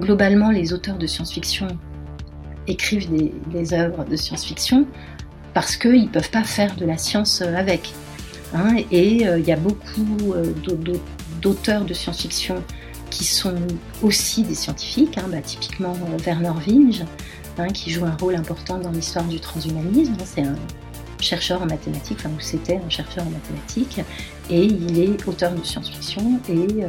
globalement, 0.00 0.50
les 0.50 0.72
auteurs 0.72 0.96
de 0.96 1.06
science-fiction 1.06 1.68
écrivent 2.66 3.08
des, 3.10 3.74
œuvres 3.74 4.04
de 4.04 4.16
science-fiction 4.16 4.86
parce 5.54 5.76
qu'ils 5.76 6.04
ne 6.04 6.08
peuvent 6.08 6.30
pas 6.30 6.44
faire 6.44 6.74
de 6.76 6.84
la 6.84 6.96
science 6.96 7.42
avec. 7.42 7.92
Hein. 8.52 8.76
et 8.90 9.22
il 9.22 9.46
y 9.46 9.52
a 9.52 9.56
beaucoup 9.56 10.34
d'auteurs 11.40 11.84
de 11.84 11.94
science-fiction 11.94 12.62
qui 13.10 13.24
sont 13.24 13.54
aussi 14.02 14.42
des 14.42 14.54
scientifiques, 14.54 15.18
hein, 15.18 15.26
bah, 15.30 15.42
typiquement 15.42 15.94
Werner 16.24 16.52
Winge, 16.66 17.04
hein, 17.58 17.68
qui 17.68 17.90
joue 17.90 18.06
un 18.06 18.16
rôle 18.16 18.36
important 18.36 18.78
dans 18.78 18.90
l'histoire 18.90 19.24
du 19.24 19.40
transhumanisme. 19.40 20.14
C'est 20.24 20.42
un 20.42 20.54
chercheur 21.20 21.60
en 21.60 21.66
mathématiques, 21.66 22.18
enfin, 22.20 22.30
ou 22.30 22.40
c'était 22.40 22.80
un 22.84 22.88
chercheur 22.88 23.26
en 23.26 23.30
mathématiques, 23.30 24.00
et 24.48 24.64
il 24.64 24.98
est 24.98 25.28
auteur 25.28 25.52
de 25.52 25.62
science-fiction, 25.62 26.40
et 26.48 26.84
euh, 26.84 26.88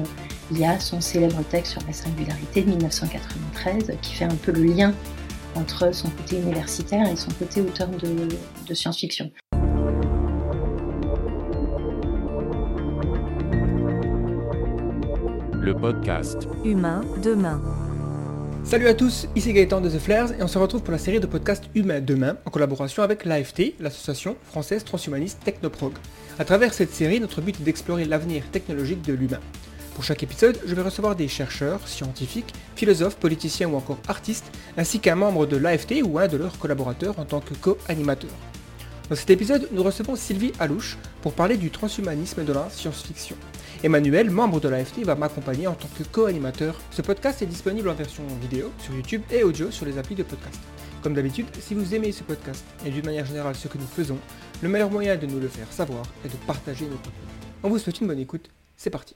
il 0.52 0.60
y 0.60 0.66
a 0.66 0.80
son 0.80 1.00
célèbre 1.00 1.42
texte 1.50 1.72
sur 1.74 1.82
la 1.88 1.94
singularité 1.94 2.62
de 2.62 2.70
1993 2.70 3.98
qui 4.02 4.14
fait 4.14 4.26
un 4.26 4.36
peu 4.36 4.52
le 4.52 4.64
lien 4.64 4.94
entre 5.56 5.94
son 5.94 6.10
côté 6.10 6.38
universitaire 6.38 7.10
et 7.10 7.16
son 7.16 7.32
côté 7.32 7.62
auteur 7.62 7.88
de 7.90 8.74
science-fiction. 8.74 9.32
le 15.62 15.76
podcast 15.76 16.48
Humain 16.66 17.02
demain. 17.24 17.62
Salut 18.64 18.88
à 18.88 18.96
tous, 18.96 19.28
ici 19.36 19.54
Gaëtan 19.54 19.80
de 19.80 19.90
The 19.90 20.00
Flares 20.00 20.32
et 20.32 20.42
on 20.42 20.48
se 20.48 20.58
retrouve 20.58 20.82
pour 20.82 20.92
la 20.92 20.98
série 20.98 21.20
de 21.20 21.28
podcasts 21.28 21.66
Humain 21.76 22.02
demain 22.02 22.36
en 22.46 22.50
collaboration 22.50 23.04
avec 23.04 23.26
l'AFT, 23.26 23.76
l'association 23.80 24.36
française 24.44 24.84
transhumaniste 24.84 25.40
Technoprog. 25.44 25.94
À 26.40 26.46
travers 26.46 26.74
cette 26.74 26.92
série, 26.92 27.20
notre 27.20 27.42
but 27.42 27.60
est 27.60 27.64
d'explorer 27.64 28.06
l'avenir 28.06 28.44
technologique 28.52 29.04
de 29.04 29.14
l'humain. 29.14 29.40
Pour 30.02 30.08
chaque 30.08 30.24
épisode, 30.24 30.60
je 30.66 30.74
vais 30.74 30.82
recevoir 30.82 31.16
des 31.16 31.28
chercheurs, 31.28 31.88
scientifiques, 31.88 32.56
philosophes, 32.76 33.18
politiciens 33.18 33.70
ou 33.70 33.76
encore 33.76 34.00
artistes, 34.08 34.52
ainsi 34.76 35.00
qu'un 35.00 35.14
membre 35.14 35.46
de 35.46 35.58
l'AFT 35.58 36.02
ou 36.04 36.18
un 36.18 36.28
de 36.28 36.38
leurs 36.38 36.58
collaborateurs 36.58 37.20
en 37.20 37.26
tant 37.26 37.40
que 37.40 37.54
co-animateur. 37.54 38.32
Dans 39.12 39.16
cet 39.16 39.30
épisode, 39.30 39.70
nous 39.72 39.84
recevons 39.84 40.16
Sylvie 40.16 40.54
Alouche 40.60 40.98
pour 41.22 41.34
parler 41.34 41.56
du 41.56 41.70
transhumanisme 41.70 42.44
de 42.44 42.52
la 42.52 42.68
science-fiction. 42.72 43.36
Emmanuel, 43.84 44.32
membre 44.32 44.60
de 44.60 44.70
l'AFT, 44.70 45.04
va 45.04 45.14
m'accompagner 45.14 45.68
en 45.68 45.76
tant 45.76 45.90
que 45.96 46.02
co-animateur. 46.02 46.82
Ce 46.90 47.04
podcast 47.04 47.44
est 47.44 47.46
disponible 47.46 47.88
en 47.88 47.94
version 47.94 48.24
vidéo 48.42 48.72
sur 48.80 48.96
YouTube 48.96 49.22
et 49.30 49.44
audio 49.44 49.70
sur 49.70 49.86
les 49.86 50.00
applis 50.00 50.16
de 50.16 50.24
podcast. 50.24 50.60
Comme 51.04 51.14
d'habitude, 51.14 51.46
si 51.60 51.76
vous 51.76 51.94
aimez 51.94 52.12
ce 52.12 52.24
podcast 52.24 52.66
et 52.88 52.90
d'une 52.90 53.06
manière 53.06 53.28
générale 53.28 53.54
ce 53.54 53.68
que 53.68 53.78
nous 53.78 53.86
faisons, 53.86 54.18
le 54.64 54.70
meilleur 54.70 54.90
moyen 54.90 55.16
de 55.16 55.28
nous 55.28 55.40
le 55.40 55.48
faire 55.48 55.72
savoir 55.72 56.06
est 56.26 56.30
de 56.30 56.38
partager 56.48 56.86
nos 56.86 56.98
contenus. 56.98 57.14
On 57.62 57.70
vous 57.70 57.78
souhaite 57.78 58.02
une 58.02 58.08
bonne 58.08 58.18
écoute, 58.18 58.50
c'est 58.76 58.90
parti. 58.90 59.16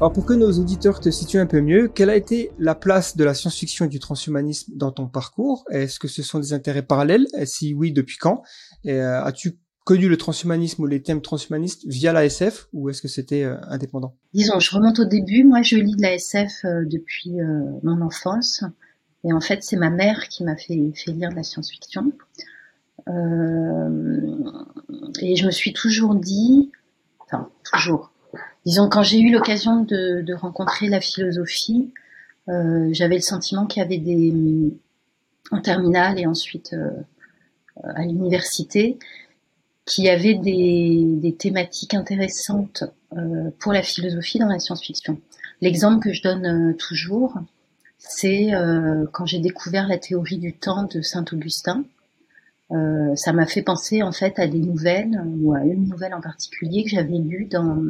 Alors 0.00 0.12
pour 0.12 0.24
que 0.24 0.32
nos 0.32 0.52
auditeurs 0.52 1.00
te 1.00 1.10
situent 1.10 1.40
un 1.40 1.46
peu 1.46 1.60
mieux, 1.60 1.88
quelle 1.88 2.08
a 2.08 2.14
été 2.14 2.52
la 2.60 2.76
place 2.76 3.16
de 3.16 3.24
la 3.24 3.34
science-fiction 3.34 3.86
et 3.86 3.88
du 3.88 3.98
transhumanisme 3.98 4.70
dans 4.76 4.92
ton 4.92 5.08
parcours? 5.08 5.64
Est-ce 5.72 5.98
que 5.98 6.06
ce 6.06 6.22
sont 6.22 6.38
des 6.38 6.52
intérêts 6.52 6.82
parallèles? 6.82 7.26
Et 7.36 7.46
Si 7.46 7.74
oui, 7.74 7.90
depuis 7.90 8.16
quand? 8.16 8.44
Euh, 8.86 9.20
As-tu 9.24 9.58
connu 9.82 10.08
le 10.08 10.16
transhumanisme 10.16 10.84
ou 10.84 10.86
les 10.86 11.02
thèmes 11.02 11.20
transhumanistes 11.20 11.84
via 11.84 12.12
la 12.12 12.24
SF 12.24 12.68
ou 12.72 12.90
est-ce 12.90 13.02
que 13.02 13.08
c'était 13.08 13.42
euh, 13.42 13.56
indépendant? 13.62 14.14
Disons, 14.34 14.60
je 14.60 14.70
remonte 14.70 15.00
au 15.00 15.04
début. 15.04 15.42
Moi, 15.42 15.62
je 15.62 15.74
lis 15.74 15.96
de 15.96 16.02
la 16.02 16.14
SF 16.14 16.64
euh, 16.64 16.84
depuis 16.84 17.40
euh, 17.40 17.64
mon 17.82 18.00
enfance. 18.00 18.62
Et 19.24 19.32
en 19.32 19.40
fait, 19.40 19.64
c'est 19.64 19.76
ma 19.76 19.90
mère 19.90 20.28
qui 20.28 20.44
m'a 20.44 20.54
fait, 20.54 20.92
fait 20.94 21.10
lire 21.10 21.30
de 21.30 21.34
la 21.34 21.42
science-fiction. 21.42 22.12
et 23.08 23.10
je 25.34 25.44
me 25.44 25.50
suis 25.50 25.72
toujours 25.72 26.14
dit, 26.14 26.70
enfin, 27.18 27.48
toujours, 27.64 28.12
disons, 28.68 28.88
quand 28.88 29.02
j'ai 29.02 29.20
eu 29.20 29.32
l'occasion 29.32 29.82
de, 29.82 30.34
rencontrer 30.34 30.88
la 30.88 31.00
philosophie, 31.00 31.92
j'avais 32.46 33.16
le 33.16 33.22
sentiment 33.22 33.66
qu'il 33.66 33.82
y 33.82 33.84
avait 33.84 33.98
des, 33.98 34.32
en 35.50 35.60
terminale 35.60 36.18
et 36.18 36.26
ensuite 36.26 36.74
à 37.82 38.02
l'université, 38.02 38.98
qui 39.88 40.08
avait 40.08 40.34
des, 40.34 41.34
thématiques 41.38 41.94
intéressantes 41.94 42.84
euh, 43.16 43.50
pour 43.58 43.72
la 43.72 43.82
philosophie 43.82 44.38
dans 44.38 44.48
la 44.48 44.58
science-fiction. 44.58 45.18
L'exemple 45.60 46.04
que 46.04 46.12
je 46.12 46.22
donne 46.22 46.46
euh, 46.46 46.74
toujours, 46.74 47.34
c'est 47.98 48.54
euh, 48.54 49.06
quand 49.12 49.26
j'ai 49.26 49.38
découvert 49.38 49.88
la 49.88 49.98
théorie 49.98 50.38
du 50.38 50.52
temps 50.52 50.84
de 50.84 51.00
Saint-Augustin. 51.00 51.84
Euh, 52.70 53.16
ça 53.16 53.32
m'a 53.32 53.46
fait 53.46 53.62
penser 53.62 54.02
en 54.02 54.12
fait 54.12 54.38
à 54.38 54.46
des 54.46 54.58
nouvelles, 54.58 55.22
ou 55.40 55.54
à 55.54 55.60
une 55.60 55.88
nouvelle 55.88 56.12
en 56.12 56.20
particulier 56.20 56.84
que 56.84 56.90
j'avais 56.90 57.16
lue 57.16 57.46
dans 57.46 57.82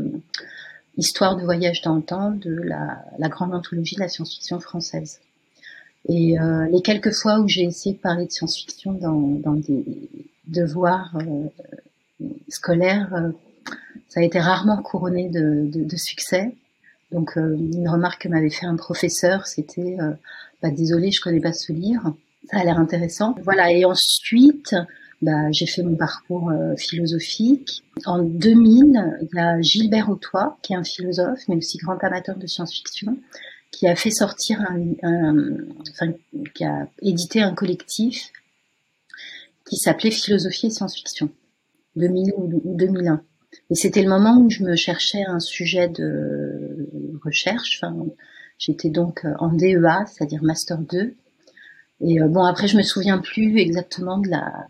Histoire 0.98 1.36
de 1.36 1.44
voyage 1.44 1.80
dans 1.80 1.94
le 1.94 2.02
temps 2.02 2.32
de 2.32 2.50
la, 2.50 3.02
la 3.18 3.28
grande 3.28 3.54
anthologie 3.54 3.94
de 3.94 4.00
la 4.00 4.08
science-fiction 4.08 4.60
française. 4.60 5.20
Et 6.08 6.36
les 6.70 6.82
quelques 6.82 7.12
fois 7.12 7.40
où 7.40 7.48
j'ai 7.48 7.62
essayé 7.62 7.94
de 7.94 8.00
parler 8.00 8.26
de 8.26 8.30
science-fiction 8.30 8.92
dans, 8.92 9.20
dans 9.20 9.54
des 9.54 9.84
devoirs 10.46 11.12
scolaire, 12.48 13.12
euh, 13.14 13.30
ça 14.08 14.20
a 14.20 14.22
été 14.22 14.40
rarement 14.40 14.80
couronné 14.82 15.28
de, 15.28 15.68
de, 15.70 15.84
de 15.84 15.96
succès. 15.96 16.54
Donc 17.12 17.36
euh, 17.36 17.56
une 17.56 17.88
remarque 17.88 18.22
que 18.22 18.28
m'avait 18.28 18.50
fait 18.50 18.66
un 18.66 18.76
professeur, 18.76 19.46
c'était 19.46 19.96
euh, 20.00 20.12
bah, 20.62 20.70
désolé, 20.70 21.10
je 21.10 21.20
connais 21.20 21.40
pas 21.40 21.52
ce 21.52 21.72
livre. 21.72 22.14
Ça 22.50 22.58
a 22.58 22.64
l'air 22.64 22.78
intéressant. 22.78 23.34
Voilà. 23.44 23.70
Et 23.72 23.84
ensuite, 23.84 24.74
bah, 25.22 25.50
j'ai 25.50 25.66
fait 25.66 25.82
mon 25.82 25.96
parcours 25.96 26.52
philosophique. 26.76 27.82
En 28.06 28.22
2000, 28.22 29.18
il 29.22 29.36
y 29.36 29.38
a 29.38 29.60
Gilbert 29.60 30.08
Autois, 30.10 30.58
qui 30.62 30.72
est 30.72 30.76
un 30.76 30.84
philosophe, 30.84 31.40
mais 31.48 31.56
aussi 31.56 31.78
grand 31.78 31.98
amateur 32.02 32.36
de 32.36 32.46
science-fiction, 32.46 33.18
qui 33.70 33.86
a 33.86 33.96
fait 33.96 34.10
sortir 34.10 34.60
un, 34.60 34.92
un 35.02 35.56
enfin, 35.90 36.12
qui 36.54 36.64
a 36.64 36.88
édité 37.02 37.42
un 37.42 37.54
collectif 37.54 38.30
qui 39.68 39.76
s'appelait 39.76 40.10
Philosophie 40.10 40.66
et 40.66 40.70
science-fiction. 40.70 41.30
2000 41.96 42.32
ou 42.36 42.74
2001. 42.76 43.22
Et 43.70 43.74
c'était 43.74 44.02
le 44.02 44.08
moment 44.08 44.38
où 44.38 44.50
je 44.50 44.62
me 44.62 44.76
cherchais 44.76 45.24
un 45.26 45.40
sujet 45.40 45.88
de 45.88 46.88
recherche. 47.24 47.80
Enfin, 47.82 48.06
j'étais 48.58 48.90
donc 48.90 49.26
en 49.38 49.52
DEA, 49.52 50.06
c'est-à-dire 50.06 50.42
Master 50.42 50.78
2. 50.78 51.14
Et 52.00 52.20
euh, 52.20 52.28
bon, 52.28 52.44
après, 52.44 52.68
je 52.68 52.76
me 52.76 52.82
souviens 52.82 53.18
plus 53.18 53.58
exactement 53.58 54.18
de 54.18 54.28
la, 54.28 54.66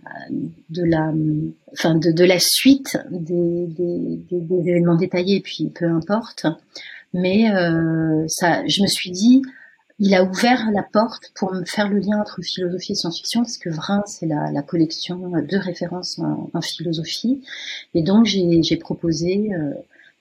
de 0.70 0.82
la, 0.82 1.12
enfin, 1.72 1.94
de, 1.94 2.10
de 2.10 2.24
la 2.24 2.38
suite 2.38 2.98
des, 3.10 3.66
des, 3.66 4.18
des, 4.30 4.68
événements 4.70 4.96
détaillés, 4.96 5.40
puis 5.40 5.70
peu 5.74 5.86
importe. 5.86 6.46
Mais 7.12 7.50
euh, 7.50 8.24
ça, 8.28 8.66
je 8.66 8.82
me 8.82 8.86
suis 8.86 9.10
dit, 9.10 9.42
il 9.98 10.14
a 10.14 10.24
ouvert 10.24 10.70
la 10.72 10.82
porte 10.82 11.32
pour 11.34 11.52
me 11.52 11.64
faire 11.64 11.90
le 11.90 11.98
lien 11.98 12.18
entre 12.20 12.40
philosophie 12.42 12.92
et 12.92 12.94
science-fiction, 12.94 13.42
parce 13.42 13.58
que 13.58 13.68
Vrin, 13.68 14.02
c'est 14.06 14.26
la, 14.26 14.50
la, 14.50 14.62
collection 14.62 15.18
de 15.18 15.56
références 15.56 16.18
en, 16.18 16.48
en 16.52 16.60
philosophie. 16.62 17.42
Et 17.94 18.02
donc, 18.02 18.24
j'ai 18.24 18.76
proposé 18.76 19.50
euh, 19.52 19.72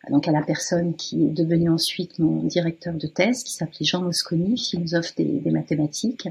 donc 0.09 0.28
à 0.28 0.31
la 0.31 0.41
personne 0.41 0.95
qui 0.95 1.23
est 1.23 1.29
devenue 1.29 1.69
ensuite 1.69 2.19
mon 2.19 2.44
directeur 2.44 2.94
de 2.94 3.07
thèse, 3.07 3.44
qui 3.44 3.53
s'appelait 3.53 3.85
Jean 3.85 4.01
Mosconi, 4.01 4.57
philosophe 4.57 5.16
des, 5.16 5.41
mathématiques, 5.51 6.28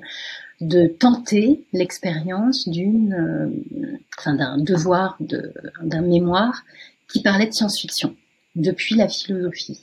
de 0.60 0.86
tenter 0.86 1.64
l'expérience 1.72 2.68
d'une, 2.68 3.12
euh, 3.14 4.32
d'un 4.32 4.58
devoir, 4.58 5.18
d'un 5.20 6.02
mémoire 6.02 6.64
qui 7.08 7.22
parlait 7.22 7.46
de 7.46 7.52
science-fiction 7.52 8.16
depuis 8.54 8.96
la 8.96 9.08
philosophie. 9.08 9.80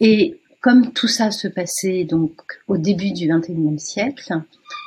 Et 0.00 0.40
comme 0.60 0.92
tout 0.92 1.08
ça 1.08 1.30
se 1.30 1.48
passait 1.48 2.04
donc 2.04 2.32
au 2.68 2.78
début 2.78 3.12
du 3.12 3.28
XXIe 3.28 3.78
siècle, 3.78 4.40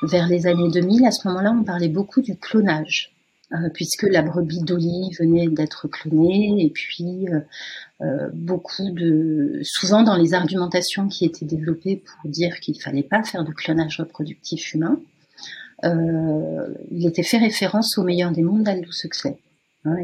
vers 0.03 0.27
les 0.27 0.47
années 0.47 0.69
2000, 0.71 1.05
à 1.05 1.11
ce 1.11 1.27
moment-là, 1.27 1.55
on 1.57 1.63
parlait 1.63 1.89
beaucoup 1.89 2.21
du 2.21 2.35
clonage, 2.35 3.13
puisque 3.73 4.03
la 4.03 4.21
brebis 4.21 4.61
Dolly 4.61 5.11
venait 5.17 5.47
d'être 5.47 5.87
clonée, 5.87 6.55
et 6.59 6.69
puis 6.69 7.27
euh, 7.29 7.39
euh, 8.01 8.29
beaucoup 8.33 8.89
de, 8.91 9.59
souvent 9.63 10.03
dans 10.03 10.15
les 10.15 10.33
argumentations 10.33 11.07
qui 11.07 11.25
étaient 11.25 11.45
développées 11.45 12.03
pour 12.05 12.29
dire 12.29 12.59
qu'il 12.59 12.81
fallait 12.81 13.03
pas 13.03 13.23
faire 13.23 13.43
de 13.43 13.51
clonage 13.51 13.99
reproductif 13.99 14.73
humain, 14.73 14.99
il 15.83 17.05
était 17.05 17.21
fait 17.21 17.37
référence 17.37 17.99
au 17.99 18.03
meilleur 18.03 18.31
des 18.31 18.41
mondes 18.41 18.63
d'Aldous 18.63 19.03
Huxley. 19.03 19.37
Hein, 19.85 19.95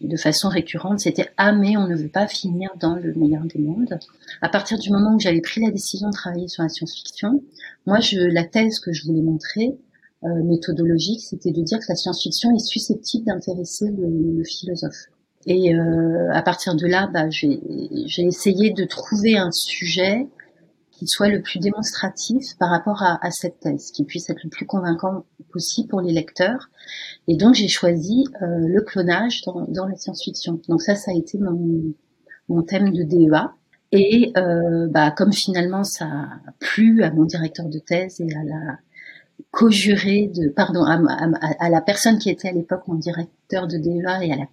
et 0.00 0.08
de 0.08 0.16
façon 0.16 0.48
récurrente, 0.48 1.00
c'était 1.00 1.28
ah 1.36 1.52
mais 1.52 1.76
on 1.76 1.86
ne 1.86 1.94
veut 1.94 2.08
pas 2.08 2.26
finir 2.26 2.70
dans 2.80 2.96
le 2.96 3.12
meilleur 3.14 3.44
des 3.44 3.58
mondes. 3.58 3.98
À 4.40 4.48
partir 4.48 4.78
du 4.78 4.90
moment 4.90 5.14
où 5.14 5.20
j'avais 5.20 5.42
pris 5.42 5.60
la 5.60 5.70
décision 5.70 6.08
de 6.08 6.14
travailler 6.14 6.48
sur 6.48 6.62
la 6.62 6.68
science-fiction, 6.68 7.42
moi 7.86 8.00
je 8.00 8.18
la 8.18 8.44
thèse 8.44 8.80
que 8.80 8.92
je 8.92 9.04
voulais 9.04 9.20
montrer 9.20 9.66
euh, 9.68 9.91
méthodologique, 10.22 11.20
c'était 11.20 11.50
de 11.50 11.62
dire 11.62 11.78
que 11.78 11.86
la 11.88 11.96
science-fiction 11.96 12.54
est 12.54 12.64
susceptible 12.64 13.24
d'intéresser 13.26 13.86
le, 13.90 14.44
philosophe. 14.44 15.08
Et 15.46 15.74
euh, 15.74 16.32
à 16.32 16.42
partir 16.42 16.76
de 16.76 16.86
là, 16.86 17.10
bah, 17.12 17.28
j'ai 17.30 18.22
essayé 18.22 18.72
de 18.72 18.84
trouver 18.84 19.36
un 19.36 19.50
sujet 19.50 20.28
soit 21.06 21.28
le 21.28 21.42
plus 21.42 21.58
démonstratif 21.58 22.56
par 22.58 22.70
rapport 22.70 23.02
à, 23.02 23.30
cette 23.30 23.60
thèse, 23.60 23.90
qui 23.90 24.04
puisse 24.04 24.28
être 24.30 24.42
le 24.44 24.50
plus 24.50 24.66
convaincant 24.66 25.24
possible 25.50 25.88
pour 25.88 26.00
les 26.00 26.12
lecteurs. 26.12 26.68
Et 27.28 27.36
donc 27.36 27.54
j'ai 27.54 27.68
choisi 27.68 28.24
euh, 28.42 28.46
le 28.66 28.80
clonage 28.82 29.42
dans, 29.42 29.86
la 29.86 29.96
science-fiction. 29.96 30.60
Donc 30.68 30.82
ça, 30.82 30.94
ça 30.94 31.10
a 31.10 31.14
été 31.14 31.38
mon, 31.38 32.62
thème 32.62 32.92
de 32.92 33.02
DEA. 33.02 33.52
Et 33.92 34.32
euh, 34.36 34.88
bah, 34.88 35.10
comme 35.10 35.32
finalement 35.32 35.84
ça 35.84 36.06
a 36.06 36.52
plu 36.58 37.02
à 37.02 37.10
mon 37.10 37.24
directeur 37.24 37.68
de 37.68 37.78
thèse 37.78 38.20
et 38.20 38.32
à 38.34 38.44
la 38.44 38.78
co-juré 39.50 40.30
de, 40.34 40.48
pardon, 40.48 40.84
à, 40.84 40.98
à, 41.58 41.68
la 41.68 41.80
personne 41.80 42.18
qui 42.18 42.30
était 42.30 42.48
à 42.48 42.52
l'époque 42.52 42.86
mon 42.88 42.94
directeur 42.94 43.66
de 43.66 43.76
DEA 43.76 44.24
et 44.24 44.32
à 44.32 44.36
la 44.36 44.48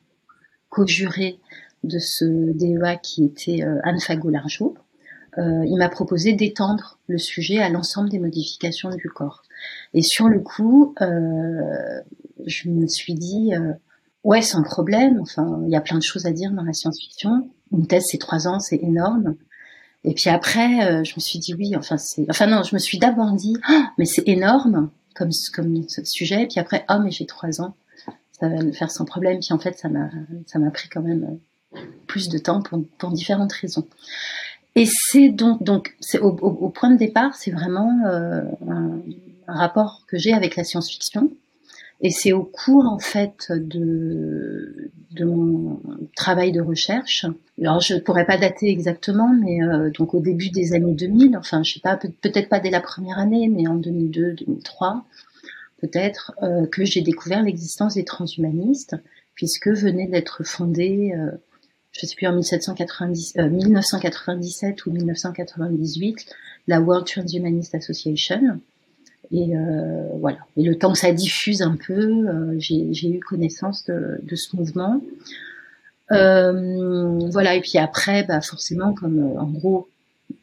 co-jurée 0.69 1.39
de 1.83 2.00
ce 2.00 2.25
DEA 2.25 3.00
qui 3.01 3.24
était 3.25 3.63
euh, 3.63 3.80
Anne 3.83 4.00
Fagot-Largeau, 4.00 4.75
euh, 5.38 5.63
il 5.65 5.77
m'a 5.77 5.89
proposé 5.89 6.33
d'étendre 6.33 7.00
le 7.07 7.18
sujet 7.18 7.59
à 7.59 7.69
l'ensemble 7.69 8.09
des 8.09 8.19
modifications 8.19 8.89
du 8.89 9.09
corps. 9.09 9.44
Et 9.94 10.01
sur 10.01 10.27
le 10.27 10.39
coup, 10.39 10.95
euh, 11.01 12.01
je 12.45 12.69
me 12.69 12.88
suis 12.88 13.13
dit, 13.13 13.53
euh, 13.53 13.74
ouais, 14.24 14.42
sans 14.42 14.63
problème. 14.63 15.19
Enfin, 15.21 15.62
il 15.65 15.71
y 15.71 15.75
a 15.75 15.81
plein 15.81 15.97
de 15.97 16.03
choses 16.03 16.25
à 16.25 16.31
dire 16.31 16.51
dans 16.51 16.63
la 16.63 16.74
science-fiction. 16.74 17.50
Une 17.71 17.88
thèse, 17.88 18.06
c'est 18.09 18.18
trois 18.18 18.47
ans, 18.47 18.59
c'est 18.59 18.77
énorme. 18.77 19.35
Et 20.03 20.13
puis 20.13 20.29
après, 20.29 20.85
euh, 20.85 21.03
je 21.03 21.13
me 21.15 21.19
suis 21.19 21.39
dit 21.39 21.53
oui. 21.53 21.75
Enfin, 21.75 21.97
c'est, 21.97 22.25
enfin 22.29 22.47
non, 22.47 22.63
je 22.63 22.73
me 22.73 22.79
suis 22.79 22.97
d'abord 22.97 23.33
dit, 23.33 23.55
oh, 23.69 23.81
mais 23.97 24.05
c'est 24.05 24.27
énorme 24.27 24.89
comme 25.15 25.31
comme 25.53 25.83
sujet. 26.05 26.43
Et 26.43 26.47
puis 26.47 26.59
après, 26.59 26.85
oh 26.89 26.99
mais 27.03 27.11
j'ai 27.11 27.25
trois 27.25 27.61
ans, 27.61 27.75
ça 28.39 28.47
va 28.47 28.63
me 28.63 28.71
faire 28.71 28.91
sans 28.91 29.05
problème. 29.05 29.39
Puis 29.39 29.53
en 29.53 29.59
fait, 29.59 29.77
ça 29.77 29.89
m'a 29.89 30.09
ça 30.45 30.59
m'a 30.59 30.71
pris 30.71 30.89
quand 30.89 31.01
même 31.01 31.39
plus 32.07 32.29
de 32.29 32.37
temps 32.37 32.61
pour 32.61 32.81
pour 32.97 33.11
différentes 33.11 33.53
raisons. 33.53 33.87
Et 34.75 34.85
c'est 34.85 35.29
donc 35.29 35.63
donc 35.63 35.95
c'est 35.99 36.19
au, 36.19 36.29
au, 36.29 36.69
point 36.69 36.91
de 36.91 36.97
départ, 36.97 37.35
c'est 37.35 37.51
vraiment 37.51 38.05
euh, 38.05 38.43
un 39.47 39.53
rapport 39.53 40.03
que 40.07 40.17
j'ai 40.17 40.31
avec 40.31 40.55
la 40.55 40.63
science-fiction 40.63 41.31
et 42.01 42.11
c'est 42.11 42.31
au 42.31 42.43
cours 42.43 42.85
en 42.85 42.99
fait 42.99 43.51
de, 43.51 44.91
de 45.11 45.25
mon 45.25 45.81
travail 46.15 46.51
de 46.51 46.61
recherche. 46.61 47.25
Alors 47.59 47.81
je 47.81 47.95
pourrais 47.95 48.25
pas 48.25 48.37
dater 48.37 48.69
exactement, 48.69 49.33
mais 49.33 49.61
euh, 49.61 49.89
donc 49.91 50.13
au 50.13 50.21
début 50.21 50.49
des 50.49 50.73
années 50.73 50.93
2000, 50.93 51.35
enfin 51.37 51.63
je 51.63 51.73
sais 51.73 51.79
pas, 51.79 51.97
peut-être 51.97 52.49
pas 52.49 52.59
dès 52.59 52.69
la 52.69 52.81
première 52.81 53.19
année, 53.19 53.49
mais 53.49 53.67
en 53.67 53.75
2002, 53.75 54.33
2003, 54.33 55.05
peut-être 55.81 56.33
euh, 56.41 56.65
que 56.67 56.85
j'ai 56.85 57.01
découvert 57.01 57.43
l'existence 57.43 57.95
des 57.95 58.05
transhumanistes, 58.05 58.95
puisque 59.35 59.67
venait 59.67 60.07
d'être 60.07 60.43
fondée, 60.45 61.13
euh, 61.17 61.31
je 61.91 62.05
sais 62.05 62.15
plus 62.15 62.27
en 62.27 62.33
1790, 62.33 63.35
1997 63.35 64.85
ou 64.85 64.91
1998, 64.91 66.27
la 66.67 66.79
World 66.79 67.07
Transhumanist 67.07 67.75
Association 67.75 68.61
et 69.31 69.55
euh, 69.55 70.09
voilà. 70.19 70.39
Et 70.57 70.63
le 70.63 70.77
temps 70.77 70.91
que 70.91 70.97
ça 70.97 71.11
diffuse 71.11 71.61
un 71.61 71.75
peu, 71.75 71.93
euh, 71.93 72.55
j'ai 72.57 73.09
eu 73.09 73.19
connaissance 73.19 73.85
de, 73.85 74.19
de, 74.23 74.35
ce 74.35 74.55
mouvement. 74.55 75.01
Euh, 76.11 77.19
voilà. 77.29 77.55
Et 77.55 77.61
puis 77.61 77.77
après, 77.77 78.23
bah 78.23 78.41
forcément, 78.41 78.93
comme 78.93 79.19
euh, 79.19 79.39
en 79.39 79.47
gros, 79.47 79.87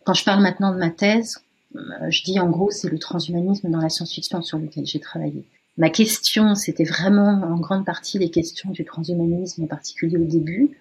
quand 0.04 0.14
je 0.14 0.24
parle 0.24 0.42
maintenant 0.42 0.72
de 0.72 0.78
ma 0.78 0.90
thèse, 0.90 1.38
euh, 1.74 1.80
je 2.10 2.22
dis 2.22 2.38
en 2.38 2.48
gros, 2.48 2.70
c'est 2.70 2.88
le 2.88 2.98
transhumanisme 2.98 3.70
dans 3.70 3.80
la 3.80 3.88
science-fiction 3.88 4.42
sur 4.42 4.58
lequel 4.58 4.86
j'ai 4.86 5.00
travaillé. 5.00 5.44
Ma 5.78 5.90
question, 5.90 6.54
c'était 6.54 6.84
vraiment 6.84 7.42
en 7.42 7.58
grande 7.58 7.84
partie 7.84 8.18
les 8.18 8.30
questions 8.30 8.70
du 8.70 8.84
transhumanisme, 8.84 9.64
en 9.64 9.66
particulier 9.66 10.16
au 10.16 10.24
début. 10.24 10.78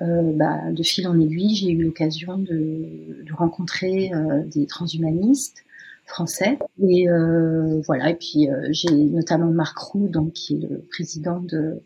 Euh, 0.00 0.32
bah, 0.36 0.70
de 0.70 0.82
fil 0.82 1.06
en 1.06 1.20
aiguille, 1.20 1.54
j'ai 1.54 1.70
eu 1.70 1.82
l'occasion 1.82 2.38
de, 2.38 3.24
de, 3.26 3.32
rencontrer 3.34 4.10
des 4.46 4.64
transhumanistes 4.66 5.64
français. 6.06 6.58
Et 6.82 7.08
euh, 7.08 7.80
voilà. 7.86 8.10
Et 8.10 8.14
puis 8.14 8.48
euh, 8.48 8.68
j'ai 8.70 8.92
notamment 8.92 9.50
Marc 9.50 9.78
Roux, 9.78 10.08
donc 10.08 10.32
qui 10.32 10.54
est 10.54 10.68
le 10.68 10.78
président 10.90 11.40
de, 11.40 11.80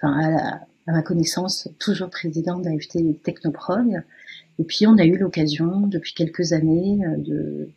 enfin 0.00 0.60
à, 0.86 0.92
ma 0.92 1.02
connaissance, 1.02 1.68
toujours 1.78 2.10
président 2.10 2.58
d'AFT 2.58 3.22
Technoprog. 3.22 4.02
Et 4.58 4.64
puis 4.64 4.86
on 4.86 4.98
a 4.98 5.04
eu 5.04 5.16
l'occasion 5.16 5.86
depuis 5.86 6.14
quelques 6.14 6.52
années 6.52 7.00
euh, 7.04 7.16
de 7.16 7.68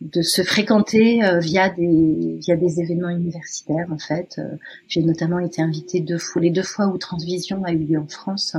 de 0.00 0.22
se 0.22 0.40
fréquenter 0.40 1.20
via 1.40 1.68
des 1.68 2.38
via 2.40 2.56
des 2.56 2.80
événements 2.80 3.10
universitaires 3.10 3.86
en 3.90 3.98
fait. 3.98 4.40
J'ai 4.88 5.02
notamment 5.02 5.40
été 5.40 5.60
invitée 5.60 6.00
deux 6.00 6.16
fois 6.16 6.40
les 6.40 6.48
deux 6.48 6.62
fois 6.62 6.86
où 6.86 6.96
Transvision 6.96 7.64
a 7.64 7.72
eu 7.72 7.80
lieu 7.80 7.98
en 7.98 8.06
France. 8.06 8.56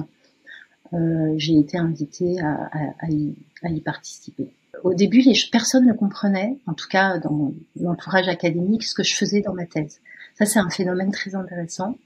Euh, 0.94 1.34
j'ai 1.38 1.58
été 1.58 1.78
invitée 1.78 2.40
à, 2.42 2.70
à, 2.72 2.80
à, 3.00 3.10
y, 3.10 3.34
à, 3.64 3.70
y, 3.70 3.80
participer 3.80 4.50
au 4.84 4.94
début, 4.94 5.24
personne 5.52 5.86
ne 5.86 5.94
comprenait, 5.94 6.58
en 6.68 6.74
tout 6.74 6.88
cas 6.88 7.20
dans 7.20 7.54
l'entourage 7.80 8.28
académique, 8.28 8.84
ce 8.84 8.96
que 8.96 9.04
je 9.04 9.16
faisais 9.16 9.42
dans 9.42 9.54
ma 9.54 9.66
thèse. 9.66 10.00
Ça, 10.36 10.46
c'est 10.46 10.60
un 10.60 10.70
phénomène 10.70 11.12
très 11.12 11.36
intéressant, 11.36 11.98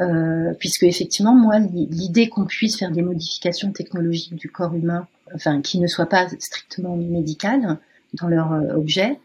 euh, 0.00 0.54
puisque 0.58 0.84
effectivement, 0.84 1.34
moi, 1.34 1.58
l'idée 1.58 2.28
qu'on 2.28 2.46
puisse 2.46 2.78
faire 2.78 2.90
des 2.90 3.02
modifications 3.02 3.72
technologiques 3.72 4.34
du 4.34 4.50
corps 4.50 4.74
humain, 4.74 5.06
enfin, 5.34 5.60
qui 5.60 5.78
ne 5.80 5.86
soient 5.86 6.08
pas 6.08 6.28
strictement 6.38 6.96
médicales 6.96 7.78
dans 8.14 8.28
leur 8.28 8.52
euh, 8.52 8.74
objet, 8.74 9.18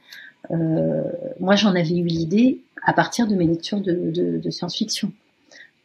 euh, 0.52 1.04
moi, 1.40 1.56
j'en 1.56 1.74
avais 1.76 1.98
eu 1.98 2.06
l'idée 2.06 2.62
à 2.86 2.94
partir 2.94 3.28
de 3.28 3.36
mes 3.36 3.48
lectures 3.48 3.82
de 3.82 4.50
science-fiction. 4.50 5.12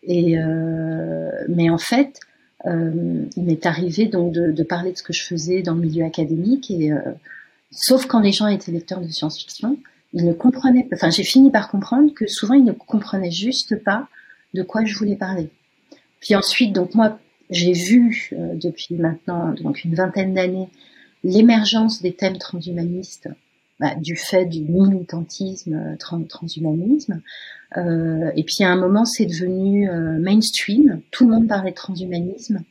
Et 0.04 0.38
euh, 0.38 1.30
mais 1.48 1.70
en 1.70 1.78
fait, 1.78 2.18
euh, 2.66 3.24
il 3.36 3.42
m'est 3.42 3.66
arrivé 3.66 4.06
donc 4.06 4.32
de, 4.32 4.52
de, 4.52 4.62
parler 4.62 4.92
de 4.92 4.96
ce 4.96 5.02
que 5.02 5.12
je 5.12 5.22
faisais 5.22 5.62
dans 5.62 5.74
le 5.74 5.80
milieu 5.80 6.04
académique 6.04 6.70
et 6.70 6.92
euh, 6.92 7.00
sauf 7.70 8.06
quand 8.06 8.20
les 8.20 8.32
gens 8.32 8.46
étaient 8.46 8.70
lecteurs 8.70 9.00
de 9.00 9.08
science-fiction, 9.08 9.78
ils 10.12 10.24
ne 10.24 10.32
comprenaient. 10.32 10.88
Enfin, 10.92 11.10
j'ai 11.10 11.24
fini 11.24 11.50
par 11.50 11.70
comprendre 11.70 12.12
que 12.14 12.26
souvent 12.26 12.54
ils 12.54 12.64
ne 12.64 12.72
comprenaient 12.72 13.30
juste 13.30 13.82
pas 13.82 14.08
de 14.54 14.62
quoi 14.62 14.84
je 14.84 14.96
voulais 14.96 15.16
parler. 15.16 15.48
Puis 16.20 16.36
ensuite, 16.36 16.72
donc 16.72 16.94
moi, 16.94 17.18
j'ai 17.50 17.72
vu 17.72 18.30
euh, 18.32 18.54
depuis 18.54 18.94
maintenant 18.94 19.52
donc 19.54 19.84
une 19.84 19.94
vingtaine 19.94 20.34
d'années 20.34 20.68
l'émergence 21.24 22.02
des 22.02 22.12
thèmes 22.12 22.38
transhumanistes 22.38 23.28
bah, 23.82 23.96
du 23.96 24.14
fait 24.14 24.44
du 24.44 24.60
militantisme 24.60 25.74
euh, 25.74 26.24
transhumanisme. 26.28 27.20
Euh, 27.76 28.30
et 28.36 28.44
puis 28.44 28.62
à 28.62 28.68
un 28.68 28.76
moment, 28.76 29.04
c'est 29.04 29.26
devenu 29.26 29.90
euh, 29.90 30.20
mainstream. 30.20 31.00
Tout 31.10 31.24
le 31.24 31.32
monde 31.32 31.48
parlait 31.48 31.72
de 31.72 31.76
transhumanisme 31.76 32.62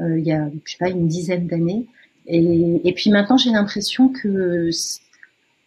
euh, 0.00 0.18
il 0.18 0.26
y 0.26 0.32
a, 0.32 0.50
je 0.66 0.72
sais 0.72 0.76
pas, 0.78 0.90
une 0.90 1.08
dizaine 1.08 1.46
d'années. 1.46 1.86
Et, 2.26 2.82
et, 2.84 2.92
puis 2.92 3.08
maintenant, 3.08 3.38
j'ai 3.38 3.50
l'impression 3.50 4.10
que 4.10 4.68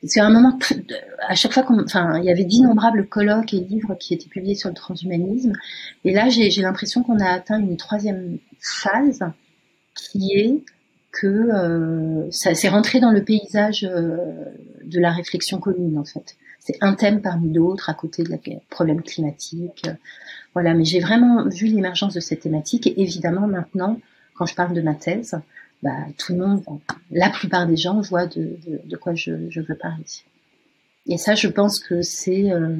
c'est 0.04 0.20
un 0.20 0.30
moment, 0.30 0.60
à 1.28 1.34
chaque 1.34 1.54
fois 1.54 1.64
qu'on, 1.64 1.84
enfin, 1.84 2.20
il 2.20 2.26
y 2.26 2.30
avait 2.30 2.44
d'innombrables 2.44 3.08
colloques 3.08 3.56
et 3.56 3.62
livres 3.62 3.96
qui 4.00 4.14
étaient 4.14 4.30
publiés 4.30 4.54
sur 4.54 4.70
le 4.70 4.76
transhumanisme. 4.76 5.54
Et 6.04 6.14
là, 6.14 6.30
j'ai 6.30 6.62
l'impression 6.62 7.02
qu'on 7.02 7.20
a 7.20 7.30
atteint 7.30 7.60
une 7.60 7.76
troisième 7.76 8.38
phase 8.60 9.24
qui 9.96 10.32
est 10.36 10.62
que 11.20 11.28
euh, 11.28 12.30
ça 12.32 12.54
s'est 12.54 12.70
rentré 12.70 13.00
dans 13.00 13.12
le 13.12 13.24
paysage 13.24 13.84
euh, 13.84 14.18
de 14.84 15.00
la 15.00 15.12
réflexion 15.12 15.60
commune 15.60 15.98
en 15.98 16.06
fait. 16.06 16.36
C'est 16.60 16.78
un 16.82 16.96
thème 16.96 17.22
parmi 17.22 17.50
d'autres 17.50 17.90
à 17.90 17.94
côté 17.94 18.24
de 18.24 18.30
la 18.30 18.38
problème 18.70 19.02
climatique. 19.02 19.88
voilà, 20.54 20.74
mais 20.74 20.84
j'ai 20.84 21.00
vraiment 21.00 21.48
vu 21.48 21.68
l'émergence 21.68 22.14
de 22.14 22.20
cette 22.20 22.42
thématique 22.42 22.88
et 22.88 23.02
évidemment 23.02 23.48
maintenant, 23.48 24.00
quand 24.36 24.46
je 24.46 24.56
parle 24.56 24.74
de 24.74 24.82
ma 24.82 24.96
thèse, 24.96 25.36
bah, 25.84 25.92
tout 26.18 26.34
le 26.34 26.40
monde, 26.40 26.64
la 27.12 27.30
plupart 27.30 27.68
des 27.68 27.78
gens 27.78 28.02
voient 28.02 28.26
de, 28.26 28.58
de, 28.86 28.98
quoi 28.98 29.14
je, 29.14 29.50
je, 29.50 29.62
veux 29.62 29.76
parler. 29.76 30.04
Et 31.08 31.18
ça, 31.18 31.36
je 31.36 31.48
pense 31.48 31.80
que 31.80 32.02
c'est, 32.02 32.52
euh, 32.52 32.78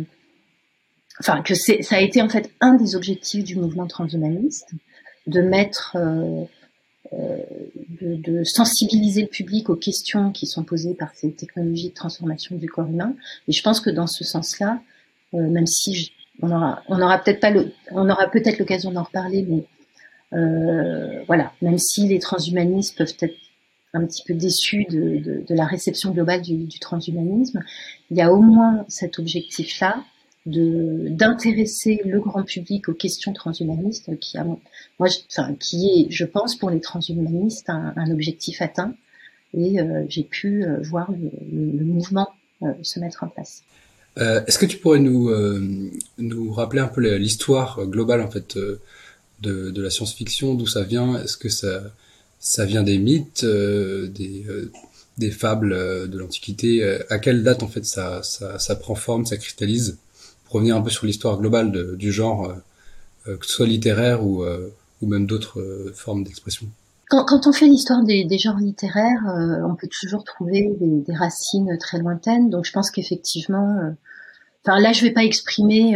enfin 1.20 1.42
que 1.44 1.54
c'est, 1.54 1.84
ça 1.84 1.98
a 1.98 2.00
été 2.00 2.22
en 2.22 2.30
fait 2.30 2.52
un 2.62 2.74
des 2.74 2.96
objectifs 2.96 3.44
du 3.44 3.56
mouvement 3.56 3.86
transhumaniste, 3.86 4.72
de 5.28 5.42
mettre 5.42 5.96
euh, 5.96 6.00
euh, 6.02 6.46
de, 7.12 8.16
de, 8.16 8.44
sensibiliser 8.44 9.22
le 9.22 9.28
public 9.28 9.70
aux 9.70 9.76
questions 9.76 10.32
qui 10.32 10.48
sont 10.48 10.64
posées 10.64 10.94
par 10.94 11.14
ces 11.14 11.32
technologies 11.32 11.90
de 11.90 11.94
transformation 11.94 12.56
du 12.56 12.68
corps 12.68 12.88
humain. 12.88 13.16
Et 13.48 13.52
je 13.52 13.62
pense 13.62 13.80
que 13.80 13.90
dans 13.90 14.08
ce 14.08 14.24
sens-là, 14.24 14.82
euh, 15.34 15.50
même 15.50 15.68
si 15.68 16.12
on 16.42 16.52
aura, 16.52 16.82
on 16.88 17.02
aura 17.02 17.20
peut-être 17.20 17.40
pas 17.40 17.52
le, 17.52 17.72
on 17.92 18.10
aura 18.10 18.28
peut-être 18.30 18.60
l'occasion 18.60 18.92
d'en 18.92 19.04
reparler, 19.04 19.46
mais 19.48 19.64
euh, 20.38 21.24
voilà, 21.28 21.52
même 21.62 21.78
si 21.78 22.08
les 22.08 22.20
transhumanistes 22.20 22.98
peuvent 22.98 23.16
être 23.22 23.36
un 23.94 24.06
petit 24.06 24.24
peu 24.28 24.34
déçus 24.34 24.86
de, 24.90 25.18
de, 25.20 25.44
de 25.48 25.56
la 25.56 25.66
réception 25.66 26.12
globale 26.12 26.42
du, 26.42 26.66
du, 26.66 26.80
transhumanisme, 26.80 27.64
il 28.12 28.18
y 28.18 28.22
a 28.22 28.34
au 28.34 28.42
moins 28.42 28.86
cet 28.90 29.20
objectif-là 29.20 30.04
d'intéresser 30.46 32.02
le 32.06 32.20
grand 32.20 32.44
public 32.44 32.88
aux 32.90 32.94
questions 32.94 33.34
transhumanistes 33.34 34.20
qui 34.20 34.38
a 34.38 34.44
moi 34.44 34.60
enfin, 35.00 35.56
qui 35.60 35.88
est 35.88 36.12
je 36.12 36.26
pense 36.26 36.56
pour 36.56 36.70
les 36.70 36.82
transhumanistes 36.82 37.70
un, 37.70 37.94
un 37.96 38.12
objectif 38.12 38.62
atteint. 38.62 38.94
Et 39.58 39.80
euh, 39.80 40.04
j'ai 40.10 40.24
pu 40.24 40.66
euh, 40.66 40.82
voir 40.82 41.10
le, 41.12 41.32
le, 41.52 41.86
mouvement 41.86 42.28
euh, 42.62 42.74
se 42.84 43.00
mettre 43.00 43.24
en 43.24 43.28
place. 43.28 43.64
Euh, 44.18 44.42
Est-ce 44.46 44.60
que 44.60 44.66
tu 44.66 44.78
pourrais 44.78 45.00
nous 45.00 45.32
nous 46.18 46.52
rappeler 46.52 46.82
un 46.82 46.88
peu 46.88 47.02
l'histoire 47.16 47.86
globale 47.88 48.22
en 48.22 48.30
fait 48.30 48.58
de, 48.58 49.72
de 49.72 49.82
la 49.82 49.90
science-fiction 49.90 50.56
d'où 50.56 50.68
ça 50.68 50.84
vient? 50.84 51.22
Est-ce 51.24 51.38
que 51.38 51.50
ça 51.50 51.84
ça 52.40 52.66
vient 52.66 52.84
des 52.84 52.98
mythes 52.98 53.46
des 53.46 54.46
des 55.18 55.32
fables 55.32 56.10
de 56.10 56.18
l'Antiquité? 56.18 56.84
À 57.10 57.18
quelle 57.20 57.42
date 57.44 57.64
en 57.64 57.68
fait 57.68 57.86
ça, 57.86 58.22
ça, 58.24 58.60
ça 58.60 58.76
prend 58.76 58.96
forme, 58.96 59.26
ça 59.26 59.38
cristallise? 59.38 59.98
Revenir 60.56 60.76
un 60.76 60.82
peu 60.82 60.90
sur 60.90 61.06
l'histoire 61.06 61.40
globale 61.40 61.96
du 61.98 62.12
genre, 62.12 62.46
euh, 62.46 62.56
euh, 63.28 63.38
que 63.38 63.46
ce 63.46 63.54
soit 63.54 63.68
littéraire 63.68 64.26
ou, 64.26 64.44
euh, 64.44 64.70
même 65.02 65.28
d'autres 65.28 65.92
formes 65.94 66.24
d'expression. 66.24 66.66
quand, 67.10 67.46
on 67.46 67.54
fait 67.54 67.68
l'histoire 67.68 68.04
des, 68.04 68.28
genres 68.40 68.58
littéraires, 68.58 69.22
on 69.64 69.76
peut 69.76 69.88
toujours 69.88 70.24
trouver 70.24 70.76
des, 70.80 71.14
racines 71.14 71.78
très 71.80 72.00
lointaines. 72.00 72.50
Donc 72.50 72.66
je 72.66 72.72
pense 72.72 72.90
qu'effectivement, 72.90 73.94
enfin 74.66 74.80
là 74.80 74.94
je 74.94 75.04
vais 75.04 75.12
pas 75.12 75.24
exprimer, 75.24 75.96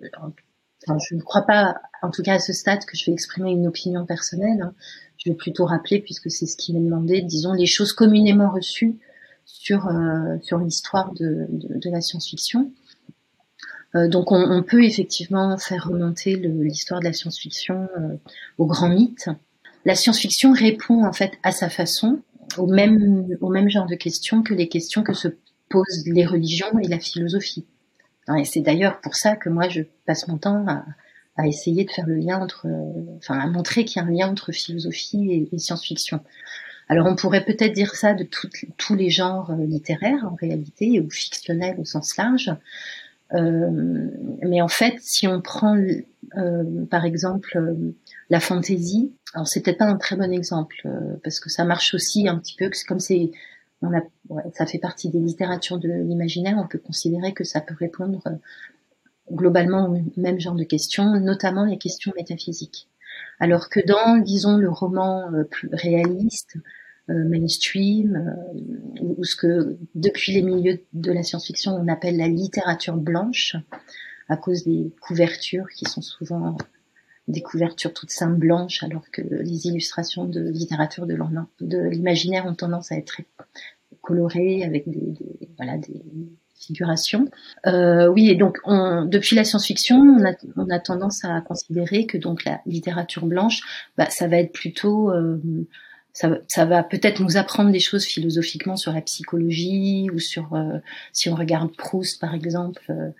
je 0.00 1.14
ne 1.14 1.20
crois 1.20 1.42
pas, 1.42 1.76
en 2.02 2.10
tout 2.10 2.22
cas 2.24 2.34
à 2.34 2.38
ce 2.40 2.52
stade, 2.52 2.84
que 2.86 2.96
je 2.96 3.06
vais 3.06 3.12
exprimer 3.12 3.52
une 3.52 3.68
opinion 3.68 4.04
personnelle. 4.04 4.62
Hein. 4.62 4.74
Je 5.18 5.30
vais 5.30 5.36
plutôt 5.36 5.64
rappeler, 5.64 6.00
puisque 6.00 6.28
c'est 6.28 6.46
ce 6.46 6.56
qui 6.56 6.74
m'est 6.74 6.80
demandé, 6.80 7.22
disons 7.22 7.52
les 7.52 7.66
choses 7.66 7.92
communément 7.92 8.50
reçues 8.50 8.96
sur 9.44 9.88
sur 10.42 10.58
l'histoire 10.58 11.12
de, 11.14 11.46
la 11.84 12.00
science-fiction. 12.00 12.72
Euh, 13.94 14.08
donc 14.08 14.32
on, 14.32 14.62
peut 14.62 14.84
effectivement 14.84 15.56
faire 15.58 15.88
remonter 15.88 16.36
l'histoire 16.36 17.00
de 17.00 17.04
la 17.04 17.12
science-fiction 17.12 17.88
euh, 17.98 18.16
au 18.58 18.66
grand 18.66 18.88
mythe. 18.88 19.28
La 19.84 19.94
science-fiction 19.94 20.52
répond 20.52 21.04
en 21.04 21.12
fait 21.12 21.32
à 21.42 21.52
sa 21.52 21.68
façon 21.68 22.20
au 22.58 22.66
même, 22.66 23.68
genre 23.68 23.86
de 23.86 23.94
questions 23.94 24.42
que 24.42 24.54
les 24.54 24.68
questions 24.68 25.02
que 25.02 25.12
se 25.12 25.28
posent 25.68 26.06
les 26.06 26.26
religions 26.26 26.78
et 26.78 26.88
la 26.88 26.98
philosophie. 26.98 27.66
Et 28.38 28.44
c'est 28.44 28.60
d'ailleurs 28.60 29.00
pour 29.00 29.14
ça 29.14 29.36
que 29.36 29.48
moi 29.48 29.68
je 29.68 29.82
passe 30.06 30.28
mon 30.28 30.38
temps 30.38 30.64
à, 31.36 31.46
essayer 31.46 31.84
de 31.84 31.90
faire 31.90 32.06
le 32.06 32.16
lien 32.16 32.40
entre, 32.40 32.66
enfin 33.16 33.38
à 33.38 33.46
montrer 33.46 33.84
qu'il 33.84 34.00
y 34.00 34.04
a 34.04 34.08
un 34.08 34.10
lien 34.10 34.28
entre 34.28 34.52
philosophie 34.52 35.48
et, 35.50 35.58
science-fiction. 35.58 36.20
Alors 36.88 37.06
on 37.06 37.16
pourrait 37.16 37.44
peut-être 37.44 37.72
dire 37.72 37.94
ça 37.94 38.12
de 38.12 38.28
tous 38.76 38.94
les 38.94 39.08
genres 39.08 39.50
euh, 39.50 39.64
littéraires 39.64 40.26
en 40.30 40.34
réalité 40.34 41.00
ou 41.00 41.10
fictionnels 41.10 41.76
au 41.78 41.84
sens 41.84 42.16
large, 42.16 42.48
euh, 42.50 42.54
mais 43.32 44.60
en 44.60 44.68
fait, 44.68 44.96
si 45.00 45.26
on 45.26 45.40
prend 45.40 45.76
euh, 46.36 46.84
par 46.90 47.04
exemple 47.04 47.56
euh, 47.56 47.94
la 48.30 48.40
fantaisie, 48.40 49.12
alors 49.34 49.48
c'est 49.48 49.62
peut-être 49.62 49.78
pas 49.78 49.86
un 49.86 49.96
très 49.96 50.16
bon 50.16 50.32
exemple 50.32 50.88
parce 51.24 51.40
que 51.40 51.48
ça 51.50 51.64
marche 51.64 51.94
aussi 51.94 52.28
un 52.28 52.38
petit 52.38 52.56
peu, 52.56 52.70
comme 52.86 53.00
c'est 53.00 53.30
on 53.80 53.92
a, 53.92 54.02
ça 54.54 54.66
fait 54.66 54.78
partie 54.78 55.08
des 55.08 55.18
littératures 55.18 55.78
de 55.78 55.88
l'imaginaire, 55.88 56.56
on 56.62 56.68
peut 56.68 56.78
considérer 56.78 57.32
que 57.32 57.42
ça 57.42 57.60
peut 57.60 57.74
répondre 57.74 58.22
globalement 59.30 59.88
au 59.88 60.20
même 60.20 60.38
genre 60.38 60.54
de 60.54 60.64
questions, 60.64 61.18
notamment 61.18 61.64
les 61.64 61.78
questions 61.78 62.12
métaphysiques. 62.16 62.88
Alors 63.40 63.68
que 63.68 63.80
dans, 63.84 64.18
disons, 64.18 64.56
le 64.56 64.70
roman 64.70 65.32
plus 65.50 65.68
réaliste, 65.72 66.58
euh, 66.58 66.60
mainstream, 67.08 68.16
euh, 68.16 69.02
ou 69.02 69.24
ce 69.24 69.36
que 69.36 69.76
depuis 69.94 70.32
les 70.32 70.42
milieux 70.42 70.80
de 70.92 71.12
la 71.12 71.22
science-fiction 71.22 71.72
on 71.74 71.88
appelle 71.88 72.16
la 72.16 72.28
littérature 72.28 72.96
blanche, 72.96 73.56
à 74.28 74.36
cause 74.36 74.64
des 74.64 74.92
couvertures 75.00 75.68
qui 75.68 75.84
sont 75.84 76.02
souvent 76.02 76.56
des 77.28 77.42
couvertures 77.42 77.92
toutes 77.92 78.10
simples 78.10 78.38
blanches, 78.38 78.82
alors 78.82 79.04
que 79.10 79.22
les 79.22 79.66
illustrations 79.66 80.24
de 80.24 80.40
littérature 80.40 81.06
de 81.06 81.88
l'imaginaire 81.88 82.46
ont 82.46 82.54
tendance 82.54 82.90
à 82.92 82.96
être 82.96 83.06
très 83.06 83.26
colorées 84.00 84.64
avec 84.64 84.88
des, 84.88 85.14
voilà 85.56 85.78
des 85.78 86.02
figurations. 86.54 87.28
Euh, 87.66 88.08
oui, 88.08 88.28
et 88.28 88.36
donc 88.36 88.58
on, 88.64 89.04
depuis 89.04 89.36
la 89.36 89.44
science-fiction, 89.44 89.96
on 89.96 90.24
a, 90.24 90.32
on 90.56 90.68
a, 90.70 90.78
tendance 90.78 91.24
à 91.24 91.40
considérer 91.40 92.06
que 92.06 92.18
donc 92.18 92.44
la 92.44 92.60
littérature 92.66 93.26
blanche, 93.26 93.60
bah, 93.96 94.08
ça 94.10 94.28
va 94.28 94.38
être 94.38 94.52
plutôt 94.52 95.10
euh, 95.10 95.40
ça, 96.12 96.38
ça 96.48 96.64
va 96.64 96.82
peut-être 96.82 97.20
nous 97.20 97.36
apprendre 97.36 97.70
des 97.70 97.80
choses 97.80 98.04
philosophiquement 98.04 98.76
sur 98.76 98.92
la 98.92 99.00
psychologie 99.00 100.08
ou 100.12 100.18
sur 100.18 100.54
euh, 100.54 100.78
si 101.12 101.28
on 101.30 101.34
regarde 101.34 101.74
Proust 101.74 102.20
par 102.20 102.34
exemple 102.34 102.82
euh, 102.90 103.10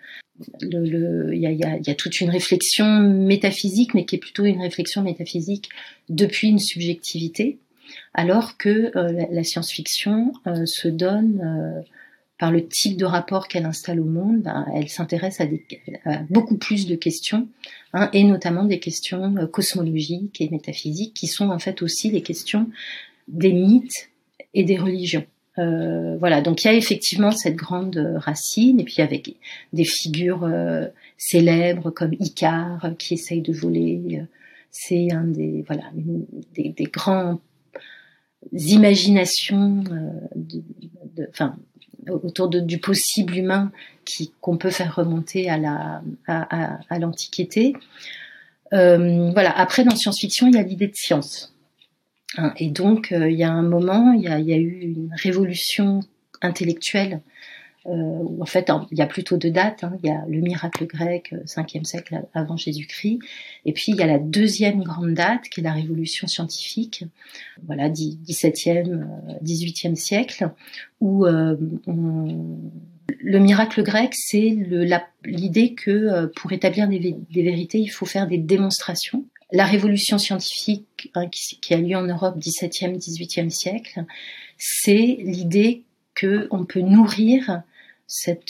il 0.61 1.41
y, 1.41 1.47
a, 1.47 1.53
y, 1.53 1.65
a, 1.65 1.79
y, 1.79 1.91
a, 1.91 1.95
toute 1.95 2.21
une 2.21 2.31
réflexion 2.31 3.01
métaphysique 3.01 3.95
mais 3.95 4.05
qui 4.05 4.17
est 4.17 4.19
plutôt 4.19 4.45
une 4.45 4.61
réflexion 4.61 5.03
métaphysique 5.03 5.71
depuis 6.09 6.49
une 6.49 6.59
subjectivité 6.59 7.59
alors 8.15 8.57
que 8.59 8.97
euh, 8.97 9.13
la, 9.13 9.27
la 9.31 9.45
science-fiction 9.45 10.33
se 10.65 10.89
donne 10.89 11.85
par 12.39 12.51
le 12.51 12.67
type 12.67 12.97
de 12.97 13.05
rapport 13.05 13.47
qu'elle 13.47 13.67
installe 13.67 14.01
au 14.01 14.05
monde, 14.05 14.43
ben, 14.43 14.67
elle 14.75 14.89
s'intéresse 14.89 15.41
à, 15.41 15.47
beaucoup 16.29 16.57
plus 16.57 16.87
de 16.87 16.97
questions, 16.97 17.49
hein, 17.93 18.11
et 18.13 18.25
notamment 18.25 18.65
des 18.65 18.81
questions 18.81 19.37
euh, 19.37 19.47
cosmologiques 19.47 20.41
et 20.41 20.49
métaphysiques, 20.51 21.15
qui 21.15 21.29
sont 21.29 21.51
en 21.51 21.59
fait 21.59 21.83
aussi 21.83 22.11
les 22.11 22.23
questions 22.23 22.69
des 23.29 23.53
mythes 23.53 24.11
et 24.55 24.65
des 24.65 24.77
religions. 24.77 25.25
Euh, 25.59 26.17
voilà, 26.19 26.41
donc 26.41 26.65
il 26.65 26.67
y 26.67 26.71
a 26.71 26.75
effectivement 26.75 27.31
cette 27.31 27.57
grande 27.57 27.97
racine, 28.17 28.81
et 28.81 28.85
puis 28.85 29.03
avec 29.03 29.37
des 29.73 29.85
figures 29.85 30.45
euh, 30.45 30.89
célèbres 31.19 31.91
comme 31.91 32.15
Icare 32.19 32.95
qui 32.99 33.15
essaye 33.15 33.43
de 33.43 33.53
voler, 33.53 34.23
c'est 34.71 35.13
un 35.13 35.25
des 35.25 35.63
voilà 35.67 35.85
des, 36.57 36.71
des 36.71 36.85
grands 36.85 37.39
imaginations, 38.53 39.85
enfin 41.29 41.57
autour 42.11 42.49
du 42.49 42.79
possible 42.79 43.37
humain 43.37 43.71
qu'on 44.41 44.57
peut 44.57 44.71
faire 44.71 44.95
remonter 44.95 45.49
à 45.49 45.59
la 45.59 46.03
à, 46.27 46.79
à, 46.89 46.99
l'Antiquité. 46.99 47.75
Euh, 48.73 49.31
voilà. 49.31 49.51
Après, 49.57 49.85
dans 49.85 49.95
science-fiction, 49.95 50.49
il 50.49 50.55
y 50.55 50.59
a 50.59 50.63
l'idée 50.63 50.89
de 50.89 50.95
science. 50.95 51.55
Hein, 52.39 52.55
et 52.57 52.71
donc, 52.71 53.13
euh, 53.13 53.31
il 53.31 53.39
y 53.39 53.45
a 53.45 53.53
un 53.53 53.63
moment, 53.63 54.13
il 54.13 54.23
y 54.23 54.29
a 54.29 54.57
eu 54.57 54.81
une 54.81 55.11
révolution 55.23 56.01
intellectuelle 56.41 57.21
euh, 57.87 58.25
en 58.41 58.47
fait 58.47 58.71
il 58.91 58.99
y 58.99 59.03
a 59.03 59.07
plutôt 59.07 59.37
deux 59.37 59.51
dates. 59.51 59.85
Hein. 59.85 59.97
Il 60.03 60.09
y 60.09 60.13
a 60.13 60.25
le 60.29 60.41
miracle 60.41 60.87
grec, 60.87 61.35
5e 61.47 61.81
euh, 61.81 61.85
siècle 61.85 62.23
avant 62.33 62.57
Jésus-Christ, 62.57 63.19
et 63.65 63.73
puis 63.73 63.87
il 63.89 63.97
y 63.97 64.03
a 64.03 64.07
la 64.07 64.19
deuxième 64.19 64.83
grande 64.83 65.15
date 65.15 65.49
qui 65.49 65.61
est 65.61 65.65
la 65.65 65.73
révolution 65.73 66.27
scientifique, 66.29 67.05
voilà 67.67 67.89
17e, 67.89 69.07
18e 69.43 69.93
euh, 69.93 69.95
siècle, 69.97 70.51
où 71.01 71.27
euh, 71.27 71.57
le 73.19 73.39
miracle 73.39 73.83
grec, 73.83 74.13
c'est 74.15 74.57
l'idée 75.25 75.75
que 75.75 76.27
pour 76.37 76.53
établir 76.53 76.89
des, 76.89 77.17
vérités, 77.31 77.79
il 77.79 77.89
faut 77.89 78.07
faire 78.07 78.27
des 78.27 78.39
démonstrations. 78.39 79.25
La 79.51 79.65
révolution 79.65 80.19
scientifique 80.19 81.11
hein, 81.15 81.29
qui, 81.29 81.59
qui, 81.61 81.75
a 81.75 81.77
lieu 81.77 81.97
en 81.97 82.07
Europe 82.07 82.39
17e, 82.39 82.97
18e 82.97 83.51
siècle, 83.51 84.05
c'est 84.57 85.19
l'idée 85.21 85.83
que 86.15 86.49
on 86.51 86.65
peut 86.65 86.81
nourrir 86.81 87.63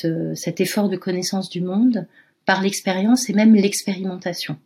euh, 0.05 0.35
cet 0.35 0.61
effort 0.61 0.89
de 0.89 0.97
connaissance 0.97 1.49
du 1.49 1.61
monde 1.61 2.07
par 2.47 2.63
l'expérience 2.63 3.31
et 3.31 3.33
même 3.33 3.55
l'expérimentation. 3.55 4.57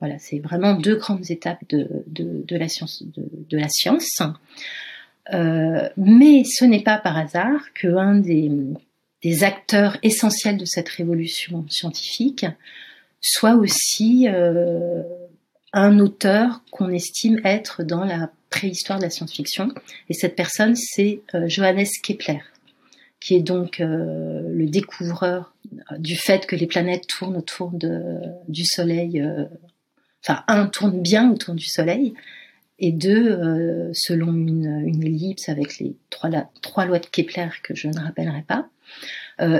Voilà, 0.00 0.18
c'est 0.18 0.38
vraiment 0.38 0.74
deux 0.74 0.96
grandes 0.96 1.30
étapes 1.30 1.62
de, 1.68 2.44
la 2.50 2.68
science. 2.68 3.02
De, 3.04 3.56
la 3.56 3.68
science. 3.68 4.22
Euh, 5.32 5.88
mais 5.96 6.42
ce 6.44 6.64
n'est 6.64 6.82
pas 6.82 6.98
par 6.98 7.16
hasard 7.18 7.72
qu'un 7.74 8.14
des, 8.14 8.50
des 9.22 9.44
acteurs 9.44 9.98
essentiels 10.02 10.56
de 10.56 10.64
cette 10.64 10.88
révolution 10.88 11.66
scientifique 11.68 12.46
soit 13.20 13.54
aussi 13.54 14.26
euh, 14.28 15.02
un 15.74 15.98
auteur 16.00 16.62
qu'on 16.70 16.88
estime 16.88 17.40
être 17.44 17.82
dans 17.84 18.04
la 18.04 18.30
préhistoire 18.48 18.98
de 18.98 19.04
la 19.04 19.10
science-fiction. 19.10 19.68
Et 20.08 20.14
cette 20.14 20.34
personne, 20.34 20.74
c'est 20.74 21.20
Johannes 21.46 21.86
Kepler 22.02 22.40
qui 23.20 23.34
est 23.34 23.42
donc 23.42 23.80
euh, 23.80 24.40
le 24.50 24.66
découvreur 24.66 25.54
du 25.98 26.16
fait 26.16 26.46
que 26.46 26.56
les 26.56 26.66
planètes 26.66 27.06
tournent 27.06 27.36
autour 27.36 27.70
du 28.48 28.64
Soleil, 28.64 29.20
euh, 29.20 29.44
enfin 30.24 30.42
un 30.48 30.66
tourne 30.66 31.00
bien 31.00 31.30
autour 31.30 31.54
du 31.54 31.66
Soleil, 31.66 32.14
et 32.78 32.92
deux 32.92 33.30
euh, 33.30 33.90
selon 33.92 34.32
une, 34.32 35.04
ellipse 35.04 35.50
avec 35.50 35.78
les 35.78 35.96
trois 36.08 36.86
lois 36.86 36.98
de 36.98 37.06
Kepler 37.06 37.48
que 37.62 37.74
je 37.74 37.88
ne 37.88 38.00
rappellerai 38.00 38.42
pas. 38.42 38.68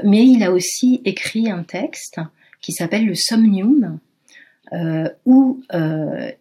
mais 0.04 0.26
il 0.26 0.42
a 0.42 0.52
aussi 0.52 1.02
écrit 1.04 1.50
un 1.50 1.62
texte 1.62 2.18
qui 2.62 2.72
s'appelle 2.72 3.06
le 3.06 3.14
Somnium, 3.14 3.98
où 5.26 5.62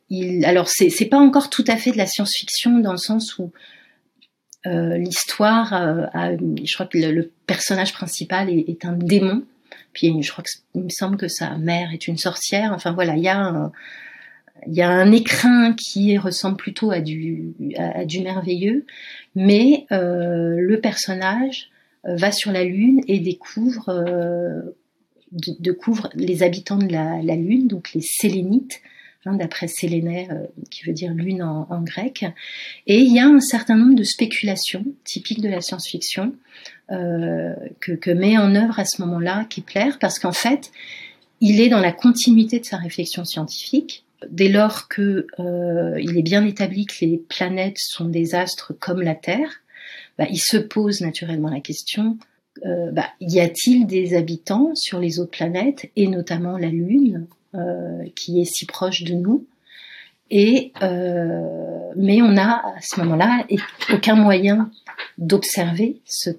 il, 0.10 0.46
alors 0.46 0.70
c'est 0.70 1.06
pas 1.06 1.20
encore 1.20 1.50
tout 1.50 1.66
à 1.68 1.76
fait 1.76 1.92
de 1.92 1.98
la 1.98 2.06
science-fiction 2.06 2.80
dans 2.80 2.92
le 2.92 2.98
sens 2.98 3.38
où 3.38 3.52
euh, 4.70 4.98
l'histoire, 4.98 5.74
euh, 5.74 6.06
je 6.64 6.74
crois 6.74 6.86
que 6.86 6.98
le, 6.98 7.32
personnage 7.48 7.94
principal 7.94 8.50
est, 8.50 8.86
un 8.86 8.94
démon. 8.94 9.44
Puis 9.94 10.22
je 10.22 10.32
crois 10.32 10.44
il 10.76 10.84
me 10.84 10.90
semble 10.90 11.18
que 11.18 11.28
sa 11.28 11.58
mère 11.58 11.92
est 11.94 12.08
une 12.08 12.18
sorcière. 12.18 12.72
Enfin 12.74 12.92
voilà, 12.92 13.16
il 13.16 13.24
y 13.24 13.28
a 13.28 14.90
un, 14.90 15.12
écrin 15.12 15.74
qui 15.74 16.18
ressemble 16.18 16.58
plutôt 16.58 16.92
à 16.92 17.00
du, 17.02 17.54
merveilleux, 18.22 18.86
mais 19.36 19.88
euh, 19.92 20.56
le 20.60 20.80
personnage 20.80 21.70
va 22.04 22.32
sur 22.32 22.52
la 22.52 22.64
lune 22.64 23.02
et 23.08 23.20
découvre, 23.20 24.06
découvre 25.32 26.10
les 26.14 26.44
habitants 26.44 26.78
de 26.78 26.92
la 26.92 27.36
lune, 27.36 27.68
donc 27.68 27.94
les 27.94 28.02
sélénites, 28.02 28.82
D'après 29.26 29.68
Séléné, 29.68 30.30
euh, 30.32 30.46
qui 30.72 30.86
veut 30.86 30.94
dire 30.94 31.14
lune 31.14 31.44
en, 31.44 31.82
grec. 31.82 32.26
Et 32.88 33.00
il 33.00 33.14
y 33.14 33.20
a 33.20 33.28
un 33.28 33.42
certain 33.42 33.76
nombre 33.76 33.96
de 33.96 34.04
spéculations 34.04 34.86
typiques 35.04 35.42
de 35.42 35.50
la 35.50 35.60
science-fiction 35.60 36.34
euh, 36.92 37.54
que, 37.82 37.92
que, 37.92 38.12
met 38.12 38.38
en 38.38 38.56
œuvre 38.56 38.80
à 38.80 38.86
ce 38.86 39.02
moment-là 39.02 39.46
Kepler, 39.50 39.92
parce 40.00 40.20
qu'en 40.20 40.32
fait, 40.32 40.72
il 41.42 41.60
est 41.60 41.68
dans 41.68 41.82
la 41.82 41.92
continuité 41.92 42.60
de 42.60 42.66
sa 42.66 42.78
réflexion 42.78 43.26
scientifique, 43.26 44.06
Dès 44.30 44.50
lors 44.50 44.90
que 44.90 45.28
il 45.98 46.18
est 46.18 46.24
bien 46.24 46.46
établi 46.46 46.86
que 46.86 47.06
les 47.06 47.18
planètes 47.18 47.78
sont 47.78 48.04
des 48.04 48.36
astres 48.36 48.74
comme 48.78 49.02
la 49.02 49.16
Terre, 49.16 49.62
bah, 50.18 50.26
il 50.30 50.42
se 50.42 50.58
pose 50.58 51.00
naturellement 51.00 51.50
la 51.50 51.62
question 51.62 52.18
bah, 52.66 53.06
y 53.22 53.40
a-t-il 53.40 53.88
des 53.88 54.18
habitants 54.18 54.76
sur 54.76 55.00
les 55.00 55.22
autres 55.22 55.32
planètes 55.32 55.90
et 55.96 56.08
notamment 56.08 56.58
la 56.58 56.68
Lune? 56.68 57.28
Qui 58.16 58.42
est 58.42 58.46
si 58.46 58.66
proche 58.66 59.04
de 59.04 59.14
nous 59.14 59.46
et 60.32 60.72
euh, 60.82 61.92
mais 61.96 62.22
on 62.22 62.38
a 62.38 62.62
à 62.78 62.82
ce 62.82 63.00
moment-là 63.02 63.46
aucun 63.92 64.16
moyen 64.16 64.70
d'observer 65.18 66.02
ce 66.06 66.32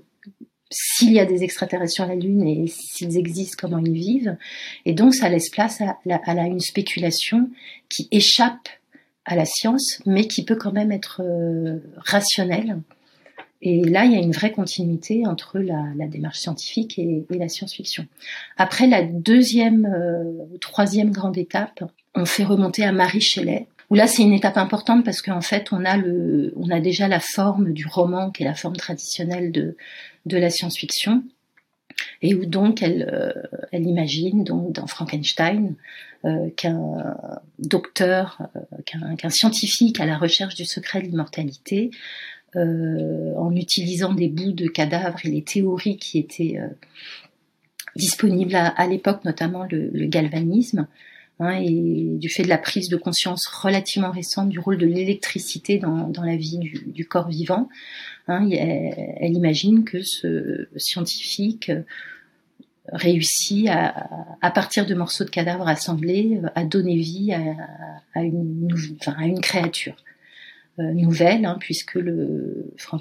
s'il 0.72 1.12
y 1.12 1.18
a 1.18 1.24
des 1.24 1.42
extraterrestres 1.42 1.94
sur 1.94 2.06
la 2.06 2.14
Lune 2.14 2.46
et 2.46 2.68
s'ils 2.68 3.18
existent, 3.18 3.56
comment 3.60 3.78
ils 3.84 3.92
vivent. 3.92 4.36
Et 4.86 4.92
donc, 4.94 5.16
ça 5.16 5.28
laisse 5.28 5.50
place 5.50 5.80
à, 5.80 5.98
à, 6.08 6.46
une 6.46 6.60
spéculation 6.60 7.50
qui 7.88 8.06
échappe 8.12 8.68
à 9.24 9.34
la 9.34 9.44
science, 9.46 10.00
mais 10.06 10.28
qui 10.28 10.44
peut 10.44 10.54
quand 10.54 10.70
même 10.70 10.92
être 10.92 11.22
euh, 11.24 11.80
rationnelle. 11.96 12.78
Et 13.62 13.84
là, 13.84 14.04
il 14.04 14.12
y 14.12 14.16
a 14.16 14.20
une 14.20 14.32
vraie 14.32 14.52
continuité 14.52 15.26
entre 15.26 15.58
la, 15.58 15.82
la 15.96 16.06
démarche 16.06 16.38
scientifique 16.38 16.98
et, 16.98 17.26
et 17.30 17.38
la 17.38 17.48
science-fiction. 17.48 18.06
Après 18.56 18.86
la 18.86 19.02
deuxième 19.02 19.86
euh, 19.86 20.24
ou 20.52 20.58
troisième 20.58 21.10
grande 21.10 21.36
étape, 21.36 21.84
on 22.14 22.24
fait 22.24 22.44
remonter 22.44 22.84
à 22.84 22.92
Marie 22.92 23.20
Shelley, 23.20 23.66
où 23.90 23.94
là 23.94 24.06
c'est 24.06 24.22
une 24.22 24.32
étape 24.32 24.56
importante 24.56 25.04
parce 25.04 25.20
qu'en 25.20 25.42
fait 25.42 25.72
on 25.72 25.84
a 25.84 25.96
le, 25.96 26.52
on 26.56 26.70
a 26.70 26.80
déjà 26.80 27.06
la 27.06 27.20
forme 27.20 27.72
du 27.72 27.86
roman 27.86 28.30
qui 28.30 28.42
est 28.42 28.46
la 28.46 28.54
forme 28.54 28.76
traditionnelle 28.76 29.52
de 29.52 29.76
de 30.26 30.36
la 30.36 30.50
science-fiction 30.50 31.22
et 32.22 32.34
où 32.34 32.46
donc 32.46 32.82
elle, 32.82 33.08
euh, 33.12 33.32
elle 33.72 33.86
imagine 33.86 34.44
donc 34.44 34.72
dans 34.72 34.86
Frankenstein 34.86 35.74
euh, 36.24 36.50
qu'un 36.56 37.16
docteur, 37.58 38.42
euh, 38.56 39.14
qu'un 39.16 39.30
scientifique 39.30 40.00
à 40.00 40.06
la 40.06 40.18
recherche 40.18 40.54
du 40.54 40.64
secret 40.64 41.00
de 41.00 41.06
l'immortalité, 41.06 41.90
euh, 42.57 43.35
en 43.37 43.54
utilisant 43.54 44.12
des 44.12 44.28
bouts 44.28 44.52
de 44.52 44.66
cadavres 44.66 45.19
et 45.25 45.30
les 45.30 45.42
théories 45.42 45.99
qui 45.99 46.19
étaient 46.19 46.59
disponibles 47.97 48.54
à, 48.54 48.87
l'époque, 48.87 49.25
notamment 49.25 49.66
le, 49.71 50.07
galvanisme, 50.07 50.87
Hein, 51.42 51.59
et 51.62 52.19
du 52.19 52.28
fait 52.28 52.42
de 52.42 52.50
la 52.50 52.59
prise 52.59 52.90
de 52.90 52.99
conscience 52.99 53.47
relativement 53.47 54.11
récente 54.11 54.50
du 54.50 54.59
rôle 54.59 54.76
de 54.76 54.85
l'électricité 54.85 55.78
dans, 55.78 56.12
la 56.23 56.37
vie 56.37 56.59
du, 56.59 57.07
corps 57.07 57.28
vivant. 57.28 57.71
Hein, 58.28 58.47
elle, 58.50 59.33
imagine 59.33 59.85
que 59.85 60.02
ce 60.02 60.69
scientifique 60.76 61.73
réussit 62.92 63.69
à, 63.71 64.50
partir 64.54 64.85
de 64.85 64.95
morceaux 64.95 65.25
de 65.25 65.30
cadavres 65.30 65.66
assemblés, 65.66 66.42
à 66.54 66.64
donner 66.64 66.97
vie 66.97 67.33
à, 67.33 68.23
une, 68.23 69.40
créature 69.40 69.97
euh, 69.97 70.09
nouvelle, 70.92 71.44
hein, 71.44 71.56
puisque 71.60 71.94
le 71.94 72.72
enfin, 72.75 72.99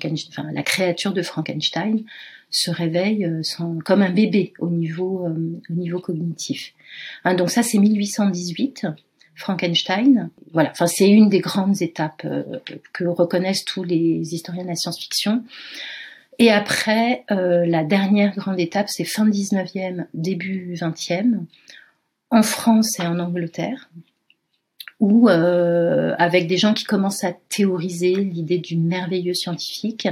la 0.53 0.63
créature 0.63 1.13
de 1.13 1.21
Frankenstein 1.21 2.03
se 2.50 2.71
réveille 2.71 3.25
euh, 3.25 3.41
comme 3.86 4.01
un 4.01 4.12
bébé 4.12 4.53
au 4.59 4.69
niveau, 4.69 5.25
euh, 5.27 5.62
au 5.69 5.74
niveau 5.74 6.00
cognitif. 6.00 6.74
Hein, 7.24 7.36
donc 7.36 7.50
ça, 7.50 7.63
c'est 7.63 7.77
1818. 7.77 8.88
Frankenstein. 9.39 10.29
Voilà, 10.51 10.69
enfin 10.71 10.88
c'est 10.88 11.09
une 11.09 11.29
des 11.29 11.39
grandes 11.39 11.81
étapes 11.81 12.24
euh, 12.25 12.43
que 12.93 13.05
reconnaissent 13.05 13.63
tous 13.63 13.83
les 13.83 14.33
historiens 14.33 14.63
de 14.63 14.67
la 14.67 14.75
science-fiction. 14.75 15.43
Et 16.39 16.51
après, 16.51 17.25
euh, 17.31 17.65
la 17.65 17.83
dernière 17.83 18.36
grande 18.36 18.59
étape, 18.59 18.88
c'est 18.89 19.05
fin 19.05 19.27
19e, 19.27 20.05
début 20.13 20.74
20e, 20.74 21.45
en 22.31 22.43
France 22.43 23.00
et 23.00 23.03
en 23.03 23.19
Angleterre, 23.19 23.89
où 25.00 25.29
euh, 25.29 26.13
avec 26.18 26.48
des 26.48 26.58
gens 26.58 26.74
qui 26.74 26.84
commencent 26.84 27.24
à 27.24 27.34
théoriser 27.50 28.15
l'idée 28.15 28.58
du 28.58 28.77
merveilleux 28.77 29.34
scientifique, 29.34 30.08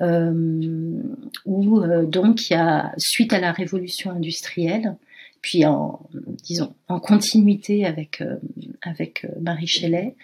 euh, 0.00 1.02
où 1.44 1.80
euh, 1.80 2.06
donc 2.06 2.48
il 2.48 2.54
y 2.54 2.56
a 2.56 2.92
suite 2.96 3.32
à 3.32 3.40
la 3.40 3.52
révolution 3.52 4.10
industrielle, 4.10 4.96
puis 5.42 5.64
en 5.64 6.00
disons 6.44 6.74
en 6.88 7.00
continuité 7.00 7.84
avec 7.84 8.20
euh, 8.20 8.36
avec 8.82 9.24
euh, 9.24 9.28
Marie 9.40 9.66
Shelley. 9.66 10.14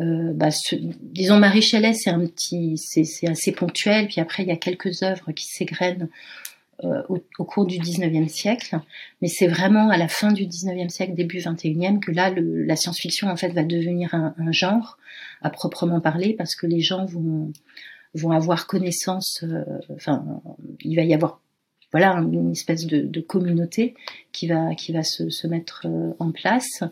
Euh, 0.00 0.32
bah, 0.32 0.50
ce, 0.50 0.76
disons 0.76 1.38
Marie 1.38 1.62
Shelley, 1.62 1.92
c'est 1.94 2.10
un 2.10 2.24
petit, 2.26 2.76
c'est 2.78 3.28
assez 3.28 3.52
ponctuel. 3.52 4.06
Puis 4.06 4.20
après, 4.20 4.44
il 4.44 4.48
y 4.48 4.52
a 4.52 4.56
quelques 4.56 5.02
œuvres 5.02 5.32
qui 5.32 5.44
s'égrènent 5.46 6.08
au, 6.82 7.18
au, 7.38 7.44
cours 7.44 7.66
du 7.66 7.78
19e 7.78 8.28
siècle, 8.28 8.78
mais 9.20 9.28
c'est 9.28 9.48
vraiment 9.48 9.90
à 9.90 9.96
la 9.96 10.08
fin 10.08 10.32
du 10.32 10.46
19e 10.46 10.88
siècle, 10.88 11.14
début 11.14 11.38
21e, 11.38 11.98
que 11.98 12.12
là, 12.12 12.30
le, 12.30 12.62
la 12.64 12.76
science-fiction 12.76 13.28
en 13.28 13.36
fait 13.36 13.48
va 13.50 13.64
devenir 13.64 14.14
un, 14.14 14.34
un, 14.38 14.52
genre 14.52 14.98
à 15.42 15.50
proprement 15.50 16.00
parler, 16.00 16.34
parce 16.34 16.54
que 16.54 16.66
les 16.66 16.80
gens 16.80 17.04
vont 17.04 17.52
vont 18.14 18.30
avoir 18.30 18.66
connaissance, 18.66 19.44
euh, 19.44 19.64
enfin, 19.94 20.24
il 20.80 20.96
va 20.96 21.02
y 21.02 21.14
avoir 21.14 21.40
voilà 21.90 22.16
une 22.16 22.52
espèce 22.52 22.86
de, 22.86 23.00
de, 23.00 23.20
communauté 23.20 23.94
qui 24.32 24.46
va 24.46 24.74
qui 24.74 24.92
va 24.92 25.02
se, 25.02 25.30
se 25.30 25.46
mettre 25.46 25.86
euh, 25.86 26.12
en 26.18 26.32
place. 26.32 26.84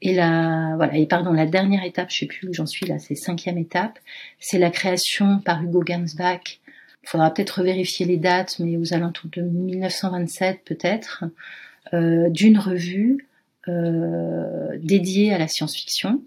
Et 0.00 0.14
la 0.14 0.74
voilà 0.76 0.96
et 0.96 1.06
pardon 1.06 1.32
la 1.32 1.46
dernière 1.46 1.84
étape 1.84 2.10
je 2.10 2.18
sais 2.18 2.26
plus 2.26 2.48
où 2.48 2.54
j'en 2.54 2.66
suis 2.66 2.86
là 2.86 2.98
c'est 2.98 3.14
cinquième 3.14 3.58
étape 3.58 3.98
c'est 4.38 4.58
la 4.58 4.70
création 4.70 5.40
par 5.40 5.62
Hugo 5.62 5.82
Gernsback 5.84 6.60
il 7.08 7.12
faudra 7.12 7.32
peut-être 7.32 7.62
vérifier 7.62 8.04
les 8.04 8.18
dates 8.18 8.58
mais 8.58 8.76
aux 8.76 8.92
alentours 8.92 9.30
de 9.32 9.40
1927 9.40 10.60
peut-être 10.66 11.24
euh, 11.94 12.28
d'une 12.28 12.58
revue 12.58 13.26
euh, 13.66 14.76
dédiée 14.82 15.32
à 15.32 15.38
la 15.38 15.48
science-fiction 15.48 16.20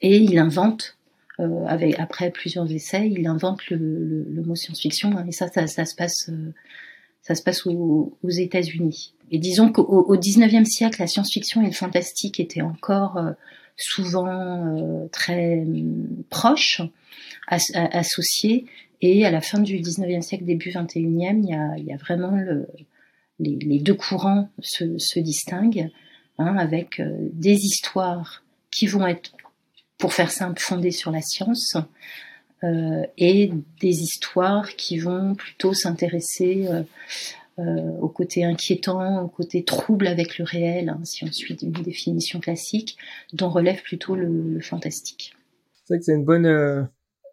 et 0.00 0.16
il 0.16 0.38
invente 0.38 0.96
euh, 1.40 1.66
après 1.98 2.30
plusieurs 2.30 2.70
essais, 2.72 3.06
il 3.06 3.26
invente 3.26 3.68
le, 3.68 4.42
mot 4.46 4.54
science-fiction 4.54 5.10
hein, 5.14 5.26
et 5.28 5.32
ça, 5.32 5.48
ça, 5.48 5.66
se 5.66 5.94
passe, 5.94 6.30
ça 7.20 7.34
se 7.34 7.42
passe 7.42 7.66
aux, 7.66 8.16
États-Unis. 8.26 9.12
Et 9.30 9.38
disons 9.38 9.70
qu'au 9.72 9.82
au 9.82 10.16
19e 10.16 10.64
siècle, 10.64 11.00
la 11.00 11.06
science-fiction 11.06 11.62
et 11.62 11.66
le 11.66 11.72
fantastique 11.72 12.40
étaient 12.40 12.62
encore 12.62 13.20
souvent 13.76 15.08
très 15.12 15.60
hum, 15.60 16.24
proches, 16.30 16.80
as, 17.46 17.62
associés. 17.74 18.66
Et 19.02 19.26
à 19.26 19.30
la 19.30 19.40
fin 19.40 19.58
du 19.58 19.78
19e 19.78 20.22
siècle, 20.22 20.44
début 20.44 20.70
21e, 20.70 21.42
il 21.76 21.84
y 21.84 21.92
a, 21.92 21.96
vraiment 21.96 22.30
le, 22.30 22.68
les, 23.40 23.80
deux 23.80 23.94
courants 23.94 24.48
se, 24.60 25.18
distinguent, 25.18 25.90
hein, 26.38 26.56
avec 26.56 27.00
euh, 27.00 27.16
des 27.32 27.56
histoires 27.56 28.44
qui 28.70 28.86
vont 28.86 29.06
être 29.06 29.32
pour 29.98 30.14
faire 30.14 30.30
simple, 30.30 30.60
fondées 30.60 30.92
sur 30.92 31.10
la 31.10 31.20
science, 31.20 31.76
euh, 32.64 33.04
et 33.18 33.50
des 33.80 34.02
histoires 34.02 34.74
qui 34.76 34.98
vont 34.98 35.34
plutôt 35.34 35.74
s'intéresser 35.74 36.66
euh, 36.68 36.82
euh, 37.58 37.98
au 38.00 38.08
côté 38.08 38.44
inquiétant, 38.44 39.22
au 39.22 39.28
côté 39.28 39.64
trouble 39.64 40.06
avec 40.06 40.38
le 40.38 40.44
réel, 40.44 40.88
hein, 40.88 41.00
si 41.04 41.24
on 41.24 41.32
suit 41.32 41.54
une 41.60 41.72
définition 41.72 42.40
classique, 42.40 42.96
dont 43.32 43.50
relève 43.50 43.82
plutôt 43.82 44.14
le, 44.14 44.54
le 44.54 44.60
fantastique. 44.60 45.34
C'est 45.84 45.94
vrai 45.94 45.98
que 45.98 46.04
c'est 46.04 46.14
une 46.14 46.24
bonne, 46.24 46.46
euh, 46.46 46.82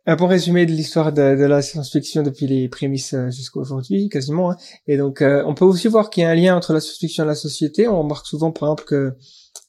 un 0.10 0.16
bon 0.16 0.26
résumé 0.26 0.66
de 0.66 0.72
l'histoire 0.72 1.14
de, 1.14 1.36
de, 1.36 1.44
la 1.44 1.62
science-fiction 1.62 2.24
depuis 2.24 2.48
les 2.48 2.68
prémices 2.68 3.14
euh, 3.14 3.30
jusqu'à 3.30 3.60
aujourd'hui, 3.60 4.10
quasiment. 4.10 4.52
Hein. 4.52 4.58
Et 4.88 4.98
donc, 4.98 5.22
euh, 5.22 5.44
on 5.46 5.54
peut 5.54 5.66
aussi 5.66 5.88
voir 5.88 6.10
qu'il 6.10 6.24
y 6.24 6.26
a 6.26 6.30
un 6.32 6.36
lien 6.36 6.58
entre 6.58 6.74
la 6.74 6.80
science-fiction 6.80 7.26
et 7.26 7.28
la 7.28 7.36
société. 7.36 7.88
On 7.88 8.00
remarque 8.00 8.26
souvent, 8.26 8.52
par 8.52 8.70
exemple, 8.70 8.86
que 8.86 9.14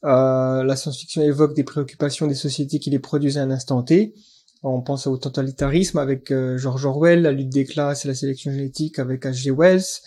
euh, 0.05 0.65
la 0.65 0.77
science-fiction 0.77 1.21
évoque 1.21 1.55
des 1.55 1.63
préoccupations 1.63 2.27
des 2.27 2.35
sociétés 2.35 2.79
qui 2.79 2.89
les 2.89 2.99
produisent 2.99 3.37
à 3.37 3.43
un 3.43 3.51
instant 3.51 3.83
T. 3.83 4.15
On 4.63 4.81
pense 4.81 5.07
au 5.07 5.19
totalitarisme 5.19 5.99
avec 5.99 6.31
euh, 6.31 6.57
George 6.57 6.87
Orwell, 6.87 7.23
la 7.23 7.33
lutte 7.33 7.51
des 7.51 7.67
classes 7.67 8.07
et 8.07 8.09
la 8.09 8.15
sélection 8.15 8.51
génétique 8.51 8.99
avec 8.99 9.25
H.G. 9.25 9.51
Wells, 9.51 10.01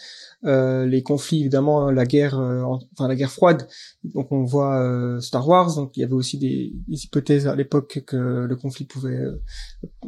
euh, 0.46 0.86
les 0.86 1.04
conflits 1.04 1.42
évidemment, 1.42 1.92
la 1.92 2.06
guerre, 2.06 2.40
euh, 2.40 2.64
enfin 2.64 3.08
la 3.08 3.16
guerre 3.16 3.32
froide. 3.32 3.68
Donc 4.04 4.32
on 4.32 4.44
voit 4.44 4.80
euh, 4.82 5.20
Star 5.20 5.48
Wars. 5.48 5.76
Donc 5.76 5.96
il 5.98 6.02
y 6.02 6.04
avait 6.04 6.14
aussi 6.14 6.38
des, 6.38 6.74
des 6.88 7.06
hypothèses 7.06 7.48
à 7.48 7.56
l'époque 7.56 8.04
que 8.06 8.46
le 8.48 8.56
conflit 8.56 8.86
pouvait, 8.86 9.18
euh, 9.18 9.42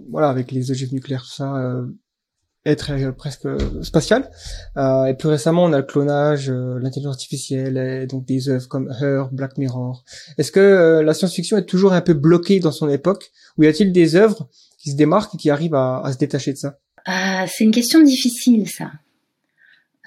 voilà, 0.10 0.30
avec 0.30 0.52
les 0.52 0.72
ogives 0.72 0.94
nucléaires, 0.94 1.24
tout 1.24 1.36
ça, 1.36 1.76
être 2.66 2.92
euh, 2.92 3.12
presque 3.12 3.48
spatial. 3.84 4.30
Euh, 4.76 5.06
et 5.06 5.14
plus 5.14 5.30
récemment, 5.30 5.66
on 5.66 5.74
a 5.74 5.78
le 5.78 5.84
clonage, 5.84 6.50
euh, 6.50 6.80
l'intelligence 6.80 7.14
artificielle, 7.14 7.78
et 7.78 8.08
donc 8.08 8.26
des 8.26 8.50
œuvres 8.50 8.68
comme 8.68 8.92
Her, 9.00 9.30
Black 9.32 9.60
Mirror. 9.60 10.04
Est-ce 10.40 10.52
que 10.52 10.60
euh, 10.60 11.04
la 11.04 11.14
science-fiction 11.14 11.58
est 11.58 11.66
toujours 11.66 11.94
un 11.94 12.02
peu 12.02 12.16
bloquée 12.16 12.60
dans 12.60 12.72
son 12.72 12.90
époque, 12.90 13.32
ou 13.58 13.64
y 13.64 13.68
a-t-il 13.68 13.92
des 13.92 14.16
œuvres 14.16 14.50
qui 14.80 14.90
se 14.92 14.96
démarquent 14.96 15.36
et 15.36 15.38
qui 15.38 15.52
arrivent 15.52 15.76
à, 15.76 16.02
à 16.04 16.12
se 16.12 16.18
détacher 16.18 16.54
de 16.54 16.58
ça? 16.58 16.80
Ah, 17.06 17.46
C'est 17.48 17.66
une 17.66 17.72
question 17.72 18.02
difficile, 18.02 18.68
ça. 18.68 18.92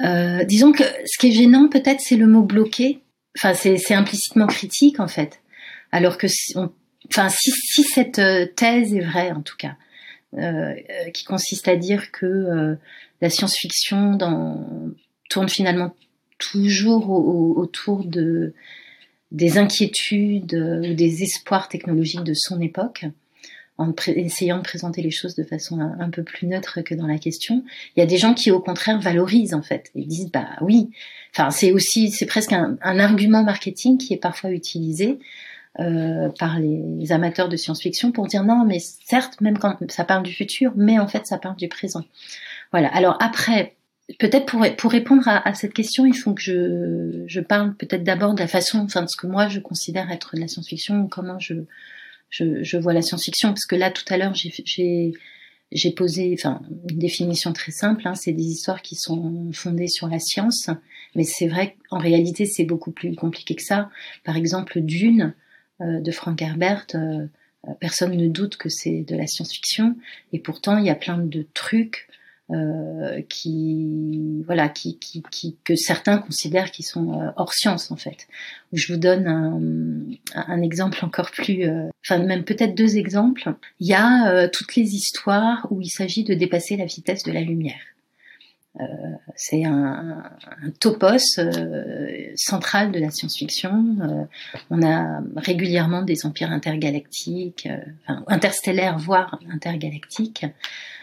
Euh, 0.00 0.44
disons 0.44 0.72
que 0.72 0.84
ce 1.06 1.18
qui 1.18 1.28
est 1.28 1.32
gênant, 1.32 1.68
peut-être, 1.68 2.00
c'est 2.00 2.16
le 2.16 2.26
mot 2.26 2.42
bloqué. 2.42 3.00
Enfin, 3.36 3.54
c'est 3.54 3.94
implicitement 3.94 4.46
critique, 4.46 5.00
en 5.00 5.08
fait. 5.08 5.40
Alors 5.92 6.18
que, 6.18 6.26
on, 6.54 6.70
enfin, 7.10 7.28
si, 7.28 7.50
si 7.50 7.82
cette 7.82 8.20
thèse 8.56 8.94
est 8.94 9.00
vraie, 9.00 9.32
en 9.32 9.42
tout 9.42 9.56
cas, 9.56 9.76
euh, 10.36 10.74
qui 11.14 11.24
consiste 11.24 11.68
à 11.68 11.76
dire 11.76 12.10
que 12.10 12.26
euh, 12.26 12.74
la 13.20 13.30
science-fiction 13.30 14.18
tourne 15.30 15.48
finalement 15.48 15.94
toujours 16.38 17.10
au, 17.10 17.18
au, 17.18 17.60
autour 17.60 18.04
de 18.04 18.54
des 19.30 19.58
inquiétudes 19.58 20.54
ou 20.54 20.94
des 20.94 21.22
espoirs 21.22 21.68
technologiques 21.68 22.24
de 22.24 22.32
son 22.34 22.60
époque, 22.62 23.04
en 23.78 23.94
essayant 24.08 24.58
de 24.58 24.62
présenter 24.62 25.02
les 25.02 25.12
choses 25.12 25.36
de 25.36 25.44
façon 25.44 25.80
un, 25.80 26.10
peu 26.10 26.24
plus 26.24 26.48
neutre 26.48 26.80
que 26.82 26.96
dans 26.96 27.06
la 27.06 27.18
question. 27.18 27.62
Il 27.96 28.00
y 28.00 28.02
a 28.02 28.06
des 28.06 28.18
gens 28.18 28.34
qui, 28.34 28.50
au 28.50 28.58
contraire, 28.58 29.00
valorisent 29.00 29.54
en 29.54 29.62
fait 29.62 29.90
et 29.94 30.04
disent 30.04 30.32
bah 30.32 30.48
oui. 30.60 30.90
Enfin, 31.32 31.50
c'est 31.50 31.70
aussi, 31.70 32.10
c'est 32.10 32.26
presque 32.26 32.52
un, 32.52 32.76
argument 32.82 33.44
marketing 33.44 33.96
qui 33.96 34.12
est 34.12 34.18
parfois 34.18 34.50
utilisé 34.50 35.20
euh, 35.78 36.28
par 36.40 36.58
les 36.58 37.12
amateurs 37.12 37.48
de 37.48 37.56
science-fiction 37.56 38.10
pour 38.10 38.26
dire 38.26 38.42
non, 38.42 38.64
mais 38.66 38.80
certes, 38.80 39.40
même 39.40 39.58
quand 39.58 39.76
ça 39.90 40.04
parle 40.04 40.24
du 40.24 40.32
futur, 40.32 40.72
mais 40.74 40.98
en 40.98 41.06
fait, 41.06 41.24
ça 41.26 41.38
parle 41.38 41.56
du 41.56 41.68
présent. 41.68 42.04
Voilà. 42.72 42.88
Alors 42.88 43.16
après, 43.20 43.76
peut-être 44.18 44.46
pour, 44.46 44.66
pour 44.76 44.90
répondre 44.90 45.22
à, 45.28 45.54
cette 45.54 45.72
question, 45.72 46.04
il 46.04 46.16
faut 46.16 46.34
que 46.34 46.42
je, 46.42 47.22
je 47.28 47.40
parle 47.40 47.74
peut-être 47.74 48.02
d'abord 48.02 48.34
de 48.34 48.40
la 48.40 48.48
façon, 48.48 48.80
enfin 48.80 49.02
de 49.02 49.08
ce 49.08 49.16
que 49.16 49.28
moi 49.28 49.46
je 49.46 49.60
considère 49.60 50.10
être 50.10 50.34
de 50.34 50.40
la 50.40 50.48
science-fiction, 50.48 51.06
comment 51.06 51.38
je 51.38 51.54
je, 52.30 52.76
vois 52.76 52.92
la 52.92 53.02
science-fiction, 53.02 53.50
parce 53.50 53.66
que 53.66 53.76
là, 53.76 53.90
tout 53.90 54.04
à 54.08 54.16
l'heure, 54.16 54.34
j'ai 54.34 55.90
posé 55.92 56.34
enfin, 56.38 56.62
une 56.90 56.98
définition 56.98 57.52
très 57.52 57.72
simple, 57.72 58.06
hein, 58.06 58.14
c'est 58.14 58.32
des 58.32 58.44
histoires 58.44 58.82
qui 58.82 58.96
sont 58.96 59.50
fondées 59.52 59.88
sur 59.88 60.08
la 60.08 60.18
science, 60.18 60.70
mais 61.14 61.24
c'est 61.24 61.48
vrai 61.48 61.76
qu'en 61.88 61.98
réalité, 61.98 62.46
c'est 62.46 62.64
beaucoup 62.64 62.92
plus 62.92 63.14
compliqué 63.14 63.54
que 63.54 63.62
ça. 63.62 63.90
Par 64.24 64.36
exemple, 64.36 64.80
Dune 64.80 65.34
euh, 65.80 66.00
de 66.00 66.10
Frank 66.10 66.40
Herbert, 66.40 66.86
euh, 66.94 67.26
personne 67.80 68.16
ne 68.16 68.28
doute 68.28 68.56
que 68.56 68.68
c'est 68.68 69.02
de 69.02 69.16
la 69.16 69.26
science-fiction, 69.26 69.96
et 70.32 70.38
pourtant, 70.38 70.78
il 70.78 70.86
y 70.86 70.90
a 70.90 70.94
plein 70.94 71.18
de 71.18 71.46
trucs 71.54 72.07
euh, 72.50 73.20
qui 73.28 74.42
voilà 74.46 74.70
qui, 74.70 74.98
qui, 74.98 75.22
qui, 75.30 75.56
que 75.64 75.76
certains 75.76 76.16
considèrent 76.16 76.70
qui 76.70 76.82
sont 76.82 77.20
euh, 77.20 77.30
hors 77.36 77.52
science 77.52 77.90
en 77.90 77.96
fait. 77.96 78.26
Je 78.72 78.90
vous 78.92 78.98
donne 78.98 79.26
un, 79.26 79.60
un 80.34 80.62
exemple 80.62 81.04
encore 81.04 81.30
plus, 81.30 81.68
euh, 81.68 81.88
enfin 82.04 82.18
même 82.18 82.44
peut-être 82.44 82.74
deux 82.74 82.96
exemples. 82.96 83.52
Il 83.80 83.86
y 83.88 83.94
a 83.94 84.48
toutes 84.48 84.76
les 84.76 84.94
histoires 84.94 85.66
où 85.70 85.82
il 85.82 85.90
s'agit 85.90 86.24
de 86.24 86.32
dépasser 86.32 86.76
la 86.76 86.86
vitesse 86.86 87.22
de 87.22 87.32
la 87.32 87.42
lumière. 87.42 87.80
Euh, 88.80 88.84
c'est 89.34 89.64
un, 89.64 90.22
un, 90.62 90.70
topos 90.78 91.38
euh, 91.38 92.32
central 92.36 92.92
de 92.92 92.98
la 92.98 93.10
science-fiction. 93.10 93.96
Euh, 94.02 94.24
on 94.70 94.82
a 94.82 95.20
régulièrement 95.36 96.02
des 96.02 96.26
empires 96.26 96.52
intergalactiques, 96.52 97.68
enfin, 98.06 98.24
interstellaires, 98.28 98.98
voire 98.98 99.38
intergalactiques. 99.50 100.46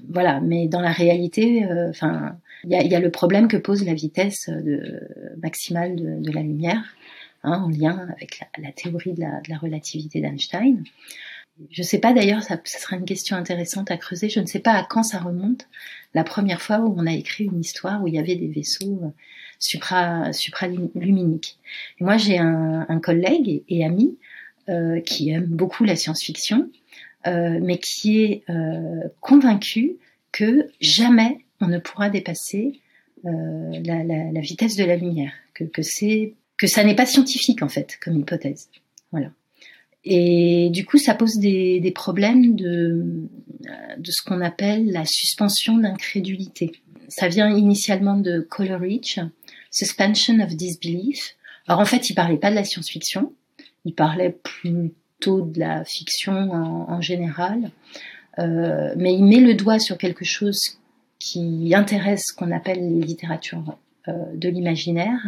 Voilà, 0.07 0.39
mais 0.39 0.67
dans 0.67 0.81
la 0.81 0.91
réalité, 0.91 1.65
enfin, 1.89 2.37
il 2.63 2.71
y 2.71 2.75
a, 2.75 2.83
y 2.83 2.95
a, 2.95 2.99
le 2.99 3.11
problème 3.11 3.47
que 3.47 3.57
pose 3.57 3.85
la 3.85 3.93
vitesse 3.93 4.49
de, 4.49 5.01
maximale 5.41 5.95
de, 5.95 6.19
de 6.21 6.31
la 6.31 6.41
lumière, 6.41 6.83
hein, 7.43 7.63
en 7.65 7.69
lien 7.69 8.07
avec 8.15 8.39
la, 8.39 8.63
la 8.63 8.71
théorie 8.71 9.13
de 9.13 9.21
la, 9.21 9.41
de 9.41 9.49
la 9.49 9.57
relativité 9.57 10.21
d'Einstein. 10.21 10.83
Je 11.69 11.81
ne 11.81 11.85
sais 11.85 11.99
pas 11.99 12.13
d'ailleurs, 12.13 12.43
ça, 12.43 12.59
ça, 12.65 12.79
sera 12.79 12.97
une 12.97 13.05
question 13.05 13.37
intéressante 13.37 13.89
à 13.89 13.97
creuser. 13.97 14.27
Je 14.27 14.41
ne 14.41 14.45
sais 14.45 14.59
pas 14.59 14.73
à 14.73 14.83
quand 14.83 15.03
ça 15.03 15.19
remonte. 15.19 15.67
La 16.13 16.23
première 16.23 16.61
fois 16.61 16.79
où 16.79 16.93
on 16.97 17.07
a 17.07 17.13
écrit 17.13 17.45
une 17.45 17.61
histoire 17.61 18.03
où 18.03 18.07
il 18.07 18.15
y 18.15 18.19
avait 18.19 18.35
des 18.35 18.47
vaisseaux 18.47 18.99
euh, 19.03 19.09
supra, 19.59 20.33
supraluminiques. 20.33 21.57
Et 21.99 22.03
moi, 22.03 22.17
j'ai 22.17 22.37
un, 22.37 22.85
un, 22.89 22.99
collègue 22.99 23.63
et, 23.69 23.85
ami 23.85 24.17
euh, 24.69 24.99
qui 25.01 25.29
aime 25.29 25.45
beaucoup 25.45 25.85
la 25.85 25.95
science-fiction, 25.95 26.69
euh, 27.27 27.59
mais 27.61 27.77
qui 27.77 28.23
est 28.23 28.43
euh, 28.49 29.07
convaincu 29.21 29.97
que 30.31 30.69
jamais 30.81 31.39
on 31.61 31.67
ne 31.67 31.79
pourra 31.79 32.09
dépasser 32.09 32.81
euh, 33.25 33.71
la, 33.83 34.03
la, 34.03 34.31
la, 34.31 34.41
vitesse 34.41 34.75
de 34.75 34.83
la 34.83 34.95
lumière, 34.95 35.31
que, 35.53 35.63
que 35.63 35.81
que 36.57 36.67
ça 36.67 36.83
n'est 36.83 36.95
pas 36.95 37.05
scientifique 37.05 37.63
en 37.63 37.69
fait 37.69 37.97
comme 38.03 38.17
hypothèse. 38.17 38.69
Voilà. 39.11 39.31
Et 40.05 40.69
du 40.71 40.85
coup, 40.85 40.97
ça 40.97 41.15
pose 41.15 41.37
des, 41.39 41.79
des 41.79 41.91
problèmes 41.91 42.55
de, 42.55 43.03
de 43.97 44.11
ce 44.11 44.21
qu'on 44.23 44.41
appelle 44.41 44.91
la 44.91 45.03
suspension 45.05 45.77
d'incrédulité. 45.77 46.71
Ça 47.07 47.27
vient 47.27 47.49
initialement 47.49 48.17
de 48.17 48.39
Coleridge, 48.39 49.19
Suspension 49.71 50.39
of 50.39 50.55
Disbelief. 50.55 51.35
Alors 51.67 51.79
en 51.79 51.85
fait, 51.85 52.09
il 52.09 52.13
parlait 52.13 52.37
pas 52.37 52.51
de 52.51 52.55
la 52.55 52.63
science-fiction, 52.63 53.33
il 53.85 53.93
parlait 53.95 54.37
plutôt 54.43 55.41
de 55.41 55.59
la 55.59 55.83
fiction 55.85 56.33
en, 56.33 56.91
en 56.91 57.01
général, 57.01 57.71
euh, 58.37 58.93
mais 58.97 59.15
il 59.15 59.23
met 59.23 59.39
le 59.39 59.55
doigt 59.55 59.79
sur 59.79 59.97
quelque 59.97 60.25
chose 60.25 60.77
qui 61.17 61.73
intéresse 61.73 62.25
ce 62.27 62.35
qu'on 62.35 62.51
appelle 62.51 62.99
les 62.99 63.05
littératures 63.05 63.77
euh, 64.07 64.13
de 64.35 64.49
l'imaginaire. 64.49 65.19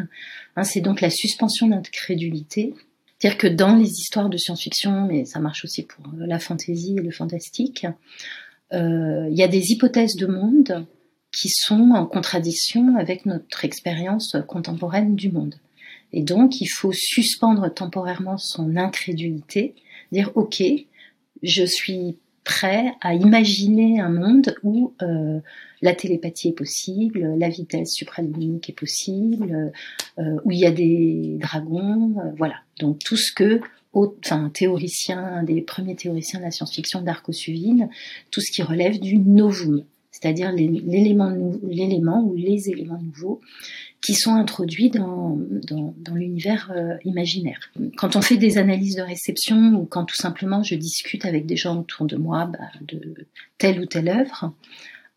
Hein, 0.55 0.63
c'est 0.63 0.81
donc 0.81 1.01
la 1.01 1.09
suspension 1.09 1.67
d'incrédulité 1.67 2.75
c'est-à-dire 3.19 3.37
que 3.37 3.47
dans 3.47 3.75
les 3.75 3.89
histoires 3.89 4.29
de 4.29 4.37
science-fiction, 4.37 5.05
mais 5.07 5.25
ça 5.25 5.39
marche 5.39 5.63
aussi 5.63 5.83
pour 5.83 6.05
euh, 6.05 6.25
la 6.25 6.39
fantaisie 6.39 6.95
et 6.97 7.01
le 7.01 7.11
fantastique, 7.11 7.87
euh, 8.73 9.27
il 9.29 9.37
y 9.37 9.43
a 9.43 9.47
des 9.47 9.71
hypothèses 9.71 10.15
de 10.15 10.27
monde 10.27 10.85
qui 11.31 11.49
sont 11.49 11.91
en 11.91 12.05
contradiction 12.05 12.95
avec 12.95 13.25
notre 13.25 13.65
expérience 13.65 14.35
contemporaine 14.47 15.15
du 15.15 15.31
monde. 15.31 15.55
Et 16.13 16.21
donc, 16.21 16.61
il 16.61 16.67
faut 16.67 16.93
suspendre 16.93 17.73
temporairement 17.73 18.37
son 18.37 18.77
incrédulité, 18.77 19.75
dire 20.11 20.31
OK, 20.35 20.63
je 21.43 21.63
suis 21.63 22.17
prêt 22.47 22.93
à 23.01 23.13
imaginer 23.13 23.99
un 23.99 24.09
monde 24.09 24.55
où 24.63 24.93
euh, 25.01 25.41
la 25.81 25.93
télépathie 25.93 26.47
est 26.47 26.57
possible, 26.57 27.35
la 27.37 27.49
vitesse 27.49 27.91
supraluminique 27.91 28.69
est 28.69 28.79
possible, 28.79 29.73
euh, 30.17 30.37
où 30.45 30.51
il 30.51 30.59
y 30.59 30.65
a 30.65 30.71
des 30.71 31.37
dragons, 31.41 32.15
euh, 32.17 32.31
voilà. 32.37 32.55
Donc 32.79 32.99
tout 32.99 33.17
ce 33.17 33.33
que 33.33 33.59
enfin, 33.91 34.49
théoricien, 34.53 35.19
un 35.19 35.43
des 35.43 35.61
premiers 35.61 35.97
théoriciens 35.97 36.39
de 36.39 36.45
la 36.45 36.51
science-fiction 36.51 37.01
d'Arcosuvine, 37.01 37.89
tout 38.31 38.39
ce 38.39 38.49
qui 38.49 38.61
relève 38.63 38.97
du 38.97 39.17
novum, 39.17 39.83
c'est-à-dire 40.11 40.53
l'élément 40.53 41.33
ou 42.23 42.35
les 42.35 42.69
éléments 42.69 43.01
nouveaux 43.01 43.41
qui 44.07 44.13
sont 44.13 44.35
introduits 44.35 44.89
dans, 44.89 45.37
dans, 45.37 46.15
l'univers 46.15 46.71
euh, 46.73 46.95
imaginaire. 47.03 47.59
Quand 47.97 48.15
on 48.15 48.21
fait 48.21 48.37
des 48.37 48.57
analyses 48.57 48.95
de 48.95 49.01
réception 49.01 49.73
ou 49.73 49.83
quand 49.83 50.05
tout 50.05 50.15
simplement 50.15 50.63
je 50.63 50.75
discute 50.75 51.25
avec 51.25 51.45
des 51.45 51.57
gens 51.57 51.81
autour 51.81 52.05
de 52.05 52.15
moi 52.15 52.45
bah, 52.45 52.69
de 52.87 53.27
telle 53.57 53.81
ou 53.81 53.85
telle 53.85 54.07
œuvre, 54.07 54.53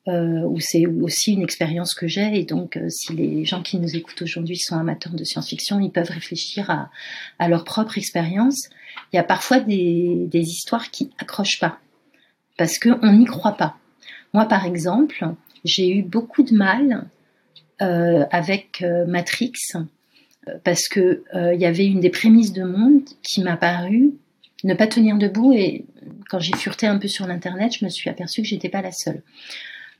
euh, 0.08 0.42
où 0.42 0.58
c'est 0.58 0.86
aussi 0.86 1.34
une 1.34 1.42
expérience 1.42 1.94
que 1.94 2.08
j'ai 2.08 2.36
et 2.36 2.42
donc 2.42 2.76
euh, 2.76 2.88
si 2.88 3.12
les 3.12 3.44
gens 3.44 3.62
qui 3.62 3.78
nous 3.78 3.94
écoutent 3.94 4.22
aujourd'hui 4.22 4.56
sont 4.56 4.76
amateurs 4.76 5.12
de 5.12 5.22
science-fiction, 5.22 5.78
ils 5.78 5.92
peuvent 5.92 6.10
réfléchir 6.10 6.68
à, 6.68 6.90
à 7.38 7.48
leur 7.48 7.62
propre 7.62 7.96
expérience. 7.96 8.70
Il 9.12 9.16
y 9.16 9.20
a 9.20 9.22
parfois 9.22 9.60
des, 9.60 10.26
des 10.26 10.42
histoires 10.48 10.90
qui 10.90 11.10
accrochent 11.18 11.60
pas 11.60 11.78
parce 12.58 12.80
qu'on 12.80 13.12
n'y 13.12 13.26
croit 13.26 13.56
pas. 13.56 13.76
Moi, 14.34 14.46
par 14.46 14.66
exemple, 14.66 15.28
j'ai 15.64 15.96
eu 15.96 16.02
beaucoup 16.02 16.42
de 16.42 16.56
mal 16.56 17.06
avec 17.80 18.82
euh, 18.82 19.06
Matrix 19.06 19.52
euh, 19.74 20.54
parce 20.64 20.88
que 20.88 21.22
il 21.34 21.60
y 21.60 21.66
avait 21.66 21.86
une 21.86 22.00
des 22.00 22.10
prémices 22.10 22.52
de 22.52 22.64
monde 22.64 23.02
qui 23.22 23.42
m'a 23.42 23.56
paru 23.56 24.12
ne 24.64 24.74
pas 24.74 24.86
tenir 24.86 25.16
debout 25.16 25.52
et 25.52 25.84
quand 26.28 26.38
j'ai 26.38 26.54
fureté 26.54 26.86
un 26.86 26.98
peu 26.98 27.08
sur 27.08 27.26
l'internet, 27.26 27.72
je 27.78 27.84
me 27.84 27.90
suis 27.90 28.10
aperçue 28.10 28.42
que 28.42 28.48
j'étais 28.48 28.68
pas 28.68 28.82
la 28.82 28.92
seule. 28.92 29.22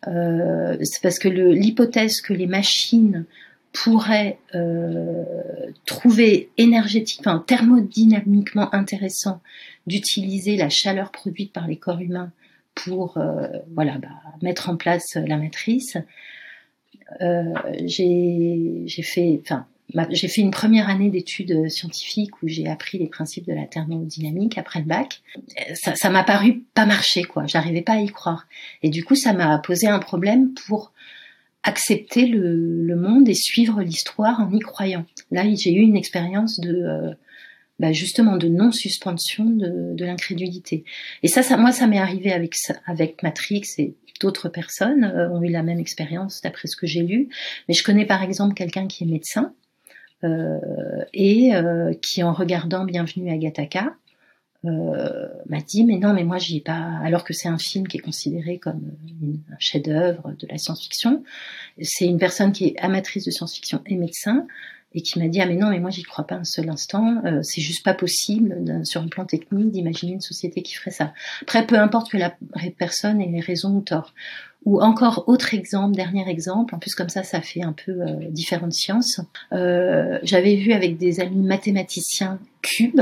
Euh, 0.09 0.77
c'est 0.83 1.03
parce 1.03 1.19
que 1.19 1.29
l'hypothèse 1.29 2.21
que 2.21 2.33
les 2.33 2.47
machines 2.47 3.27
pourraient 3.73 4.39
euh, 4.55 5.25
trouver 5.87 6.51
énergétiquement, 6.59 7.39
thermodynamiquement 7.39 8.75
intéressant 8.75 9.41
d'utiliser 9.87 10.57
la 10.57 10.69
chaleur 10.69 11.11
produite 11.11 11.53
par 11.53 11.69
les 11.69 11.77
corps 11.77 12.01
humains 12.01 12.33
pour 12.75 13.19
euh, 13.19 13.47
voilà 13.75 13.99
bah, 13.99 14.09
mettre 14.43 14.69
en 14.71 14.77
place 14.77 15.15
la 15.15 15.37
matrice, 15.37 15.97
euh, 15.97 16.01
j'ai 17.19 19.03
fait, 19.03 19.41
enfin, 19.43 19.67
j'ai 20.11 20.29
fait 20.29 20.41
une 20.41 20.51
première 20.51 20.89
année 20.89 21.11
d'études 21.11 21.69
scientifiques 21.69 22.43
où 22.43 22.49
j'ai 22.49 22.69
appris 22.69 22.99
les 22.99 23.09
principes 23.09 23.47
de 23.47 23.53
la 23.53 23.67
thermodynamique 23.67 24.59
après 24.59 24.81
le 24.81 24.87
bac. 24.87 25.23
Ça, 25.75 25.95
ça 25.97 26.11
m'a 26.11 26.25
paru 26.25 26.65
pas 26.75 26.87
marcher, 26.87 27.25
quoi. 27.25 27.47
J'arrivais 27.47 27.83
pas 27.83 27.95
à 27.95 28.01
y 28.01 28.09
croire. 28.09 28.47
Et 28.83 28.91
du 28.91 29.05
coup, 29.05 29.15
ça 29.17 29.33
m'a 29.33 29.59
posé 29.59 29.89
un 29.89 29.99
problème 29.99 30.55
pour 30.67 30.93
accepter 31.63 32.27
le, 32.27 32.85
le 32.85 32.97
monde 32.97 33.29
et 33.29 33.35
suivre 33.35 33.83
l'histoire 33.83 34.41
en 34.41 34.51
y 34.51 34.61
croyant. 34.61 35.05
Là, 35.31 35.45
j'ai 35.55 35.73
eu 35.73 35.81
une 35.81 35.97
expérience 35.97 36.59
de, 36.59 36.73
euh, 36.73 37.15
bah 37.79 37.93
justement, 37.93 38.37
de 38.37 38.49
non-suspension 38.49 39.45
de, 39.45 39.95
de 39.95 40.05
l'incrédulité. 40.05 40.85
Et 41.23 41.29
ça, 41.29 41.43
ça, 41.43 41.57
moi, 41.57 41.73
ça 41.73 41.87
m'est 41.87 41.99
arrivé 41.99 42.33
avec 42.33 42.55
avec 42.87 43.23
Matrix 43.23 43.63
et 43.79 43.95
d'autres 44.21 44.49
personnes 44.49 45.05
euh, 45.05 45.31
ont 45.31 45.43
eu 45.43 45.51
la 45.51 45.63
même 45.63 45.81
expérience 45.81 46.41
d'après 46.43 46.69
ce 46.69 46.77
que 46.77 46.87
j'ai 46.87 47.03
lu. 47.03 47.29
Mais 47.69 47.75
je 47.75 47.83
connais 47.83 48.07
par 48.07 48.23
exemple 48.23 48.55
quelqu'un 48.55 48.87
qui 48.87 49.05
est 49.05 49.07
médecin 49.07 49.53
euh, 50.23 50.59
et 51.13 51.55
euh, 51.55 51.93
qui, 51.95 52.23
en 52.23 52.33
regardant 52.33 52.85
Bienvenue 52.85 53.31
à 53.31 53.37
Gataka, 53.37 53.95
m'a 54.63 55.61
dit 55.67 55.87
mais 55.87 55.97
non 55.97 56.13
mais 56.13 56.23
moi 56.23 56.37
j'y 56.37 56.59
ai 56.59 56.61
pas 56.61 57.01
alors 57.03 57.25
que 57.25 57.33
c'est 57.33 57.49
un 57.49 57.57
film 57.57 57.89
qui 57.89 57.97
est 57.97 58.01
considéré 58.01 58.59
comme 58.59 58.93
un 59.51 59.59
chef-d'œuvre 59.59 60.35
de 60.39 60.47
la 60.49 60.59
science-fiction 60.59 61.25
c'est 61.81 62.05
une 62.05 62.19
personne 62.19 62.53
qui 62.53 62.67
est 62.67 62.79
amatrice 62.79 63.25
de 63.25 63.31
science-fiction 63.31 63.81
et 63.87 63.97
médecin 63.97 64.47
et 64.95 65.03
qui 65.03 65.19
m'a 65.19 65.29
dit 65.29 65.41
ah 65.41 65.47
mais 65.47 65.57
non 65.57 65.71
mais 65.71 65.79
moi 65.79 65.91
j'y 65.91 66.03
crois 66.03 66.27
pas 66.27 66.37
un 66.37 66.45
seul 66.45 66.69
instant. 66.69 67.23
Euh, 67.25 67.41
c'est 67.43 67.61
juste 67.61 67.85
pas 67.85 67.95
possible 67.95 68.85
sur 68.85 69.03
un 69.03 69.09
plan 69.09 69.25
technique 69.25 69.71
d'imaginer 69.71 70.13
une 70.13 70.21
société 70.21 70.63
qui 70.63 70.75
ferait 70.75 70.91
ça 70.91 71.13
après 71.43 71.67
peu 71.67 71.79
importe 71.79 72.11
que 72.11 72.19
la 72.19 72.35
personne 72.79 73.21
ait 73.21 73.41
raison 73.41 73.77
ou 73.77 73.81
tort. 73.81 74.15
Ou 74.67 74.83
encore 74.83 75.25
autre 75.27 75.55
exemple 75.55 75.97
dernier 75.97 76.29
exemple 76.29 76.75
en 76.75 76.79
plus 76.79 76.95
comme 76.95 77.09
ça 77.09 77.23
ça 77.23 77.41
fait 77.41 77.63
un 77.63 77.73
peu 77.73 77.93
euh, 77.93 78.17
différentes 78.31 78.75
sciences. 78.75 79.21
Euh, 79.53 80.19
j'avais 80.23 80.57
vu 80.57 80.73
avec 80.73 80.99
des 80.99 81.21
amis 81.21 81.43
mathématiciens 81.43 82.39
cubes 82.61 83.01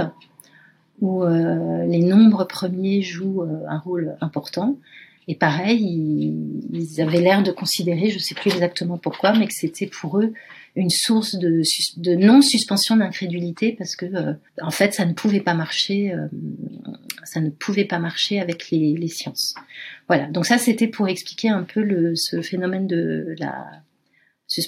où 1.01 1.22
euh, 1.22 1.85
les 1.87 2.01
nombres 2.01 2.44
premiers 2.44 3.03
jouent 3.03 3.42
euh, 3.42 3.64
un 3.68 3.79
rôle 3.79 4.16
important. 4.20 4.77
Et 5.29 5.35
pareil, 5.35 5.83
ils, 6.72 7.01
avaient 7.01 7.20
l'air 7.20 7.42
de 7.42 7.53
considérer, 7.53 8.11
je 8.11 8.18
sais 8.18 8.35
plus 8.35 8.51
exactement 8.51 8.96
pourquoi, 8.96 9.35
mais 9.35 9.46
que 9.46 9.53
c'était 9.53 9.87
pour 9.87 10.18
eux 10.18 10.33
une 10.79 10.91
source 10.91 11.37
de, 11.37 12.14
non-suspension 12.14 12.97
d'incrédulité 12.97 13.75
parce 13.77 13.97
que 13.97 14.07
euh, 14.07 14.33
en 14.62 14.71
fait, 14.71 14.95
ça 14.95 15.05
ne 15.05 15.12
pouvait 15.12 15.41
pas 15.41 15.55
marcher, 15.55 16.12
euh, 16.12 16.29
ça 17.25 17.41
ne 17.41 17.51
pouvait 17.51 17.85
pas 17.85 17.99
marcher 17.99 18.41
avec 18.41 18.71
les, 18.71 19.09
sciences. 19.09 19.55
Voilà. 20.07 20.27
Donc 20.29 20.47
ça, 20.47 20.59
c'était 20.59 20.87
pour 20.87 21.09
expliquer 21.09 21.49
un 21.49 21.64
peu 21.64 22.14
ce 22.14 22.43
phénomène 22.43 22.87
de 22.87 23.35
la, 23.38 23.67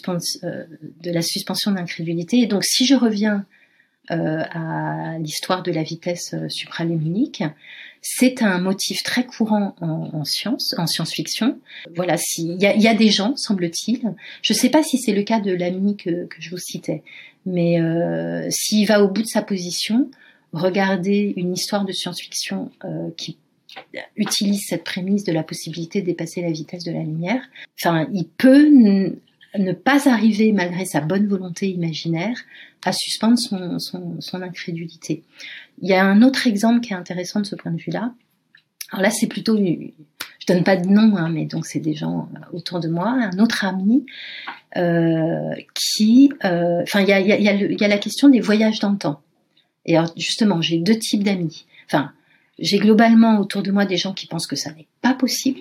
euh, 0.09 0.64
de 1.01 1.11
la 1.11 1.23
suspension 1.23 1.70
d'incrédulité. 1.70 2.38
Et 2.38 2.46
donc, 2.46 2.64
si 2.64 2.87
je 2.87 2.94
reviens 2.94 3.46
à 4.11 5.18
l'histoire 5.18 5.62
de 5.62 5.73
la 5.73 5.83
vitesse 5.83 6.35
euh, 6.35 6.49
supraluminique. 6.49 7.42
C'est 8.03 8.42
un 8.42 8.59
motif 8.59 9.03
très 9.03 9.27
courant 9.27 9.75
en, 9.81 10.11
en 10.12 10.25
science, 10.25 10.75
en 10.79 10.87
science-fiction. 10.87 11.59
Voilà, 11.94 12.16
il 12.38 12.57
y 12.61 12.88
a, 12.88 12.94
des 12.94 13.11
gens, 13.11 13.37
semble-t-il. 13.37 14.01
Je 14.42 14.53
ne 14.55 14.59
sais 14.59 14.70
pas 14.70 14.83
si 14.83 14.99
c'est 14.99 15.12
le 15.12 15.23
cas 15.23 15.38
de 15.38 15.53
l'ami 15.53 15.96
que, 15.96 16.27
je 16.38 16.51
vous 16.51 16.59
citais, 16.59 17.03
mais 17.44 17.79
euh, 17.79 18.49
s'il 18.51 18.87
va 18.87 19.03
au 19.03 19.09
bout 19.09 19.20
de 19.20 19.27
sa 19.27 19.42
position, 19.42 20.11
regardez 20.55 21.35
une 21.37 21.53
histoire 21.53 21.85
de 21.85 21.92
science-fiction 21.92 22.70
euh, 22.85 23.11
qui 23.18 23.37
utilise 24.16 24.62
cette 24.66 24.83
prémisse 24.83 25.25
de 25.25 25.33
la 25.33 25.42
possibilité 25.42 26.01
de 26.01 26.07
dépasser 26.07 26.40
la 26.40 26.51
vitesse 26.51 26.85
de 26.85 26.92
la 26.92 27.03
lumière. 27.03 27.42
Enfin, 27.79 28.09
il 28.12 28.27
peut 28.27 29.14
ne 29.59 29.73
pas 29.73 30.09
arriver, 30.09 30.53
malgré 30.53 30.85
sa 30.85 31.01
bonne 31.01 31.27
volonté 31.27 31.69
imaginaire, 31.69 32.37
à 32.85 32.93
suspendre 32.93 33.39
son, 33.39 33.79
son, 33.79 34.21
son, 34.21 34.43
incrédulité. 34.43 35.23
Il 35.83 35.89
y 35.89 35.95
a 35.95 36.05
un 36.05 36.23
autre 36.23 36.47
exemple 36.47 36.81
qui 36.81 36.93
est 36.93 36.97
intéressant 36.97 37.41
de 37.41 37.47
ce 37.47 37.57
point 37.57 37.73
de 37.73 37.81
vue-là. 37.81 38.15
Alors 38.91 39.03
là, 39.03 39.11
c'est 39.11 39.27
plutôt, 39.27 39.57
je 39.57 40.47
donne 40.47 40.65
pas 40.65 40.77
de 40.77 40.89
nom, 40.89 41.17
hein, 41.17 41.29
mais 41.31 41.45
donc 41.45 41.67
c'est 41.67 41.81
des 41.81 41.95
gens 41.95 42.29
euh, 42.35 42.57
autour 42.57 42.81
de 42.81 42.89
moi. 42.89 43.09
Un 43.09 43.39
autre 43.39 43.65
ami 43.65 44.07
euh, 44.77 45.55
qui, 45.75 46.33
euh, 46.45 46.83
enfin, 46.83 47.01
il 47.01 47.09
y 47.09 47.13
a, 47.13 47.21
y, 47.21 47.33
a, 47.33 47.55
y 47.55 47.85
a 47.85 47.89
la 47.89 47.99
question 47.99 48.29
des 48.29 48.41
voyages 48.41 48.79
dans 48.79 48.93
le 48.93 48.99
temps. 48.99 49.21
Et 49.87 49.97
alors, 49.97 50.11
justement, 50.17 50.61
j'ai 50.61 50.79
deux 50.79 50.99
types 50.99 51.25
d'amis. 51.25 51.67
Enfin, 51.87 52.13
j'ai 52.59 52.79
globalement 52.79 53.39
autour 53.41 53.63
de 53.63 53.71
moi 53.71 53.87
des 53.87 53.97
gens 53.97 54.13
qui 54.13 54.27
pensent 54.27 54.47
que 54.47 54.57
ça 54.57 54.73
n'est 54.73 54.87
pas 55.03 55.15
possible 55.15 55.61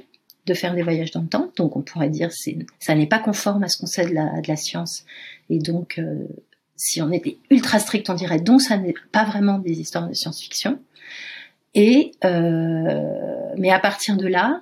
de 0.50 0.54
faire 0.56 0.74
des 0.74 0.82
voyages 0.82 1.12
dans 1.12 1.22
le 1.22 1.28
temps. 1.28 1.52
Donc 1.56 1.78
on 1.78 1.82
pourrait 1.82 2.10
dire 2.10 2.32
c'est 2.32 2.58
ça 2.80 2.96
n'est 2.96 3.08
pas 3.08 3.20
conforme 3.20 3.64
à 3.64 3.68
ce 3.70 3.78
qu'on 3.78 3.86
sait 3.86 4.06
de 4.06 4.14
la, 4.14 4.56
science. 4.56 5.06
Et 5.50 5.60
donc 5.60 6.00
euh, 6.00 6.26
si 6.76 7.02
on 7.02 7.12
était 7.12 7.38
ultra 7.52 7.80
strict, 7.80 8.10
on 8.10 8.16
dirait 8.16 8.40
donc 8.40 8.62
ça 8.62 8.78
n'est 8.78 8.96
pas 9.12 9.24
vraiment 9.24 9.60
des 9.60 9.80
histoires 9.80 10.08
de 10.08 10.14
science-fiction. 10.14 10.80
Et 11.76 12.12
euh, 12.26 13.54
mais 13.58 13.70
à 13.70 13.80
partir 13.80 14.18
de 14.18 14.28
là, 14.28 14.62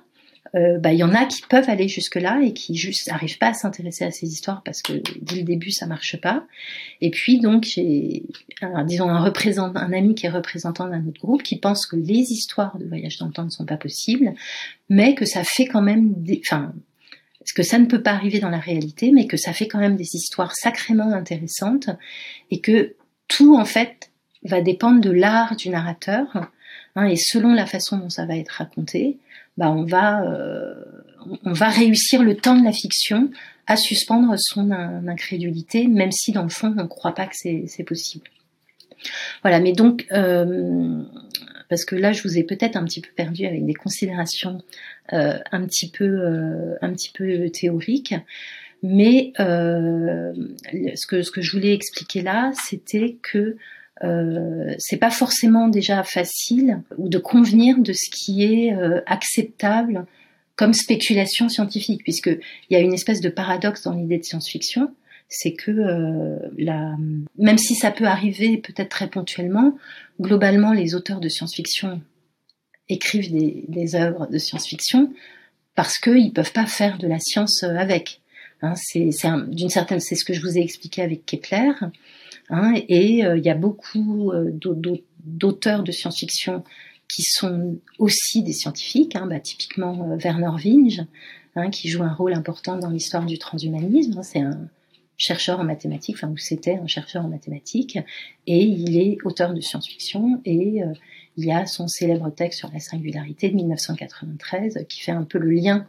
euh, 0.54 0.78
bah, 0.78 0.92
il 0.92 0.98
y 0.98 1.02
en 1.02 1.14
a 1.14 1.26
qui 1.26 1.42
peuvent 1.48 1.68
aller 1.68 1.88
jusque 1.88 2.16
là 2.16 2.40
et 2.42 2.52
qui 2.52 2.74
juste 2.74 3.08
n'arrivent 3.08 3.38
pas 3.38 3.48
à 3.48 3.54
s'intéresser 3.54 4.04
à 4.04 4.10
ces 4.10 4.26
histoires 4.26 4.62
parce 4.64 4.82
que 4.82 4.94
dès 5.20 5.36
le 5.36 5.42
début 5.42 5.70
ça 5.70 5.86
marche 5.86 6.20
pas. 6.20 6.44
Et 7.00 7.10
puis 7.10 7.40
donc 7.40 7.64
j'ai 7.64 8.22
disons 8.86 9.08
un 9.08 9.22
représentant, 9.22 9.78
un 9.78 9.92
ami 9.92 10.14
qui 10.14 10.26
est 10.26 10.30
représentant 10.30 10.88
d'un 10.88 11.06
autre 11.06 11.20
groupe 11.20 11.42
qui 11.42 11.58
pense 11.58 11.86
que 11.86 11.96
les 11.96 12.32
histoires 12.32 12.78
de 12.78 12.86
voyage 12.86 13.18
dans 13.18 13.26
le 13.26 13.32
temps 13.32 13.44
ne 13.44 13.50
sont 13.50 13.66
pas 13.66 13.76
possibles, 13.76 14.32
mais 14.88 15.14
que 15.14 15.24
ça 15.24 15.44
fait 15.44 15.66
quand 15.66 15.82
même 15.82 16.14
des, 16.22 16.40
enfin 16.44 16.72
que 17.52 17.62
ça 17.62 17.78
ne 17.78 17.86
peut 17.86 18.02
pas 18.02 18.12
arriver 18.12 18.40
dans 18.40 18.50
la 18.50 18.58
réalité, 18.58 19.10
mais 19.12 19.26
que 19.26 19.36
ça 19.36 19.52
fait 19.52 19.68
quand 19.68 19.78
même 19.78 19.96
des 19.96 20.14
histoires 20.14 20.54
sacrément 20.54 21.12
intéressantes 21.12 21.90
et 22.50 22.60
que 22.60 22.94
tout 23.26 23.56
en 23.56 23.64
fait 23.64 24.10
va 24.44 24.60
dépendre 24.60 25.00
de 25.00 25.10
l'art 25.10 25.56
du 25.56 25.68
narrateur 25.70 26.48
hein, 26.94 27.04
et 27.06 27.16
selon 27.16 27.54
la 27.54 27.66
façon 27.66 27.98
dont 27.98 28.10
ça 28.10 28.26
va 28.26 28.36
être 28.36 28.50
raconté, 28.50 29.18
bah 29.58 29.70
on 29.70 29.84
va 29.84 30.22
euh, 30.22 30.74
on 31.44 31.52
va 31.52 31.68
réussir 31.68 32.22
le 32.22 32.36
temps 32.36 32.56
de 32.58 32.64
la 32.64 32.72
fiction 32.72 33.30
à 33.66 33.76
suspendre 33.76 34.34
son 34.38 34.70
incrédulité, 34.70 35.88
même 35.88 36.12
si 36.12 36.32
dans 36.32 36.44
le 36.44 36.48
fond 36.48 36.72
on 36.78 36.82
ne 36.82 36.88
croit 36.88 37.14
pas 37.14 37.26
que 37.26 37.34
c'est 37.34 37.84
possible. 37.84 38.24
Voilà, 39.42 39.60
mais 39.60 39.72
donc 39.72 40.06
euh, 40.12 41.02
parce 41.68 41.84
que 41.84 41.96
là 41.96 42.12
je 42.12 42.22
vous 42.22 42.38
ai 42.38 42.44
peut-être 42.44 42.76
un 42.76 42.84
petit 42.84 43.02
peu 43.02 43.10
perdu 43.14 43.44
avec 43.44 43.66
des 43.66 43.74
considérations 43.74 44.62
euh, 45.12 45.38
un 45.52 45.66
petit 45.66 45.90
peu 45.90 46.78
un 46.80 46.92
petit 46.92 47.10
peu 47.12 47.50
théoriques, 47.50 48.14
mais 48.82 49.32
ce 49.36 51.06
que 51.06 51.42
je 51.42 51.52
voulais 51.52 51.74
expliquer 51.74 52.22
là, 52.22 52.52
c'était 52.54 53.18
que 53.22 53.56
euh, 54.04 54.74
c'est 54.78 54.96
pas 54.96 55.10
forcément 55.10 55.68
déjà 55.68 56.04
facile 56.04 56.82
ou 56.98 57.08
de 57.08 57.18
convenir 57.18 57.78
de 57.78 57.92
ce 57.92 58.10
qui 58.10 58.44
est 58.44 58.72
euh, 58.72 59.00
acceptable 59.06 60.06
comme 60.54 60.72
spéculation 60.72 61.48
scientifique, 61.48 62.02
puisque 62.02 62.28
il 62.28 62.74
y 62.74 62.76
a 62.76 62.80
une 62.80 62.94
espèce 62.94 63.20
de 63.20 63.28
paradoxe 63.28 63.82
dans 63.82 63.92
l'idée 63.92 64.18
de 64.18 64.24
science-fiction, 64.24 64.92
c'est 65.28 65.52
que 65.52 65.70
euh, 65.70 66.38
la, 66.56 66.96
même 67.38 67.58
si 67.58 67.74
ça 67.74 67.90
peut 67.90 68.06
arriver 68.06 68.56
peut-être 68.58 68.88
très 68.88 69.08
ponctuellement, 69.08 69.76
globalement 70.20 70.72
les 70.72 70.94
auteurs 70.94 71.20
de 71.20 71.28
science-fiction 71.28 72.00
écrivent 72.88 73.30
des, 73.30 73.64
des 73.68 73.94
œuvres 73.94 74.26
de 74.26 74.38
science-fiction 74.38 75.12
parce 75.74 75.98
qu'ils 75.98 76.32
peuvent 76.32 76.52
pas 76.52 76.66
faire 76.66 76.98
de 76.98 77.06
la 77.06 77.18
science 77.18 77.62
avec. 77.62 78.20
Hein, 78.62 78.74
c'est 78.76 79.10
d'une 79.48 79.68
certaine, 79.68 80.00
c'est 80.00 80.16
ce 80.16 80.24
que 80.24 80.32
je 80.32 80.40
vous 80.40 80.58
ai 80.58 80.60
expliqué 80.60 81.02
avec 81.02 81.24
Kepler. 81.24 81.70
Hein, 82.50 82.74
et 82.88 83.24
euh, 83.24 83.36
il 83.36 83.44
y 83.44 83.50
a 83.50 83.54
beaucoup 83.54 84.32
euh, 84.32 84.50
d'auteurs 85.24 85.82
de 85.82 85.92
science-fiction 85.92 86.64
qui 87.08 87.22
sont 87.22 87.78
aussi 87.98 88.42
des 88.42 88.52
scientifiques, 88.52 89.16
hein, 89.16 89.26
bah, 89.26 89.40
typiquement 89.40 90.10
euh, 90.10 90.16
Werner 90.16 90.50
Winge, 90.64 91.04
hein, 91.56 91.70
qui 91.70 91.88
joue 91.88 92.02
un 92.02 92.12
rôle 92.12 92.34
important 92.34 92.78
dans 92.78 92.90
l'histoire 92.90 93.26
du 93.26 93.38
transhumanisme. 93.38 94.22
C'est 94.22 94.40
un 94.40 94.68
chercheur 95.18 95.60
en 95.60 95.64
mathématiques, 95.64 96.16
enfin, 96.16 96.30
ou 96.30 96.38
c'était 96.38 96.76
un 96.76 96.86
chercheur 96.86 97.24
en 97.24 97.28
mathématiques, 97.28 97.98
et 98.46 98.64
il 98.64 98.96
est 98.98 99.18
auteur 99.24 99.52
de 99.52 99.60
science-fiction, 99.60 100.40
et 100.44 100.82
il 101.36 101.44
y 101.44 101.50
a 101.50 101.66
son 101.66 101.88
célèbre 101.88 102.30
texte 102.30 102.60
sur 102.60 102.70
la 102.72 102.78
singularité 102.78 103.50
de 103.50 103.56
1993, 103.56 104.86
qui 104.88 105.00
fait 105.00 105.10
un 105.10 105.24
peu 105.24 105.38
le 105.38 105.50
lien 105.50 105.86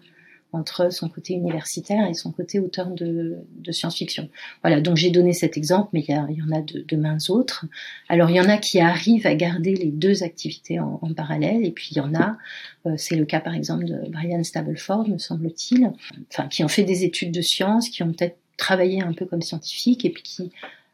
entre 0.52 0.92
son 0.92 1.10
côté 1.10 1.34
universitaire 1.34 2.08
et 2.08 2.14
son 2.14 2.32
côté 2.32 2.60
auteur 2.60 2.90
de, 2.90 3.38
de 3.56 3.72
science-fiction. 3.72 4.30
Voilà, 4.64 4.82
donc 4.82 4.98
j'ai 4.98 5.12
donné 5.12 5.34
cet 5.34 5.58
exemple, 5.58 5.90
mais 5.94 6.04
il 6.08 6.10
y, 6.10 6.14
y 6.14 6.42
en 6.42 6.52
a 6.52 6.62
de, 6.62 6.84
de 6.88 6.96
mains 6.98 7.18
autres. 7.30 7.66
Alors 8.08 8.30
il 8.30 8.36
y 8.36 8.42
en 8.42 8.50
a 8.50 8.58
qui 8.58 8.80
arrivent 8.80 9.28
à 9.28 9.36
garder 9.36 9.76
les 9.76 9.92
deux 9.92 10.24
activités 10.24 10.80
en, 10.80 11.00
en 11.02 11.14
parallèle, 11.14 11.64
et 11.64 11.72
puis 11.72 11.90
il 11.92 11.98
y 11.98 12.02
en 12.02 12.16
a, 12.16 12.38
euh, 12.86 12.96
c'est 12.98 13.16
le 13.16 13.26
cas 13.26 13.40
par 13.40 13.54
exemple 13.54 13.86
de 13.86 14.10
Brian 14.10 14.44
Stableford, 14.44 15.08
me 15.08 15.18
semble-t-il, 15.20 15.92
enfin 16.32 16.48
qui 16.48 16.64
ont 16.64 16.68
fait 16.68 16.84
des 16.84 17.04
études 17.04 17.32
de 17.32 17.42
sciences, 17.42 17.90
qui 17.90 18.02
ont 18.02 18.12
peut-être 18.12 18.38
travaillé 18.58 19.02
un 19.02 19.14
peu 19.14 19.26
comme 19.26 19.42
scientifiques, 19.42 20.04
et 20.04 20.10
puis 20.10 20.24
qui 20.24 20.52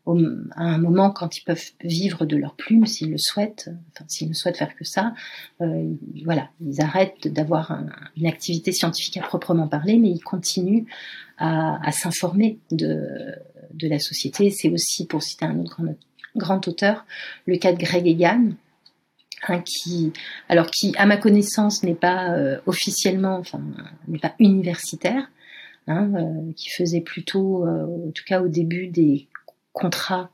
à 0.07 0.63
un 0.63 0.77
moment 0.77 1.09
quand 1.11 1.37
ils 1.37 1.43
peuvent 1.43 1.71
vivre 1.83 2.25
de 2.25 2.37
leur 2.37 2.55
plume, 2.55 2.85
s'ils 2.85 3.11
le 3.11 3.17
souhaitent, 3.17 3.69
enfin 3.91 4.05
s'ils 4.07 4.29
ne 4.29 4.33
souhaitent 4.33 4.57
faire 4.57 4.75
que 4.75 4.83
ça, 4.83 5.13
euh, 5.61 5.93
voilà, 6.23 6.49
ils 6.61 6.81
arrêtent 6.81 7.27
d'avoir 7.27 7.71
un, 7.71 7.87
une 8.15 8.27
activité 8.27 8.71
scientifique 8.71 9.17
à 9.17 9.21
proprement 9.21 9.67
parler, 9.67 9.97
mais 9.97 10.09
ils 10.09 10.23
continuent 10.23 10.85
à, 11.37 11.79
à 11.85 11.91
s'informer 11.91 12.59
de, 12.71 13.33
de 13.73 13.87
la 13.87 13.99
société. 13.99 14.51
C'est 14.51 14.69
aussi, 14.69 15.07
pour 15.07 15.23
citer 15.23 15.45
un 15.45 15.59
autre 15.59 15.81
grand, 15.81 15.95
grand 16.35 16.67
auteur, 16.67 17.05
le 17.45 17.57
cas 17.57 17.73
de 17.73 17.77
Greg 17.77 18.05
Egan, 18.05 18.51
hein, 19.47 19.61
qui, 19.61 20.13
alors 20.49 20.69
qui, 20.69 20.93
à 20.97 21.05
ma 21.05 21.17
connaissance, 21.17 21.83
n'est 21.83 21.95
pas 21.95 22.33
euh, 22.33 22.59
officiellement, 22.67 23.37
enfin, 23.37 23.61
n'est 24.07 24.19
pas 24.19 24.35
universitaire, 24.39 25.31
hein, 25.87 26.11
euh, 26.15 26.51
qui 26.55 26.69
faisait 26.69 27.01
plutôt, 27.01 27.65
euh, 27.65 28.07
en 28.07 28.11
tout 28.11 28.23
cas 28.27 28.41
au 28.41 28.47
début 28.47 28.87
des 28.87 29.27
contrat. 29.75 30.31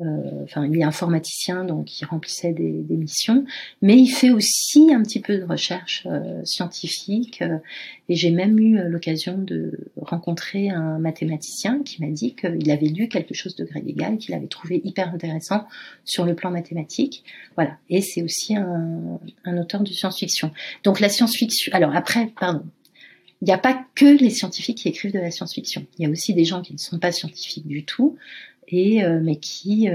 Euh, 0.00 0.42
enfin, 0.42 0.66
il 0.66 0.76
est 0.76 0.82
informaticien, 0.82 1.64
donc 1.64 2.00
il 2.00 2.04
remplissait 2.04 2.52
des, 2.52 2.82
des, 2.82 2.96
missions, 2.96 3.44
mais 3.80 3.96
il 3.96 4.08
fait 4.08 4.30
aussi 4.30 4.92
un 4.92 5.00
petit 5.02 5.20
peu 5.20 5.38
de 5.38 5.44
recherche 5.44 6.04
euh, 6.10 6.44
scientifique. 6.44 7.42
Euh, 7.42 7.58
et 8.08 8.16
j'ai 8.16 8.30
même 8.30 8.58
eu 8.58 8.76
l'occasion 8.88 9.38
de 9.38 9.88
rencontrer 9.96 10.68
un 10.68 10.98
mathématicien 10.98 11.80
qui 11.84 12.02
m'a 12.02 12.10
dit 12.10 12.34
qu'il 12.34 12.70
avait 12.72 12.88
lu 12.88 13.08
quelque 13.08 13.34
chose 13.34 13.54
de 13.54 13.64
Greg 13.64 14.18
qu'il 14.18 14.34
avait 14.34 14.48
trouvé 14.48 14.80
hyper 14.84 15.14
intéressant 15.14 15.64
sur 16.04 16.24
le 16.24 16.34
plan 16.34 16.50
mathématique. 16.50 17.22
Voilà. 17.54 17.78
Et 17.88 18.00
c'est 18.00 18.22
aussi 18.22 18.56
un, 18.56 19.20
un 19.44 19.58
auteur 19.58 19.82
de 19.82 19.92
science-fiction. 19.92 20.50
Donc 20.82 20.98
la 20.98 21.08
science-fiction. 21.08 21.72
Alors 21.72 21.94
après, 21.94 22.32
pardon, 22.38 22.64
il 23.44 23.48
n'y 23.48 23.52
a 23.52 23.58
pas 23.58 23.84
que 23.94 24.06
les 24.06 24.30
scientifiques 24.30 24.78
qui 24.78 24.88
écrivent 24.88 25.12
de 25.12 25.18
la 25.18 25.30
science-fiction. 25.30 25.86
Il 25.98 26.04
y 26.04 26.06
a 26.06 26.10
aussi 26.10 26.32
des 26.32 26.46
gens 26.46 26.62
qui 26.62 26.72
ne 26.72 26.78
sont 26.78 26.98
pas 26.98 27.12
scientifiques 27.12 27.66
du 27.66 27.84
tout 27.84 28.16
et 28.68 29.02
mais 29.22 29.36
qui 29.36 29.88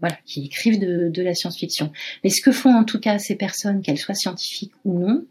voilà 0.00 0.16
qui 0.24 0.44
écrivent 0.46 0.80
de, 0.80 1.22
la 1.22 1.34
science-fiction. 1.34 1.92
Mais 2.22 2.30
ce 2.30 2.42
que 2.42 2.52
font 2.52 2.74
en 2.74 2.84
tout 2.84 3.00
cas 3.00 3.18
ces 3.18 3.36
personnes, 3.36 3.82
qu'elles 3.82 3.98
soient 3.98 4.14
scientifiques 4.14 4.72
ou 4.84 4.98
non, 4.98 5.24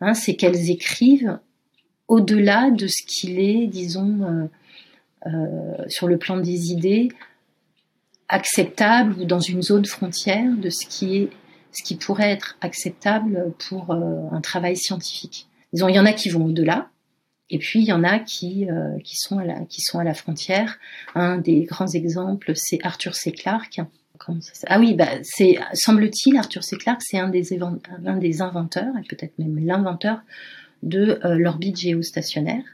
hein, 0.00 0.14
c'est 0.14 0.34
qu'elles 0.34 0.70
écrivent 0.70 1.38
au-delà 2.08 2.70
de 2.70 2.86
ce 2.86 3.02
qu'il 3.06 3.38
est, 3.40 3.66
disons, 3.66 4.48
sur 5.88 6.08
le 6.08 6.18
plan 6.18 6.38
des 6.38 6.72
idées, 6.72 7.08
acceptable 8.28 9.14
ou 9.20 9.24
dans 9.24 9.40
une 9.40 9.62
zone 9.62 9.84
frontière 9.84 10.50
de 10.56 10.70
ce 10.70 10.86
qui 10.86 11.16
est 11.16 11.30
ce 11.74 11.82
qui 11.82 11.96
pourrait 11.96 12.30
être 12.30 12.56
acceptable 12.60 13.52
pour 13.68 13.90
euh, 13.90 14.28
un 14.30 14.40
travail 14.40 14.76
scientifique. 14.76 15.48
Disons, 15.72 15.88
il 15.88 15.96
y 15.96 15.98
en 15.98 16.06
a 16.06 16.12
qui 16.12 16.28
vont 16.28 16.46
au-delà, 16.46 16.88
et 17.50 17.58
puis 17.58 17.80
il 17.80 17.86
y 17.86 17.92
en 17.92 18.04
a 18.04 18.18
qui 18.18 18.70
euh, 18.70 18.98
qui 19.02 19.16
sont 19.16 19.38
à 19.38 19.44
la 19.44 19.60
qui 19.66 19.80
sont 19.80 19.98
à 19.98 20.04
la 20.04 20.14
frontière. 20.14 20.78
Un 21.14 21.38
des 21.38 21.64
grands 21.64 21.88
exemples, 21.88 22.52
c'est 22.54 22.78
Arthur 22.82 23.14
C. 23.14 23.32
Clarke. 23.32 23.80
ah 24.66 24.78
oui, 24.78 24.94
bah 24.94 25.08
c'est 25.22 25.58
semble-t-il 25.74 26.36
Arthur 26.36 26.62
C. 26.62 26.76
Clarke, 26.76 27.02
c'est 27.02 27.18
un 27.18 27.28
des 27.28 27.52
inventeurs 28.42 28.94
et 28.98 29.06
peut-être 29.08 29.38
même 29.38 29.58
l'inventeur 29.64 30.20
de 30.82 31.18
euh, 31.24 31.36
l'orbite 31.36 31.78
géostationnaire. 31.78 32.64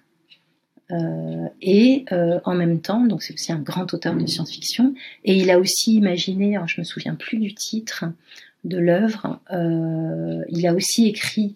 Euh, 0.93 1.49
et 1.63 2.05
euh, 2.13 2.41
en 2.45 2.55
même 2.55 2.81
temps, 2.81 3.05
donc 3.07 3.23
c'est 3.23 3.33
aussi 3.33 3.53
un 3.53 3.61
grand 3.61 3.93
auteur 3.95 4.15
de 4.17 4.27
science-fiction, 4.27 4.95
et 5.25 5.37
il 5.37 5.51
a 5.51 5.59
aussi 5.59 5.95
imaginé, 5.95 6.57
alors 6.57 6.69
je 6.69 6.81
me 6.81 6.85
souviens 6.85 7.15
plus 7.15 7.39
du 7.39 7.55
titre 7.55 8.07
de 8.65 8.79
l'œuvre, 8.79 9.41
euh, 9.53 10.43
il 10.49 10.67
a 10.67 10.75
aussi 10.75 11.07
écrit 11.07 11.55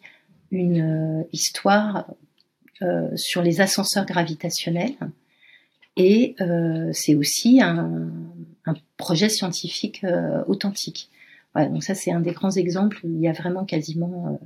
une 0.52 1.24
histoire 1.32 2.06
sur 3.16 3.42
les 3.42 3.60
ascenseurs 3.60 4.06
gravitationnels, 4.06 4.94
et 5.96 6.36
c'est 6.92 7.14
aussi 7.14 7.60
un, 7.60 8.10
projet 8.96 9.28
scientifique 9.28 10.04
authentique. 10.46 11.10
Voilà, 11.52 11.68
donc 11.68 11.84
ça 11.84 11.94
c'est 11.94 12.10
un 12.10 12.20
des 12.20 12.32
grands 12.32 12.50
exemples 12.50 12.98
où 13.04 13.10
il 13.10 13.20
y 13.20 13.28
a 13.28 13.32
vraiment 13.32 13.64
quasiment, 13.64 14.40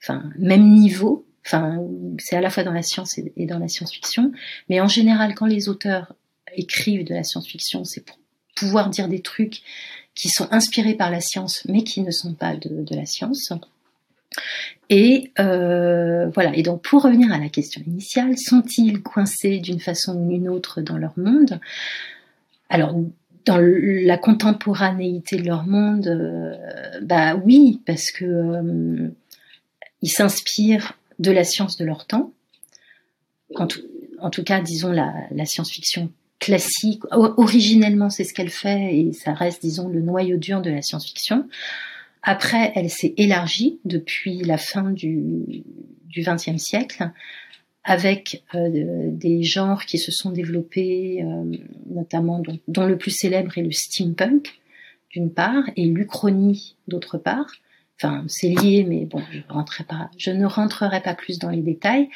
enfin 0.00 0.30
même 0.38 0.72
niveau 0.72 1.26
Enfin, 1.44 1.84
c'est 2.18 2.36
à 2.36 2.40
la 2.40 2.50
fois 2.50 2.62
dans 2.62 2.72
la 2.72 2.82
science 2.82 3.18
et 3.18 3.46
dans 3.46 3.58
la 3.58 3.68
science-fiction. 3.68 4.32
Mais 4.68 4.80
en 4.80 4.88
général, 4.88 5.34
quand 5.34 5.46
les 5.46 5.68
auteurs 5.68 6.14
écrivent 6.54 7.04
de 7.04 7.14
la 7.14 7.24
science-fiction, 7.24 7.84
c'est 7.84 8.04
pour 8.04 8.18
pouvoir 8.54 8.90
dire 8.90 9.08
des 9.08 9.22
trucs 9.22 9.62
qui 10.14 10.28
sont 10.28 10.46
inspirés 10.50 10.94
par 10.94 11.10
la 11.10 11.20
science, 11.20 11.64
mais 11.66 11.82
qui 11.82 12.02
ne 12.02 12.10
sont 12.10 12.34
pas 12.34 12.54
de, 12.56 12.94
la 12.94 13.06
science. 13.06 13.52
Et 14.90 15.32
euh, 15.38 16.28
voilà. 16.28 16.54
Et 16.56 16.62
donc, 16.62 16.82
pour 16.82 17.02
revenir 17.02 17.32
à 17.32 17.38
la 17.38 17.48
question 17.48 17.80
initiale, 17.86 18.36
sont-ils 18.36 19.02
coincés 19.02 19.58
d'une 19.58 19.80
façon 19.80 20.16
ou 20.16 20.28
d'une 20.28 20.48
autre 20.48 20.80
dans 20.80 20.98
leur 20.98 21.18
monde? 21.18 21.60
Alors, 22.68 22.94
dans 23.44 23.58
la 23.58 24.18
contemporanéité 24.18 25.36
de 25.36 25.46
leur 25.46 25.66
monde, 25.66 26.06
euh, 26.06 26.54
bah 27.02 27.34
oui, 27.36 27.80
parce 27.86 28.10
que 28.10 28.24
euh, 28.24 29.08
ils 30.02 30.10
s'inspirent 30.10 30.92
de 31.18 31.30
la 31.30 31.44
science 31.44 31.76
de 31.76 31.84
leur 31.84 32.06
temps. 32.06 32.32
En 33.54 33.66
tout, 34.30 34.44
cas, 34.44 34.60
disons 34.60 34.92
la, 34.92 35.46
science-fiction 35.46 36.10
classique. 36.38 37.02
Originellement, 37.12 38.10
c'est 38.10 38.24
ce 38.24 38.32
qu'elle 38.32 38.50
fait 38.50 38.96
et 38.96 39.12
ça 39.12 39.34
reste, 39.34 39.62
disons, 39.62 39.88
le 39.88 40.00
noyau 40.00 40.36
dur 40.36 40.62
de 40.62 40.70
la 40.70 40.80
science-fiction. 40.80 41.46
Après, 42.22 42.72
elle 42.74 42.90
s'est 42.90 43.14
élargie 43.16 43.80
depuis 43.84 44.38
la 44.38 44.58
fin 44.58 44.90
du 44.90 45.64
XXe 46.16 46.56
siècle 46.56 47.10
avec 47.84 48.44
euh, 48.54 49.08
des 49.10 49.42
genres 49.42 49.84
qui 49.86 49.98
se 49.98 50.12
sont 50.12 50.30
développés, 50.30 51.22
euh, 51.22 51.44
notamment 51.86 52.40
dont, 52.68 52.86
le 52.86 52.96
plus 52.96 53.10
célèbre 53.10 53.58
est 53.58 53.62
le 53.62 53.72
steampunk, 53.72 54.60
d'une 55.10 55.32
part, 55.32 55.64
et 55.76 55.86
l'uchronie, 55.86 56.76
d'autre 56.86 57.18
part. 57.18 57.50
Enfin, 57.96 58.24
c'est 58.28 58.48
lié, 58.48 58.84
mais 58.88 59.04
bon, 59.04 59.20
je, 59.32 59.40
je 60.16 60.30
ne 60.30 60.46
rentrerai 60.46 61.00
pas 61.02 61.14
plus 61.14 61.38
dans 61.38 61.50
les 61.50 61.60
détails. 61.60 62.08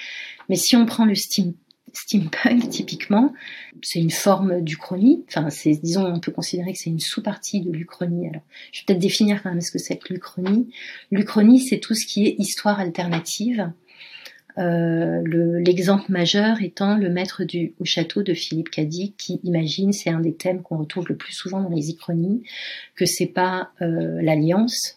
Mais 0.48 0.56
si 0.56 0.76
on 0.76 0.86
prend 0.86 1.04
le 1.04 1.14
steampunk, 1.14 1.56
typiquement, 2.04 3.32
c'est 3.82 4.00
une 4.00 4.10
forme 4.10 4.60
d'uchronie. 4.60 5.24
Enfin, 5.28 5.50
c'est, 5.50 5.72
disons, 5.82 6.04
on 6.04 6.20
peut 6.20 6.32
considérer 6.32 6.72
que 6.72 6.78
c'est 6.78 6.90
une 6.90 7.00
sous-partie 7.00 7.60
de 7.60 7.70
l'uchronie. 7.70 8.28
Alors, 8.28 8.42
je 8.72 8.80
vais 8.80 8.84
peut-être 8.86 9.00
définir 9.00 9.42
quand 9.42 9.50
même 9.50 9.60
ce 9.60 9.70
que 9.70 9.78
c'est 9.78 9.96
que 9.96 10.12
l'uchronie. 10.12 10.68
L'uchronie, 11.10 11.60
c'est 11.60 11.78
tout 11.78 11.94
ce 11.94 12.06
qui 12.06 12.26
est 12.26 12.34
histoire 12.38 12.80
alternative. 12.80 13.70
Euh, 14.58 15.22
l'exemple 15.60 16.10
majeur 16.10 16.62
étant 16.62 16.96
le 16.96 17.10
maître 17.10 17.44
du 17.44 17.74
au 17.78 17.84
château 17.84 18.22
de 18.22 18.32
Philippe 18.32 18.70
Cadic 18.70 19.14
qui 19.18 19.38
imagine, 19.44 19.92
c'est 19.92 20.08
un 20.08 20.20
des 20.20 20.34
thèmes 20.34 20.62
qu'on 20.62 20.78
retrouve 20.78 21.08
le 21.08 21.16
plus 21.16 21.34
souvent 21.34 21.60
dans 21.60 21.68
les 21.68 21.90
uchronies, 21.90 22.42
que 22.94 23.04
c'est 23.04 23.26
pas 23.26 23.70
euh, 23.82 24.22
l'alliance, 24.22 24.96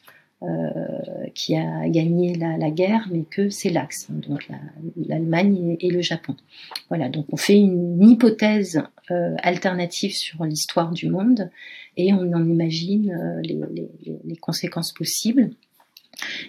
qui 1.36 1.56
a 1.56 1.90
gagné 1.90 2.34
la, 2.36 2.72
guerre, 2.72 3.08
mais 3.12 3.24
que 3.24 3.50
c'est 3.50 3.70
l'Axe, 3.70 4.08
hein, 4.10 4.20
donc 4.28 4.50
l'Allemagne 4.96 5.76
et, 5.80 5.90
le 5.90 6.02
Japon. 6.02 6.36
Voilà, 6.88 7.10
donc 7.10 7.26
on 7.32 7.38
fait 7.38 7.58
une 7.58 8.02
hypothèse 8.02 8.82
euh, 9.12 9.36
alternative 9.44 10.16
sur 10.16 10.46
l'histoire 10.46 10.92
du 10.92 11.10
monde 11.10 11.50
et 11.98 12.14
on 12.14 12.34
en 12.34 12.46
imagine 12.46 13.12
euh, 13.12 13.42
les, 13.44 14.38
conséquences 14.38 14.94
possibles. 14.94 15.50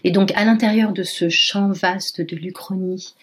Et 0.05 0.13
donc 0.13 0.33
à 0.37 0.45
l'intérieur 0.45 0.93
de 0.93 1.03
ce 1.03 1.29
champ 1.29 1.73
vaste 1.73 2.21
de 2.21 2.37
l'Uchronie, 2.37 3.15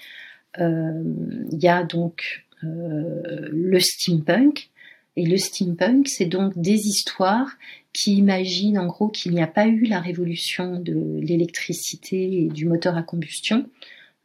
il 0.60 1.60
y 1.62 1.68
a 1.68 1.84
donc 1.84 2.46
le 2.62 3.80
steampunk. 3.80 4.70
Et 5.16 5.26
le 5.26 5.38
steampunk, 5.38 6.08
c'est 6.08 6.26
donc 6.26 6.54
des 6.58 6.88
histoires 6.88 7.58
qui 7.98 8.16
imagine 8.16 8.78
en 8.78 8.86
gros 8.86 9.08
qu'il 9.08 9.32
n'y 9.32 9.42
a 9.42 9.48
pas 9.48 9.66
eu 9.66 9.86
la 9.86 10.00
révolution 10.00 10.80
de 10.80 11.20
l'électricité 11.20 12.44
et 12.44 12.48
du 12.48 12.68
moteur 12.68 12.96
à 12.96 13.02
combustion 13.02 13.68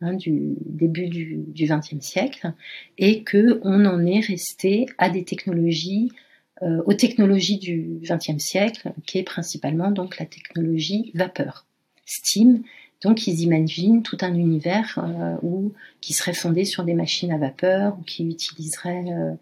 hein, 0.03 0.13
du 0.13 0.57
début 0.67 1.09
du 1.09 1.65
XXe 1.65 2.05
siècle 2.05 2.53
et 2.99 3.23
que 3.23 3.61
on 3.63 3.87
en 3.87 4.05
est 4.05 4.21
resté 4.21 4.85
à 4.99 5.09
des 5.09 5.25
technologies 5.25 6.13
euh, 6.61 6.83
aux 6.85 6.93
technologies 6.93 7.57
du 7.57 7.99
XXe 8.03 8.37
siècle 8.37 8.93
qui 9.07 9.17
est 9.17 9.23
principalement 9.23 9.91
donc 9.91 10.19
la 10.19 10.27
technologie 10.27 11.11
vapeur. 11.15 11.65
Steam 12.05 12.65
donc 13.03 13.27
ils 13.27 13.41
imaginent 13.41 14.03
tout 14.03 14.19
un 14.21 14.35
univers 14.35 14.99
euh, 14.99 15.37
où 15.41 15.73
qui 16.03 16.13
serait 16.13 16.35
fondé 16.35 16.67
sur 16.67 16.85
des 16.85 16.95
machines 16.95 17.33
à 17.33 17.39
vapeur 17.39 17.97
ou 17.99 18.03
qui 18.03 18.29
utiliserait 18.29 19.07
euh, 19.09 19.33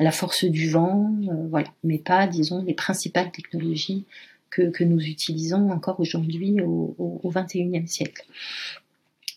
la 0.00 0.10
force 0.12 0.44
du 0.44 0.70
vent, 0.70 1.12
euh, 1.28 1.46
voilà, 1.50 1.68
mais 1.84 1.98
pas, 1.98 2.26
disons, 2.26 2.62
les 2.62 2.74
principales 2.74 3.30
technologies 3.30 4.04
que, 4.50 4.70
que 4.70 4.84
nous 4.84 5.00
utilisons 5.00 5.70
encore 5.70 6.00
aujourd'hui 6.00 6.60
au, 6.60 6.94
au, 6.98 7.30
21e 7.30 7.86
siècle. 7.86 8.24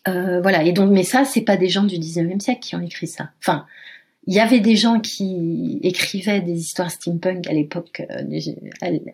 Euh, 0.08 0.40
voilà, 0.40 0.64
et 0.64 0.72
donc, 0.72 0.90
mais 0.90 1.04
ça, 1.04 1.24
c'est 1.24 1.42
pas 1.42 1.56
des 1.56 1.68
gens 1.68 1.84
du 1.84 1.96
19e 1.96 2.40
siècle 2.40 2.60
qui 2.60 2.76
ont 2.76 2.80
écrit 2.80 3.06
ça. 3.06 3.30
Enfin, 3.40 3.66
il 4.26 4.34
y 4.34 4.40
avait 4.40 4.60
des 4.60 4.76
gens 4.76 5.00
qui 5.00 5.80
écrivaient 5.82 6.40
des 6.40 6.58
histoires 6.58 6.90
steampunk 6.90 7.46
à 7.48 7.52
l'époque, 7.52 8.02
euh, 8.10 8.22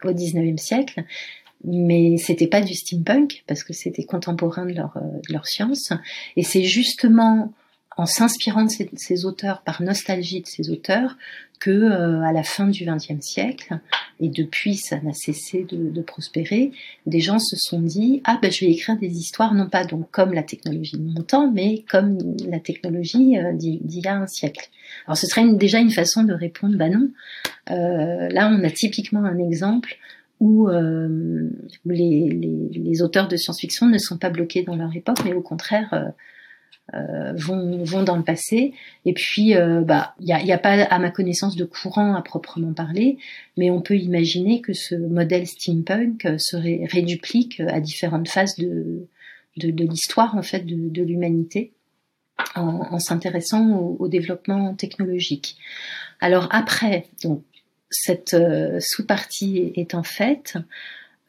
au 0.05 0.13
19e 0.13 0.59
siècle, 0.59 1.05
mais 1.65 2.17
c'était 2.19 2.47
pas 2.47 2.61
du 2.61 2.75
steampunk 2.75 3.43
parce 3.47 3.65
que 3.65 3.73
c'était 3.73 4.05
contemporain 4.05 4.67
de 4.67 4.75
leur, 4.75 4.97
de 4.97 5.33
leur 5.33 5.47
science. 5.47 5.93
Et 6.37 6.43
c'est 6.43 6.63
justement 6.63 7.53
en 7.99 8.07
s'inspirant 8.07 8.65
de 8.65 8.71
ces, 8.95 9.27
auteurs, 9.27 9.63
par 9.63 9.83
nostalgie 9.83 10.41
de 10.41 10.47
ces 10.47 10.71
auteurs, 10.71 11.17
que 11.59 11.71
euh, 11.71 12.23
à 12.23 12.33
la 12.33 12.45
fin 12.45 12.69
du 12.69 12.85
XXe 12.85 13.21
siècle, 13.21 13.81
et 14.21 14.29
depuis 14.29 14.77
ça 14.77 15.01
n'a 15.01 15.13
cessé 15.13 15.67
de, 15.69 16.01
prospérer, 16.03 16.71
des 17.07 17.19
gens 17.19 17.41
se 17.41 17.57
sont 17.57 17.81
dit 17.81 18.23
ah 18.23 18.39
ben 18.41 18.53
je 18.53 18.65
vais 18.65 18.71
écrire 18.71 18.97
des 18.97 19.19
histoires 19.19 19.53
non 19.53 19.69
pas 19.69 19.85
donc 19.85 20.09
comme 20.13 20.33
la 20.33 20.45
technologie 20.45 20.97
de 20.97 21.03
mon 21.03 21.23
temps, 21.23 21.51
mais 21.51 21.85
comme 21.91 22.19
la 22.47 22.61
technologie 22.61 23.37
euh, 23.37 23.53
d'il 23.53 23.81
y 23.85 24.07
a 24.07 24.15
un 24.15 24.29
siècle. 24.29 24.71
Alors 25.07 25.17
ce 25.17 25.27
serait 25.27 25.53
déjà 25.55 25.81
une 25.81 25.91
façon 25.91 26.23
de 26.23 26.33
répondre 26.33 26.77
bah 26.77 26.89
non. 26.89 27.11
Euh, 27.71 28.29
là 28.29 28.49
on 28.49 28.63
a 28.63 28.71
typiquement 28.71 29.25
un 29.25 29.39
exemple 29.39 29.99
où, 30.39 30.69
les, 31.85 32.71
les, 32.73 33.03
auteurs 33.03 33.27
de 33.27 33.37
science-fiction 33.37 33.89
ne 33.89 33.99
sont 33.99 34.19
pas 34.19 34.31
bloqués 34.31 34.63
dans 34.63 34.77
leur 34.77 34.95
époque, 34.95 35.19
mais 35.25 35.33
au 35.33 35.41
contraire 35.41 36.13
euh, 36.95 37.33
vont, 37.35 38.03
dans 38.03 38.17
le 38.17 38.23
passé. 38.23 38.73
Et 39.05 39.13
puis, 39.13 39.55
euh, 39.55 39.83
bah, 39.83 40.15
il 40.21 40.27
n'y 40.27 40.53
a, 40.53 40.55
a, 40.55 40.59
pas, 40.59 40.85
à 40.85 40.99
ma 40.99 41.11
connaissance, 41.11 41.55
de 41.55 41.67
courant 41.67 42.15
à 42.15 42.23
proprement 42.23 42.73
parler, 42.73 43.19
mais 43.59 43.71
on 43.71 43.83
peut 43.83 43.97
imaginer 43.97 44.63
que 44.63 44.73
ce 44.73 44.95
modèle 44.95 45.47
steampunk 45.47 46.27
se 46.39 46.57
réduplique 46.57 47.61
à 47.61 47.81
différentes 47.81 48.29
phases 48.29 48.57
de, 48.57 49.07
de, 49.59 49.85
l'histoire 49.85 50.35
en 50.35 50.43
fait 50.43 50.65
de, 50.65 51.03
l'humanité, 51.03 51.73
en, 52.55 52.99
s'intéressant 52.99 53.77
au, 53.99 54.09
développement 54.09 54.75
technologique. 54.75 55.57
Alors 56.21 56.49
après, 56.53 57.07
donc 57.23 57.43
cette 57.91 58.33
euh, 58.33 58.79
sous-partie 58.81 59.73
étant 59.77 60.03
faite, 60.03 60.57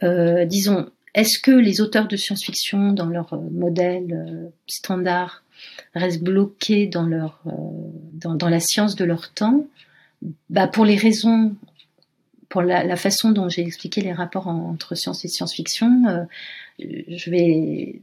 euh, 0.03 0.45
disons, 0.45 0.89
est-ce 1.15 1.39
que 1.39 1.51
les 1.51 1.81
auteurs 1.81 2.07
de 2.07 2.15
science-fiction, 2.15 2.93
dans 2.93 3.07
leur 3.07 3.35
modèle 3.51 4.51
standard, 4.67 5.43
restent 5.95 6.23
bloqués 6.23 6.87
dans 6.87 7.05
leur 7.05 7.41
euh, 7.47 7.51
dans, 8.13 8.49
la 8.49 8.59
science 8.59 8.95
de 8.95 9.05
leur 9.05 9.33
temps, 9.33 9.65
bah 10.49 10.67
pour 10.67 10.85
les 10.85 10.95
raisons 10.95 11.55
pour 12.49 12.63
la, 12.63 12.95
façon 12.95 13.31
dont 13.31 13.47
j'ai 13.47 13.61
expliqué 13.61 14.01
les 14.01 14.11
rapports 14.11 14.47
entre 14.47 14.95
science 14.95 15.23
et 15.23 15.27
science-fiction, 15.27 16.27
je 16.79 17.29
vais, 17.29 18.01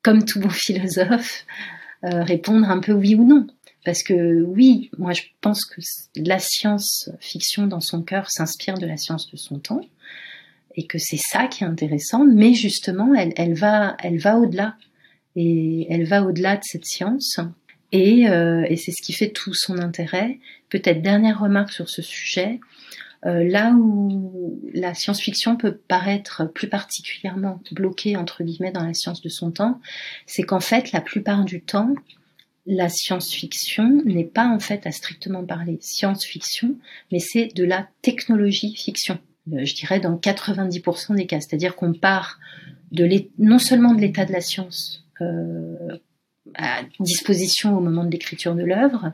comme 0.00 0.24
tout 0.24 0.40
bon 0.40 0.48
philosophe, 0.50 1.44
répondre 2.02 2.70
un 2.70 2.80
peu 2.80 2.92
oui 2.92 3.14
ou 3.14 3.26
non. 3.26 3.46
Parce 3.84 4.02
que 4.02 4.42
oui, 4.42 4.90
moi 4.96 5.12
je 5.12 5.22
pense 5.40 5.64
que 5.64 5.80
la 6.16 6.38
science-fiction 6.38 7.66
dans 7.66 7.80
son 7.80 8.02
cœur 8.02 8.30
s'inspire 8.30 8.78
de 8.78 8.86
la 8.86 8.96
science 8.96 9.30
de 9.30 9.36
son 9.36 9.58
temps 9.58 9.80
et 10.74 10.86
que 10.86 10.98
c'est 10.98 11.18
ça 11.18 11.48
qui 11.48 11.64
est 11.64 11.66
intéressant, 11.66 12.24
mais 12.24 12.54
justement 12.54 13.12
elle 13.14 13.54
va, 13.54 13.96
elle 14.00 14.18
va 14.18 14.38
au-delà 14.38 14.76
et 15.36 15.86
elle 15.90 16.04
va 16.04 16.22
au-delà 16.24 16.56
de 16.56 16.62
cette 16.64 16.84
science 16.84 17.40
et, 17.92 18.28
euh, 18.28 18.64
et 18.68 18.76
c'est 18.76 18.92
ce 18.92 19.02
qui 19.02 19.12
fait 19.12 19.30
tout 19.30 19.54
son 19.54 19.78
intérêt. 19.78 20.38
Peut-être 20.70 21.02
dernière 21.02 21.40
remarque 21.40 21.72
sur 21.72 21.88
ce 21.88 22.00
sujet, 22.02 22.58
euh, 23.26 23.44
là 23.48 23.72
où 23.72 24.60
la 24.72 24.94
science-fiction 24.94 25.56
peut 25.56 25.76
paraître 25.76 26.44
plus 26.52 26.68
particulièrement 26.68 27.60
bloquée 27.70 28.16
entre 28.16 28.42
guillemets 28.42 28.72
dans 28.72 28.84
la 28.84 28.94
science 28.94 29.20
de 29.20 29.28
son 29.28 29.52
temps, 29.52 29.80
c'est 30.26 30.42
qu'en 30.42 30.60
fait 30.60 30.92
la 30.92 31.00
plupart 31.00 31.44
du 31.44 31.62
temps 31.62 31.94
la 32.66 32.88
science-fiction 32.88 34.02
n'est 34.04 34.24
pas 34.24 34.46
en 34.46 34.60
fait 34.60 34.86
à 34.86 34.92
strictement 34.92 35.44
parler 35.44 35.78
science-fiction, 35.80 36.76
mais 37.10 37.18
c'est 37.18 37.48
de 37.54 37.64
la 37.64 37.88
technologie-fiction. 38.02 39.18
Euh, 39.52 39.64
je 39.64 39.74
dirais 39.74 40.00
dans 40.00 40.16
90% 40.16 41.16
des 41.16 41.26
cas, 41.26 41.40
c'est-à-dire 41.40 41.74
qu'on 41.74 41.92
part 41.92 42.38
de 42.92 43.08
non 43.38 43.58
seulement 43.58 43.94
de 43.94 44.00
l'état 44.00 44.24
de 44.24 44.32
la 44.32 44.40
science 44.40 45.04
à 46.54 46.82
disposition 47.00 47.76
au 47.76 47.80
moment 47.80 48.04
de 48.04 48.10
l'écriture 48.10 48.54
de 48.54 48.62
l'œuvre, 48.62 49.12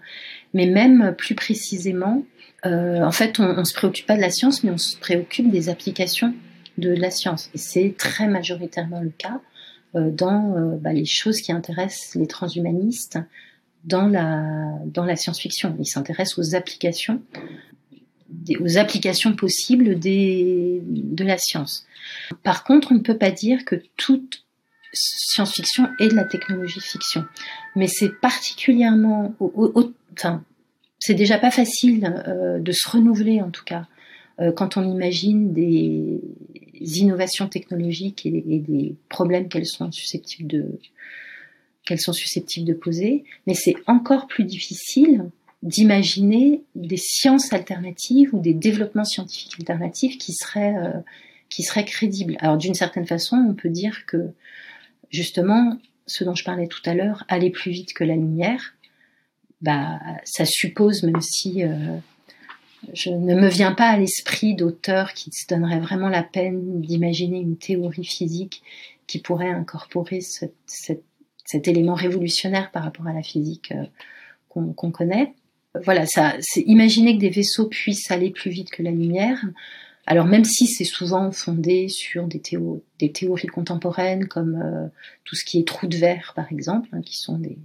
mais 0.54 0.66
même 0.66 1.14
plus 1.16 1.34
précisément, 1.34 2.24
euh, 2.66 3.02
en 3.02 3.12
fait, 3.12 3.38
on, 3.38 3.54
ne 3.54 3.64
se 3.64 3.74
préoccupe 3.74 4.06
pas 4.06 4.16
de 4.16 4.20
la 4.20 4.30
science, 4.30 4.64
mais 4.64 4.70
on 4.70 4.78
se 4.78 4.96
préoccupe 4.96 5.50
des 5.50 5.68
applications 5.68 6.34
de 6.76 6.90
la 6.90 7.10
science. 7.10 7.50
Et 7.54 7.58
c'est 7.58 7.94
très 7.96 8.28
majoritairement 8.28 9.00
le 9.00 9.10
cas 9.10 9.40
euh, 9.94 10.10
dans 10.10 10.54
euh, 10.56 10.76
bah, 10.76 10.92
les 10.92 11.04
choses 11.04 11.40
qui 11.40 11.52
intéressent 11.52 12.14
les 12.14 12.26
transhumanistes 12.26 13.18
dans 13.84 14.08
la, 14.08 15.16
science-fiction. 15.16 15.76
Ils 15.78 15.86
s'intéressent 15.86 16.38
aux 16.38 16.54
applications, 16.54 17.22
aux 18.60 18.76
applications 18.76 19.34
possibles 19.34 19.98
de 19.98 21.24
la 21.24 21.38
science. 21.38 21.86
Par 22.42 22.64
contre, 22.64 22.88
on 22.90 22.96
ne 22.96 23.00
peut 23.00 23.16
pas 23.16 23.30
dire 23.30 23.64
que 23.64 23.76
toute 23.96 24.44
science-fiction 24.98 25.88
est 25.98 26.08
de 26.08 26.14
la 26.14 26.24
technologie 26.24 26.80
fiction. 26.80 27.24
Mais 27.76 27.86
c'est 27.86 28.10
particulièrement, 28.20 29.34
enfin, 30.12 30.42
c'est 30.98 31.14
déjà 31.14 31.38
pas 31.38 31.50
facile 31.50 32.22
euh, 32.26 32.58
de 32.58 32.72
se 32.72 32.88
renouveler 32.88 33.40
en 33.40 33.50
tout 33.50 33.64
cas 33.64 33.86
quand 34.54 34.76
on 34.76 34.88
imagine 34.88 35.52
des 35.52 36.20
innovations 36.80 37.48
technologiques 37.48 38.24
et, 38.24 38.30
des 38.30 38.94
problèmes 39.08 39.48
qu'elles 39.48 39.66
sont 39.66 39.90
susceptibles 39.90 40.48
de 40.48 40.78
qu'elles 41.84 42.00
sont 42.00 42.12
susceptibles 42.12 42.66
de 42.66 42.74
poser, 42.74 43.24
mais 43.46 43.54
c'est 43.54 43.74
encore 43.86 44.26
plus 44.26 44.44
difficile 44.44 45.24
d'imaginer 45.62 46.62
des 46.74 46.98
sciences 46.98 47.52
alternatives 47.52 48.34
ou 48.34 48.40
des 48.40 48.52
développements 48.52 49.06
scientifiques 49.06 49.54
alternatifs 49.58 50.18
qui 50.18 50.34
seraient 50.34 50.76
euh, 50.76 51.00
qui 51.48 51.62
seraient 51.62 51.86
crédibles. 51.86 52.36
Alors 52.40 52.58
d'une 52.58 52.74
certaine 52.74 53.06
façon, 53.06 53.36
on 53.36 53.54
peut 53.54 53.70
dire 53.70 54.04
que 54.06 54.18
justement, 55.10 55.78
ce 56.06 56.24
dont 56.24 56.34
je 56.34 56.44
parlais 56.44 56.66
tout 56.66 56.82
à 56.84 56.94
l'heure, 56.94 57.24
aller 57.28 57.50
plus 57.50 57.70
vite 57.70 57.92
que 57.92 58.04
la 58.04 58.14
lumière, 58.14 58.74
bah 59.60 59.98
ça 60.24 60.44
suppose, 60.44 61.02
même 61.02 61.20
si 61.20 61.64
euh, 61.64 61.98
je 62.92 63.10
ne 63.10 63.34
me 63.34 63.48
viens 63.48 63.72
pas 63.72 63.88
à 63.88 63.98
l'esprit 63.98 64.54
d'auteurs 64.54 65.12
qui 65.12 65.30
se 65.32 65.46
donneraient 65.48 65.80
vraiment 65.80 66.08
la 66.08 66.22
peine 66.22 66.80
d'imaginer 66.80 67.40
une 67.40 67.56
théorie 67.56 68.04
physique 68.04 68.62
qui 69.06 69.18
pourrait 69.20 69.50
incorporer 69.50 70.20
cet 70.20 71.68
élément 71.68 71.94
révolutionnaire 71.94 72.70
par 72.70 72.84
rapport 72.84 73.06
à 73.06 73.12
la 73.12 73.22
physique 73.22 73.72
euh, 73.72 73.84
qu'on 74.48 74.90
connaît. 74.90 75.34
Voilà, 75.84 76.06
ça, 76.06 76.34
c'est 76.40 76.62
imaginer 76.62 77.14
que 77.14 77.20
des 77.20 77.30
vaisseaux 77.30 77.68
puissent 77.68 78.10
aller 78.10 78.30
plus 78.30 78.50
vite 78.50 78.70
que 78.70 78.82
la 78.82 78.90
lumière. 78.90 79.44
Alors 80.10 80.24
même 80.24 80.46
si 80.46 80.66
c'est 80.66 80.84
souvent 80.84 81.30
fondé 81.32 81.88
sur 81.88 82.26
des, 82.26 82.40
théories 82.40 83.46
contemporaines 83.46 84.26
comme 84.26 84.56
euh, 84.56 84.88
tout 85.24 85.36
ce 85.36 85.44
qui 85.44 85.58
est 85.58 85.68
trou 85.68 85.86
de 85.86 85.98
verre 85.98 86.32
par 86.34 86.50
exemple, 86.50 86.88
hein, 86.92 87.02
qui 87.02 87.14
sont 87.14 87.38
des, 87.38 87.58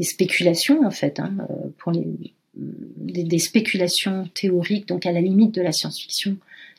spéculations 0.00 0.84
en 0.84 0.90
fait 0.90 1.20
hein, 1.20 1.36
euh, 1.48 1.68
pour 1.78 1.92
les, 1.92 2.34
des, 2.56 3.38
spéculations 3.38 4.28
théoriques, 4.34 4.88
donc 4.88 5.06
à 5.06 5.12
la 5.12 5.20
limite 5.20 5.54
de 5.54 5.62
la 5.62 5.70
science-fiction 5.70 6.36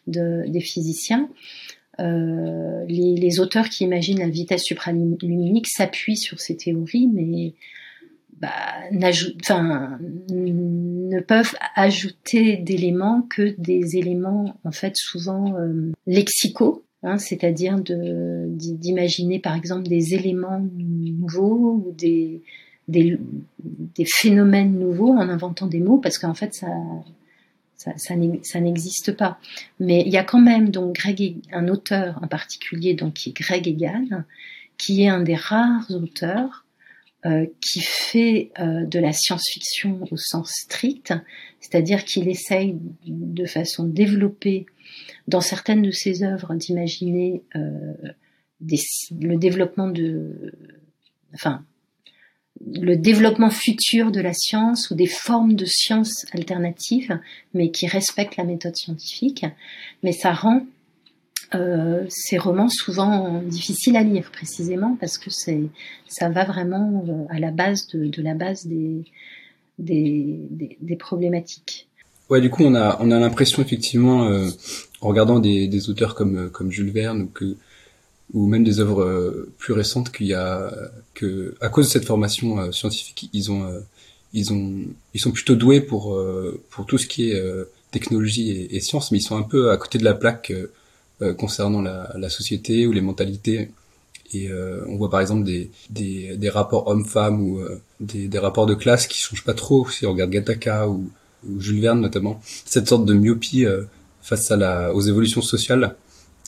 des 0.08 0.60
physiciens. 0.60 1.30
Euh, 2.02 2.84
les, 2.90 3.40
auteurs 3.40 3.70
qui 3.70 3.86
imaginent 3.86 4.20
la 4.20 4.28
vitesse 4.28 4.64
supraluminique 4.64 5.68
s'appuient 5.68 6.18
sur 6.18 6.42
ces 6.42 6.58
théories, 6.58 7.08
mais 7.08 7.54
bah, 8.42 8.50
ne 10.32 11.20
peuvent 11.20 11.56
ajouter 11.76 12.58
d'éléments 12.58 13.22
que 13.30 13.54
des 13.60 13.98
éléments 13.98 14.58
en 14.64 14.72
fait 14.72 14.96
souvent 14.96 15.56
euh, 15.60 15.92
lexicaux, 16.08 16.84
hein, 17.04 17.20
c'est-à-dire 17.20 17.78
d'imaginer 17.80 19.38
par 19.38 19.56
exemple 19.56 19.88
des 19.88 20.16
éléments 20.16 20.60
nouveaux 20.76 21.84
ou 21.86 21.94
des, 21.96 22.42
des, 22.88 23.20
phénomènes 24.06 24.80
nouveaux 24.80 25.12
en 25.12 25.30
inventant 25.30 25.68
des 25.68 25.80
mots 25.80 26.00
parce 26.00 26.18
qu'en 26.18 26.34
fait 26.34 26.56
ça 26.56 26.68
ça, 27.76 27.94
ça, 27.98 28.16
n'existe 28.60 29.12
pas. 29.14 29.40
Mais 29.80 30.04
il 30.06 30.12
y 30.12 30.18
a 30.18 30.24
quand 30.24 30.42
même 30.42 30.70
donc 30.70 30.96
Greg, 30.96 31.38
un 31.52 31.68
auteur 31.68 32.20
en 32.22 32.28
particulier 32.28 32.94
donc 32.94 33.14
qui 33.14 33.30
est 33.30 33.34
Greg 33.34 33.68
Egan, 33.68 34.24
qui 34.78 35.04
est 35.04 35.10
un 35.10 35.22
des 35.22 35.36
rares 35.36 35.90
auteurs 35.90 36.61
euh, 37.26 37.46
qui 37.62 37.82
fait 37.82 38.52
euh, 38.60 38.84
de 38.86 38.98
la 38.98 39.14
science-fiction 39.14 40.00
au 40.10 40.18
sens 40.18 40.52
strict, 40.64 41.14
c'est-à-dire 41.60 42.04
qu'il 42.04 42.28
essaye 42.28 42.78
de 43.06 43.46
façon 43.46 43.84
développée 43.84 44.66
dans 45.28 45.40
certaines 45.40 45.84
de 45.84 45.92
ses 45.92 46.24
œuvres 46.24 46.56
d'imaginer 46.56 47.44
euh, 47.56 47.94
le 48.60 49.36
développement 49.36 49.88
de, 49.88 50.54
enfin 51.36 51.64
le 52.66 52.96
développement 52.96 53.52
futur 53.52 54.12
de 54.12 54.22
la 54.22 54.34
science 54.34 54.90
ou 54.90 54.96
des 54.96 55.06
formes 55.06 55.54
de 55.54 55.66
science 55.66 56.26
alternatives, 56.32 57.20
mais 57.54 57.70
qui 57.70 57.86
respectent 57.86 58.38
la 58.38 58.44
méthode 58.46 58.76
scientifique. 58.76 59.46
Mais 60.02 60.12
ça 60.12 60.34
rend 60.34 60.66
euh, 61.54 62.06
ces 62.10 62.38
romans 62.38 62.70
souvent 62.70 63.42
difficiles 63.42 63.98
à 63.98 64.04
lire, 64.04 64.32
précisément 64.32 64.98
parce 65.00 65.18
que 65.18 65.30
c'est, 65.30 65.64
ça 66.08 66.30
va 66.30 66.46
vraiment 66.46 67.04
euh, 67.08 67.36
à 67.36 67.40
la 67.40 67.52
base 67.52 67.88
de, 67.88 68.22
la 68.22 68.34
base 68.34 68.68
des, 68.68 69.04
des, 69.78 70.96
problématiques. 70.98 71.88
Ouais, 72.30 72.40
du 72.42 72.50
coup, 72.50 72.64
on 72.64 72.76
a, 72.76 72.98
on 73.02 73.12
a 73.12 73.20
l'impression 73.20 73.62
effectivement, 73.62 74.30
euh, 74.30 74.50
en 75.02 75.10
regardant 75.10 75.40
des, 75.40 75.68
des 75.68 75.90
auteurs 75.90 76.16
comme, 76.16 76.50
comme 76.50 76.72
Jules 76.72 76.92
Verne 76.92 77.24
ou 77.24 77.28
que 77.28 77.58
ou 78.34 78.48
même 78.48 78.64
des 78.64 78.80
œuvres 78.80 79.02
euh, 79.02 79.52
plus 79.58 79.74
récentes 79.74 80.12
qu'il 80.12 80.28
y 80.28 80.34
a 80.34 80.72
que 81.14 81.56
à 81.62 81.70
cause 81.70 81.88
de 81.88 81.92
cette 81.92 82.06
formation 82.06 82.60
euh, 82.60 82.72
scientifique 82.72 83.30
ils 83.34 83.52
ont 83.52 83.64
euh, 83.64 83.80
ils 84.34 84.54
ont 84.54 84.86
ils 85.14 85.20
sont 85.20 85.32
plutôt 85.32 85.56
doués 85.56 85.82
pour 85.82 86.18
pour 86.70 86.86
tout 86.86 86.98
ce 86.98 87.06
qui 87.06 87.32
est 87.32 87.44
technologie 87.92 88.52
et, 88.52 88.76
et, 88.76 88.80
science 88.80 89.12
mais 89.12 89.18
ils 89.18 89.24
sont 89.24 89.36
un 89.36 89.44
peu 89.44 89.72
à 89.72 89.78
côté 89.78 89.98
de 89.98 90.06
la 90.06 90.14
plaque 90.14 90.54
concernant 91.38 91.82
la, 91.82 92.12
la, 92.18 92.30
société 92.30 92.88
ou 92.88 92.92
les 92.92 93.02
mentalités 93.02 93.72
et 94.34 94.50
on 94.88 94.96
voit 94.96 95.10
par 95.10 95.22
exemple 95.22 95.44
des 95.44 95.70
des, 95.90 96.38
des 96.38 96.50
rapports 96.50 96.88
hommes-femmes 96.88 97.42
ou 97.42 97.62
des, 98.00 98.28
des 98.28 98.40
rapports 98.40 98.66
de 98.66 98.76
classe 98.76 99.06
qui 99.08 99.20
changent 99.20 99.44
pas 99.44 99.54
trop 99.54 99.90
si 99.90 100.06
on 100.06 100.12
regarde 100.14 100.32
Gattaca 100.32 100.88
ou, 100.88 101.10
ou 101.48 101.60
Jules 101.60 101.82
Verne 101.82 102.02
notamment 102.02 102.42
cette 102.66 102.88
sorte 102.88 103.06
de 103.06 103.14
myopie 103.14 103.66
face 104.22 104.50
à 104.52 104.56
la 104.56 104.94
aux 104.94 105.02
évolutions 105.02 105.42
sociales 105.42 105.96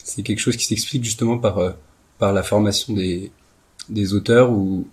c'est 0.04 0.22
quelque 0.22 0.40
chose 0.40 0.58
qui 0.58 0.66
s'explique 0.66 1.04
justement 1.04 1.38
par 1.38 1.58
euh, 1.58 1.72
par 2.20 2.34
la 2.34 2.44
formation 2.44 2.94
des 2.94 3.32
des 3.90 4.14
auteurs 4.14 4.52
ou 4.52 4.88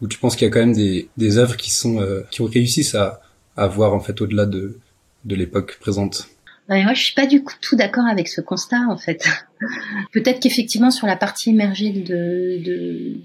où 0.00 0.06
tu 0.08 0.18
penses 0.18 0.36
qu'il 0.36 0.46
y 0.46 0.50
a 0.50 0.52
quand 0.52 0.60
même 0.60 0.72
des 0.72 1.08
des 1.16 1.38
œuvres 1.38 1.56
qui 1.56 1.70
sont 1.70 2.00
euh, 2.00 2.22
qui 2.30 2.40
ont 2.40 2.46
réussi 2.46 2.96
à 2.96 3.20
à 3.56 3.66
voir 3.68 3.94
en 3.94 4.00
fait 4.00 4.20
au-delà 4.20 4.46
de 4.46 4.78
de 5.24 5.34
l'époque 5.34 5.78
présente? 5.80 6.28
Moi, 6.68 6.94
je 6.94 7.02
suis 7.02 7.14
pas 7.14 7.26
du 7.26 7.44
tout 7.60 7.76
d'accord 7.76 8.06
avec 8.06 8.28
ce 8.28 8.40
constat, 8.40 8.86
en 8.88 8.96
fait. 8.96 9.24
Peut-être 10.12 10.40
qu'effectivement, 10.40 10.90
sur 10.90 11.06
la 11.06 11.16
partie 11.16 11.50
émergée 11.50 11.90
de, 11.90 12.62
de, 12.64 13.16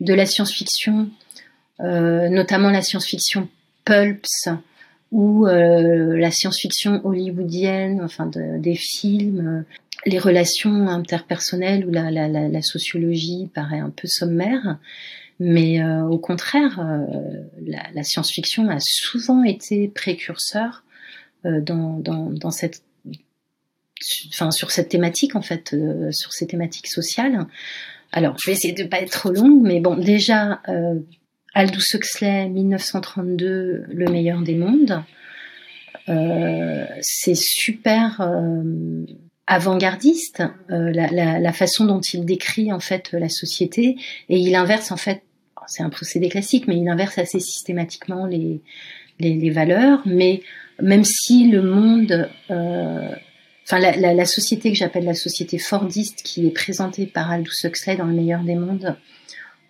de, 0.00 0.14
la 0.14 0.26
science-fiction, 0.26 1.10
euh, 1.80 2.28
notamment 2.28 2.70
la 2.70 2.82
science-fiction 2.82 3.48
pulps 3.84 4.48
ou 5.12 5.46
euh, 5.46 6.16
la 6.16 6.30
science-fiction 6.30 7.00
hollywoodienne, 7.04 8.00
enfin 8.02 8.26
de, 8.26 8.58
des 8.58 8.74
films, 8.74 9.64
les 10.04 10.18
relations 10.18 10.88
interpersonnelles 10.88 11.86
ou 11.86 11.90
la, 11.90 12.10
la, 12.10 12.28
la, 12.28 12.62
sociologie 12.62 13.48
paraît 13.54 13.78
un 13.78 13.90
peu 13.90 14.08
sommaire, 14.08 14.78
mais 15.38 15.82
euh, 15.82 16.02
au 16.04 16.18
contraire, 16.18 16.80
euh, 16.80 17.42
la, 17.66 18.02
science-fiction 18.02 18.68
a 18.68 18.78
souvent 18.80 19.42
été 19.42 19.88
précurseur 19.88 20.82
dans, 21.62 21.98
dans, 21.98 22.30
dans 22.30 22.50
cette 22.50 22.82
enfin 24.28 24.50
sur 24.50 24.70
cette 24.70 24.88
thématique 24.88 25.36
en 25.36 25.42
fait, 25.42 25.74
sur 26.10 26.32
ces 26.32 26.46
thématiques 26.46 26.88
sociales. 26.88 27.46
Alors, 28.12 28.36
je 28.38 28.50
vais 28.50 28.52
essayer 28.56 28.74
de 28.74 28.84
pas 28.84 29.00
être 29.00 29.12
trop 29.12 29.30
longue, 29.30 29.62
mais 29.62 29.80
bon, 29.80 29.96
déjà, 29.96 30.60
euh, 30.68 30.98
Aldous 31.54 31.94
Huxley, 31.94 32.48
1932, 32.48 33.86
Le 33.88 34.10
meilleur 34.10 34.42
des 34.42 34.54
mondes. 34.54 35.02
Euh, 36.08 36.84
c'est 37.00 37.34
super 37.34 38.20
euh, 38.20 39.06
avant-gardiste 39.46 40.42
euh, 40.70 40.92
la, 40.92 41.52
façon 41.52 41.84
dont 41.84 42.00
il 42.00 42.24
décrit 42.24 42.72
en 42.72 42.78
fait 42.78 43.10
la 43.12 43.28
société 43.28 43.96
et 44.28 44.38
il 44.38 44.54
inverse 44.54 44.92
en 44.92 44.96
fait 44.96 45.22
c'est 45.66 45.82
un 45.82 45.90
procédé 45.90 46.28
classique 46.28 46.68
mais 46.68 46.76
il 46.76 46.88
inverse 46.88 47.18
assez 47.18 47.40
systématiquement 47.40 48.24
les, 48.24 48.60
les 49.18 49.50
valeurs 49.50 50.02
mais 50.06 50.42
même 50.80 51.04
si 51.04 51.48
le 51.48 51.62
monde 51.62 52.28
euh, 52.50 53.08
enfin 53.64 53.78
la, 53.78 53.96
la, 53.96 54.14
la, 54.14 54.24
société 54.26 54.70
que 54.70 54.76
j'appelle 54.76 55.04
la 55.04 55.14
société 55.14 55.58
fordiste 55.58 56.22
qui 56.22 56.46
est 56.46 56.50
présentée 56.50 57.06
par 57.06 57.30
Aldous 57.30 57.64
Huxley 57.64 57.96
dans 57.96 58.04
le 58.04 58.14
meilleur 58.14 58.42
des 58.42 58.54
mondes 58.54 58.96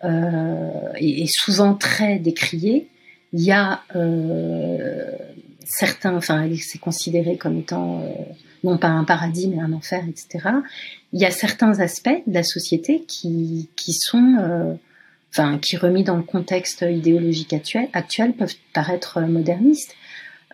euh, 0.03 0.89
est, 0.95 1.23
est, 1.23 1.31
souvent 1.31 1.73
très 1.73 2.19
décriée. 2.19 2.87
Il 3.33 3.41
y 3.41 3.51
a 3.51 3.81
euh, 3.95 5.11
certains, 5.65 6.15
enfin 6.15 6.47
c'est 6.61 6.79
considéré 6.79 7.37
comme 7.37 7.59
étant 7.59 8.01
euh, 8.01 8.09
non 8.63 8.77
pas 8.77 8.87
un 8.87 9.03
paradis 9.03 9.47
mais 9.47 9.61
un 9.61 9.73
enfer, 9.73 10.03
etc. 10.07 10.49
Il 11.13 11.19
y 11.19 11.25
a 11.25 11.31
certains 11.31 11.79
aspects 11.79 12.23
de 12.27 12.33
la 12.33 12.43
société 12.43 13.03
qui, 13.07 13.69
qui 13.75 13.93
sont 13.93 14.35
euh, 14.39 14.73
enfin, 15.31 15.57
qui 15.59 15.77
remis 15.77 16.03
dans 16.03 16.15
le 16.15 16.23
contexte 16.23 16.85
idéologique 16.87 17.53
actuel, 17.53 17.89
actuel 17.93 18.33
peuvent 18.33 18.55
paraître 18.73 19.21
modernistes. 19.21 19.95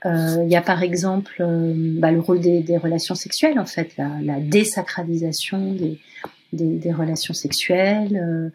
Euh, 0.05 0.43
il 0.43 0.51
y 0.51 0.55
a 0.55 0.61
par 0.61 0.83
exemple 0.83 1.37
euh, 1.39 1.73
bah, 1.75 2.11
le 2.11 2.19
rôle 2.19 2.39
des, 2.39 2.77
relations 2.77 3.15
sexuelles, 3.15 3.59
en 3.59 3.65
fait, 3.65 3.95
la, 3.97 4.39
désacralisation 4.39 5.75
des, 6.51 6.91
relations 6.91 7.33
sexuelles, 7.33 8.17
euh, 8.17 8.49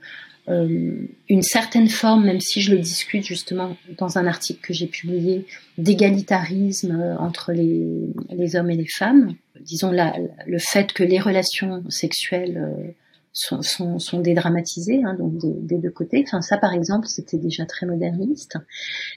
euh, 0.48 1.06
une 1.28 1.42
certaine 1.42 1.88
forme, 1.88 2.24
même 2.24 2.40
si 2.40 2.60
je 2.60 2.74
le 2.74 2.78
discute 2.78 3.24
justement 3.24 3.76
dans 3.98 4.16
un 4.18 4.26
article 4.26 4.60
que 4.60 4.72
j'ai 4.72 4.86
publié, 4.86 5.46
d'égalitarisme 5.76 6.92
euh, 6.92 7.18
entre 7.18 7.52
les, 7.52 7.86
les, 8.30 8.56
hommes 8.56 8.70
et 8.70 8.76
les 8.76 8.86
femmes. 8.86 9.34
Disons 9.60 9.90
là, 9.90 10.14
le 10.46 10.58
fait 10.58 10.92
que 10.92 11.02
les 11.02 11.18
relations 11.18 11.82
sexuelles 11.90 12.94
sont, 13.32 13.62
sont, 13.62 13.98
sont 13.98 14.20
dédramatisés, 14.20 15.02
hein, 15.04 15.14
donc 15.14 15.38
des, 15.38 15.52
des, 15.52 15.78
deux 15.78 15.90
côtés. 15.90 16.24
Enfin, 16.26 16.40
ça, 16.40 16.58
par 16.58 16.72
exemple, 16.72 17.06
c'était 17.06 17.38
déjà 17.38 17.66
très 17.66 17.86
moderniste. 17.86 18.58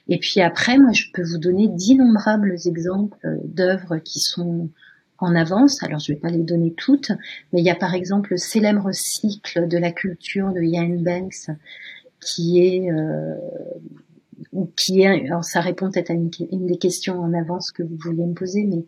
Et 0.08 0.18
puis 0.18 0.40
après, 0.40 0.78
moi, 0.78 0.92
je 0.92 1.06
peux 1.12 1.22
vous 1.22 1.38
donner 1.38 1.68
d'innombrables 1.68 2.54
exemples 2.66 3.18
d'œuvres 3.44 3.98
qui 3.98 4.20
sont 4.20 4.68
en 5.18 5.34
avance. 5.34 5.82
Alors, 5.82 6.00
je 6.00 6.12
vais 6.12 6.18
pas 6.18 6.30
les 6.30 6.42
donner 6.42 6.72
toutes, 6.76 7.12
mais 7.52 7.60
il 7.60 7.64
y 7.64 7.70
a 7.70 7.76
par 7.76 7.94
exemple 7.94 8.32
le 8.32 8.36
célèbre 8.36 8.90
cycle 8.92 9.68
de 9.68 9.78
la 9.78 9.92
culture 9.92 10.52
de 10.52 10.60
Ian 10.60 10.98
Banks, 10.98 11.50
qui 12.20 12.60
est 12.60 12.90
euh, 12.90 13.36
qui 14.76 15.02
est, 15.02 15.26
alors 15.26 15.44
ça 15.44 15.60
répond 15.60 15.90
peut-être 15.90 16.10
à 16.10 16.14
une, 16.14 16.30
une, 16.50 16.66
des 16.66 16.76
questions 16.76 17.20
en 17.20 17.32
avance 17.32 17.70
que 17.70 17.82
vous 17.82 17.96
vouliez 18.02 18.26
me 18.26 18.34
poser, 18.34 18.64
mais 18.64 18.84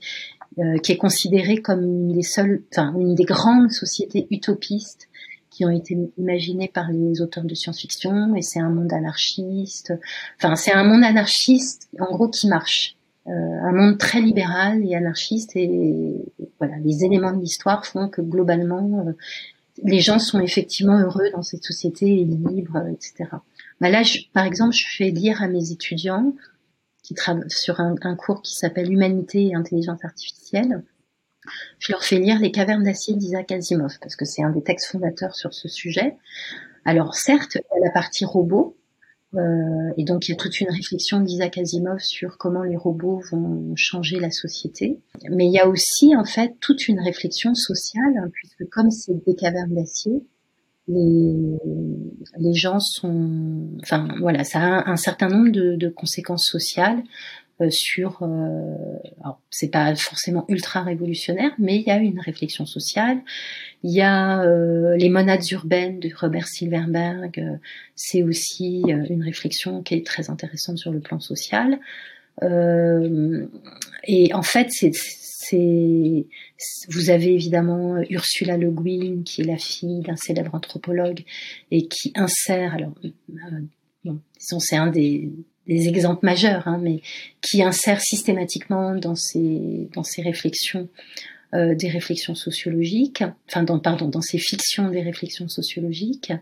euh, 0.62 0.78
qui 0.78 0.92
est 0.92 0.96
considéré 0.96 1.58
comme 1.62 1.82
une 1.82 2.12
des 2.12 2.22
seules, 2.22 2.62
enfin 2.72 2.94
une 2.98 3.14
des 3.14 3.24
grandes 3.24 3.70
sociétés 3.70 4.26
utopistes 4.30 5.08
qui 5.54 5.64
ont 5.64 5.70
été 5.70 5.96
imaginées 6.18 6.66
par 6.66 6.90
les 6.90 7.22
auteurs 7.22 7.44
de 7.44 7.54
science-fiction, 7.54 8.34
et 8.34 8.42
c'est 8.42 8.58
un 8.58 8.70
monde 8.70 8.92
anarchiste. 8.92 9.92
Enfin, 10.36 10.56
c'est 10.56 10.72
un 10.72 10.82
monde 10.82 11.04
anarchiste, 11.04 11.88
en 12.00 12.12
gros, 12.12 12.28
qui 12.28 12.48
marche. 12.48 12.96
Euh, 13.28 13.30
un 13.30 13.72
monde 13.72 13.96
très 13.96 14.20
libéral 14.20 14.84
et 14.84 14.96
anarchiste, 14.96 15.52
et 15.54 16.24
voilà, 16.58 16.74
les 16.84 17.04
éléments 17.04 17.32
de 17.32 17.40
l'histoire 17.40 17.86
font 17.86 18.08
que 18.08 18.20
globalement, 18.20 19.06
euh, 19.06 19.12
les 19.84 20.00
gens 20.00 20.18
sont 20.18 20.40
effectivement 20.40 20.98
heureux 20.98 21.30
dans 21.32 21.42
cette 21.42 21.62
société 21.62 22.20
et 22.20 22.24
libres, 22.24 22.82
etc. 22.92 23.30
Bah 23.80 23.90
là, 23.90 24.02
je, 24.02 24.18
par 24.32 24.44
exemple, 24.44 24.74
je 24.74 24.84
fais 24.96 25.10
lire 25.10 25.40
à 25.40 25.46
mes 25.46 25.70
étudiants 25.70 26.34
qui 27.04 27.14
travaillent 27.14 27.48
sur 27.48 27.78
un, 27.78 27.94
un 28.02 28.16
cours 28.16 28.42
qui 28.42 28.54
s'appelle 28.54 28.92
Humanité 28.92 29.46
et 29.46 29.54
intelligence 29.54 30.04
artificielle 30.04 30.82
je 31.78 31.92
leur 31.92 32.02
fais 32.04 32.18
lire 32.18 32.38
Les 32.38 32.50
cavernes 32.50 32.84
d'acier 32.84 33.14
d'Isaac 33.14 33.52
Asimov, 33.52 33.98
parce 34.00 34.16
que 34.16 34.24
c'est 34.24 34.42
un 34.42 34.50
des 34.50 34.62
textes 34.62 34.90
fondateurs 34.90 35.34
sur 35.34 35.52
ce 35.54 35.68
sujet. 35.68 36.16
Alors 36.84 37.14
certes, 37.14 37.56
il 37.56 37.80
y 37.80 37.82
a 37.82 37.86
la 37.86 37.92
partie 37.92 38.24
robot, 38.24 38.76
euh, 39.34 39.92
et 39.96 40.04
donc 40.04 40.28
il 40.28 40.32
y 40.32 40.34
a 40.34 40.36
toute 40.36 40.60
une 40.60 40.70
réflexion 40.70 41.20
d'Isaac 41.20 41.58
Asimov 41.58 41.98
sur 42.00 42.38
comment 42.38 42.62
les 42.62 42.76
robots 42.76 43.20
vont 43.30 43.74
changer 43.76 44.20
la 44.20 44.30
société. 44.30 45.00
Mais 45.30 45.46
il 45.46 45.52
y 45.52 45.58
a 45.58 45.68
aussi 45.68 46.14
en 46.14 46.24
fait 46.24 46.54
toute 46.60 46.88
une 46.88 47.00
réflexion 47.00 47.54
sociale, 47.54 48.16
hein, 48.18 48.28
puisque 48.32 48.68
comme 48.70 48.90
c'est 48.90 49.24
des 49.24 49.34
cavernes 49.34 49.74
d'acier, 49.74 50.22
les, 50.88 52.54
gens 52.54 52.78
sont, 52.78 53.70
enfin 53.82 54.08
voilà, 54.20 54.44
ça 54.44 54.60
a 54.60 54.90
un, 54.90 54.96
certain 54.96 55.28
nombre 55.28 55.50
de, 55.50 55.88
conséquences 55.88 56.46
sociales 56.46 57.02
sur, 57.70 58.22
euh, 58.22 58.96
alors 59.20 59.40
c'est 59.50 59.70
pas 59.70 59.94
forcément 59.94 60.44
ultra 60.48 60.82
révolutionnaire, 60.82 61.52
mais 61.58 61.76
il 61.76 61.82
y 61.82 61.90
a 61.90 61.98
une 61.98 62.18
réflexion 62.18 62.66
sociale. 62.66 63.18
Il 63.82 63.92
y 63.92 64.00
a 64.00 64.42
euh, 64.42 64.96
les 64.96 65.08
monades 65.08 65.46
urbaines 65.50 66.00
de 66.00 66.10
Robert 66.18 66.48
Silverberg, 66.48 67.38
euh, 67.38 67.56
c'est 67.94 68.22
aussi 68.22 68.82
euh, 68.88 69.04
une 69.08 69.22
réflexion 69.22 69.82
qui 69.82 69.94
est 69.94 70.06
très 70.06 70.30
intéressante 70.30 70.78
sur 70.78 70.90
le 70.92 71.00
plan 71.00 71.20
social. 71.20 71.78
et 72.42 74.34
en 74.34 74.42
fait, 74.42 74.68
c'est 74.70 74.90
c'est 75.46 76.26
vous 76.88 77.10
avez 77.10 77.34
évidemment 77.34 78.02
Ursula 78.08 78.56
Le 78.56 78.70
Guin 78.70 79.22
qui 79.24 79.42
est 79.42 79.44
la 79.44 79.58
fille 79.58 80.00
d'un 80.00 80.16
célèbre 80.16 80.54
anthropologue 80.54 81.22
et 81.70 81.86
qui 81.86 82.12
insère 82.16 82.74
alors 82.74 82.94
bon, 84.04 84.20
disons 84.40 84.58
c'est 84.58 84.76
un 84.76 84.90
des 84.90 85.30
des 85.66 85.88
exemples 85.88 86.24
majeurs, 86.24 86.68
hein, 86.68 86.78
mais 86.82 87.00
qui 87.40 87.62
insère 87.62 88.00
systématiquement 88.00 88.94
dans 88.94 89.14
ses, 89.14 89.88
dans 89.94 90.02
ses 90.02 90.22
réflexions 90.22 90.88
euh, 91.54 91.76
des 91.76 91.88
réflexions 91.88 92.34
sociologiques, 92.34 93.22
enfin 93.48 93.62
dans, 93.62 93.78
pardon, 93.78 94.08
dans 94.08 94.20
ses 94.20 94.38
fictions 94.38 94.90
des 94.90 95.02
réflexions 95.02 95.48
sociologiques. 95.48 96.32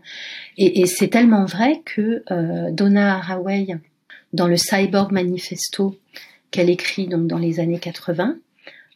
Et, 0.57 0.87
c'est 0.87 1.09
tellement 1.09 1.45
vrai 1.45 1.81
que 1.85 2.23
euh, 2.31 2.71
Donna 2.71 3.17
Haraway, 3.17 3.67
dans 4.33 4.47
le 4.47 4.57
Cyborg 4.57 5.11
Manifesto 5.11 5.99
qu'elle 6.49 6.71
écrit 6.71 7.07
donc 7.07 7.27
dans 7.27 7.37
les 7.37 7.59
années 7.59 7.77
80, 7.77 8.37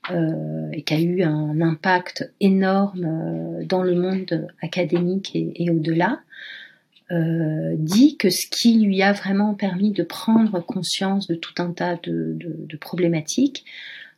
euh, 0.10 0.70
et 0.74 0.82
qui 0.82 0.94
a 0.96 1.00
eu 1.00 1.22
un 1.22 1.62
impact 1.62 2.34
énorme 2.40 3.64
dans 3.66 3.84
le 3.84 3.94
monde 3.94 4.48
académique 4.64 5.36
et, 5.36 5.52
et 5.56 5.70
au-delà, 5.70 6.22
euh, 7.12 7.76
dit 7.78 8.18
que 8.18 8.30
ce 8.30 8.48
qui 8.50 8.80
lui 8.80 9.02
a 9.02 9.14
vraiment 9.14 9.54
permis 9.54 9.92
de 9.92 10.04
prendre 10.04 10.60
conscience 10.60 11.28
de 11.28 11.36
tout 11.36 11.54
un 11.60 11.72
tas 11.72 11.96
de, 12.04 12.36
de, 12.36 12.56
de 12.58 12.78
problématiques, 12.78 13.64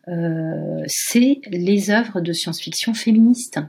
euh, 0.07 0.83
c'est 0.87 1.39
les 1.51 1.91
œuvres 1.91 2.19
de 2.19 2.33
science-fiction 2.33 2.93
féministes 2.93 3.59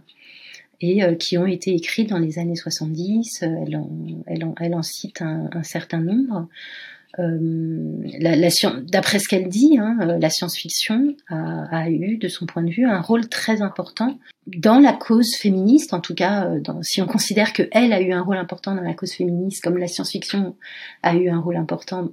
et 0.81 1.05
euh, 1.05 1.15
qui 1.15 1.37
ont 1.37 1.47
été 1.47 1.75
écrites 1.75 2.09
dans 2.09 2.19
les 2.19 2.39
années 2.39 2.57
70. 2.57 3.43
Elle 3.43 3.77
en, 3.77 3.91
elle 4.27 4.45
en, 4.45 4.55
elle 4.59 4.75
en 4.75 4.83
cite 4.83 5.21
un, 5.21 5.51
un 5.53 5.63
certain 5.63 6.01
nombre. 6.01 6.49
Euh, 7.19 8.83
d'après 8.85 9.19
ce 9.19 9.29
qu'elle 9.29 9.49
dit, 9.49 9.79
hein, 9.79 9.99
euh, 10.01 10.19
la 10.19 10.31
science-fiction 10.31 11.17
a, 11.29 11.91
eu, 11.91 12.17
de 12.19 12.29
son 12.29 12.47
point 12.47 12.63
de 12.63 12.71
vue, 12.71 12.87
un 12.87 13.01
rôle 13.01 13.29
très 13.29 13.63
important 13.63 14.19
dans 14.47 14.79
la 14.79 14.93
cause 14.93 15.35
féministe. 15.35 15.93
En 15.93 16.01
tout 16.01 16.15
cas, 16.15 16.47
euh, 16.47 16.61
si 16.83 17.03
on 17.03 17.07
considère 17.07 17.53
que 17.53 17.65
elle 17.73 17.93
a 17.93 18.01
eu 18.01 18.13
un 18.13 18.23
rôle 18.23 18.37
important 18.37 18.75
dans 18.75 18.83
la 18.83 18.95
cause 18.95 19.13
féministe, 19.13 19.63
comme 19.63 19.79
la 19.79 19.89
science-fiction 19.89 20.57
a 21.03 21.17
eu 21.17 21.29
un 21.29 21.41
rôle 21.41 21.57
important, 21.57 22.11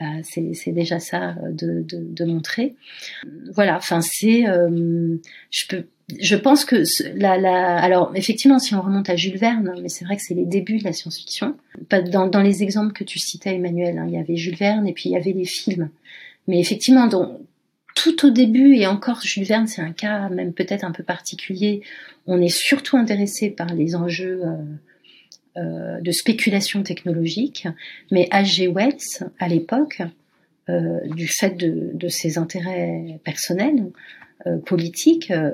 bah, 0.00 0.06
c'est 0.22 0.72
déjà 0.72 0.98
ça 0.98 1.36
de, 1.52 2.24
montrer. 2.24 2.74
Voilà. 3.54 3.76
Enfin, 3.76 4.00
c'est, 4.00 4.44
je 4.44 5.66
peux 5.68 5.86
je 6.18 6.36
pense 6.36 6.64
que 6.64 6.82
la, 7.14 7.36
la, 7.38 7.76
alors 7.76 8.12
effectivement, 8.14 8.58
si 8.58 8.74
on 8.74 8.80
remonte 8.80 9.10
à 9.10 9.16
Jules 9.16 9.36
Verne, 9.36 9.74
mais 9.82 9.88
c'est 9.88 10.04
vrai 10.04 10.16
que 10.16 10.22
c'est 10.22 10.34
les 10.34 10.46
débuts 10.46 10.78
de 10.78 10.84
la 10.84 10.92
science-fiction. 10.92 11.56
Dans, 11.90 12.42
les 12.42 12.62
exemples 12.62 12.92
que 12.92 13.04
tu 13.04 13.18
citais, 13.18 13.54
Emmanuel, 13.54 13.98
hein, 13.98 14.06
il 14.08 14.14
y 14.14 14.18
avait 14.18 14.36
Jules 14.36 14.56
Verne 14.56 14.86
et 14.86 14.92
puis 14.92 15.10
il 15.10 15.12
y 15.12 15.16
avait 15.16 15.32
les 15.32 15.44
films. 15.44 15.90
Mais 16.48 16.58
effectivement, 16.58 17.06
donc, 17.06 17.38
tout 17.94 18.26
au 18.26 18.30
début 18.30 18.74
et 18.74 18.86
encore 18.86 19.20
Jules 19.20 19.44
Verne, 19.44 19.66
c'est 19.66 19.82
un 19.82 19.92
cas 19.92 20.28
même 20.28 20.52
peut-être 20.52 20.84
un 20.84 20.92
peu 20.92 21.02
particulier. 21.02 21.82
On 22.26 22.40
est 22.40 22.54
surtout 22.54 22.96
intéressé 22.96 23.50
par 23.50 23.74
les 23.74 23.94
enjeux 23.94 24.42
euh, 24.44 24.56
euh, 25.58 26.00
de 26.00 26.10
spéculation 26.12 26.82
technologique, 26.82 27.66
mais 28.10 28.28
H.G. 28.32 28.68
Wells, 28.68 29.28
à 29.38 29.48
l'époque, 29.48 30.02
euh, 30.68 31.00
du 31.16 31.26
fait 31.26 31.56
de, 31.56 32.08
ses 32.08 32.38
intérêts 32.38 33.18
personnels, 33.24 33.86
politique 34.66 35.30
euh, 35.30 35.50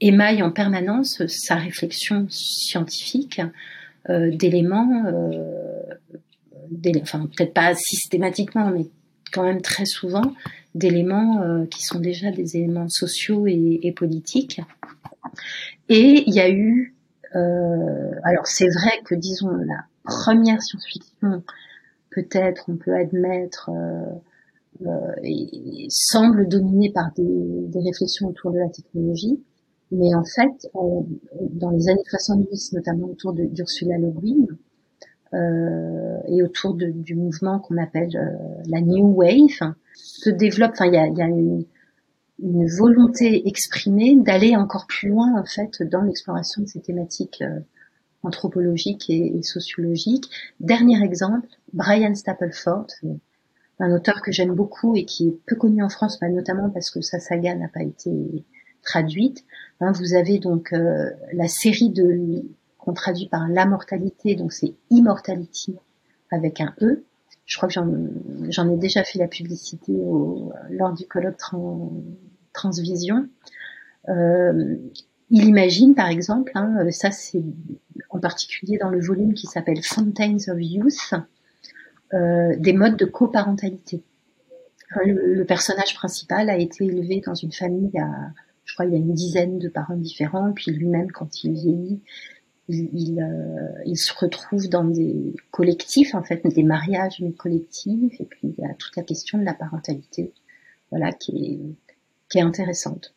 émaille 0.00 0.42
en 0.42 0.50
permanence 0.50 1.22
sa 1.26 1.56
réflexion 1.56 2.26
scientifique 2.28 3.40
euh, 4.10 4.30
d'éléments, 4.34 5.02
enfin 7.00 7.28
peut-être 7.36 7.54
pas 7.54 7.74
systématiquement, 7.74 8.70
mais 8.70 8.86
quand 9.32 9.44
même 9.44 9.62
très 9.62 9.86
souvent 9.86 10.34
d'éléments 10.74 11.64
qui 11.66 11.84
sont 11.84 12.00
déjà 12.00 12.30
des 12.30 12.56
éléments 12.56 12.88
sociaux 12.88 13.46
et, 13.46 13.80
et 13.82 13.92
politiques. 13.92 14.60
Et 15.88 16.24
il 16.26 16.34
y 16.34 16.40
a 16.40 16.50
eu, 16.50 16.94
alors 17.32 18.46
c'est 18.46 18.68
vrai 18.68 19.00
que 19.04 19.14
disons 19.14 19.50
la 19.50 19.84
première 20.02 20.60
science-fiction, 20.62 21.42
peut-être 22.10 22.64
on 22.68 22.76
peut 22.76 22.94
admettre, 22.94 23.70
et, 25.22 25.86
semble 25.88 26.48
dominée 26.48 26.90
par 26.92 27.12
des, 27.16 27.22
des 27.22 27.80
réflexions 27.80 28.28
autour 28.28 28.52
de 28.52 28.58
la 28.58 28.68
technologie. 28.68 29.40
Mais 29.90 30.14
en 30.14 30.24
fait, 30.24 30.68
dans 31.50 31.70
les 31.70 31.88
années 31.88 32.02
70, 32.08 32.72
notamment 32.72 33.06
autour 33.06 33.32
d'Ursula 33.32 33.98
Le 33.98 34.10
Guin, 34.10 34.46
euh, 35.34 36.18
et 36.28 36.42
autour 36.42 36.74
de, 36.74 36.86
du 36.86 37.16
mouvement 37.16 37.58
qu'on 37.58 37.76
appelle 37.76 38.14
euh, 38.14 38.62
la 38.68 38.80
New 38.80 39.14
Wave, 39.14 39.74
se 39.94 40.30
développe, 40.30 40.72
enfin 40.74 40.86
il 40.86 40.94
y 40.94 40.96
a, 40.96 41.08
y 41.08 41.22
a 41.22 41.26
une, 41.26 41.64
une, 42.40 42.68
volonté 42.68 43.48
exprimée 43.48 44.14
d'aller 44.16 44.54
encore 44.54 44.86
plus 44.86 45.08
loin 45.08 45.36
en 45.36 45.44
fait 45.44 45.82
dans 45.82 46.02
l'exploration 46.02 46.62
de 46.62 46.68
ces 46.68 46.80
thématiques 46.80 47.42
euh, 47.42 47.60
anthropologiques 48.22 49.10
et, 49.10 49.38
et, 49.38 49.42
sociologiques. 49.42 50.30
Dernier 50.60 51.02
exemple, 51.02 51.48
Brian 51.72 52.14
Stapleford, 52.14 52.86
un 53.80 53.92
auteur 53.92 54.22
que 54.22 54.32
j'aime 54.32 54.54
beaucoup 54.54 54.96
et 54.96 55.04
qui 55.04 55.28
est 55.28 55.38
peu 55.46 55.56
connu 55.56 55.82
en 55.82 55.88
France, 55.88 56.18
bah, 56.20 56.28
notamment 56.28 56.70
parce 56.70 56.90
que 56.90 57.00
sa 57.00 57.18
saga 57.18 57.54
n'a 57.54 57.68
pas 57.68 57.82
été 57.82 58.44
traduite. 58.82 59.44
Hein, 59.80 59.92
vous 59.92 60.14
avez 60.14 60.38
donc 60.38 60.72
euh, 60.72 61.10
la 61.32 61.48
série 61.48 61.90
de 61.90 62.44
qu'on 62.78 62.92
traduit 62.92 63.28
par 63.28 63.48
la 63.48 63.64
mortalité, 63.64 64.34
donc 64.34 64.52
c'est 64.52 64.74
Immortality 64.90 65.76
avec 66.30 66.60
un 66.60 66.74
E. 66.82 67.04
Je 67.46 67.56
crois 67.56 67.68
que 67.68 67.74
j'en 67.74 68.70
ai 68.70 68.76
déjà 68.76 69.04
fait 69.04 69.18
la 69.18 69.28
publicité 69.28 69.92
au, 69.92 70.52
lors 70.70 70.92
du 70.92 71.06
colloque 71.06 71.38
Transvision. 72.52 73.28
Euh, 74.08 74.76
il 75.30 75.44
imagine, 75.44 75.94
par 75.94 76.08
exemple, 76.08 76.52
hein, 76.54 76.90
ça 76.90 77.10
c'est 77.10 77.42
en 78.10 78.20
particulier 78.20 78.78
dans 78.78 78.90
le 78.90 79.00
volume 79.00 79.34
qui 79.34 79.46
s'appelle 79.46 79.82
Fountains 79.82 80.36
of 80.48 80.58
Youth, 80.60 81.14
euh, 82.14 82.56
des 82.58 82.72
modes 82.72 82.96
de 82.96 83.04
coparentalité. 83.04 84.02
le, 85.04 85.34
le, 85.34 85.44
personnage 85.44 85.94
principal 85.94 86.48
a 86.48 86.56
été 86.56 86.84
élevé 86.84 87.22
dans 87.24 87.34
une 87.34 87.52
famille 87.52 87.98
à 87.98 88.32
je 88.64 88.74
crois 88.74 88.86
il 88.86 88.92
y 88.92 88.96
a 88.96 88.98
une 88.98 89.14
dizaine 89.14 89.58
de 89.58 89.68
parents 89.68 89.96
différents, 89.96 90.52
puis 90.52 90.72
lui-même 90.72 91.10
quand 91.10 91.44
il 91.44 91.52
vieillit, 91.52 92.00
il, 92.68 92.88
il, 92.92 93.20
euh, 93.20 93.82
il, 93.84 93.96
se 93.96 94.12
retrouve 94.18 94.68
dans 94.68 94.84
des 94.84 95.34
collectifs, 95.50 96.14
en 96.14 96.22
fait, 96.22 96.42
des 96.46 96.62
mariages 96.62 97.20
mais 97.20 97.32
collectifs, 97.32 98.20
et 98.20 98.24
puis 98.24 98.54
il 98.56 98.62
y 98.62 98.64
a 98.64 98.74
toute 98.74 98.96
la 98.96 99.02
question 99.02 99.38
de 99.38 99.44
la 99.44 99.54
parentalité, 99.54 100.32
voilà, 100.90 101.12
qui 101.12 101.30
est, 101.52 101.94
qui 102.30 102.38
est 102.38 102.42
intéressante. 102.42 103.14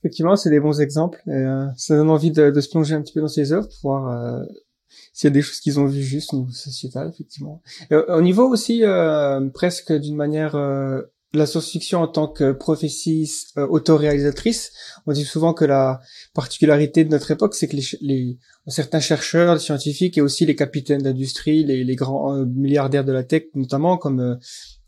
Effectivement, 0.00 0.36
c'est 0.36 0.50
des 0.50 0.60
bons 0.60 0.80
exemples. 0.80 1.20
Euh, 1.28 1.66
ça 1.76 1.96
donne 1.96 2.10
envie 2.10 2.30
de, 2.30 2.50
de, 2.50 2.60
se 2.60 2.68
plonger 2.68 2.94
un 2.94 3.02
petit 3.02 3.12
peu 3.12 3.20
dans 3.20 3.28
ces 3.28 3.52
œuvres 3.52 3.68
pour 3.68 3.90
voir 3.90 4.08
euh, 4.08 4.44
s'il 5.12 5.28
y 5.28 5.30
a 5.30 5.34
des 5.34 5.42
choses 5.42 5.60
qu'ils 5.60 5.78
ont 5.80 5.86
vues 5.86 6.02
juste 6.02 6.32
au 6.34 6.38
niveau 6.38 6.52
sociétal, 6.52 7.10
effectivement. 7.12 7.62
Et, 7.90 7.94
au 7.94 8.22
niveau 8.22 8.48
aussi, 8.48 8.84
euh, 8.84 9.48
presque 9.50 9.92
d'une 9.92 10.16
manière 10.16 10.56
la 11.34 11.46
science-fiction 11.46 12.00
en 12.00 12.08
tant 12.08 12.26
que 12.26 12.52
prophétie 12.52 13.30
euh, 13.58 13.66
autoréalisatrice, 13.66 14.72
on 15.06 15.12
dit 15.12 15.24
souvent 15.24 15.52
que 15.52 15.64
la 15.64 16.00
particularité 16.32 17.04
de 17.04 17.10
notre 17.10 17.30
époque, 17.30 17.54
c'est 17.54 17.68
que 17.68 17.76
les, 17.76 17.84
les, 18.00 18.38
certains 18.66 19.00
chercheurs, 19.00 19.54
les 19.54 19.60
scientifiques 19.60 20.16
et 20.16 20.22
aussi 20.22 20.46
les 20.46 20.56
capitaines 20.56 21.02
d'industrie, 21.02 21.64
les, 21.64 21.84
les, 21.84 21.96
grands 21.96 22.34
euh, 22.34 22.46
milliardaires 22.46 23.04
de 23.04 23.12
la 23.12 23.24
tech 23.24 23.44
notamment, 23.54 23.98
comme 23.98 24.20
euh, 24.20 24.36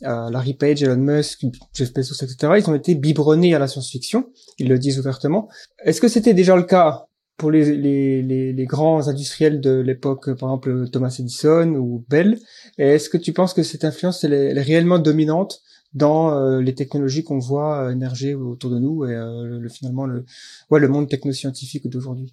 euh, 0.05 0.31
Larry 0.31 0.55
Page, 0.55 0.83
Elon 0.83 0.97
Musk, 0.97 1.45
Jeff 1.75 1.93
Bezos, 1.93 2.25
etc., 2.25 2.55
ils 2.57 2.71
ont 2.71 2.75
été 2.75 2.95
biberonnés 2.95 3.55
à 3.55 3.59
la 3.59 3.69
science-fiction, 3.69 4.31
ils 4.59 4.69
le 4.69 4.79
disent 4.79 4.99
ouvertement. 4.99 5.49
Est-ce 5.85 6.01
que 6.01 6.09
c'était 6.09 6.35
déjà 6.35 6.57
le 6.57 6.63
cas 6.63 7.07
pour 7.41 7.51
les, 7.51 8.67
grands 8.69 9.09
industriels 9.09 9.63
de 9.63 9.81
l'époque, 9.81 10.27
par 10.39 10.51
exemple 10.51 10.91
Thomas 10.91 11.17
Edison 11.19 11.75
ou 11.75 12.05
Bell 12.11 12.39
Est-ce 12.77 13.09
que 13.09 13.17
tu 13.17 13.33
penses 13.33 13.55
que 13.55 13.63
cette 13.63 13.85
influence 13.85 14.23
est 14.25 14.61
réellement 14.61 14.99
dominante 14.99 15.61
dans 15.95 16.35
euh, 16.35 16.61
les 16.61 16.75
technologies 16.75 17.25
qu'on 17.25 17.39
voit 17.39 17.87
euh, 17.87 17.93
émerger 17.93 18.35
autour 18.35 18.71
de 18.71 18.79
nous 18.79 19.07
et 19.07 19.15
euh, 19.15 19.59
le, 19.59 19.69
finalement 19.71 20.07
le 20.07 20.89
monde 20.89 21.09
technoscientifique 21.09 21.89
d'aujourd'hui? 21.89 22.31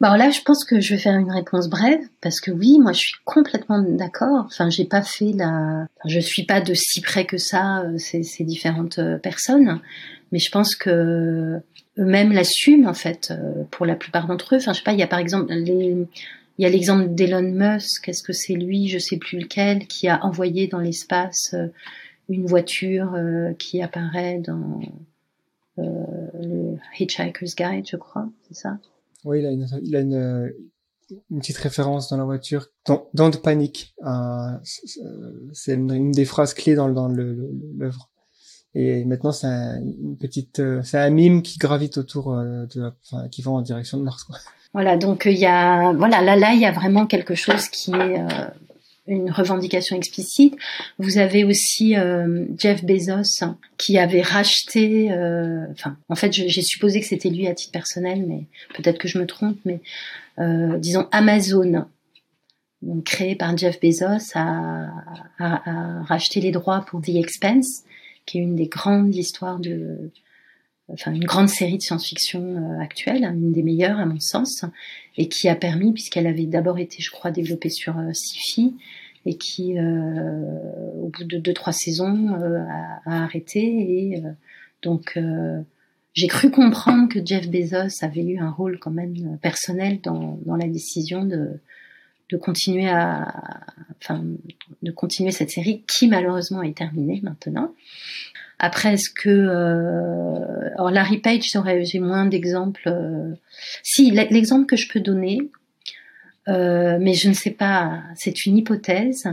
Bah 0.00 0.10
alors 0.10 0.26
là, 0.26 0.30
je 0.30 0.40
pense 0.42 0.64
que 0.64 0.80
je 0.80 0.94
vais 0.94 1.00
faire 1.00 1.18
une 1.18 1.32
réponse 1.32 1.68
brève 1.68 2.00
parce 2.20 2.40
que 2.40 2.52
oui, 2.52 2.78
moi, 2.80 2.92
je 2.92 3.00
suis 3.00 3.14
complètement 3.24 3.82
d'accord. 3.82 4.44
Enfin, 4.46 4.70
j'ai 4.70 4.84
pas 4.84 5.02
fait 5.02 5.32
la, 5.32 5.86
enfin, 5.96 6.08
je 6.08 6.20
suis 6.20 6.44
pas 6.44 6.60
de 6.60 6.74
si 6.74 7.00
près 7.00 7.26
que 7.26 7.38
ça 7.38 7.84
ces 7.98 8.44
différentes 8.44 9.00
personnes, 9.20 9.80
mais 10.30 10.38
je 10.38 10.50
pense 10.50 10.76
que 10.76 11.60
eux-mêmes 11.98 12.32
l'assument 12.32 12.88
en 12.88 12.94
fait 12.94 13.32
pour 13.70 13.86
la 13.86 13.94
plupart 13.94 14.26
d'entre 14.26 14.54
eux. 14.54 14.58
Enfin, 14.58 14.72
je 14.72 14.78
sais 14.78 14.84
pas, 14.84 14.92
il 14.92 14.98
y 14.98 15.02
a 15.02 15.06
par 15.06 15.18
exemple 15.18 15.52
les, 15.52 15.96
il 16.58 16.62
y 16.62 16.66
a 16.66 16.68
l'exemple 16.68 17.14
d'Elon 17.14 17.42
Musk. 17.42 18.08
Est-ce 18.08 18.22
que 18.22 18.32
c'est 18.32 18.54
lui, 18.54 18.88
je 18.88 18.98
sais 18.98 19.16
plus 19.16 19.38
lequel, 19.38 19.86
qui 19.86 20.08
a 20.08 20.24
envoyé 20.24 20.66
dans 20.66 20.80
l'espace 20.80 21.54
une 22.28 22.46
voiture 22.46 23.14
euh, 23.14 23.52
qui 23.54 23.82
apparaît 23.82 24.38
dans 24.38 24.80
euh, 25.78 25.82
le 26.40 26.76
Hitchhiker's 26.98 27.54
Guide, 27.54 27.86
je 27.88 27.96
crois, 27.96 28.28
c'est 28.48 28.54
ça? 28.54 28.78
Oui, 29.24 29.40
il 29.40 29.46
a, 29.46 29.50
une, 29.50 29.66
il 29.82 29.96
a 29.96 30.00
une, 30.00 30.52
une, 31.30 31.40
petite 31.40 31.56
référence 31.56 32.10
dans 32.10 32.16
la 32.16 32.24
voiture. 32.24 32.68
Don't, 32.86 33.04
don't 33.14 33.40
panic. 33.42 33.94
Euh, 34.04 34.58
c'est 35.52 35.74
une, 35.74 36.10
des 36.12 36.24
phrases 36.24 36.54
clés 36.54 36.74
dans, 36.74 36.88
dans 36.90 37.08
l'œuvre. 37.08 38.10
Et 38.74 39.04
maintenant, 39.04 39.32
c'est 39.32 39.46
un, 39.46 39.80
une 39.80 40.16
petite, 40.16 40.60
c'est 40.82 40.98
un 40.98 41.10
mime 41.10 41.42
qui 41.42 41.58
gravite 41.58 41.98
autour 41.98 42.34
de, 42.34 42.92
enfin, 43.04 43.28
qui 43.28 43.42
va 43.42 43.52
en 43.52 43.62
direction 43.62 43.98
de 43.98 44.02
Mars. 44.02 44.24
Quoi. 44.24 44.36
Voilà, 44.72 44.96
donc 44.96 45.26
il 45.26 45.38
y 45.38 45.46
a, 45.46 45.92
voilà, 45.92 46.20
là, 46.20 46.34
là, 46.34 46.52
il 46.52 46.60
y 46.60 46.66
a 46.66 46.72
vraiment 46.72 47.06
quelque 47.06 47.36
chose 47.36 47.68
qui 47.68 47.92
est 47.92 48.20
euh, 48.20 48.26
une 49.06 49.30
revendication 49.30 49.96
explicite. 49.96 50.56
Vous 50.98 51.18
avez 51.18 51.44
aussi 51.44 51.96
euh, 51.96 52.46
Jeff 52.58 52.84
Bezos 52.84 53.44
qui 53.76 53.98
avait 53.98 54.22
racheté, 54.22 55.12
euh, 55.12 55.66
enfin, 55.70 55.96
en 56.08 56.14
fait, 56.14 56.32
j'ai 56.32 56.62
supposé 56.62 57.00
que 57.00 57.06
c'était 57.06 57.28
lui 57.28 57.46
à 57.46 57.54
titre 57.54 57.72
personnel, 57.72 58.24
mais 58.26 58.46
peut-être 58.74 58.98
que 58.98 59.08
je 59.08 59.18
me 59.18 59.26
trompe, 59.26 59.58
mais 59.64 59.80
euh, 60.38 60.78
disons 60.78 61.06
Amazon, 61.12 61.86
donc, 62.82 63.04
créé 63.04 63.34
par 63.34 63.56
Jeff 63.56 63.78
Bezos, 63.80 64.32
a, 64.34 64.88
a, 65.38 65.70
a, 65.70 66.02
racheté 66.02 66.40
les 66.40 66.50
droits 66.50 66.84
pour 66.86 67.00
The 67.00 67.10
Expense, 67.10 67.84
qui 68.26 68.38
est 68.38 68.42
une 68.42 68.56
des 68.56 68.68
grandes 68.68 69.14
histoires 69.14 69.58
de, 69.58 70.10
enfin 70.92 71.12
une 71.12 71.24
grande 71.24 71.48
série 71.48 71.78
de 71.78 71.82
science-fiction 71.82 72.78
actuelle, 72.80 73.24
une 73.24 73.52
des 73.52 73.62
meilleures 73.62 73.98
à 73.98 74.06
mon 74.06 74.20
sens, 74.20 74.64
et 75.16 75.28
qui 75.28 75.48
a 75.48 75.54
permis, 75.54 75.92
puisqu'elle 75.92 76.26
avait 76.26 76.46
d'abord 76.46 76.78
été, 76.78 77.02
je 77.02 77.10
crois, 77.10 77.30
développée 77.30 77.70
sur 77.70 77.98
euh, 77.98 78.12
Sci-Fi, 78.12 78.74
et 79.26 79.36
qui, 79.36 79.78
euh, 79.78 80.92
au 81.00 81.08
bout 81.08 81.24
de 81.24 81.38
deux 81.38 81.54
trois 81.54 81.72
saisons, 81.72 82.34
euh, 82.34 82.62
a, 83.06 83.24
arrêté. 83.24 83.60
Et 83.62 84.22
donc, 84.82 85.18
j'ai 86.12 86.26
cru 86.26 86.50
comprendre 86.50 87.08
que 87.08 87.24
Jeff 87.24 87.48
Bezos 87.48 88.04
avait 88.04 88.22
eu 88.22 88.38
un 88.38 88.50
rôle 88.50 88.78
quand 88.78 88.90
même 88.90 89.38
personnel 89.40 90.00
dans, 90.02 90.38
dans 90.44 90.56
la 90.56 90.68
décision 90.68 91.24
de, 91.24 91.58
de 92.30 92.36
continuer 92.36 92.88
à, 92.88 93.26
enfin, 94.00 94.24
de 94.82 94.90
continuer 94.90 95.30
cette 95.30 95.50
série 95.50 95.82
qui 95.86 96.08
malheureusement 96.08 96.62
est 96.62 96.76
terminée 96.76 97.20
maintenant. 97.22 97.72
Après, 98.58 98.94
est-ce 98.94 99.10
que 99.10 99.28
euh, 99.28 100.70
alors 100.74 100.90
Larry 100.90 101.18
Page, 101.18 101.52
j'ai 101.82 101.98
moins 101.98 102.26
d'exemples. 102.26 102.88
Euh, 102.88 103.34
si 103.82 104.10
l'exemple 104.10 104.66
que 104.66 104.76
je 104.76 104.88
peux 104.88 105.00
donner, 105.00 105.50
euh, 106.48 106.98
mais 107.00 107.14
je 107.14 107.28
ne 107.28 107.34
sais 107.34 107.50
pas, 107.50 108.02
c'est 108.16 108.46
une 108.46 108.56
hypothèse. 108.56 109.24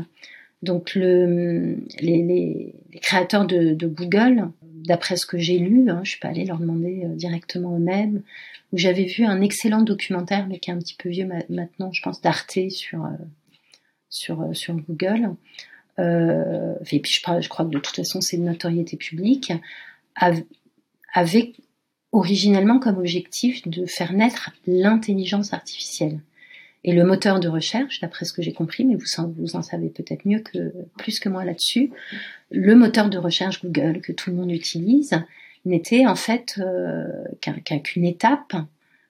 Donc 0.62 0.94
le, 0.94 1.78
les, 2.00 2.76
créateurs 3.02 3.46
de, 3.46 3.74
de 3.74 3.88
Google, 3.88 4.50
d'après 4.62 5.16
ce 5.16 5.26
que 5.26 5.38
j'ai 5.38 5.58
lu, 5.58 5.90
hein, 5.90 6.02
je 6.04 6.12
suis 6.12 6.20
pas 6.20 6.30
allée 6.30 6.46
leur 6.46 6.60
demander 6.60 7.04
euh, 7.06 7.16
directement 7.16 7.76
eux-mêmes, 7.76 8.22
où 8.72 8.78
j'avais 8.78 9.06
vu 9.06 9.26
un 9.26 9.42
excellent 9.42 9.82
documentaire, 9.82 10.48
mais 10.48 10.60
qui 10.60 10.70
est 10.70 10.74
un 10.74 10.80
petit 10.80 10.96
peu 10.96 11.10
vieux 11.10 11.28
maintenant, 11.50 11.92
je 11.92 12.02
pense 12.02 12.22
d'Arte 12.22 12.70
sur 12.70 13.06
euh, 13.06 13.10
sur 14.10 14.50
sur 14.54 14.76
Google, 14.76 15.36
euh, 16.00 16.76
et 16.92 17.00
puis 17.00 17.12
je, 17.12 17.42
je, 17.42 17.50
crois 17.50 17.66
que 17.66 17.72
de 17.72 17.80
toute 17.80 17.96
façon 17.96 18.22
c'est 18.22 18.38
une 18.38 18.46
notoriété 18.46 18.98
publique, 18.98 19.54
avait 21.14 21.54
originellement 22.12 22.80
comme 22.80 22.98
objectif 22.98 23.68
de 23.68 23.86
faire 23.86 24.14
naître 24.14 24.52
l'intelligence 24.68 25.54
artificielle. 25.54 26.20
Et 26.84 26.94
le 26.94 27.04
moteur 27.04 27.40
de 27.40 27.48
recherche, 27.48 28.00
d'après 28.00 28.26
ce 28.26 28.34
que 28.34 28.42
j'ai 28.42 28.54
compris, 28.54 28.86
mais 28.86 28.96
vous, 28.96 29.56
en 29.56 29.62
savez 29.62 29.90
peut-être 29.90 30.26
mieux 30.26 30.40
que 30.40 30.74
plus 30.98 31.20
que 31.20 31.30
moi 31.30 31.46
là-dessus, 31.46 31.92
le 32.50 32.76
moteur 32.76 33.10
de 33.10 33.18
recherche 33.18 33.64
Google 33.64 34.02
que 34.02 34.12
tout 34.12 34.32
le 34.32 34.36
monde 34.36 34.52
utilise 34.52 35.12
n'était 35.64 36.08
en 36.08 36.16
fait 36.16 36.60
euh, 36.60 37.06
qu'une 37.84 38.06
étape 38.06 38.56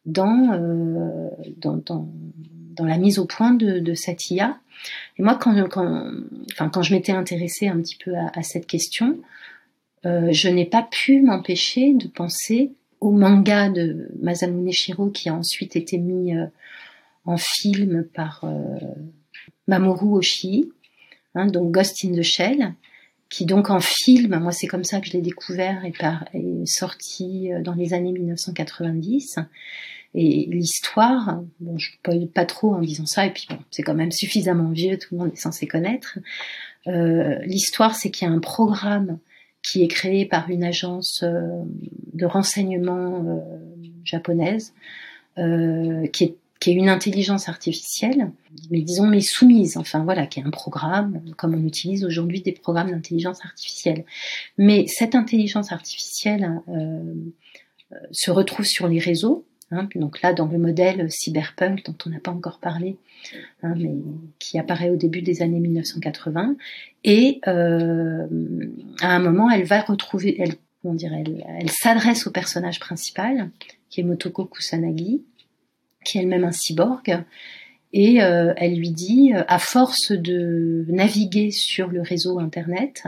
dans, 0.05 0.51
euh, 0.51 1.29
dans, 1.57 1.77
dans, 1.77 2.09
dans, 2.75 2.85
la 2.85 2.97
mise 2.97 3.19
au 3.19 3.25
point 3.25 3.53
de, 3.53 3.79
de 3.79 3.93
cette 3.93 4.29
IA 4.29 4.59
et 5.17 5.23
moi, 5.23 5.35
quand, 5.35 5.55
quand, 5.69 6.11
enfin, 6.51 6.67
quand 6.67 6.81
je 6.81 6.93
m'étais 6.93 7.11
intéressée 7.13 7.67
un 7.67 7.79
petit 7.79 7.97
peu 8.03 8.15
à, 8.15 8.31
à 8.33 8.43
cette 8.43 8.65
question, 8.65 9.19
je 10.03 10.47
n'ai 10.47 10.65
pas 10.65 10.81
pu 10.81 11.21
m'empêcher 11.21 11.93
de 11.93 12.07
penser 12.07 12.71
au 12.99 13.11
manga 13.11 13.69
de 13.69 14.09
Masamune 14.19 14.71
Shiro 14.71 15.09
qui 15.09 15.29
a 15.29 15.35
ensuite 15.35 15.75
été 15.75 15.99
mis 15.99 16.33
en 17.25 17.37
film 17.37 18.03
par 18.13 18.45
Mamoru 19.67 20.17
Oshii, 20.17 20.71
hein, 21.35 21.47
donc 21.47 21.71
Ghost 21.71 22.03
in 22.03 22.11
the 22.13 22.23
Shell, 22.23 22.73
qui 23.31 23.45
donc 23.45 23.69
en 23.69 23.79
film, 23.79 24.37
moi 24.39 24.51
c'est 24.51 24.67
comme 24.67 24.83
ça 24.83 24.99
que 24.99 25.07
je 25.07 25.13
l'ai 25.13 25.21
découvert 25.21 25.83
et 25.85 25.93
est 26.37 26.65
sorti 26.65 27.51
euh, 27.51 27.61
dans 27.61 27.73
les 27.73 27.93
années 27.93 28.11
1990. 28.11 29.39
Et 30.13 30.45
l'histoire, 30.51 31.41
bon, 31.61 31.77
je 31.77 31.91
ne 32.09 32.25
pas 32.25 32.45
trop 32.45 32.75
en 32.75 32.81
disant 32.81 33.05
ça, 33.05 33.25
et 33.25 33.31
puis 33.31 33.47
bon, 33.49 33.59
c'est 33.71 33.81
quand 33.81 33.93
même 33.93 34.11
suffisamment 34.11 34.69
vieux, 34.69 34.97
tout 34.97 35.15
le 35.15 35.19
monde 35.19 35.31
est 35.31 35.39
censé 35.39 35.67
connaître. 35.67 36.19
Euh, 36.87 37.39
l'histoire, 37.45 37.95
c'est 37.95 38.11
qu'il 38.11 38.27
y 38.27 38.31
a 38.31 38.33
un 38.33 38.39
programme 38.39 39.19
qui 39.63 39.83
est 39.83 39.87
créé 39.87 40.25
par 40.25 40.49
une 40.49 40.65
agence 40.65 41.23
euh, 41.23 41.63
de 42.13 42.25
renseignement 42.25 43.23
euh, 43.25 43.39
japonaise, 44.03 44.73
euh, 45.37 46.07
qui 46.07 46.25
est 46.25 46.35
qui 46.61 46.69
est 46.69 46.73
une 46.73 46.89
intelligence 46.89 47.49
artificielle, 47.49 48.31
mais 48.69 48.81
disons 48.81 49.07
mais 49.07 49.19
soumise, 49.19 49.77
enfin 49.77 50.03
voilà, 50.03 50.27
qui 50.27 50.39
est 50.39 50.43
un 50.43 50.51
programme, 50.51 51.19
comme 51.35 51.55
on 51.55 51.65
utilise 51.65 52.05
aujourd'hui 52.05 52.41
des 52.41 52.51
programmes 52.51 52.91
d'intelligence 52.91 53.43
artificielle. 53.43 54.05
Mais 54.59 54.85
cette 54.85 55.15
intelligence 55.15 55.71
artificielle 55.71 56.61
euh, 56.69 57.15
euh, 57.91 57.95
se 58.11 58.29
retrouve 58.29 58.65
sur 58.67 58.87
les 58.87 58.99
réseaux, 58.99 59.43
hein, 59.71 59.89
donc 59.95 60.21
là 60.21 60.33
dans 60.33 60.45
le 60.45 60.59
modèle 60.59 61.09
cyberpunk 61.09 61.83
dont 61.83 61.95
on 62.05 62.11
n'a 62.11 62.19
pas 62.19 62.31
encore 62.31 62.59
parlé, 62.59 62.95
hein, 63.63 63.73
mais 63.75 63.95
qui 64.37 64.59
apparaît 64.59 64.91
au 64.91 64.97
début 64.97 65.23
des 65.23 65.41
années 65.41 65.59
1980, 65.59 66.57
et 67.03 67.41
euh, 67.47 68.27
à 69.01 69.15
un 69.15 69.19
moment 69.19 69.49
elle 69.49 69.65
va 69.65 69.81
retrouver, 69.81 70.39
elle, 70.39 70.53
on 70.83 70.93
dirait, 70.93 71.23
elle, 71.25 71.43
elle 71.59 71.71
s'adresse 71.71 72.27
au 72.27 72.31
personnage 72.31 72.79
principal, 72.79 73.49
qui 73.89 74.01
est 74.01 74.03
Motoko 74.03 74.45
Kusanagi, 74.45 75.23
qui 76.03 76.17
est 76.17 76.21
elle-même 76.21 76.43
un 76.43 76.51
cyborg, 76.51 77.23
et 77.93 78.21
euh, 78.21 78.53
elle 78.57 78.75
lui 78.75 78.91
dit, 78.91 79.31
à 79.35 79.59
force 79.59 80.11
de 80.11 80.85
naviguer 80.87 81.51
sur 81.51 81.87
le 81.87 82.01
réseau 82.01 82.39
Internet, 82.39 83.03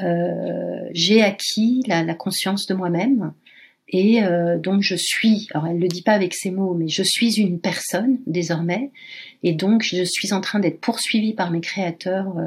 euh, 0.00 0.88
j'ai 0.92 1.22
acquis 1.22 1.82
la, 1.86 2.14
conscience 2.14 2.66
de 2.66 2.74
moi-même, 2.74 3.32
et 3.88 4.22
euh, 4.22 4.58
donc 4.58 4.82
je 4.82 4.94
suis, 4.94 5.48
alors 5.52 5.66
elle 5.66 5.78
le 5.78 5.88
dit 5.88 6.02
pas 6.02 6.12
avec 6.12 6.34
ces 6.34 6.50
mots, 6.50 6.74
mais 6.74 6.88
je 6.88 7.02
suis 7.02 7.40
une 7.40 7.58
personne 7.58 8.18
désormais, 8.26 8.92
et 9.42 9.52
donc 9.52 9.82
je 9.82 10.04
suis 10.04 10.32
en 10.32 10.40
train 10.40 10.60
d'être 10.60 10.80
poursuivie 10.80 11.32
par 11.32 11.50
mes 11.50 11.60
créateurs 11.60 12.36
euh, 12.38 12.46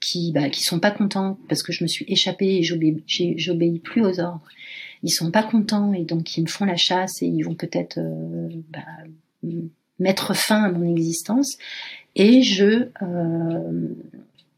qui 0.00 0.32
bah, 0.32 0.48
qui 0.48 0.62
sont 0.62 0.80
pas 0.80 0.90
contents 0.90 1.38
parce 1.48 1.62
que 1.62 1.72
je 1.72 1.82
me 1.82 1.88
suis 1.88 2.04
échappée 2.08 2.58
et 2.58 2.62
j'obéis 2.62 3.78
plus 3.80 4.02
aux 4.02 4.20
ordres 4.20 4.48
ils 5.02 5.10
sont 5.10 5.30
pas 5.30 5.42
contents 5.42 5.92
et 5.92 6.04
donc 6.04 6.36
ils 6.36 6.42
me 6.42 6.48
font 6.48 6.64
la 6.64 6.76
chasse 6.76 7.22
et 7.22 7.26
ils 7.26 7.42
vont 7.42 7.54
peut-être 7.54 7.98
euh, 7.98 8.48
bah, 8.70 9.50
mettre 9.98 10.34
fin 10.34 10.62
à 10.62 10.70
mon 10.70 10.90
existence 10.90 11.58
et 12.14 12.42
je 12.42 12.88
euh, 13.02 13.88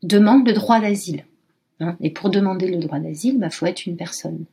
demande 0.02 0.46
le 0.46 0.52
droit 0.52 0.80
d'asile. 0.80 1.24
Hein. 1.80 1.96
Et 2.00 2.10
pour 2.10 2.30
demander 2.30 2.68
le 2.68 2.78
droit 2.78 2.98
d'asile, 2.98 3.38
bah 3.38 3.50
faut 3.50 3.66
être 3.66 3.86
une 3.86 3.96
personne. 3.96 4.44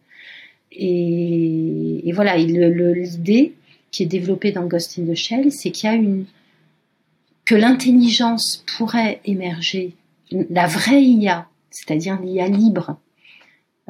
Et, 0.71 2.07
et 2.07 2.11
voilà, 2.13 2.37
l'idée 2.37 3.53
qui 3.91 4.03
est 4.03 4.07
développée 4.07 4.51
dans 4.51 4.65
Ghost 4.65 4.97
in 4.97 5.05
the 5.05 5.15
Shell, 5.15 5.51
c'est 5.51 5.71
qu'il 5.71 5.89
y 5.89 5.93
a 5.93 5.95
une 5.95 6.25
que 7.43 7.55
l'intelligence 7.55 8.63
pourrait 8.77 9.19
émerger, 9.25 9.95
la 10.31 10.67
vraie 10.67 11.03
IA, 11.03 11.49
c'est-à-dire 11.69 12.21
l'IA 12.21 12.47
libre, 12.47 12.97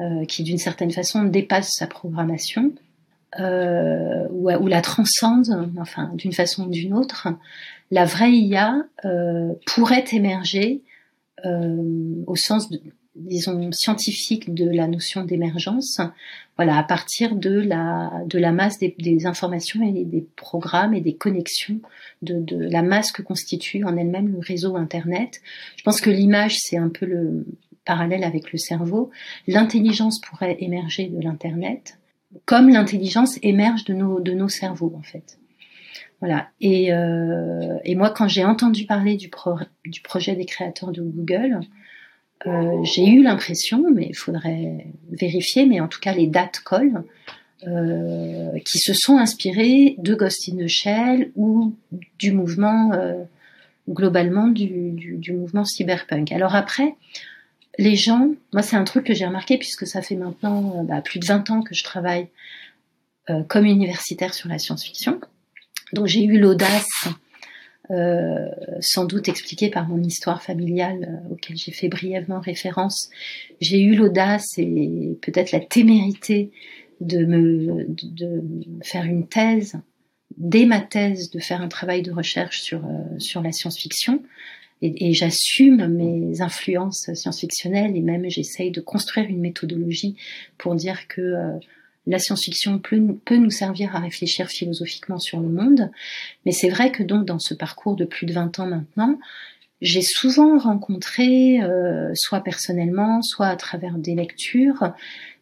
euh, 0.02 0.24
qui 0.24 0.42
d'une 0.42 0.58
certaine 0.58 0.90
façon 0.90 1.22
dépasse 1.22 1.68
sa 1.76 1.86
programmation 1.86 2.72
euh, 3.38 4.26
ou, 4.30 4.66
la 4.66 4.80
transcende, 4.80 5.70
enfin 5.78 6.10
d'une 6.14 6.32
façon 6.32 6.64
ou 6.64 6.70
d'une 6.70 6.92
autre, 6.92 7.28
la 7.92 8.04
vraie 8.04 8.32
IA 8.32 8.84
euh, 9.04 9.52
pourrait 9.66 10.04
émerger 10.10 10.82
au 11.44 12.36
sens, 12.36 12.68
disons, 13.16 13.72
scientifique 13.72 14.54
de 14.54 14.68
la 14.68 14.86
notion 14.86 15.24
d'émergence, 15.24 16.00
voilà, 16.56 16.78
à 16.78 16.84
partir 16.84 17.34
de 17.34 17.50
la 17.50 18.12
de 18.26 18.38
la 18.38 18.52
masse 18.52 18.78
des, 18.78 18.94
des, 18.98 19.26
informations 19.26 19.82
et 19.82 20.04
des 20.04 20.24
programmes 20.36 20.94
et 20.94 21.00
des 21.00 21.14
connexions 21.14 21.80
de, 22.22 22.38
de 22.38 22.56
la 22.56 22.82
masse 22.82 23.10
que 23.10 23.22
constitue 23.22 23.84
en 23.84 23.96
elle-même 23.96 24.32
le 24.32 24.38
réseau 24.38 24.76
Internet. 24.76 25.40
Je 25.76 25.82
pense 25.82 26.00
que 26.00 26.10
l'image, 26.10 26.56
c'est 26.58 26.76
un 26.76 26.88
peu 26.88 27.06
le 27.06 27.44
parallèle 27.84 28.24
avec 28.24 28.52
le 28.52 28.58
cerveau, 28.58 29.10
l'intelligence 29.46 30.20
pourrait 30.20 30.56
émerger 30.60 31.06
de 31.06 31.20
l'Internet, 31.20 31.98
comme 32.44 32.68
l'intelligence 32.68 33.38
émerge 33.42 33.84
de 33.84 33.94
nos, 33.94 34.20
de 34.20 34.32
nos 34.32 34.48
cerveaux, 34.48 34.92
en 34.96 35.02
fait. 35.02 35.38
Voilà. 36.20 36.48
Et, 36.60 36.92
euh, 36.92 37.78
et 37.84 37.96
moi, 37.96 38.10
quand 38.10 38.28
j'ai 38.28 38.44
entendu 38.44 38.86
parler 38.86 39.16
du, 39.16 39.30
du 39.86 40.00
projet 40.02 40.36
des 40.36 40.44
créateurs 40.44 40.92
de 40.92 41.02
Google, 41.02 41.60
euh, 42.46 42.82
j'ai 42.84 43.08
eu 43.08 43.22
l'impression, 43.22 43.84
mais 43.92 44.06
il 44.08 44.16
faudrait 44.16 44.86
vérifier, 45.10 45.66
mais 45.66 45.80
en 45.80 45.88
tout 45.88 46.00
cas 46.00 46.14
les 46.14 46.26
dates 46.26 46.60
collent, 46.60 47.04
euh, 47.66 48.58
qui 48.64 48.78
se 48.78 48.92
sont 48.92 49.18
inspirés 49.18 49.94
de 49.98 50.14
Ghost 50.14 50.48
in 50.48 50.56
the 50.56 50.66
Shell 50.66 51.30
ou 51.36 51.74
du 52.18 52.32
mouvement, 52.32 52.92
euh, 52.92 53.22
globalement, 53.88 54.48
du, 54.48 54.90
du, 54.92 55.16
du, 55.16 55.32
mouvement 55.32 55.64
cyberpunk. 55.64 56.32
Alors 56.32 56.54
après, 56.56 56.96
les 57.78 57.96
gens, 57.96 58.30
moi 58.52 58.62
c'est 58.62 58.76
un 58.76 58.84
truc 58.84 59.06
que 59.06 59.14
j'ai 59.14 59.26
remarqué 59.26 59.58
puisque 59.58 59.86
ça 59.86 60.02
fait 60.02 60.16
maintenant 60.16 60.80
euh, 60.80 60.82
bah, 60.82 61.00
plus 61.00 61.18
de 61.18 61.26
20 61.26 61.50
ans 61.50 61.62
que 61.62 61.74
je 61.74 61.84
travaille 61.84 62.28
euh, 63.30 63.42
comme 63.44 63.66
universitaire 63.66 64.34
sur 64.34 64.48
la 64.48 64.58
science-fiction. 64.58 65.20
Donc 65.92 66.06
j'ai 66.06 66.24
eu 66.24 66.38
l'audace, 66.38 67.08
euh, 67.90 68.48
sans 68.80 69.04
doute 69.04 69.28
expliquée 69.28 69.68
par 69.68 69.88
mon 69.88 70.02
histoire 70.02 70.42
familiale 70.42 71.08
euh, 71.28 71.32
auquel 71.32 71.56
j'ai 71.56 71.72
fait 71.72 71.88
brièvement 71.88 72.40
référence, 72.40 73.10
j'ai 73.60 73.80
eu 73.80 73.94
l'audace 73.94 74.46
et 74.56 75.18
peut-être 75.20 75.52
la 75.52 75.60
témérité 75.60 76.50
de 77.00 77.24
me 77.24 77.84
de, 77.88 78.40
de, 78.40 78.42
faire 78.82 79.04
une 79.04 79.26
thèse, 79.26 79.74
dès 80.36 80.64
ma 80.64 80.80
thèse, 80.80 81.30
de 81.30 81.40
faire 81.40 81.60
un 81.60 81.68
travail 81.68 82.02
de 82.02 82.12
recherche 82.12 82.62
sur, 82.62 82.84
euh, 82.84 83.18
sur 83.18 83.42
la 83.42 83.52
science-fiction 83.52 84.22
et, 84.82 85.14
j'assume 85.14 85.86
mes 85.86 86.40
influences 86.40 87.08
science-fictionnelles 87.14 87.96
et 87.96 88.00
même 88.00 88.28
j'essaye 88.28 88.70
de 88.70 88.80
construire 88.80 89.28
une 89.28 89.40
méthodologie 89.40 90.16
pour 90.58 90.74
dire 90.74 91.06
que 91.06 91.20
euh, 91.20 91.58
la 92.06 92.18
science-fiction 92.18 92.80
peut, 92.80 93.00
peut, 93.24 93.36
nous 93.36 93.50
servir 93.50 93.94
à 93.94 94.00
réfléchir 94.00 94.48
philosophiquement 94.48 95.18
sur 95.18 95.40
le 95.40 95.48
monde. 95.48 95.90
Mais 96.44 96.52
c'est 96.52 96.68
vrai 96.68 96.90
que 96.90 97.04
donc 97.04 97.26
dans 97.26 97.38
ce 97.38 97.54
parcours 97.54 97.94
de 97.94 98.04
plus 98.04 98.26
de 98.26 98.32
20 98.32 98.58
ans 98.58 98.66
maintenant, 98.66 99.18
j'ai 99.80 100.02
souvent 100.02 100.58
rencontré, 100.58 101.60
euh, 101.60 102.12
soit 102.14 102.40
personnellement, 102.40 103.20
soit 103.20 103.48
à 103.48 103.56
travers 103.56 103.98
des 103.98 104.14
lectures, 104.14 104.92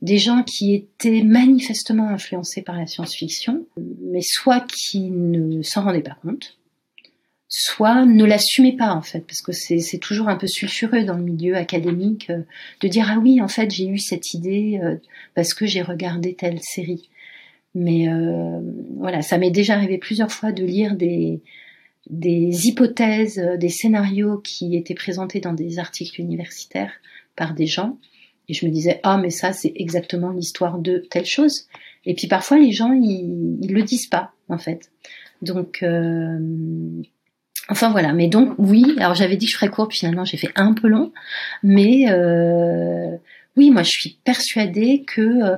des 0.01 0.17
gens 0.17 0.43
qui 0.43 0.75
étaient 0.75 1.23
manifestement 1.23 2.09
influencés 2.09 2.63
par 2.63 2.77
la 2.77 2.87
science-fiction, 2.87 3.67
mais 4.11 4.23
soit 4.23 4.67
qui 4.67 5.11
ne 5.11 5.63
s'en 5.63 5.85
rendaient 5.85 6.01
pas 6.01 6.17
compte, 6.23 6.59
soit 7.51 8.07
ne 8.07 8.25
l'assumez 8.25 8.77
pas 8.77 8.95
en 8.95 9.03
fait, 9.03 9.27
parce 9.27 9.43
que 9.43 9.51
c'est 9.53 9.99
toujours 9.99 10.29
un 10.29 10.37
peu 10.37 10.47
sulfureux 10.47 11.03
dans 11.03 11.17
le 11.17 11.25
milieu 11.25 11.57
académique 11.57 12.31
euh, 12.31 12.43
de 12.81 12.89
dire 12.89 13.09
ah 13.11 13.19
oui 13.21 13.41
en 13.43 13.49
fait 13.49 13.71
j'ai 13.73 13.89
eu 13.89 13.99
cette 13.99 14.35
idée 14.35 14.81
euh, 14.83 14.97
parce 15.35 15.53
que 15.53 15.67
j'ai 15.67 15.83
regardé 15.83 16.35
telle 16.35 16.61
série. 16.63 17.11
Mais 17.75 18.09
euh, 18.09 18.61
voilà, 18.97 19.23
ça 19.23 19.37
m'est 19.37 19.51
déjà 19.51 19.75
arrivé 19.75 19.99
plusieurs 19.99 20.33
fois 20.33 20.53
de 20.53 20.65
lire 20.65 20.97
des, 20.97 21.41
des 22.09 22.67
hypothèses, 22.69 23.39
euh, 23.41 23.57
des 23.57 23.69
scénarios 23.69 24.39
qui 24.39 24.77
étaient 24.77 24.95
présentés 24.95 25.41
dans 25.41 25.53
des 25.53 25.81
articles 25.81 26.21
universitaires 26.21 26.93
par 27.35 27.55
des 27.55 27.67
gens, 27.67 27.99
et 28.49 28.55
je 28.55 28.65
me 28.65 28.71
disais 28.71 29.01
ah 29.03 29.19
mais 29.19 29.31
ça 29.31 29.53
c'est 29.53 29.73
exactement 29.75 30.31
l'histoire 30.31 30.79
de 30.79 30.99
telle 31.11 31.27
chose. 31.27 31.67
Et 32.07 32.15
puis 32.15 32.29
parfois 32.29 32.59
les 32.59 32.71
gens 32.71 32.93
ils, 32.93 33.59
ils 33.61 33.73
le 33.73 33.83
disent 33.83 34.09
pas 34.09 34.33
en 34.49 34.59
fait. 34.59 34.91
Donc 35.43 35.83
euh, 35.83 36.39
Enfin 37.71 37.91
voilà, 37.91 38.13
mais 38.13 38.29
donc 38.29 38.55
oui, 38.59 38.85
alors 38.99 39.15
j'avais 39.15 39.37
dit 39.37 39.47
que 39.47 39.53
je 39.53 39.57
ferais 39.57 39.71
court, 39.71 39.89
puis 39.89 39.99
finalement 39.99 40.25
j'ai 40.25 40.37
fait 40.37 40.51
un 40.57 40.73
peu 40.73 40.89
long, 40.89 41.13
mais 41.63 42.11
euh, 42.11 43.17
oui, 43.57 43.71
moi 43.71 43.83
je 43.83 43.91
suis 43.91 44.19
persuadée 44.25 45.05
que 45.07 45.21
euh, 45.21 45.57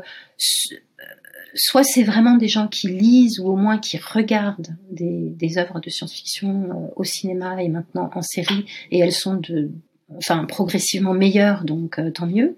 soit 1.54 1.84
c'est 1.84 2.02
vraiment 2.02 2.36
des 2.36 2.48
gens 2.48 2.68
qui 2.68 2.88
lisent 2.88 3.40
ou 3.40 3.48
au 3.48 3.56
moins 3.56 3.78
qui 3.78 3.98
regardent 3.98 4.76
des, 4.90 5.58
œuvres 5.58 5.80
de 5.80 5.90
science-fiction 5.90 6.70
euh, 6.70 6.92
au 6.96 7.04
cinéma 7.04 7.62
et 7.62 7.68
maintenant 7.68 8.10
en 8.14 8.22
série, 8.22 8.66
et 8.90 8.98
elles 8.98 9.12
sont 9.12 9.36
de, 9.36 9.70
enfin 10.16 10.44
progressivement 10.44 11.14
meilleures, 11.14 11.64
donc 11.64 11.98
euh, 11.98 12.10
tant 12.10 12.26
mieux. 12.26 12.56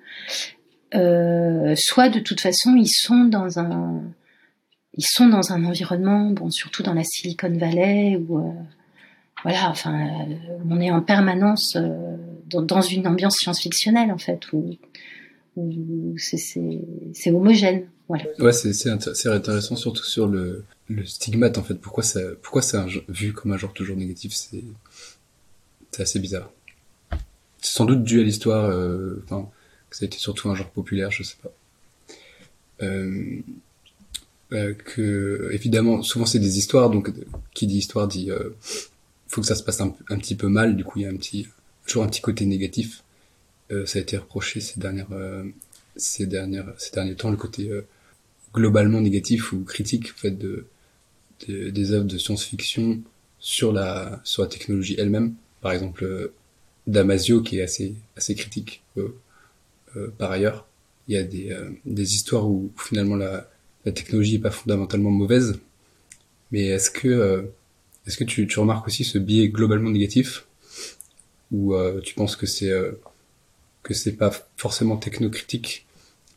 Euh, 0.95 1.75
soit 1.77 2.09
de 2.09 2.21
toute 2.21 2.41
façon 2.41 2.77
ils 2.77 2.91
sont 2.91 3.25
dans 3.25 3.59
un 3.59 4.03
ils 4.97 5.07
sont 5.07 5.27
dans 5.27 5.53
un 5.53 5.65
environnement, 5.65 6.31
bon 6.31 6.51
surtout 6.51 6.85
dans 6.85 6.95
la 6.95 7.03
Silicon 7.03 7.53
Valley 7.53 8.17
euh, 8.17 8.39
voilà, 9.45 9.71
enfin, 9.71 9.95
euh, 9.95 10.35
on 10.69 10.81
est 10.81 10.91
en 10.91 11.03
permanence 11.03 11.77
euh, 11.77 12.17
dans, 12.49 12.63
dans, 12.63 12.81
une 12.81 13.07
ambiance 13.07 13.37
science-fictionnelle 13.37 14.11
en 14.11 14.19
fait, 14.19 14.53
où, 14.53 14.77
où 15.57 16.15
c'est 16.19 17.31
homogène. 17.31 17.87
Voilà. 18.09 18.25
Ouais, 18.39 18.53
c'est 18.53 18.91
intéressant 19.29 19.77
surtout 19.77 20.05
sur 20.05 20.27
le, 20.27 20.65
le 20.89 21.07
stigmate 21.07 21.59
en 21.59 21.63
fait. 21.63 21.75
Pourquoi 21.75 22.03
ça, 22.03 22.21
pourquoi 22.43 22.63
c'est 22.63 22.79
vu 23.09 23.33
comme 23.33 23.53
un 23.53 23.57
genre 23.57 23.73
toujours 23.73 23.97
négatif 23.97 24.33
C'est 24.35 24.65
assez 26.03 26.19
bizarre. 26.19 26.51
C'est 27.61 27.77
sans 27.77 27.85
doute 27.85 28.03
dû 28.03 28.21
à 28.21 28.25
l'histoire. 28.25 28.65
Euh, 28.65 29.23
enfin, 29.25 29.49
que 29.89 29.97
ça 29.97 30.05
a 30.05 30.07
été 30.07 30.19
surtout 30.19 30.51
un 30.51 30.55
genre 30.55 30.71
populaire, 30.71 31.11
je 31.11 31.23
sais 31.23 31.37
pas. 31.43 31.53
Euh, 32.83 33.39
euh, 34.53 34.75
que 34.75 35.51
évidemment, 35.53 36.03
souvent 36.03 36.27
c'est 36.27 36.39
des 36.39 36.59
histoires. 36.59 36.91
Donc, 36.91 37.11
qui 37.55 37.67
dit 37.67 37.79
histoire 37.79 38.09
dit 38.09 38.31
euh, 38.31 38.51
faut 39.35 39.41
que 39.41 39.47
ça 39.47 39.55
se 39.55 39.63
passe 39.63 39.81
un, 39.81 39.91
petit 39.91 40.35
peu 40.37 40.49
mal. 40.49 40.77
Du 40.77 40.85
coup, 40.85 40.99
il 40.99 41.03
y 41.03 41.07
a 41.07 41.11
un 41.11 41.17
petit 41.17 41.49
toujours 41.87 42.05
un 42.05 42.09
petit 42.09 42.23
côté 42.23 42.47
négatif. 42.47 43.03
Euh, 43.71 43.87
ça 43.87 43.99
a 43.99 44.03
été 44.03 44.17
reproché 44.17 44.61
ces 44.61 44.81
dernières 44.81 45.09
ces 45.97 46.27
dernières 46.27 46.73
ces 46.79 46.93
derniers 46.93 47.15
temps 47.15 47.31
le 47.31 47.37
côté 47.37 47.71
globalement 48.55 49.01
négatif 49.01 49.53
ou 49.53 49.65
critique 49.65 50.13
en 50.15 50.19
fait 50.19 50.31
de, 50.31 50.67
des 51.49 51.93
œuvres 51.93 52.07
de 52.07 52.17
science-fiction 52.17 53.01
sur 53.39 53.73
la 53.73 54.21
sur 54.25 54.43
la 54.43 54.49
technologie 54.49 54.95
elle-même 54.97 55.35
par 55.61 55.73
exemple 55.73 56.31
Damasio 56.87 57.43
qui 57.43 57.59
est 57.59 57.63
assez 57.63 57.95
assez 58.17 58.35
critique 58.35 58.83
euh, 58.97 59.15
euh, 59.97 60.09
par 60.17 60.31
ailleurs 60.31 60.67
il 61.09 61.15
y 61.15 61.19
a 61.19 61.25
des 61.25 61.51
euh, 61.53 61.71
des 61.85 62.15
histoires 62.15 62.49
où 62.49 62.73
finalement 62.79 63.17
la 63.17 63.51
la 63.85 63.93
technologie 63.93 64.37
est 64.37 64.39
pas 64.39 64.51
fondamentalement 64.51 65.11
mauvaise 65.11 65.59
mais 66.53 66.67
est-ce 66.67 66.91
que 66.91 67.51
est-ce 68.07 68.17
que 68.17 68.25
tu, 68.25 68.47
tu 68.47 68.59
remarques 68.59 68.87
aussi 68.87 69.05
ce 69.05 69.19
biais 69.19 69.49
globalement 69.49 69.91
négatif 69.91 70.47
ou 71.53 71.75
tu 72.03 72.15
penses 72.15 72.37
que 72.37 72.47
c'est 72.47 72.73
que 73.85 73.95
c'est 73.95 74.17
pas 74.17 74.33
forcément 74.57 74.97
technocritique 74.97 75.87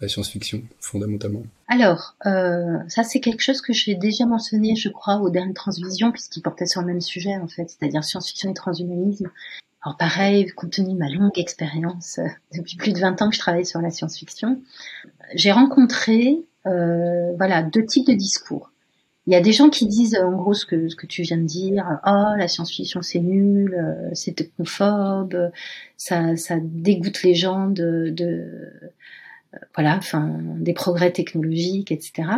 la 0.01 0.07
science-fiction, 0.07 0.61
fondamentalement? 0.79 1.43
Alors, 1.67 2.15
euh, 2.25 2.77
ça 2.87 3.03
c'est 3.03 3.19
quelque 3.19 3.41
chose 3.41 3.61
que 3.61 3.73
j'ai 3.73 3.95
déjà 3.95 4.25
mentionné, 4.25 4.75
je 4.75 4.89
crois, 4.89 5.17
au 5.17 5.29
dernier 5.29 5.53
Transvision, 5.53 6.11
puisqu'il 6.11 6.41
portait 6.41 6.67
sur 6.67 6.81
le 6.81 6.87
même 6.87 7.01
sujet, 7.01 7.35
en 7.37 7.47
fait, 7.47 7.67
c'est-à-dire 7.69 8.03
science-fiction 8.03 8.51
et 8.51 8.53
transhumanisme. 8.53 9.31
Alors 9.83 9.97
pareil, 9.97 10.47
compte 10.49 10.71
tenu 10.71 10.93
de 10.93 10.97
ma 10.97 11.09
longue 11.09 11.37
expérience, 11.39 12.19
euh, 12.19 12.27
depuis 12.53 12.77
plus 12.77 12.93
de 12.93 12.99
20 12.99 13.21
ans 13.21 13.29
que 13.29 13.35
je 13.35 13.39
travaille 13.39 13.65
sur 13.65 13.81
la 13.81 13.89
science-fiction, 13.89 14.61
j'ai 15.33 15.51
rencontré 15.51 16.37
euh, 16.65 17.33
voilà 17.37 17.63
deux 17.63 17.85
types 17.85 18.07
de 18.07 18.13
discours. 18.13 18.71
Il 19.27 19.33
y 19.33 19.35
a 19.35 19.41
des 19.41 19.51
gens 19.51 19.69
qui 19.69 19.87
disent 19.87 20.15
en 20.15 20.31
gros 20.31 20.53
ce 20.53 20.65
que, 20.65 20.93
que 20.95 21.05
tu 21.05 21.21
viens 21.21 21.37
de 21.37 21.43
dire, 21.43 21.85
oh 22.05 22.33
la 22.37 22.47
science-fiction 22.47 23.01
c'est 23.01 23.19
nul, 23.19 23.75
euh, 23.75 24.09
c'est 24.13 24.33
technophobe, 24.33 25.51
ça, 25.97 26.33
dégoûte 26.61 27.23
les 27.23 27.35
gens 27.35 27.67
de, 27.67 28.09
de 28.09 28.71
voilà, 29.75 29.97
enfin, 29.97 30.39
des 30.57 30.73
progrès 30.73 31.11
technologiques, 31.11 31.91
etc. 31.91 32.29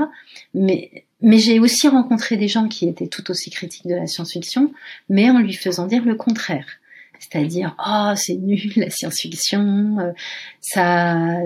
Mais, 0.54 1.06
j'ai 1.22 1.60
aussi 1.60 1.88
rencontré 1.88 2.38
des 2.38 2.48
gens 2.48 2.68
qui 2.68 2.88
étaient 2.88 3.08
tout 3.08 3.30
aussi 3.30 3.50
critiques 3.50 3.88
de 3.88 3.96
la 3.96 4.08
science-fiction, 4.08 4.72
mais 5.10 5.30
en 5.30 5.40
lui 5.40 5.54
faisant 5.54 5.86
dire 5.86 6.06
le 6.06 6.16
contraire. 6.16 6.66
C'est-à-dire, 7.20 7.76
oh, 7.86 8.14
c'est 8.16 8.36
nul 8.36 8.72
la 8.78 8.90
science-fiction, 8.90 9.98
euh, 10.00 10.14
ça, 10.62 11.42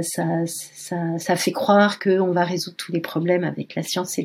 fait 1.36 1.52
croire 1.52 1.98
qu'on 1.98 2.32
va 2.32 2.46
résoudre 2.46 2.78
tous 2.78 2.91
les 2.91 3.02
problèmes 3.02 3.44
avec 3.44 3.74
la 3.74 3.82
science 3.82 4.20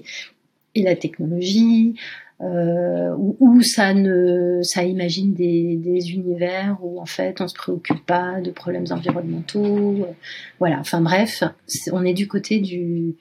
et 0.79 0.83
la 0.83 0.97
technologie 0.97 1.95
euh, 2.41 3.15
où, 3.17 3.63
ça 3.63 3.95
ne, 3.95 4.61
ça 4.63 4.85
imagine 4.85 5.35
des, 5.35 6.13
univers 6.13 6.79
où 6.83 7.01
en 7.01 7.07
fait 7.07 7.41
on 7.41 7.49
se 7.49 7.55
préoccupe 7.55 8.05
pas 8.07 8.41
de 8.41 8.53
problèmes 8.53 8.87
environnementaux, 8.91 10.05
euh, 10.05 10.13
voilà. 10.61 10.79
Enfin 10.79 11.01
bref, 11.01 11.43
on 11.91 12.05
est 12.05 12.15
du 12.15 12.29
côté 12.29 12.61
du, 12.61 13.17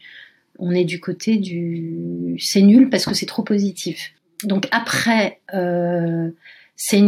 on 0.59 0.71
est 0.71 0.85
du 0.85 0.99
côté 0.99 1.37
du, 1.37 2.35
c'est 2.39 2.61
nul 2.61 2.89
parce 2.89 3.05
que 3.05 3.15
c'est 3.15 3.25
trop 3.25 3.43
positif. 3.43 4.13
Donc 4.43 4.67
après, 4.69 5.39
euh, 5.55 6.29
c'est 6.75 7.01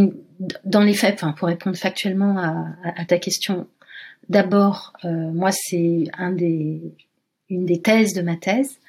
dans 0.65 0.81
les 0.81 0.95
faits, 0.95 1.13
enfin 1.13 1.33
pour 1.33 1.47
répondre 1.47 1.77
factuellement 1.77 2.39
à, 2.39 3.05
ta 3.05 3.19
question, 3.19 3.67
d'abord, 4.29 4.93
euh, 5.05 5.31
moi 5.31 5.51
c'est 5.51 6.05
une 7.49 7.65
des 7.65 7.81
thèses 7.81 8.13
de 8.13 8.23
ma 8.23 8.35
thèse 8.35 8.79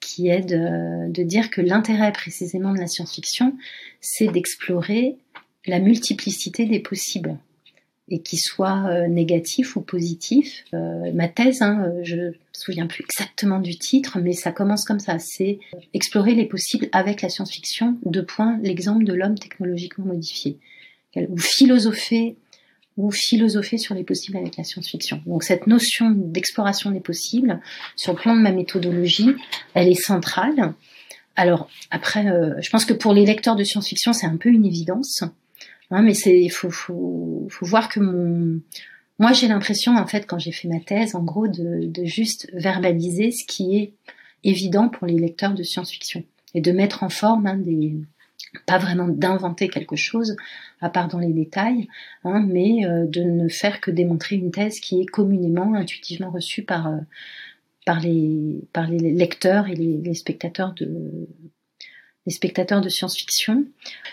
qui 0.00 0.28
est 0.28 0.42
de, 0.42 1.22
dire 1.22 1.50
que 1.50 1.60
l'intérêt 1.60 2.12
précisément 2.12 2.72
de 2.72 2.78
la 2.78 2.86
science-fiction, 2.86 3.54
c'est 4.00 4.28
d'explorer 4.28 5.16
la 5.66 5.80
multiplicité 5.80 6.66
des 6.66 6.80
possibles 6.80 7.38
et 8.08 8.20
qui 8.20 8.36
soit 8.36 8.86
euh, 8.88 9.08
négatif 9.08 9.74
ou 9.74 9.80
positif. 9.80 10.64
Euh, 10.74 11.10
ma 11.12 11.28
thèse, 11.28 11.60
hein, 11.60 11.92
je 12.02 12.14
ne 12.14 12.26
me 12.28 12.34
souviens 12.52 12.86
plus 12.86 13.02
exactement 13.02 13.58
du 13.58 13.76
titre, 13.76 14.20
mais 14.20 14.32
ça 14.32 14.52
commence 14.52 14.84
comme 14.84 15.00
ça, 15.00 15.18
c'est 15.18 15.58
explorer 15.92 16.34
les 16.34 16.46
possibles 16.46 16.88
avec 16.92 17.20
la 17.20 17.28
science-fiction, 17.28 17.98
deux 18.04 18.24
points, 18.24 18.60
l'exemple 18.62 19.04
de 19.04 19.12
l'homme 19.12 19.36
technologiquement 19.36 20.04
modifié, 20.04 20.58
ou 21.16 21.36
philosopher 21.36 22.36
ou 22.96 23.10
philosopher 23.10 23.78
sur 23.78 23.94
les 23.94 24.04
possibles 24.04 24.38
avec 24.38 24.56
la 24.56 24.64
science-fiction. 24.64 25.22
Donc 25.26 25.42
cette 25.42 25.66
notion 25.66 26.10
d'exploration 26.10 26.90
des 26.90 27.00
possibles, 27.00 27.60
sur 27.94 28.12
le 28.12 28.18
plan 28.18 28.34
de 28.34 28.40
ma 28.40 28.52
méthodologie, 28.52 29.34
elle 29.74 29.88
est 29.88 30.00
centrale. 30.00 30.74
Alors 31.36 31.68
après, 31.90 32.28
euh, 32.28 32.54
je 32.60 32.70
pense 32.70 32.84
que 32.84 32.94
pour 32.94 33.12
les 33.12 33.26
lecteurs 33.26 33.56
de 33.56 33.64
science-fiction, 33.64 34.12
c'est 34.12 34.26
un 34.26 34.36
peu 34.36 34.48
une 34.48 34.64
évidence, 34.64 35.22
hein, 35.90 36.02
mais 36.02 36.14
c'est 36.14 36.48
faut, 36.48 36.70
faut, 36.70 37.46
faut 37.50 37.66
voir 37.66 37.88
que 37.88 38.00
mon 38.00 38.60
moi 39.18 39.32
j'ai 39.32 39.48
l'impression 39.48 39.96
en 39.96 40.06
fait 40.06 40.26
quand 40.26 40.38
j'ai 40.38 40.52
fait 40.52 40.68
ma 40.68 40.80
thèse, 40.80 41.14
en 41.14 41.22
gros, 41.22 41.48
de, 41.48 41.86
de 41.86 42.04
juste 42.04 42.50
verbaliser 42.52 43.30
ce 43.30 43.46
qui 43.46 43.76
est 43.76 43.92
évident 44.44 44.88
pour 44.88 45.06
les 45.06 45.18
lecteurs 45.18 45.54
de 45.54 45.62
science-fiction 45.62 46.22
et 46.54 46.60
de 46.60 46.72
mettre 46.72 47.02
en 47.02 47.08
forme 47.08 47.46
hein, 47.46 47.56
des 47.56 47.94
pas 48.66 48.78
vraiment 48.78 49.08
d'inventer 49.08 49.68
quelque 49.68 49.96
chose, 49.96 50.36
à 50.80 50.88
part 50.88 51.08
dans 51.08 51.18
les 51.18 51.32
détails, 51.32 51.88
hein, 52.24 52.44
mais 52.46 52.86
euh, 52.86 53.06
de 53.06 53.22
ne 53.22 53.48
faire 53.48 53.80
que 53.80 53.90
démontrer 53.90 54.36
une 54.36 54.50
thèse 54.50 54.80
qui 54.80 55.00
est 55.00 55.06
communément, 55.06 55.74
intuitivement 55.74 56.30
reçue 56.30 56.62
par, 56.62 56.88
euh, 56.88 56.98
par, 57.84 58.00
les, 58.00 58.62
par 58.72 58.88
les 58.88 58.98
lecteurs 59.12 59.68
et 59.68 59.74
les, 59.74 60.14
spectateurs 60.14 60.72
de 60.74 61.26
les 62.26 62.32
spectateurs 62.32 62.80
de 62.80 62.88
science-fiction. 62.88 63.66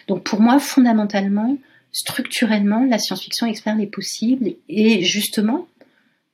Donc 0.08 0.24
pour 0.24 0.40
moi, 0.40 0.60
fondamentalement, 0.60 1.58
structurellement, 1.92 2.86
la 2.86 3.00
science-fiction 3.00 3.48
explore 3.48 3.76
les 3.76 3.88
possibles 3.88 4.54
et 4.70 5.02
justement, 5.02 5.68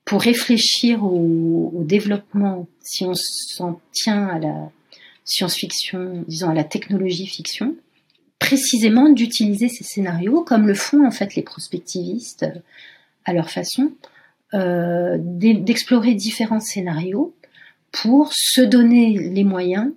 pour 0.03 0.21
réfléchir 0.21 1.05
au, 1.05 1.71
au 1.73 1.83
développement, 1.85 2.67
si 2.81 3.05
on 3.05 3.13
s'en 3.13 3.79
tient 3.93 4.27
à 4.27 4.39
la 4.39 4.71
science-fiction, 5.29 6.23
disons 6.27 6.49
à 6.49 6.53
la 6.53 6.63
technologie 6.63 7.27
fiction, 7.27 7.75
précisément 8.39 9.09
d'utiliser 9.09 9.69
ces 9.69 9.83
scénarios 9.83 10.43
comme 10.43 10.67
le 10.67 10.73
font 10.73 11.05
en 11.05 11.11
fait 11.11 11.35
les 11.35 11.43
prospectivistes 11.43 12.45
à 13.25 13.33
leur 13.33 13.49
façon, 13.49 13.91
euh, 14.53 15.17
d'explorer 15.19 16.15
différents 16.15 16.59
scénarios 16.59 17.35
pour 17.91 18.31
se 18.33 18.61
donner 18.61 19.17
les 19.17 19.43
moyens 19.43 19.91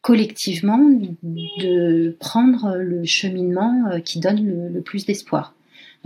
collectivement 0.00 0.78
de 1.22 2.16
prendre 2.20 2.76
le 2.76 3.04
cheminement 3.04 3.90
euh, 3.90 3.98
qui 3.98 4.20
donne 4.20 4.72
le, 4.72 4.80
plus 4.80 5.04
d'espoir. 5.04 5.54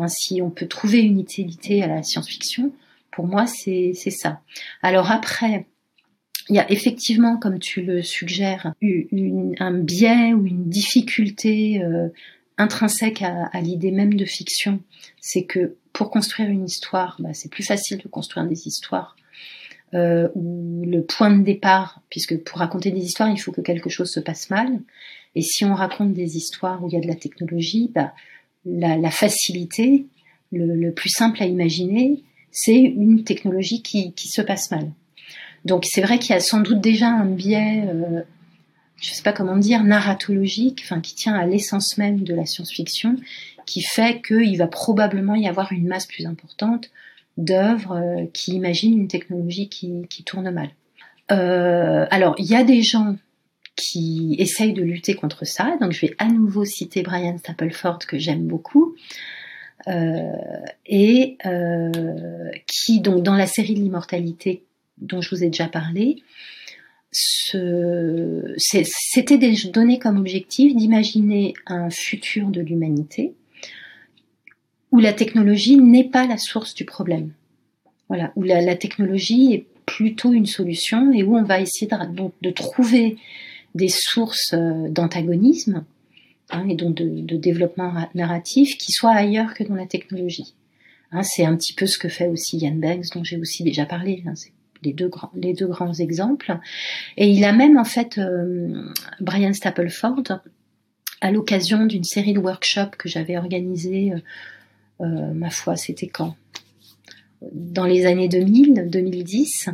si 0.09 0.41
on 0.41 0.51
peut 0.51 0.67
trouver 0.67 1.01
une 1.01 1.21
utilité 1.21 1.83
à 1.83 1.89
la 1.89 2.03
science-fiction, 2.03 2.73
pour 3.11 3.27
moi 3.27 3.47
c'est 3.47 3.93
ça. 3.95 4.41
Alors 4.83 5.11
après, 5.11 5.67
il 6.49 6.57
y 6.57 6.59
a 6.59 6.71
effectivement, 6.71 7.37
comme 7.39 7.59
tu 7.59 7.83
le 7.83 8.03
suggères, 8.03 8.75
une, 8.81 9.55
un 9.59 9.73
biais 9.73 10.33
ou 10.33 10.47
une 10.47 10.69
difficulté 10.69 11.83
euh, 11.83 12.09
intrinsèque 12.59 13.23
à, 13.23 13.61
l'idée 13.61 13.91
même 13.91 14.15
de 14.15 14.25
fiction. 14.25 14.81
C'est 15.21 15.45
que 15.45 15.77
pour 15.93 16.11
construire 16.11 16.49
une 16.49 16.65
histoire, 16.65 17.17
bah, 17.21 17.35
c'est 17.35 17.51
plus 17.51 17.65
facile 17.65 17.99
de 17.99 18.09
construire 18.09 18.47
des 18.47 18.67
histoires 18.67 19.17
euh, 19.95 20.29
où 20.35 20.85
le 20.87 21.03
point 21.03 21.31
de 21.37 21.43
départ, 21.43 22.01
puisque 22.09 22.39
pour 22.39 22.59
raconter 22.59 22.91
des 22.91 23.03
histoires, 23.03 23.31
il 23.31 23.39
faut 23.39 23.53
que 23.53 23.61
quelque 23.61 23.91
chose 23.91 24.11
se 24.11 24.21
passe 24.21 24.51
mal. 24.51 24.81
Et 25.35 25.43
si 25.43 25.65
on 25.65 25.75
raconte 25.75 26.13
des 26.13 26.37
histoires 26.37 26.83
où 26.83 26.89
il 26.89 26.95
y 26.95 26.97
a 26.97 27.01
de 27.01 27.09
la 27.09 27.15
technologie, 27.15 27.91
bah, 27.95 28.15
la, 28.65 28.97
la 28.97 29.11
facilité, 29.11 30.07
le, 30.51 30.75
le, 30.75 30.93
plus 30.93 31.09
simple 31.09 31.43
à 31.43 31.47
imaginer, 31.47 32.23
c'est 32.51 32.81
une 32.81 33.25
technologie 33.25 33.83
qui, 33.83 34.13
qui 34.13 34.29
se 34.29 34.43
passe 34.43 34.71
mal. 34.71 34.93
Donc 35.65 35.85
c'est 35.87 36.01
vrai 36.01 36.19
qu'il 36.19 36.35
y 36.35 36.37
a 36.37 36.41
sans 36.41 36.61
doute 36.61 36.81
déjà 36.81 37.09
un 37.09 37.25
biais, 37.25 37.85
euh, 37.87 38.23
je 39.01 39.13
sais 39.13 39.23
pas 39.23 39.33
comment 39.33 39.57
dire, 39.57 39.85
narratologique, 39.85 40.83
enfin 40.85 41.01
qui 41.01 41.15
tient 41.15 41.35
à 41.35 41.47
l'essence 41.47 41.99
même 41.99 42.23
de 42.23 42.35
la 42.35 42.47
science-fiction, 42.47 43.17
qui 43.67 43.83
fait 43.83 44.21
qu'il 44.23 44.57
va 44.59 44.67
probablement 44.67 45.35
y 45.35 45.47
avoir 45.47 45.73
une 45.73 45.87
masse 45.87 46.07
plus 46.07 46.27
importante 46.27 46.91
d'œuvres 47.37 47.97
euh, 47.97 48.27
qui 48.33 48.55
imaginent 48.55 48.99
une 48.99 49.09
technologie 49.09 49.69
qui, 49.69 50.07
qui 50.09 50.25
tourne 50.25 50.51
mal. 50.51 50.71
Euh, 51.31 52.07
alors 52.11 52.35
il 52.39 52.47
y 52.47 52.57
a 52.57 52.65
des 52.65 52.83
gens 52.83 53.17
qui 53.77 54.37
essayent 54.39 54.75
de 54.75 54.83
lutter 54.83 55.15
contre 55.15 55.47
ça, 55.47 55.77
donc 55.81 55.93
je 55.93 56.01
vais 56.03 56.15
à 56.19 56.27
nouveau 56.27 56.65
citer 56.65 57.03
Brian 57.03 57.39
Stapleford 57.39 58.01
que 58.01 58.19
j'aime 58.19 58.47
beaucoup. 58.47 58.97
et 60.87 61.39
qui, 62.67 63.01
donc, 63.01 63.23
dans 63.23 63.35
la 63.35 63.47
série 63.47 63.75
de 63.75 63.81
l'immortalité 63.81 64.63
dont 64.99 65.21
je 65.21 65.35
vous 65.35 65.45
ai 65.45 65.49
déjà 65.49 65.69
parlé, 65.69 66.23
c'était 67.13 68.49
donné 69.73 69.99
comme 69.99 70.19
objectif 70.19 70.75
d'imaginer 70.75 71.55
un 71.67 71.91
futur 71.91 72.49
de 72.49 72.61
l'humanité 72.61 73.35
où 74.93 74.99
la 74.99 75.13
technologie 75.13 75.77
n'est 75.77 76.09
pas 76.09 76.27
la 76.27 76.37
source 76.37 76.75
du 76.75 76.85
problème. 76.85 77.33
Voilà, 78.09 78.31
où 78.37 78.43
la, 78.43 78.77
technologie 78.77 79.55
est 79.55 79.67
plutôt 79.87 80.33
une 80.33 80.47
solution 80.47 81.13
et 81.13 81.23
où 81.23 81.37
on 81.37 81.45
va 81.45 81.61
essayer 81.61 81.91
de, 82.43 82.51
trouver 82.51 83.17
des 83.75 83.89
sources 83.89 84.53
euh, 84.53 84.89
d'antagonisme 84.91 85.85
hein, 86.51 86.69
et 86.69 86.75
donc 86.75 86.95
de, 86.95 87.37
développement 87.37 87.95
narratif 88.15 88.77
qui 88.77 88.93
soient 88.93 89.15
ailleurs 89.15 89.55
que 89.55 89.65
dans 89.65 89.75
la 89.75 89.87
technologie. 89.87 90.55
Hein, 91.11 91.23
c'est 91.23 91.47
un 91.47 91.57
petit 91.57 91.73
peu 91.73 91.87
ce 91.87 91.99
que 91.99 92.09
fait 92.09 92.29
aussi 92.29 92.59
Yann 92.59 92.79
Banks, 92.79 93.07
dont 93.15 93.25
j'ai 93.25 93.39
aussi 93.39 93.65
déjà 93.65 93.87
parlé. 93.87 94.23
Hein, 94.27 94.35
les 94.83 94.93
deux 94.93 95.09
grands, 95.09 95.93
exemples. 95.95 96.59
Et 97.17 97.29
il 97.29 97.45
a 97.45 97.53
même 97.53 97.79
en 97.79 97.85
fait 97.85 98.19
euh, 98.19 98.91
Brian 99.21 99.53
Stapleford 99.53 100.23
à 101.21 101.31
l'occasion 101.31 101.87
d'une 101.87 102.05
série 102.05 102.33
de 102.33 102.41
workshops 102.41 102.97
que 102.99 103.09
j'avais 103.09 103.37
organisé, 103.37 104.13
euh, 104.13 104.19
euh, 105.03 105.33
ma 105.35 105.51
foi, 105.51 105.77
c'était 105.77 106.09
quand? 106.09 106.35
Dans 107.53 107.87
les 107.87 108.07
années 108.07 108.29
2000, 108.29 108.89
2010, 108.89 109.71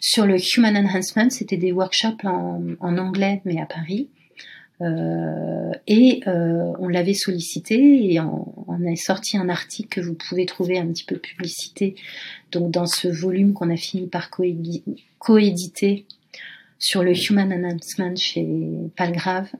sur 0.00 0.26
le 0.26 0.36
Human 0.38 0.76
Enhancement, 0.76 1.30
c'était 1.30 1.56
des 1.56 1.70
workshops 1.70 2.24
en 2.24 2.98
anglais 2.98 3.42
mais 3.44 3.60
à 3.60 3.66
Paris. 3.66 4.08
Euh, 4.82 5.70
et 5.86 6.22
euh, 6.26 6.72
on 6.78 6.88
l'avait 6.88 7.14
sollicité 7.14 8.12
et 8.12 8.20
on, 8.20 8.48
a 8.68 8.96
sorti 8.96 9.36
un 9.36 9.48
article 9.48 9.88
que 9.88 10.00
vous 10.00 10.14
pouvez 10.14 10.44
trouver 10.44 10.78
un 10.78 10.86
petit 10.88 11.04
peu 11.04 11.16
publicité 11.16 11.94
donc 12.50 12.72
dans 12.72 12.86
ce 12.86 13.06
volume 13.06 13.52
qu'on 13.52 13.70
a 13.70 13.76
fini 13.76 14.08
par 14.08 14.28
coéditer 15.18 16.06
sur 16.78 17.04
le 17.04 17.12
Human 17.12 17.52
Announcement 17.52 18.16
chez 18.16 18.44
Palgrave. 18.96 19.50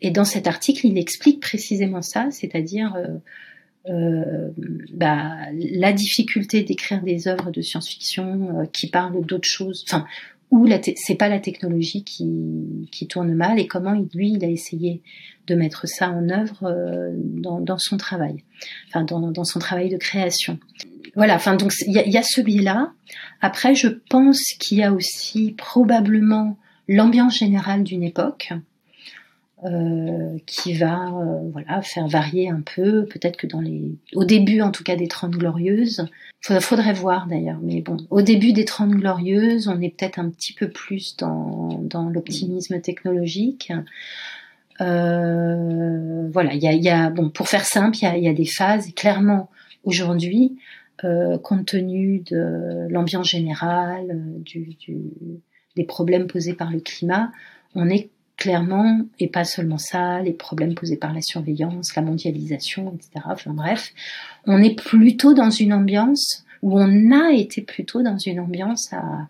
Et 0.00 0.10
dans 0.10 0.24
cet 0.24 0.46
article, 0.46 0.86
il 0.86 0.96
explique 0.96 1.40
précisément 1.40 2.00
ça, 2.00 2.30
c'est-à-dire 2.30 2.96
euh, 3.90 4.48
bah, 4.94 5.36
la 5.52 5.92
difficulté 5.92 6.62
d'écrire 6.62 7.02
des 7.02 7.28
œuvres 7.28 7.50
de 7.50 7.60
science-fiction 7.60 8.70
qui 8.72 8.88
parlent 8.88 9.24
d'autres 9.26 9.48
choses, 9.48 9.84
où 10.52 10.68
c'est 10.96 11.14
pas 11.14 11.30
la 11.30 11.40
technologie 11.40 12.04
qui, 12.04 12.86
qui, 12.92 13.08
tourne 13.08 13.34
mal 13.34 13.58
et 13.58 13.66
comment 13.66 13.94
lui 14.14 14.32
il 14.32 14.44
a 14.44 14.48
essayé 14.48 15.00
de 15.46 15.54
mettre 15.54 15.88
ça 15.88 16.10
en 16.10 16.28
œuvre 16.28 16.64
euh, 16.64 17.10
dans, 17.16 17.58
dans, 17.60 17.78
son 17.78 17.96
travail, 17.96 18.44
enfin 18.88 19.02
dans, 19.02 19.32
dans, 19.32 19.44
son 19.44 19.58
travail 19.58 19.88
de 19.88 19.96
création. 19.96 20.58
Voilà, 21.16 21.36
enfin 21.36 21.56
donc 21.56 21.72
il 21.86 21.96
y, 21.96 22.10
y 22.10 22.18
a, 22.18 22.22
ce 22.22 22.42
biais-là. 22.42 22.92
Après, 23.40 23.74
je 23.74 23.88
pense 23.88 24.42
qu'il 24.60 24.78
y 24.78 24.82
a 24.82 24.92
aussi 24.92 25.54
probablement 25.56 26.58
l'ambiance 26.86 27.38
générale 27.38 27.82
d'une 27.82 28.02
époque 28.02 28.52
euh, 29.64 30.38
qui 30.46 30.74
va 30.74 31.06
euh, 31.06 31.48
voilà 31.52 31.82
faire 31.82 32.08
varier 32.08 32.48
un 32.48 32.62
peu. 32.62 33.04
Peut-être 33.04 33.36
que 33.36 33.46
dans 33.46 33.60
les 33.60 33.94
au 34.14 34.24
début 34.24 34.60
en 34.60 34.72
tout 34.72 34.82
cas 34.82 34.96
des 34.96 35.06
Trente 35.06 35.32
Glorieuses. 35.32 36.06
Faudrait, 36.40 36.60
faudrait 36.60 36.92
voir 36.92 37.28
d'ailleurs 37.28 37.60
mais 37.62 37.80
bon. 37.80 37.96
Au 38.10 38.22
début 38.22 38.52
des 38.52 38.64
Trente 38.64 38.90
Glorieuses 38.90 39.68
on 39.68 39.80
est 39.80 39.90
peut-être 39.96 40.18
un 40.18 40.30
petit 40.30 40.52
peu 40.52 40.68
plus 40.68 41.16
dans, 41.16 41.80
dans 41.84 42.08
l'optimisme 42.08 42.80
technologique. 42.80 43.72
Euh, 44.80 46.28
voilà 46.32 46.54
il 46.54 46.62
y 46.62 46.66
a, 46.66 46.72
y 46.72 46.88
a, 46.88 47.10
bon 47.10 47.30
pour 47.30 47.46
faire 47.46 47.64
simple 47.64 47.98
il 47.98 48.02
y 48.02 48.06
a, 48.06 48.18
y 48.18 48.28
a 48.28 48.34
des 48.34 48.46
phases. 48.46 48.92
Clairement 48.96 49.48
aujourd'hui 49.84 50.58
euh, 51.04 51.38
compte 51.38 51.66
tenu 51.66 52.20
de 52.28 52.88
l'ambiance 52.88 53.28
générale 53.28 54.18
du, 54.40 54.76
du, 54.80 55.02
des 55.76 55.84
problèmes 55.84 56.26
posés 56.26 56.54
par 56.54 56.72
le 56.72 56.80
climat 56.80 57.30
on 57.76 57.88
est 57.88 58.10
clairement, 58.42 59.02
et 59.20 59.28
pas 59.28 59.44
seulement 59.44 59.78
ça, 59.78 60.20
les 60.20 60.32
problèmes 60.32 60.74
posés 60.74 60.96
par 60.96 61.12
la 61.12 61.20
surveillance, 61.20 61.94
la 61.94 62.02
mondialisation, 62.02 62.92
etc. 62.92 63.24
Enfin 63.26 63.52
bref, 63.54 63.92
on 64.46 64.60
est 64.60 64.76
plutôt 64.76 65.32
dans 65.32 65.50
une 65.50 65.72
ambiance 65.72 66.44
où 66.60 66.76
on 66.76 67.12
a 67.12 67.30
été 67.30 67.62
plutôt 67.62 68.02
dans 68.02 68.18
une 68.18 68.40
ambiance 68.40 68.92
à, 68.92 69.28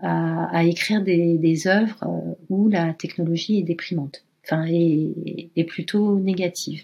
à, 0.00 0.64
écrire 0.64 1.02
des, 1.02 1.66
œuvres 1.66 2.02
euh, 2.02 2.34
où 2.50 2.68
la 2.68 2.92
technologie 2.92 3.58
est 3.58 3.62
déprimante, 3.62 4.22
enfin 4.44 4.66
est, 4.68 5.48
est 5.56 5.64
plutôt 5.64 6.18
négative. 6.18 6.82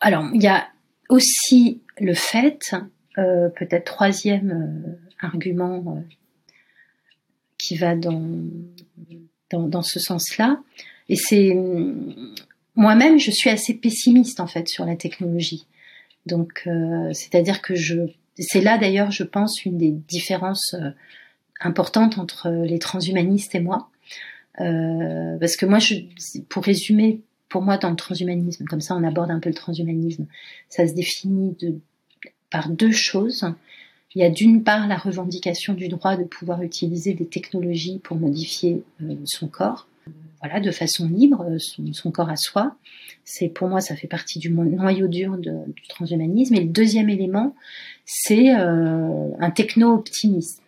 Alors 0.00 0.24
il 0.34 0.42
y 0.42 0.48
a 0.48 0.66
aussi 1.10 1.80
le 2.00 2.14
fait, 2.14 2.74
euh, 3.18 3.50
peut-être 3.50 3.84
troisième 3.84 4.50
euh, 4.50 5.24
argument 5.24 6.02
qui 7.56 7.76
va 7.76 7.94
dans, 7.94 8.32
dans, 9.52 9.68
dans 9.68 9.82
ce 9.82 10.00
sens-là, 10.00 10.58
et 11.08 11.16
c'est 11.16 11.56
moi-même, 12.76 13.18
je 13.18 13.30
suis 13.30 13.50
assez 13.50 13.74
pessimiste 13.74 14.40
en 14.40 14.46
fait 14.46 14.68
sur 14.68 14.84
la 14.84 14.96
technologie. 14.96 15.66
Donc, 16.26 16.62
euh, 16.66 17.12
c'est-à-dire 17.12 17.62
que 17.62 17.74
je, 17.74 17.96
c'est 18.38 18.60
là 18.60 18.78
d'ailleurs, 18.78 19.10
je 19.10 19.22
pense, 19.22 19.64
une 19.64 19.78
des 19.78 19.90
différences 19.90 20.74
euh, 20.74 20.90
importantes 21.60 22.18
entre 22.18 22.50
les 22.50 22.78
transhumanistes 22.78 23.54
et 23.54 23.60
moi, 23.60 23.90
euh, 24.60 25.36
parce 25.38 25.56
que 25.56 25.66
moi, 25.66 25.78
je, 25.78 25.96
pour 26.48 26.64
résumer, 26.64 27.20
pour 27.48 27.62
moi, 27.62 27.76
dans 27.76 27.90
le 27.90 27.96
transhumanisme, 27.96 28.64
comme 28.64 28.80
ça, 28.80 28.96
on 28.96 29.04
aborde 29.04 29.30
un 29.30 29.40
peu 29.40 29.50
le 29.50 29.54
transhumanisme, 29.54 30.26
ça 30.68 30.86
se 30.86 30.94
définit 30.94 31.56
de, 31.60 31.78
par 32.50 32.68
deux 32.70 32.92
choses. 32.92 33.46
Il 34.14 34.22
y 34.22 34.24
a 34.24 34.30
d'une 34.30 34.62
part 34.62 34.86
la 34.86 34.96
revendication 34.96 35.74
du 35.74 35.88
droit 35.88 36.16
de 36.16 36.24
pouvoir 36.24 36.62
utiliser 36.62 37.14
des 37.14 37.26
technologies 37.26 37.98
pour 37.98 38.16
modifier 38.16 38.82
son 39.24 39.48
corps, 39.48 39.88
voilà, 40.44 40.60
de 40.60 40.70
façon 40.70 41.08
libre, 41.08 41.46
euh, 41.48 41.58
son, 41.58 42.10
corps 42.10 42.28
à 42.28 42.36
soi. 42.36 42.76
C'est 43.24 43.48
pour 43.48 43.68
moi, 43.68 43.80
ça 43.80 43.96
fait 43.96 44.06
partie 44.06 44.38
du 44.38 44.50
noyau 44.50 45.08
dur 45.08 45.38
du 45.38 45.82
transhumanisme. 45.88 46.54
Et 46.54 46.60
le 46.60 46.68
deuxième 46.68 47.08
élément, 47.08 47.54
c'est 48.04 48.54
euh, 48.54 49.30
un 49.40 49.50
techno-optimisme 49.50 50.60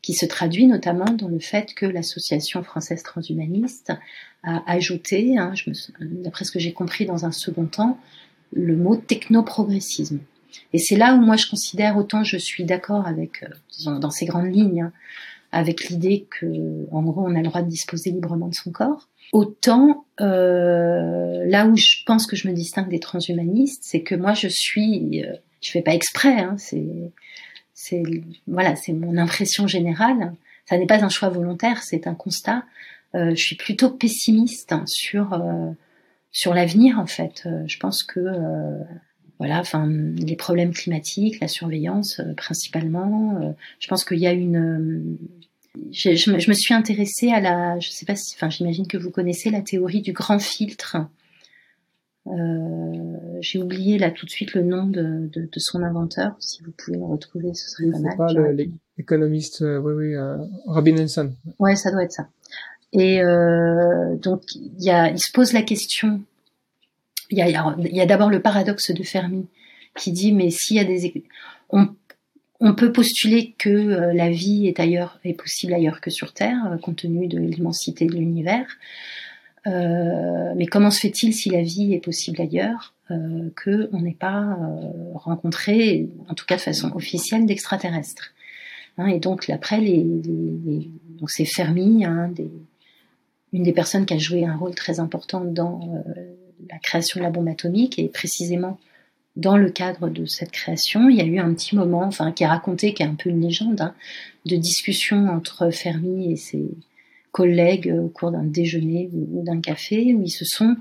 qui 0.00 0.14
se 0.14 0.24
traduit 0.24 0.66
notamment 0.66 1.04
dans 1.04 1.28
le 1.28 1.38
fait 1.38 1.74
que 1.74 1.84
l'association 1.84 2.62
française 2.62 3.02
transhumaniste 3.02 3.92
a 4.42 4.62
ajouté, 4.66 5.36
hein, 5.36 5.52
d'après 6.00 6.46
ce 6.46 6.50
que 6.50 6.58
j'ai 6.58 6.72
compris 6.72 7.04
dans 7.04 7.26
un 7.26 7.32
second 7.32 7.66
temps, 7.66 7.98
le 8.54 8.76
mot 8.76 8.96
techno-progressisme. 8.96 10.20
Et 10.72 10.78
c'est 10.78 10.96
là 10.96 11.14
où 11.14 11.20
moi 11.20 11.36
je 11.36 11.48
considère 11.48 11.98
autant 11.98 12.24
je 12.24 12.38
suis 12.38 12.64
d'accord 12.64 13.06
avec, 13.06 13.42
euh, 13.42 13.48
disons, 13.76 13.98
dans 13.98 14.10
ces 14.10 14.24
grandes 14.24 14.52
lignes, 14.52 14.82
hein, 14.82 14.92
avec 15.52 15.88
l'idée 15.88 16.26
que, 16.30 16.86
en 16.90 17.02
gros, 17.02 17.22
on 17.22 17.34
a 17.34 17.38
le 17.38 17.44
droit 17.44 17.62
de 17.62 17.68
disposer 17.68 18.10
librement 18.10 18.48
de 18.48 18.54
son 18.54 18.72
corps. 18.72 19.08
Autant 19.32 20.04
euh, 20.20 21.44
là 21.46 21.66
où 21.66 21.76
je 21.76 22.04
pense 22.04 22.26
que 22.26 22.36
je 22.36 22.48
me 22.48 22.52
distingue 22.52 22.88
des 22.88 23.00
transhumanistes, 23.00 23.82
c'est 23.84 24.02
que 24.02 24.14
moi 24.14 24.34
je 24.34 24.48
suis, 24.48 25.24
euh, 25.24 25.34
je 25.60 25.70
fais 25.70 25.82
pas 25.82 25.94
exprès, 25.94 26.40
hein, 26.40 26.56
c'est, 26.58 27.12
c'est 27.74 28.02
voilà, 28.46 28.76
c'est 28.76 28.92
mon 28.92 29.16
impression 29.16 29.66
générale. 29.66 30.34
Ça 30.66 30.78
n'est 30.78 30.86
pas 30.86 31.04
un 31.04 31.08
choix 31.08 31.28
volontaire, 31.28 31.82
c'est 31.82 32.06
un 32.06 32.14
constat. 32.14 32.64
Euh, 33.14 33.30
je 33.30 33.42
suis 33.42 33.56
plutôt 33.56 33.90
pessimiste 33.90 34.74
sur 34.86 35.34
euh, 35.34 35.70
sur 36.30 36.54
l'avenir 36.54 36.98
en 36.98 37.06
fait. 37.06 37.42
Euh, 37.46 37.62
je 37.66 37.78
pense 37.78 38.02
que 38.02 38.20
voilà, 39.42 39.60
enfin 39.60 39.88
les 39.88 40.36
problèmes 40.36 40.72
climatiques, 40.72 41.40
la 41.40 41.48
surveillance 41.48 42.20
principalement. 42.36 43.56
je 43.80 43.88
pense 43.88 44.04
qu'il 44.04 44.18
y 44.18 44.26
a 44.26 44.32
une 44.32 45.18
je, 45.90 46.14
je, 46.14 46.30
me 46.30 46.54
suis 46.54 46.74
intéressée 46.74 47.30
à 47.30 47.40
la, 47.40 47.78
je 47.78 47.90
sais 47.90 48.04
pas 48.04 48.16
si, 48.16 48.34
enfin, 48.36 48.50
j'imagine 48.50 48.86
que 48.86 48.96
vous 48.96 49.10
connaissez 49.10 49.50
la 49.50 49.62
théorie 49.62 50.02
du 50.02 50.12
grand 50.12 50.38
filtre. 50.38 50.96
Euh, 52.26 53.38
J'ai 53.40 53.60
oublié 53.60 53.98
là 53.98 54.10
tout 54.10 54.26
de 54.26 54.30
suite 54.30 54.54
le 54.54 54.62
nom 54.62 54.86
de, 54.86 55.28
de, 55.32 55.48
de, 55.50 55.58
son 55.58 55.82
inventeur. 55.82 56.36
Si 56.38 56.62
vous 56.62 56.72
pouvez 56.72 56.98
le 56.98 57.04
retrouver, 57.04 57.52
ce 57.54 57.68
serait 57.70 57.90
pas 57.90 57.98
mal. 57.98 58.16
pas 58.16 58.32
l'économiste, 58.96 59.62
euh, 59.62 59.78
oui, 59.78 59.92
oui, 59.94 60.14
euh, 60.14 60.36
Robin 60.66 60.98
Hanson. 60.98 61.32
Ouais, 61.58 61.74
ça 61.74 61.90
doit 61.90 62.04
être 62.04 62.12
ça. 62.12 62.28
Et 62.92 63.22
euh, 63.22 64.14
donc, 64.16 64.42
il 64.54 64.82
y 64.82 64.90
a, 64.90 65.10
il 65.10 65.18
se 65.18 65.32
pose 65.32 65.52
la 65.52 65.62
question. 65.62 66.20
Il 67.32 67.38
y 67.38 67.42
a, 67.42 67.48
y 67.48 68.00
a 68.00 68.06
d'abord 68.06 68.30
le 68.30 68.40
paradoxe 68.40 68.92
de 68.92 69.02
Fermi 69.02 69.46
qui 69.96 70.12
dit 70.12 70.32
mais 70.32 70.50
s'il 70.50 70.76
y 70.76 70.80
a 70.80 70.84
des, 70.84 71.24
on 71.70 71.88
on 72.64 72.74
peut 72.74 72.92
postuler 72.92 73.56
que 73.58 73.68
euh, 73.68 74.12
la 74.12 74.30
vie 74.30 74.68
est 74.68 74.78
ailleurs, 74.78 75.18
est 75.24 75.34
possible 75.34 75.74
ailleurs 75.74 76.00
que 76.00 76.10
sur 76.10 76.32
Terre, 76.32 76.70
euh, 76.70 76.76
compte 76.78 76.96
tenu 76.96 77.26
de 77.26 77.38
l'immensité 77.38 78.06
de 78.06 78.14
l'univers. 78.14 78.78
Euh, 79.66 80.52
mais 80.56 80.66
comment 80.66 80.92
se 80.92 81.00
fait-il 81.00 81.34
si 81.34 81.50
la 81.50 81.62
vie 81.62 81.92
est 81.92 82.00
possible 82.00 82.40
ailleurs 82.40 82.94
euh, 83.10 83.50
que 83.56 83.90
on 83.92 84.00
n'ait 84.00 84.16
pas 84.18 84.56
rencontré, 85.14 86.08
en 86.28 86.34
tout 86.34 86.46
cas 86.46 86.54
de 86.56 86.60
façon 86.60 86.92
officielle, 86.94 87.46
d'extraterrestres 87.46 88.32
hein, 88.96 89.06
Et 89.06 89.18
donc 89.18 89.50
après, 89.50 89.80
les, 89.80 90.04
donc 90.04 91.30
c'est 91.30 91.44
Fermi, 91.44 92.04
hein, 92.04 92.32
une 93.52 93.64
des 93.64 93.72
personnes 93.72 94.06
qui 94.06 94.14
a 94.14 94.18
joué 94.18 94.44
un 94.44 94.56
rôle 94.56 94.74
très 94.76 95.00
important 95.00 95.40
dans 95.40 96.04
la 96.70 96.78
création 96.78 97.20
de 97.20 97.24
la 97.24 97.30
bombe 97.30 97.48
atomique 97.48 97.98
et 97.98 98.08
précisément 98.08 98.78
dans 99.36 99.56
le 99.56 99.70
cadre 99.70 100.08
de 100.08 100.26
cette 100.26 100.50
création, 100.50 101.08
il 101.08 101.16
y 101.16 101.20
a 101.20 101.24
eu 101.24 101.38
un 101.38 101.54
petit 101.54 101.74
moment, 101.74 102.04
enfin, 102.04 102.32
qui 102.32 102.44
est 102.44 102.46
raconté, 102.46 102.92
qui 102.92 103.02
est 103.02 103.06
un 103.06 103.14
peu 103.14 103.30
une 103.30 103.40
légende, 103.40 103.80
hein, 103.80 103.94
de 104.44 104.56
discussion 104.56 105.28
entre 105.28 105.70
Fermi 105.70 106.32
et 106.32 106.36
ses 106.36 106.68
collègues 107.30 107.94
au 107.98 108.08
cours 108.08 108.30
d'un 108.30 108.44
déjeuner 108.44 109.08
ou 109.12 109.42
d'un 109.42 109.60
café, 109.60 110.12
où 110.14 110.22
ils 110.22 110.30
se 110.30 110.44
sont, 110.44 110.76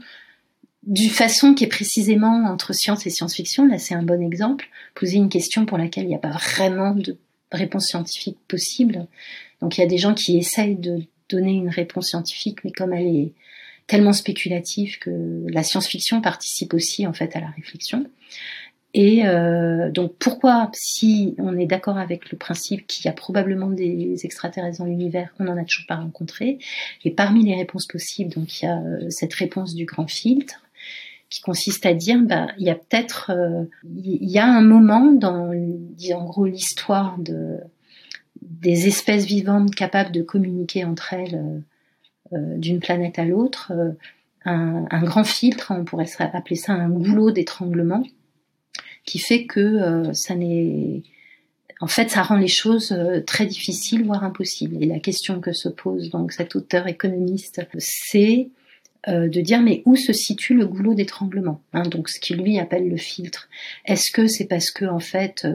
d'une 0.83 1.09
façon 1.09 1.53
qui 1.53 1.63
est 1.63 1.67
précisément 1.67 2.43
entre 2.45 2.73
science 2.73 3.05
et 3.05 3.09
science-fiction, 3.09 3.67
là 3.67 3.77
c'est 3.77 3.93
un 3.93 4.03
bon 4.03 4.21
exemple, 4.21 4.67
posé 4.95 5.15
une 5.15 5.29
question 5.29 5.65
pour 5.65 5.77
laquelle 5.77 6.05
il 6.05 6.09
n'y 6.09 6.15
a 6.15 6.19
pas 6.19 6.31
vraiment 6.31 6.93
de 6.93 7.17
réponse 7.51 7.87
scientifique 7.87 8.37
possible. 8.47 9.07
Donc 9.61 9.77
il 9.77 9.81
y 9.81 9.83
a 9.83 9.87
des 9.87 9.97
gens 9.97 10.13
qui 10.13 10.37
essayent 10.37 10.75
de 10.75 11.03
donner 11.29 11.53
une 11.53 11.69
réponse 11.69 12.07
scientifique, 12.07 12.63
mais 12.65 12.71
comme 12.71 12.93
elle 12.93 13.07
est 13.07 13.31
tellement 13.87 14.13
spéculative 14.13 14.99
que 14.99 15.43
la 15.47 15.63
science-fiction 15.63 16.21
participe 16.21 16.73
aussi 16.73 17.05
en 17.07 17.13
fait 17.13 17.35
à 17.35 17.39
la 17.39 17.49
réflexion. 17.49 18.05
Et 18.93 19.25
euh, 19.25 19.89
donc 19.89 20.13
pourquoi, 20.19 20.69
si 20.73 21.35
on 21.37 21.57
est 21.57 21.65
d'accord 21.65 21.97
avec 21.97 22.29
le 22.31 22.37
principe 22.37 22.87
qu'il 22.87 23.05
y 23.05 23.07
a 23.07 23.13
probablement 23.13 23.69
des 23.69 24.25
extraterrestres 24.25 24.79
dans 24.79 24.85
l'univers, 24.85 25.33
on 25.39 25.45
n'en 25.45 25.57
a 25.57 25.63
toujours 25.63 25.85
pas 25.87 25.95
rencontré, 25.95 26.59
et 27.05 27.11
parmi 27.11 27.45
les 27.45 27.55
réponses 27.55 27.87
possibles, 27.87 28.33
donc 28.33 28.61
il 28.61 28.65
y 28.65 28.67
a 28.67 28.79
euh, 28.79 29.09
cette 29.09 29.33
réponse 29.33 29.75
du 29.75 29.85
grand 29.85 30.09
filtre, 30.09 30.61
qui 31.29 31.41
consiste 31.41 31.85
à 31.85 31.93
dire, 31.93 32.19
bah, 32.21 32.47
il 32.57 32.65
y 32.65 32.69
a 32.69 32.75
peut-être, 32.75 33.31
euh, 33.31 33.63
il 33.85 34.29
y 34.29 34.37
a 34.37 34.45
un 34.45 34.61
moment 34.61 35.13
dans, 35.13 35.53
en 35.53 36.25
gros, 36.25 36.45
l'histoire 36.45 37.17
de 37.17 37.59
des 38.41 38.87
espèces 38.87 39.25
vivantes 39.25 39.73
capables 39.75 40.11
de 40.11 40.21
communiquer 40.21 40.83
entre 40.83 41.13
elles 41.13 41.35
euh, 41.35 41.59
d'une 42.31 42.79
planète 42.79 43.19
à 43.19 43.25
l'autre, 43.25 43.71
un, 44.45 44.85
un, 44.89 45.03
grand 45.03 45.23
filtre, 45.23 45.73
on 45.75 45.83
pourrait 45.83 46.07
appeler 46.19 46.55
ça 46.55 46.73
un 46.73 46.89
goulot 46.89 47.31
d'étranglement, 47.31 48.03
qui 49.05 49.19
fait 49.19 49.45
que 49.45 49.59
euh, 49.59 50.13
ça 50.13 50.35
n'est 50.35 51.03
en 51.79 51.87
fait, 51.87 52.11
ça 52.11 52.21
rend 52.21 52.37
les 52.37 52.47
choses 52.47 52.91
euh, 52.91 53.21
très 53.21 53.47
difficiles, 53.47 54.05
voire 54.05 54.23
impossibles. 54.23 54.83
Et 54.83 54.85
la 54.85 54.99
question 54.99 55.41
que 55.41 55.51
se 55.51 55.67
pose 55.67 56.11
donc 56.11 56.31
cet 56.31 56.55
auteur 56.55 56.85
économiste, 56.87 57.61
c'est 57.79 58.49
euh, 59.07 59.27
de 59.27 59.41
dire 59.41 59.63
mais 59.63 59.81
où 59.85 59.95
se 59.95 60.13
situe 60.13 60.53
le 60.53 60.67
goulot 60.67 60.93
d'étranglement 60.93 61.59
hein, 61.73 61.81
Donc 61.81 62.07
ce 62.07 62.19
qu'il 62.19 62.37
lui 62.37 62.59
appelle 62.59 62.87
le 62.87 62.97
filtre. 62.97 63.49
Est-ce 63.85 64.11
que 64.13 64.27
c'est 64.27 64.45
parce 64.45 64.69
que 64.69 64.85
en 64.85 64.99
fait 64.99 65.47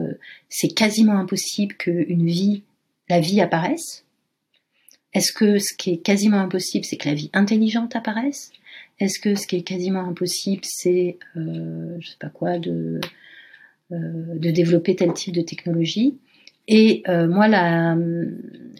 c'est 0.49 0.67
quasiment 0.67 1.13
impossible 1.13 1.75
qu'une 1.75 2.27
vie, 2.27 2.63
la 3.09 3.21
vie 3.21 3.39
apparaisse? 3.39 4.03
Est-ce 5.13 5.31
que 5.31 5.57
ce 5.59 5.73
qui 5.73 5.93
est 5.93 5.97
quasiment 5.97 6.39
impossible, 6.39 6.85
c'est 6.85 6.97
que 6.97 7.09
la 7.09 7.15
vie 7.15 7.29
intelligente 7.33 7.95
apparaisse? 7.95 8.51
Est-ce 8.99 9.19
que 9.19 9.35
ce 9.35 9.47
qui 9.47 9.57
est 9.57 9.63
quasiment 9.63 10.07
impossible, 10.07 10.61
c'est 10.63 11.17
je 11.35 12.07
sais 12.07 12.17
pas 12.19 12.29
quoi 12.29 12.59
de 12.59 12.99
euh, 13.93 14.35
de 14.35 14.51
développer 14.51 14.97
tel 14.97 15.13
type 15.13 15.33
de 15.33 15.41
technologie? 15.41 16.17
Et 16.67 17.03
euh, 17.07 17.25
moi, 17.25 17.47
la, 17.47 17.95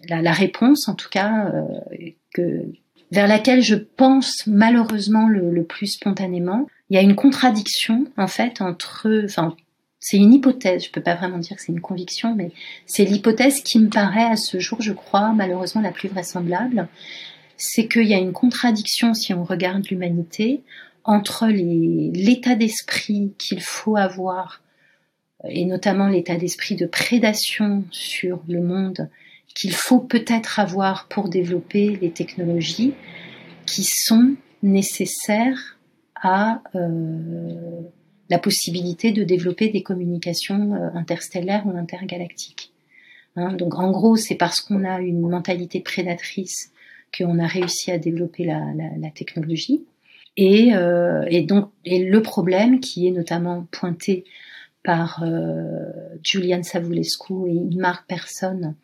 la, 0.10 0.32
réponse, 0.34 0.90
en 0.90 0.96
tout 0.96 1.08
cas, 1.10 1.50
euh, 1.54 2.10
que, 2.34 2.66
vers 3.12 3.26
laquelle 3.26 3.62
je 3.62 3.76
pense 3.76 4.46
malheureusement 4.48 5.30
le, 5.30 5.64
plus 5.64 5.88
spontanément, 5.88 6.68
il 6.90 6.96
y 6.96 7.00
a 7.00 7.02
une 7.02 7.16
contradiction 7.16 8.06
en 8.18 8.28
fait 8.28 8.60
entre, 8.60 9.24
enfin, 9.24 9.56
c'est 10.10 10.16
une 10.16 10.32
hypothèse, 10.32 10.86
je 10.86 10.89
peux 10.89 11.01
pas 11.01 11.16
vraiment 11.16 11.38
dire 11.38 11.58
que 11.58 11.62
c'est 11.62 11.74
une 11.74 11.82
conviction, 11.82 12.34
mais 12.34 12.51
c'est 12.86 13.03
l'hypothèse 13.03 13.62
qui 13.62 13.78
me 13.78 13.89
paraît 13.89 14.24
à 14.24 14.38
ce 14.38 14.58
jour, 14.58 14.82
je 14.82 14.93
crois, 14.93 15.34
malheureusement 15.34 15.82
la 15.82 15.91
plus 15.91 16.08
vraisemblable, 16.08 16.88
c'est 17.58 17.89
qu'il 17.89 18.08
y 18.08 18.14
a 18.14 18.18
une 18.18 18.32
contradiction 18.32 19.14
si 19.14 19.34
on 19.34 19.43
regarde 19.43 19.86
l'humanité 19.89 20.62
entre 21.03 21.47
l'état 21.47 22.55
d'esprit 22.55 23.34
qu'il 23.38 23.62
faut 23.62 23.97
avoir 23.97 24.62
et 25.43 25.66
notamment 25.66 26.08
l'état 26.08 26.38
d'esprit 26.38 26.78
de 26.78 26.86
prédation 26.86 27.84
sur 27.91 28.41
le 28.47 28.62
monde 28.62 29.10
qu'il 29.55 29.74
faut 29.74 29.99
peut-être 29.99 30.58
avoir 30.58 31.10
pour 31.10 31.28
développer 31.28 31.97
les 32.01 32.12
technologies 32.12 32.93
qui 33.66 33.84
sont 33.84 34.36
nécessaires 34.64 35.78
à 36.16 36.62
euh, 36.76 37.82
la 38.30 38.40
possibilité 38.40 39.12
de 39.12 39.24
développer 39.24 39.70
des 39.70 39.84
communications 39.84 40.74
euh, 40.74 40.90
interstellaires 40.94 41.66
ou 41.66 41.72
intergalactiques. 41.72 42.72
Hein, 43.36 43.54
donc 43.54 43.76
en 43.76 43.92
gros, 43.92 44.16
c'est 44.16 44.36
parce 44.36 44.62
qu'on 44.62 44.84
a 44.84 45.00
une 45.00 45.22
mentalité 45.22 45.80
prédatrice 45.80 46.72
qu'on 47.18 47.40
a 47.40 47.48
réussi 47.48 47.92
à 47.92 47.98
développer 47.98 48.44
la, 48.44 49.10
technologie. 49.16 49.86
Et, 50.36 50.76
euh, 50.76 51.24
donc, 51.44 51.72
le 51.86 52.20
problème 52.20 52.80
qui 52.80 53.08
est 53.08 53.12
notamment 53.12 53.66
pointé 53.72 54.26
par 54.84 55.24
euh, 55.24 55.86
Julian 56.24 56.64
Savulescu 56.64 57.34
et 57.48 57.76
Mark 57.76 58.06
Persson 58.08 58.76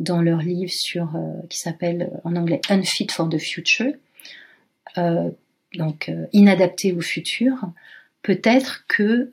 dans 0.00 0.20
leur 0.20 0.40
livre 0.40 0.72
sur 0.72 1.12
qui 1.48 1.58
s'appelle 1.58 2.10
en 2.24 2.34
anglais 2.34 2.60
Unfit 2.70 3.06
for 3.10 3.28
the 3.28 3.38
Future, 3.38 3.92
donc 4.96 6.10
inadapté 6.32 6.92
au 6.92 7.00
futur. 7.00 7.70
Peut-être 8.22 8.84
que 8.86 9.32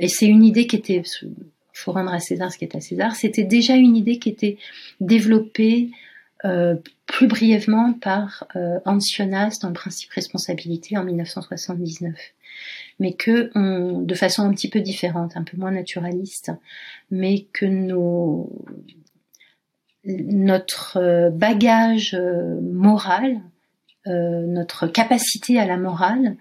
et 0.00 0.08
c'est 0.08 0.26
une 0.26 0.44
idée 0.44 0.66
qui 0.66 0.76
était 0.76 1.02
faut 1.72 1.92
rendre 1.92 2.12
à 2.12 2.20
César 2.20 2.52
ce 2.52 2.58
qui 2.58 2.64
est 2.64 2.76
à 2.76 2.80
César. 2.80 3.16
C'était 3.16 3.44
déjà 3.44 3.74
une 3.76 3.96
idée 3.96 4.18
qui 4.18 4.28
était 4.28 4.58
développée 5.00 5.90
plus 7.06 7.26
brièvement 7.26 7.94
par 7.94 8.46
Hans 8.84 8.98
Jonas 9.00 9.58
dans 9.62 9.68
le 9.68 9.74
principe 9.74 10.10
responsabilité 10.10 10.98
en 10.98 11.04
1979 11.04 12.14
mais 13.00 13.14
que 13.14 13.50
on, 13.54 14.02
de 14.02 14.14
façon 14.14 14.42
un 14.42 14.52
petit 14.52 14.68
peu 14.68 14.80
différente, 14.80 15.36
un 15.36 15.42
peu 15.42 15.56
moins 15.56 15.72
naturaliste, 15.72 16.52
mais 17.10 17.46
que 17.52 17.66
nos, 17.66 18.52
notre 20.04 20.98
euh, 20.98 21.30
bagage 21.30 22.14
euh, 22.14 22.60
moral, 22.60 23.40
euh, 24.06 24.46
notre 24.46 24.86
capacité 24.86 25.58
à 25.58 25.66
la 25.66 25.78
morale, 25.78 26.36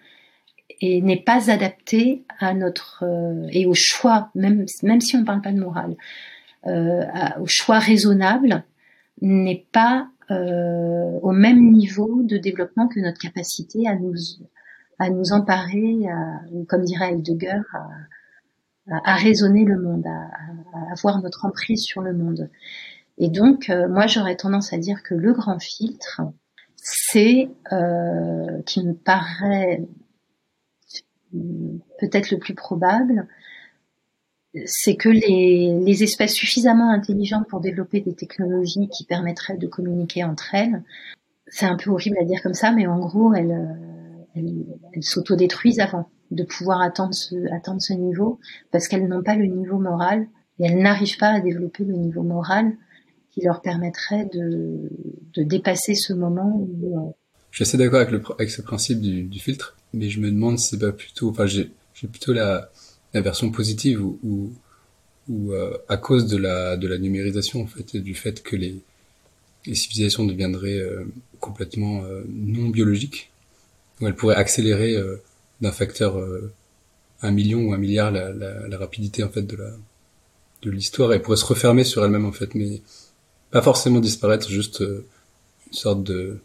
n'est 0.82 1.24
pas 1.24 1.52
adapté 1.52 2.24
à 2.40 2.54
notre 2.54 3.04
et 3.52 3.66
au 3.66 3.74
choix, 3.74 4.30
même 4.36 4.66
même 4.84 5.02
si 5.02 5.16
on 5.16 5.22
ne 5.22 5.26
parle 5.26 5.42
pas 5.42 5.52
de 5.52 5.60
morale, 5.60 5.96
au 6.66 7.48
choix 7.48 7.80
raisonnable 7.80 8.64
n'est 9.22 9.66
pas 9.72 10.08
au 10.30 11.32
même 11.32 11.72
niveau 11.72 12.22
de 12.24 12.38
développement 12.38 12.88
que 12.88 13.00
notre 13.00 13.20
capacité 13.20 13.88
à 13.88 13.96
nous 13.96 14.14
à 15.00 15.10
nous 15.10 15.32
emparer, 15.32 16.08
à, 16.10 16.42
comme 16.68 16.84
dirait 16.84 17.14
Heidegger, 17.14 17.62
à, 17.74 19.12
à, 19.12 19.16
raisonner 19.16 19.64
le 19.64 19.82
monde, 19.82 20.06
à, 20.06 20.92
avoir 20.92 21.22
notre 21.22 21.46
emprise 21.46 21.84
sur 21.84 22.02
le 22.02 22.14
monde. 22.14 22.50
Et 23.18 23.30
donc, 23.30 23.70
euh, 23.70 23.88
moi, 23.88 24.08
j'aurais 24.08 24.36
tendance 24.36 24.72
à 24.74 24.78
dire 24.78 25.02
que 25.04 25.16
le 25.16 25.34
grand 25.34 25.60
filtre, 25.60 26.22
c'est, 26.76 27.50
euh, 27.72 28.62
qui 28.66 28.86
me 28.86 28.94
paraît 28.94 29.84
peut-être 32.00 32.32
le 32.32 32.40
plus 32.40 32.56
probable, 32.56 33.28
c'est 34.66 34.96
que 34.96 35.10
les, 35.10 35.80
les, 35.80 36.04
espèces 36.04 36.34
suffisamment 36.34 36.90
intelligentes 36.90 37.48
pour 37.48 37.60
développer 37.60 38.02
des 38.02 38.16
technologies 38.16 38.90
qui 38.90 39.06
permettraient 39.06 39.58
de 39.58 39.68
communiquer 39.68 40.24
entre 40.24 40.56
elles, 40.56 40.84
c'est 41.48 41.66
un 41.66 41.76
peu 41.76 41.92
horrible 41.92 42.18
à 42.20 42.26
dire 42.26 42.42
comme 42.42 42.54
ça, 42.54 42.72
mais 42.72 42.88
en 42.88 43.00
gros, 43.00 43.34
elles, 43.34 43.78
elles, 44.36 45.04
s'autodétruisent 45.04 45.80
avant 45.80 46.10
de 46.32 46.44
pouvoir 46.44 46.82
atteindre 46.82 47.14
ce, 47.14 47.36
atteindre 47.54 47.82
ce 47.82 47.94
niveau 47.94 48.40
parce 48.72 48.88
qu'elles 48.88 49.08
n'ont 49.08 49.24
pas 49.24 49.36
le 49.36 49.46
niveau 49.46 49.80
moral 49.80 50.28
et 50.60 50.66
elles 50.66 50.80
n'arrivent 50.80 51.18
pas 51.18 51.30
à 51.30 51.40
développer 51.40 51.84
le 51.84 51.96
niveau 51.96 52.22
moral 52.22 52.76
qui 53.32 53.42
leur 53.42 53.62
permettrait 53.62 54.26
de, 54.26 54.90
de 55.34 55.44
dépasser 55.44 55.96
ce 55.96 56.14
moment 56.14 56.56
où... 56.56 57.16
Euh, 57.50 57.52
je 57.52 57.56
suis 57.58 57.64
assez 57.64 57.78
d'accord 57.78 58.00
avec, 58.00 58.12
le, 58.12 58.22
avec 58.38 58.52
ce 58.52 58.62
principe 58.62 59.02
du, 59.02 59.24
du, 59.24 59.40
filtre, 59.40 59.76
mais 59.94 60.10
je 60.10 60.20
me 60.20 60.32
demande 60.32 60.60
si 60.60 60.70
c'est 60.70 60.80
pas 60.80 60.92
plutôt... 60.92 61.30
Enfin, 61.30 61.46
j'ai 61.46 61.72
plutôt 62.08 62.34
la, 62.34 62.72
la 63.14 63.22
version 63.22 63.52
positive 63.52 64.04
où, 64.04 64.20
où, 64.24 64.54
où 65.28 65.54
euh, 65.54 65.78
à 65.88 65.98
cause 65.98 66.28
de 66.28 66.38
la, 66.38 66.78
de 66.78 66.88
la 66.88 66.98
numérisation, 66.98 67.62
en 67.62 67.68
fait, 67.68 67.96
et 67.96 68.00
du 68.00 68.16
fait 68.16 68.42
que 68.42 68.56
les, 68.56 68.76
les 69.66 69.76
civilisations 69.76 70.26
deviendraient 70.26 70.80
euh, 70.80 71.06
complètement 71.40 72.04
non 72.28 72.70
biologiques, 72.70 73.32
où 74.02 74.08
elle 74.08 74.16
pourrait 74.16 74.36
accélérer 74.36 74.96
euh, 74.96 75.22
d'un 75.62 75.72
facteur 75.72 76.18
euh, 76.18 76.52
un 77.22 77.32
million 77.32 77.60
ou 77.62 77.74
un 77.74 77.78
milliard 77.78 78.12
la, 78.12 78.32
la, 78.32 78.68
la, 78.68 78.78
rapidité 78.78 79.24
en 79.24 79.30
fait 79.30 79.44
de 79.44 79.56
la 79.56 79.72
de 80.62 80.72
l'histoire 80.72 81.14
et 81.14 81.22
pourrait 81.22 81.38
se 81.38 81.46
refermer 81.46 81.84
sur 81.84 82.04
elle-même 82.04 82.26
en 82.26 82.32
fait 82.32 82.54
mais 82.56 82.82
pas 83.52 83.62
forcément 83.62 84.00
disparaître 84.00 84.50
juste 84.50 84.82
euh, 84.82 85.06
une 85.68 85.74
sorte 85.74 86.04
de 86.04 86.40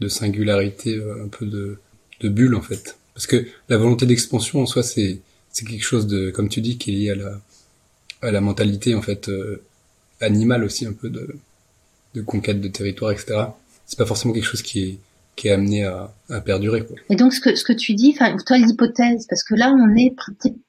de 0.00 0.08
singularité 0.08 1.00
un 1.24 1.28
peu 1.28 1.46
de 1.46 1.78
de 2.20 2.28
bulle 2.28 2.54
en 2.54 2.62
fait 2.62 2.98
parce 3.14 3.26
que 3.26 3.46
la 3.68 3.76
volonté 3.76 4.06
d'expansion 4.06 4.60
en 4.60 4.66
soi 4.66 4.82
c'est 4.82 5.20
c'est 5.50 5.64
quelque 5.64 5.84
chose 5.84 6.06
de 6.06 6.30
comme 6.30 6.48
tu 6.48 6.60
dis 6.60 6.78
qui 6.78 6.90
est 6.90 6.94
lié 6.94 7.10
à 7.10 7.14
la 7.14 7.40
à 8.22 8.30
la 8.30 8.40
mentalité 8.40 8.94
en 8.94 9.02
fait 9.02 9.30
animale 10.20 10.64
aussi 10.64 10.86
un 10.86 10.92
peu 10.92 11.10
de 11.10 11.36
de 12.14 12.22
conquête 12.22 12.60
de 12.60 12.68
territoire 12.68 13.12
etc 13.12 13.46
c'est 13.86 13.98
pas 13.98 14.06
forcément 14.06 14.34
quelque 14.34 14.44
chose 14.44 14.62
qui 14.62 14.82
est 14.82 14.98
qui 15.38 15.48
est 15.48 15.52
amené 15.52 15.84
à, 15.84 16.12
à 16.28 16.40
perdurer. 16.40 16.84
Quoi. 16.84 16.96
Et 17.08 17.16
donc 17.16 17.32
ce 17.32 17.40
que 17.40 17.54
ce 17.54 17.64
que 17.64 17.72
tu 17.72 17.94
dis, 17.94 18.12
enfin 18.14 18.36
toi 18.44 18.58
l'hypothèse, 18.58 19.26
parce 19.28 19.44
que 19.44 19.54
là 19.54 19.72
on 19.72 19.96
est 19.96 20.14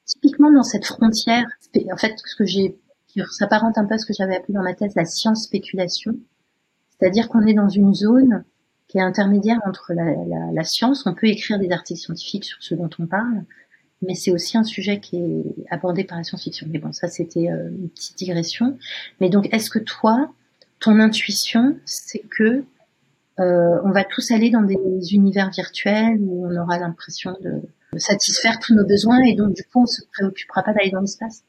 typiquement 0.06 0.50
dans 0.50 0.62
cette 0.62 0.86
frontière. 0.86 1.44
En 1.92 1.96
fait, 1.96 2.14
ce 2.24 2.36
que 2.36 2.46
j'ai, 2.46 2.76
ça 3.16 3.24
s'apparente 3.30 3.78
un 3.78 3.84
peu 3.84 3.94
à 3.94 3.98
ce 3.98 4.06
que 4.06 4.12
j'avais 4.12 4.36
appelé 4.36 4.54
dans 4.54 4.62
ma 4.62 4.74
thèse 4.74 4.92
la 4.94 5.04
science 5.04 5.44
spéculation, 5.44 6.16
c'est-à-dire 6.98 7.28
qu'on 7.28 7.46
est 7.46 7.54
dans 7.54 7.68
une 7.68 7.94
zone 7.94 8.44
qui 8.90 8.98
est 8.98 9.02
intermédiaire 9.02 9.58
entre 9.66 9.92
la, 9.92 10.04
la, 10.04 10.52
la, 10.52 10.64
science. 10.64 11.06
On 11.06 11.14
peut 11.14 11.28
écrire 11.28 11.60
des 11.60 11.70
articles 11.70 12.00
scientifiques 12.00 12.44
sur 12.44 12.58
ce 12.60 12.74
dont 12.74 12.90
on 12.98 13.06
parle, 13.06 13.44
mais 14.02 14.16
c'est 14.16 14.32
aussi 14.32 14.58
un 14.58 14.64
sujet 14.64 14.98
qui 14.98 15.16
est 15.16 15.44
abordé 15.70 16.02
par 16.02 16.18
la 16.18 16.24
science-fiction. 16.24 16.66
Mais 16.68 16.80
bon, 16.80 16.90
ça 16.90 17.06
c'était 17.06 17.50
euh, 17.50 17.68
une 17.68 17.88
petite 17.88 18.18
digression. 18.18 18.76
Mais 19.20 19.28
donc, 19.30 19.48
est-ce 19.54 19.70
que 19.70 19.78
toi, 19.78 20.32
ton 20.80 20.98
intuition, 20.98 21.76
c'est 21.84 22.22
que 22.36 22.64
euh, 23.38 23.78
on 23.84 23.92
va 23.92 24.02
tous 24.02 24.32
aller 24.32 24.50
dans 24.50 24.62
des 24.62 25.14
univers 25.14 25.50
virtuels 25.50 26.18
où 26.20 26.46
on 26.46 26.60
aura 26.60 26.78
l'impression 26.78 27.36
de, 27.40 27.62
satisfaire 27.96 28.58
tous 28.60 28.74
nos 28.74 28.86
besoins 28.86 29.18
et 29.26 29.34
donc 29.34 29.52
du 29.52 29.64
coup 29.64 29.82
on 29.82 29.86
se 29.86 30.02
préoccupera 30.12 30.62
pas 30.62 30.72
d'aller 30.72 30.90
dans 30.90 31.00
l'espace? 31.00 31.42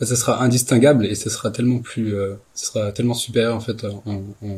Bah, 0.00 0.06
ça 0.06 0.16
sera 0.16 0.42
indistinguable 0.42 1.04
et 1.04 1.14
ça 1.14 1.28
sera 1.28 1.50
tellement 1.50 1.80
plus, 1.80 2.14
euh, 2.14 2.36
ça 2.54 2.66
sera 2.66 2.92
tellement 2.92 3.12
supérieur 3.12 3.54
en 3.54 3.60
fait 3.60 3.84
en, 3.84 4.02
en, 4.06 4.56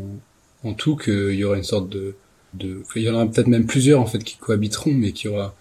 en 0.62 0.74
tout 0.74 0.94
qu'il 0.96 1.34
y 1.34 1.42
aura 1.42 1.56
une 1.56 1.64
sorte 1.64 1.88
de, 1.88 2.14
de, 2.58 2.82
il 2.96 3.02
y 3.02 3.10
en 3.10 3.14
aura 3.14 3.26
peut-être 3.26 3.48
même 3.48 3.66
plusieurs 3.66 4.00
en 4.00 4.06
fait 4.06 4.22
qui 4.22 4.36
cohabiteront 4.36 4.92
mais 4.92 5.12
qui 5.12 5.28
aura, 5.28 5.54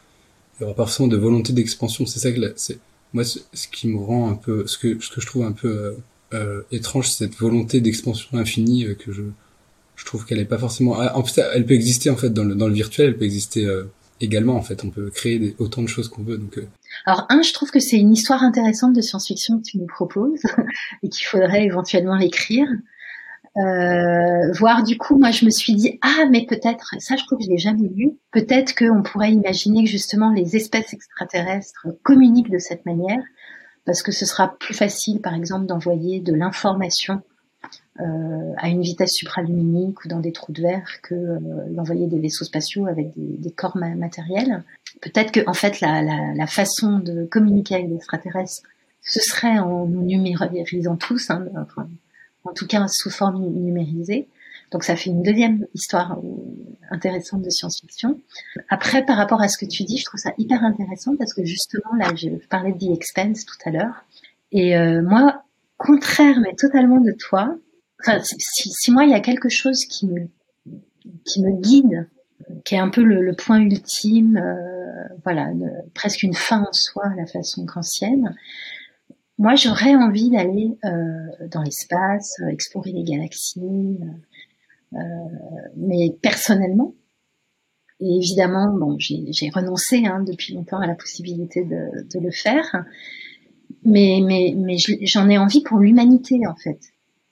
il 0.59 0.63
y 0.63 0.65
aura 0.65 0.75
pas 0.75 0.85
forcément 0.85 1.09
de 1.09 1.17
volonté 1.17 1.53
d'expansion. 1.53 2.05
C'est 2.05 2.19
ça 2.19 2.31
que 2.31 2.53
c'est 2.55 2.79
moi 3.13 3.23
ce, 3.23 3.39
qui 3.71 3.87
me 3.87 3.97
rend 3.97 4.29
un 4.31 4.35
peu, 4.35 4.65
ce 4.67 4.77
que 4.77 4.99
ce 4.99 5.11
que 5.11 5.21
je 5.21 5.27
trouve 5.27 5.45
un 5.45 5.51
peu 5.51 5.67
euh, 5.67 5.93
euh 6.33 6.61
étrange, 6.71 7.09
cette 7.09 7.35
volonté 7.35 7.79
d'expansion 7.81 8.37
infinie 8.37 8.85
euh, 8.85 8.95
que 8.95 9.11
je 9.11 9.23
je 9.95 10.05
trouve 10.05 10.25
qu'elle 10.25 10.39
est 10.39 10.45
pas 10.45 10.57
forcément. 10.57 10.99
Ah, 10.99 11.17
en 11.17 11.23
fait, 11.23 11.41
elle 11.53 11.65
peut 11.65 11.73
exister 11.73 12.09
en 12.09 12.15
fait 12.15 12.29
dans 12.29 12.43
le 12.43 12.55
dans 12.55 12.67
le 12.67 12.73
virtuel, 12.73 13.09
elle 13.09 13.17
peut 13.17 13.25
exister 13.25 13.65
euh, 13.65 13.83
également 14.21 14.55
en 14.55 14.61
fait. 14.61 14.83
On 14.83 14.89
peut 14.89 15.09
créer 15.09 15.55
autant 15.59 15.81
de 15.81 15.87
choses 15.87 16.07
qu'on 16.07 16.23
veut. 16.23 16.37
Donc. 16.37 16.57
Euh. 16.57 16.67
Alors 17.05 17.25
un, 17.29 17.41
je 17.41 17.53
trouve 17.53 17.71
que 17.71 17.79
c'est 17.79 17.97
une 17.97 18.11
histoire 18.11 18.43
intéressante 18.43 18.93
de 18.93 19.01
science-fiction 19.01 19.59
que 19.59 19.63
tu 19.63 19.77
nous 19.77 19.87
proposes 19.87 20.41
et 21.03 21.09
qu'il 21.09 21.25
faudrait 21.25 21.65
éventuellement 21.65 22.15
l'écrire. 22.15 22.67
Euh, 23.55 24.51
voir 24.53 24.81
du 24.81 24.97
coup, 24.97 25.19
moi 25.19 25.29
je 25.29 25.45
me 25.45 25.51
suis 25.51 25.75
dit 25.75 25.99
ah 26.01 26.25
mais 26.31 26.45
peut-être 26.45 26.95
ça 26.97 27.15
je 27.15 27.23
crois 27.23 27.37
que 27.37 27.43
je 27.43 27.49
l'ai 27.49 27.59
jamais 27.59 27.87
lu. 27.87 28.11
Peut-être 28.31 28.73
qu'on 28.75 29.03
pourrait 29.03 29.31
imaginer 29.31 29.83
que 29.83 29.89
justement 29.89 30.31
les 30.31 30.55
espèces 30.55 30.93
extraterrestres 30.93 31.87
communiquent 32.01 32.49
de 32.49 32.57
cette 32.57 32.85
manière 32.85 33.21
parce 33.85 34.01
que 34.01 34.11
ce 34.11 34.25
sera 34.25 34.57
plus 34.57 34.73
facile 34.73 35.21
par 35.21 35.35
exemple 35.35 35.67
d'envoyer 35.67 36.19
de 36.19 36.33
l'information 36.33 37.21
euh, 37.99 38.53
à 38.57 38.69
une 38.69 38.81
vitesse 38.81 39.11
supraluminique 39.11 40.03
ou 40.03 40.07
dans 40.07 40.19
des 40.19 40.31
trous 40.31 40.51
de 40.51 40.63
verre 40.63 40.89
que 41.03 41.13
euh, 41.13 41.39
d'envoyer 41.69 42.07
des 42.07 42.19
vaisseaux 42.19 42.45
spatiaux 42.45 42.87
avec 42.87 43.11
des, 43.15 43.51
corps 43.51 43.77
matériels. 43.77 44.63
Peut-être 44.99 45.31
que 45.31 45.47
en 45.47 45.53
fait 45.53 45.79
la, 45.79 46.01
la, 46.01 46.33
la, 46.33 46.47
façon 46.47 46.97
de 46.97 47.25
communiquer 47.25 47.75
avec 47.75 47.89
les 47.89 47.95
extraterrestres, 47.97 48.63
ce 49.01 49.19
serait 49.19 49.59
en 49.59 49.85
nous 49.85 50.01
numérisant 50.01 50.95
tous, 50.95 51.29
hein, 51.29 51.45
en 52.43 52.53
tout 52.53 52.67
cas 52.67 52.87
sous 52.87 53.09
forme 53.09 53.45
numérisée. 53.45 54.27
Donc 54.71 54.83
ça 54.83 54.95
fait 54.95 55.11
une 55.11 55.21
deuxième 55.21 55.67
histoire 55.75 56.17
euh, 56.17 56.23
intéressante 56.89 57.43
de 57.43 57.49
science-fiction. 57.49 58.19
Après, 58.69 59.05
par 59.05 59.17
rapport 59.17 59.41
à 59.41 59.47
ce 59.47 59.57
que 59.57 59.69
tu 59.69 59.83
dis, 59.83 59.97
je 59.97 60.05
trouve 60.05 60.19
ça 60.19 60.33
hyper 60.39 60.63
intéressant 60.63 61.15
parce 61.15 61.33
que 61.33 61.45
justement, 61.45 61.93
là, 61.97 62.09
je 62.15 62.29
parlais 62.49 62.71
de 62.71 62.79
The 62.79 62.95
Expense 62.95 63.45
tout 63.45 63.57
à 63.65 63.69
l'heure. 63.69 64.03
Et 64.51 64.75
euh, 64.75 65.03
moi, 65.03 65.43
contraire 65.77 66.39
mais 66.41 66.55
totalement 66.55 66.99
de 66.99 67.11
toi, 67.11 67.55
enfin, 68.01 68.19
si, 68.23 68.69
si, 68.71 68.91
moi 68.91 69.03
il 69.03 69.11
y 69.11 69.15
a 69.15 69.19
quelque 69.19 69.49
chose 69.49 69.85
qui 69.85 70.07
me 70.07 70.27
qui 71.25 71.41
me 71.41 71.51
guide, 71.59 72.07
qui 72.65 72.75
est 72.75 72.79
un 72.79 72.89
peu 72.89 73.03
le, 73.03 73.21
le 73.21 73.35
point 73.35 73.59
ultime, 73.59 74.37
euh, 74.37 75.07
voilà, 75.23 75.51
presque 75.93 76.23
une 76.23 76.33
fin 76.33 76.61
en 76.61 76.73
soi 76.73 77.11
la 77.17 77.25
façon 77.25 77.65
kantienne. 77.65 78.35
Moi, 79.39 79.55
j'aurais 79.55 79.95
envie 79.95 80.29
d'aller 80.29 80.77
euh, 80.85 81.47
dans 81.51 81.63
l'espace, 81.63 82.39
euh, 82.41 82.47
explorer 82.47 82.91
les 82.91 83.03
galaxies, 83.03 83.97
euh, 84.93 84.97
mais 85.75 86.15
personnellement. 86.21 86.93
Et 87.99 88.17
évidemment, 88.17 88.71
bon, 88.73 88.97
j'ai 88.99 89.49
renoncé 89.53 90.05
hein, 90.05 90.23
depuis 90.23 90.53
longtemps 90.53 90.79
à 90.79 90.87
la 90.87 90.95
possibilité 90.95 91.63
de, 91.63 92.07
de 92.13 92.19
le 92.19 92.31
faire, 92.31 92.85
mais 93.85 94.19
mais 94.25 94.53
mais 94.57 94.75
j'en 94.77 95.29
ai 95.29 95.37
envie 95.37 95.61
pour 95.61 95.79
l'humanité 95.79 96.45
en 96.47 96.55
fait. 96.55 96.79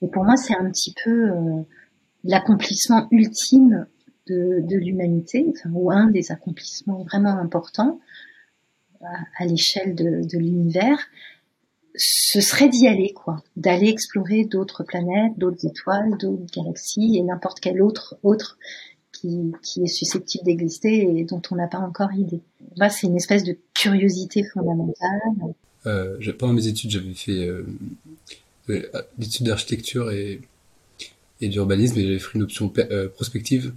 Et 0.02 0.07
pour 0.07 0.23
moi, 0.23 0.38
c'est 0.38 0.56
un 0.56 0.69
petit 0.72 0.94
peu 1.03 1.30
euh, 1.30 1.61
l'accomplissement 2.23 3.07
ultime 3.11 3.86
de, 4.28 4.61
de 4.61 4.78
l'humanité, 4.78 5.45
enfin, 5.49 5.69
ou 5.73 5.91
un 5.91 6.07
des 6.07 6.32
accomplissements 6.32 7.03
vraiment 7.03 7.38
importants 7.38 7.99
à, 9.40 9.45
l'échelle 9.45 9.95
de, 9.95 10.22
de 10.28 10.38
l'univers. 10.38 10.99
Ce 11.96 12.40
serait 12.42 12.70
d'y 12.70 12.88
aller, 12.88 13.14
quoi, 13.14 13.44
d'aller 13.58 13.90
explorer 13.90 14.46
d'autres 14.46 14.84
planètes, 14.84 15.34
d'autres 15.38 15.66
étoiles, 15.66 16.18
d'autres 16.18 16.46
galaxies 16.56 17.18
et 17.18 17.22
n'importe 17.22 17.60
quel 17.60 17.82
autre 17.82 18.16
autre 18.24 18.58
qui, 19.12 19.52
qui 19.62 19.84
est 19.84 19.88
susceptible 19.88 20.46
d'exister 20.46 21.02
et 21.02 21.24
dont 21.26 21.42
on 21.52 21.56
n'a 21.56 21.68
pas 21.68 21.80
encore 21.80 22.14
idée. 22.14 22.42
Moi, 22.78 22.90
c'est 22.90 23.08
une 23.08 23.18
espèce 23.18 23.44
de 23.44 23.58
curiosité 23.74 24.44
fondamentale. 24.44 25.10
Euh, 25.86 26.18
pendant 26.38 26.54
mes 26.54 26.68
études, 26.68 26.92
j'avais 26.92 27.14
fait 27.14 27.46
euh, 27.46 27.66
l'étude 29.18 29.48
d'architecture 29.48 30.12
et, 30.12 30.42
et 31.42 31.50
d'urbanisme 31.50 32.00
et 32.00 32.04
j'avais 32.04 32.20
fait 32.20 32.36
une 32.36 32.44
option 32.44 32.72
euh, 32.78 33.10
prospective. 33.10 33.74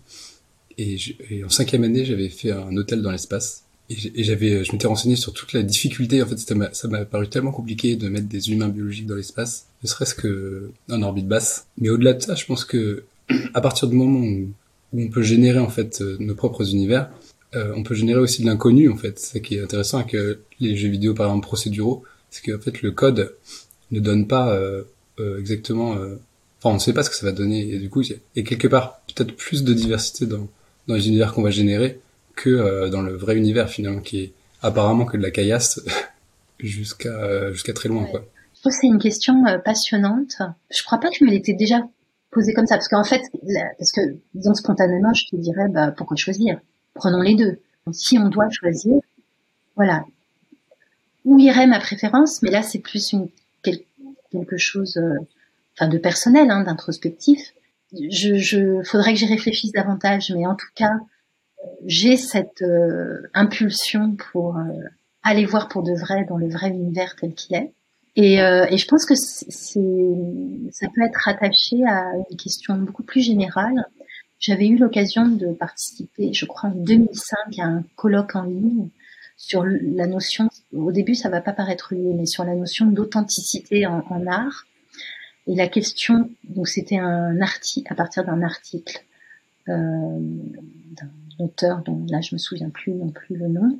Et, 0.77 0.99
en 1.45 1.49
cinquième 1.49 1.85
année, 1.85 2.05
j'avais 2.05 2.28
fait 2.28 2.51
un 2.51 2.77
hôtel 2.77 3.03
dans 3.03 3.11
l'espace. 3.11 3.64
Et 3.90 4.24
j'avais, 4.24 4.65
je 4.65 4.73
m'étais 4.73 4.86
renseigné 4.86 5.15
sur 5.15 5.35
toute 5.35 5.52
la 5.52 5.62
difficulté. 5.62 6.23
En 6.23 6.27
fait, 6.27 6.39
ça 6.39 6.89
m'a 6.89 7.05
paru 7.05 7.28
tellement 7.28 7.52
compliqué 7.52 7.97
de 7.97 8.09
mettre 8.09 8.28
des 8.28 8.51
humains 8.51 8.69
biologiques 8.69 9.06
dans 9.06 9.15
l'espace, 9.15 9.66
ne 9.82 9.89
serait-ce 9.89 10.15
que 10.15 10.70
en 10.90 11.02
orbite 11.02 11.28
basse. 11.28 11.66
Mais 11.78 11.90
au-delà 11.90 12.15
de 12.15 12.23
ça, 12.23 12.35
je 12.35 12.47
pense 12.47 12.65
que 12.65 13.05
à 13.52 13.61
partir 13.61 13.89
du 13.89 13.97
moment 13.97 14.20
où, 14.20 14.48
on 14.97 15.09
peut 15.09 15.23
générer 15.23 15.59
en 15.59 15.69
fait 15.69 16.01
euh, 16.02 16.16
nos 16.20 16.36
propres 16.36 16.70
univers, 16.70 17.11
euh, 17.56 17.73
on 17.74 17.82
peut 17.82 17.97
générer 17.97 18.20
aussi 18.20 18.43
de 18.43 18.47
l'inconnu 18.47 18.89
en 18.89 18.97
fait. 18.97 19.19
C'est 19.19 19.40
qui 19.40 19.56
est 19.56 19.61
intéressant 19.61 19.98
avec 19.98 20.16
les 20.61 20.77
jeux 20.77 20.89
vidéo 20.89 21.15
par 21.15 21.27
exemple 21.27 21.47
procéduraux, 21.47 22.05
c'est 22.31 22.43
qu'en 22.48 22.61
fait 22.61 22.81
le 22.81 22.93
code 22.93 23.35
ne 23.90 24.01
donne 24.01 24.27
pas 24.27 24.52
euh, 24.52 24.85
euh, 25.20 25.39
exactement. 25.39 25.94
Euh, 25.97 26.16
enfin, 26.59 26.70
on 26.70 26.74
ne 26.74 26.78
sait 26.78 26.93
pas 26.93 27.02
ce 27.02 27.11
que 27.11 27.16
ça 27.16 27.27
va 27.27 27.32
donner. 27.32 27.61
Et 27.70 27.78
du 27.78 27.89
coup, 27.89 28.02
il 28.02 28.19
y 28.36 28.40
a 28.40 28.43
quelque 28.43 28.69
part 28.69 29.01
peut-être 29.15 29.35
plus 29.36 29.65
de 29.65 29.73
diversité 29.73 30.27
dans 30.27 30.48
dans 30.86 30.94
les 30.94 31.09
univers 31.09 31.32
qu'on 31.32 31.43
va 31.43 31.51
générer 31.51 32.01
que 32.36 32.89
dans 32.89 33.02
le 33.02 33.15
vrai 33.16 33.36
univers 33.36 33.69
finalement, 33.69 34.01
qui 34.01 34.20
est 34.20 34.32
apparemment 34.62 35.05
que 35.05 35.16
de 35.16 35.23
la 35.23 35.31
caillasse 35.31 35.81
jusqu'à 36.59 37.52
jusqu'à 37.52 37.73
très 37.73 37.89
loin, 37.89 38.05
quoi. 38.05 38.24
Je 38.55 38.61
trouve 38.61 38.73
que 38.73 38.78
c'est 38.81 38.86
une 38.86 38.98
question 38.98 39.44
passionnante. 39.65 40.39
Je 40.70 40.82
crois 40.85 40.98
pas 40.98 41.11
que 41.11 41.16
je 41.20 41.24
me 41.24 41.31
l'étais 41.31 41.52
déjà 41.52 41.81
posée 42.31 42.55
comme 42.55 42.66
ça, 42.66 42.77
parce 42.77 42.89
qu'en 42.89 43.05
fait, 43.05 43.23
parce 43.78 43.93
que 43.93 44.01
disons 44.35 44.55
spontanément, 44.55 45.12
je 45.12 45.27
te 45.27 45.36
dirais, 45.36 45.69
bah 45.69 45.93
pourquoi 45.93 46.16
choisir? 46.16 46.59
Prenons 46.94 47.20
les 47.20 47.35
deux. 47.35 47.59
si 47.93 48.19
on 48.19 48.28
doit 48.28 48.48
choisir, 48.51 48.97
voilà, 49.77 50.05
où 51.24 51.39
irait 51.39 51.66
ma 51.66 51.78
préférence, 51.78 52.43
mais 52.43 52.51
là 52.51 52.62
c'est 52.62 52.78
plus 52.78 53.12
une 53.12 53.28
quelque 54.35 54.56
chose, 54.56 54.97
euh, 54.97 55.19
enfin 55.74 55.89
de 55.89 55.98
personnel, 55.98 56.51
hein, 56.51 56.62
d'introspectif. 56.65 57.52
Je, 57.93 58.35
je, 58.35 58.82
faudrait 58.82 59.12
que 59.12 59.19
j'y 59.19 59.27
réfléchisse 59.27 59.73
davantage, 59.73 60.32
mais 60.35 60.47
en 60.47 60.56
tout 60.56 60.66
cas, 60.74 60.93
j'ai 61.86 62.16
cette 62.16 62.62
euh, 62.62 63.23
impulsion 63.35 64.16
pour 64.16 64.57
euh, 64.57 64.62
aller 65.23 65.45
voir 65.45 65.69
pour 65.69 65.82
de 65.82 65.93
vrai 65.93 66.24
dans 66.28 66.39
le 66.39 66.49
vrai 66.49 66.70
univers 66.70 67.16
tel 67.16 67.35
qu'il 67.35 67.57
est. 67.57 67.73
Et, 68.16 68.35
et, 68.35 68.78
je 68.78 68.86
pense 68.86 69.07
que 69.07 69.16
c'est, 69.16 69.81
ça 70.70 70.86
peut 70.95 71.03
être 71.03 71.16
rattaché 71.16 71.85
à 71.85 72.12
une 72.31 72.36
question 72.36 72.77
beaucoup 72.77 73.03
plus 73.03 73.23
générale. 73.23 73.86
J'avais 74.39 74.69
eu 74.69 74.77
l'occasion 74.77 75.27
de 75.27 75.49
participer, 75.49 76.32
je 76.32 76.47
crois, 76.47 76.70
en 76.70 76.74
2005 76.74 77.59
à 77.59 77.65
un 77.65 77.85
colloque 77.97 78.36
en 78.36 78.45
ligne 78.45 78.89
sur 79.36 79.65
la 79.65 80.07
notion, 80.07 80.49
au 80.73 80.93
début 80.93 81.15
ça 81.15 81.28
va 81.28 81.41
pas 81.41 81.53
paraître 81.53 81.95
lié, 81.95 82.12
mais 82.15 82.27
sur 82.27 82.45
la 82.45 82.55
notion 82.55 82.86
d'authenticité 82.86 83.86
en, 83.86 84.05
en, 84.09 84.27
art. 84.27 84.65
Et 85.47 85.55
la 85.55 85.69
question, 85.69 86.31
donc 86.45 86.69
c'était 86.69 86.99
un 86.99 87.41
article, 87.41 87.93
à 87.93 87.97
partir 87.97 88.24
d'un 88.24 88.43
article 88.43 89.05
euh, 89.69 90.19
d'un 90.93 91.11
auteur 91.39 91.82
dont 91.85 92.05
là 92.09 92.20
je 92.20 92.35
me 92.35 92.39
souviens 92.39 92.70
plus 92.70 92.93
non 92.93 93.11
plus 93.11 93.36
le 93.36 93.48
nom. 93.48 93.78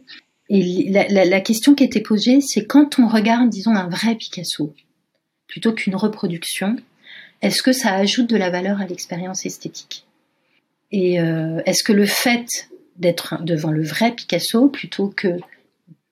Et 0.51 0.91
la, 0.91 1.25
la, 1.25 1.41
question 1.41 1.75
qui 1.75 1.85
était 1.85 2.03
posée, 2.03 2.43
c'est 2.43 2.67
quand 2.67 2.99
on 2.99 3.09
regarde, 3.09 3.49
disons, 3.49 3.75
un 3.75 3.89
vrai 3.89 4.15
Picasso, 4.15 4.75
plutôt 5.47 5.73
qu'une 5.73 5.97
reproduction, 5.97 6.77
est-ce 7.41 7.63
que 7.63 7.73
ça 7.73 7.95
ajoute 7.95 8.29
de 8.29 8.37
la 8.37 8.51
valeur 8.51 8.83
à 8.83 8.87
l'expérience 8.87 9.47
esthétique? 9.47 10.05
Et 10.93 11.19
euh, 11.19 11.63
est-ce 11.65 11.83
que 11.83 11.95
le 11.95 12.05
fait 12.05 12.69
d'être 12.97 13.43
devant 13.43 13.71
le 13.71 13.83
vrai 13.83 14.15
Picasso 14.15 14.69
plutôt 14.69 15.09
que 15.09 15.39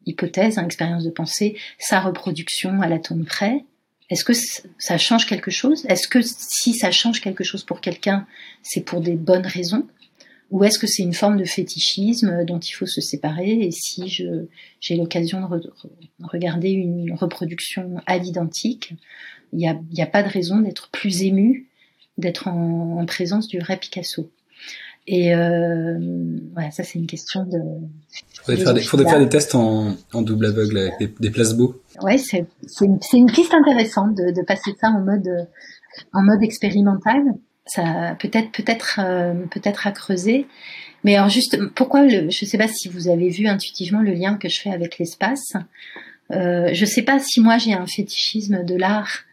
hypothèse, 0.07 0.59
hein, 0.59 0.65
expérience 0.65 1.05
de 1.05 1.11
pensée, 1.11 1.57
sa 1.79 2.01
reproduction 2.01 2.81
à 2.81 2.89
l'atome 2.89 3.25
près. 3.25 3.65
Est-ce 4.11 4.25
que 4.25 4.33
ça 4.79 4.99
change 4.99 5.27
quelque 5.27 5.51
chose? 5.51 5.87
Est-ce 5.87 6.09
que 6.09 6.21
si 6.23 6.75
ça 6.75 6.91
change 6.91 7.21
quelque 7.21 7.45
chose 7.45 7.65
pour 7.65 7.81
quelqu'un, 7.81 8.27
c'est 8.63 8.83
pour 8.83 9.01
des 9.01 9.15
bonnes 9.15 9.47
raisons? 9.47 9.87
Ou 10.53 10.63
est-ce 10.65 10.79
que 10.79 10.87
c'est 10.87 11.03
une 11.03 11.15
forme 11.15 11.39
de 11.39 11.45
fétichisme 11.45 12.45
dont 12.45 12.59
il 12.59 12.73
faut 12.73 12.87
se 12.87 13.01
séparer 13.01 13.51
Et 13.51 13.71
si 13.71 14.09
je 14.09 14.45
j'ai 14.81 14.97
l'occasion 14.97 15.41
de 15.49 15.73
regarder 16.23 16.69
une 16.69 17.15
reproduction 17.15 17.97
à 18.07 18.19
l'identique, 18.19 18.95
il 19.55 19.59
n'y 19.59 19.69
a, 19.69 19.81
y 19.93 20.03
a 20.03 20.07
pas 20.07 20.23
de 20.23 20.29
raison 20.29 20.61
d'être 20.61 20.91
plus 20.91 21.23
ému, 21.23 21.69
d'être 22.19 22.49
en, 22.49 22.99
en, 23.01 23.07
présence 23.07 23.49
du 23.49 23.59
vrai 23.61 23.79
Picasso. 23.79 24.31
Et 25.07 25.35
euh, 25.35 25.99
voilà, 26.53 26.71
ça 26.71 26.85
c'est 26.85 26.99
une 26.99 27.07
question 27.07 27.45
de. 27.45 27.59
Il 27.59 28.41
faudrait, 28.45 28.63
faire 28.63 28.75
des, 28.75 28.81
faudrait 28.83 29.11
faire 29.11 29.21
des 29.21 29.29
tests 29.31 29.55
en, 29.55 29.97
en 30.13 30.23
double 30.23 30.47
aveugle 30.47 30.77
avec 30.77 30.99
des, 31.01 31.15
des 31.19 31.31
placebos. 31.31 31.81
Ouais, 32.03 32.19
c'est 32.19 32.47
une, 32.83 32.99
une 33.15 33.33
piste 33.33 33.55
intéressante 33.55 34.15
de, 34.17 34.33
de 34.33 34.45
passer 34.45 34.73
ça 34.79 34.89
en 34.89 35.01
mode 35.01 35.49
en 36.13 36.23
mode 36.23 36.43
expérimental 36.43 37.23
ça 37.67 38.17
peut-être 38.19 38.51
peut-être 38.51 39.01
euh, 39.03 39.35
peut-être 39.51 39.87
à 39.87 39.93
creuser. 39.93 40.47
Mais 41.05 41.17
alors 41.17 41.29
juste 41.29 41.65
pourquoi 41.75 42.05
le, 42.05 42.31
je 42.31 42.45
sais 42.45 42.59
pas 42.59 42.69
si 42.69 42.89
vous 42.89 43.09
avez 43.09 43.29
vu 43.29 43.47
intuitivement 43.47 44.01
le 44.01 44.13
lien 44.13 44.37
que 44.37 44.49
je 44.49 44.61
fais 44.61 44.71
avec 44.71 44.99
l'espace. 44.99 45.53
Euh, 46.31 46.71
je 46.73 46.85
sais 46.85 47.03
pas 47.03 47.19
si 47.19 47.41
moi 47.41 47.59
j'ai 47.59 47.73
un 47.73 47.87
fétichisme 47.87 48.65
de 48.65 48.75
l'art. 48.75 49.25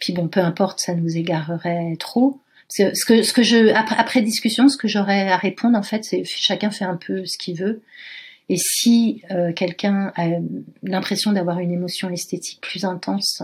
Puis 0.00 0.12
bon, 0.12 0.28
peu 0.28 0.40
importe, 0.40 0.80
ça 0.80 0.94
nous 0.94 1.16
égarerait 1.16 1.96
trop. 1.98 2.40
Ce 2.68 3.04
que 3.04 3.22
ce 3.22 3.32
que 3.32 3.42
je 3.42 3.72
après, 3.74 3.96
après 3.96 4.22
discussion, 4.22 4.68
ce 4.68 4.76
que 4.76 4.88
j'aurais 4.88 5.28
à 5.28 5.36
répondre 5.36 5.76
en 5.76 5.82
fait, 5.82 6.04
c'est 6.04 6.24
chacun 6.24 6.70
fait 6.70 6.84
un 6.84 6.96
peu 6.96 7.24
ce 7.26 7.38
qu'il 7.38 7.58
veut. 7.58 7.82
Et 8.48 8.56
si 8.56 9.22
euh, 9.30 9.52
quelqu'un 9.52 10.12
a 10.16 10.26
l'impression 10.82 11.32
d'avoir 11.32 11.60
une 11.60 11.70
émotion 11.70 12.10
esthétique 12.10 12.60
plus 12.60 12.84
intense 12.84 13.42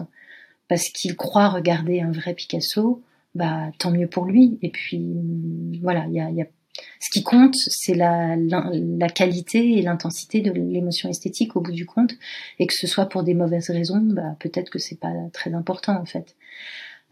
parce 0.68 0.88
qu'il 0.90 1.16
croit 1.16 1.48
regarder 1.48 2.00
un 2.00 2.12
vrai 2.12 2.34
Picasso, 2.34 3.02
bah 3.34 3.70
tant 3.78 3.90
mieux 3.90 4.08
pour 4.08 4.24
lui. 4.24 4.58
Et 4.62 4.70
puis 4.70 5.80
voilà, 5.82 6.06
il 6.08 6.14
y 6.14 6.20
a, 6.20 6.30
y 6.30 6.42
a, 6.42 6.46
ce 7.00 7.10
qui 7.10 7.22
compte, 7.22 7.56
c'est 7.56 7.94
la, 7.94 8.36
la, 8.36 9.08
qualité 9.08 9.78
et 9.78 9.82
l'intensité 9.82 10.40
de 10.40 10.52
l'émotion 10.52 11.08
esthétique 11.08 11.56
au 11.56 11.60
bout 11.60 11.72
du 11.72 11.86
compte, 11.86 12.14
et 12.58 12.66
que 12.66 12.74
ce 12.74 12.86
soit 12.86 13.06
pour 13.06 13.22
des 13.22 13.34
mauvaises 13.34 13.70
raisons, 13.70 14.00
bah 14.00 14.36
peut-être 14.38 14.70
que 14.70 14.78
c'est 14.78 14.98
pas 14.98 15.12
très 15.32 15.54
important 15.54 16.00
en 16.00 16.04
fait. 16.04 16.36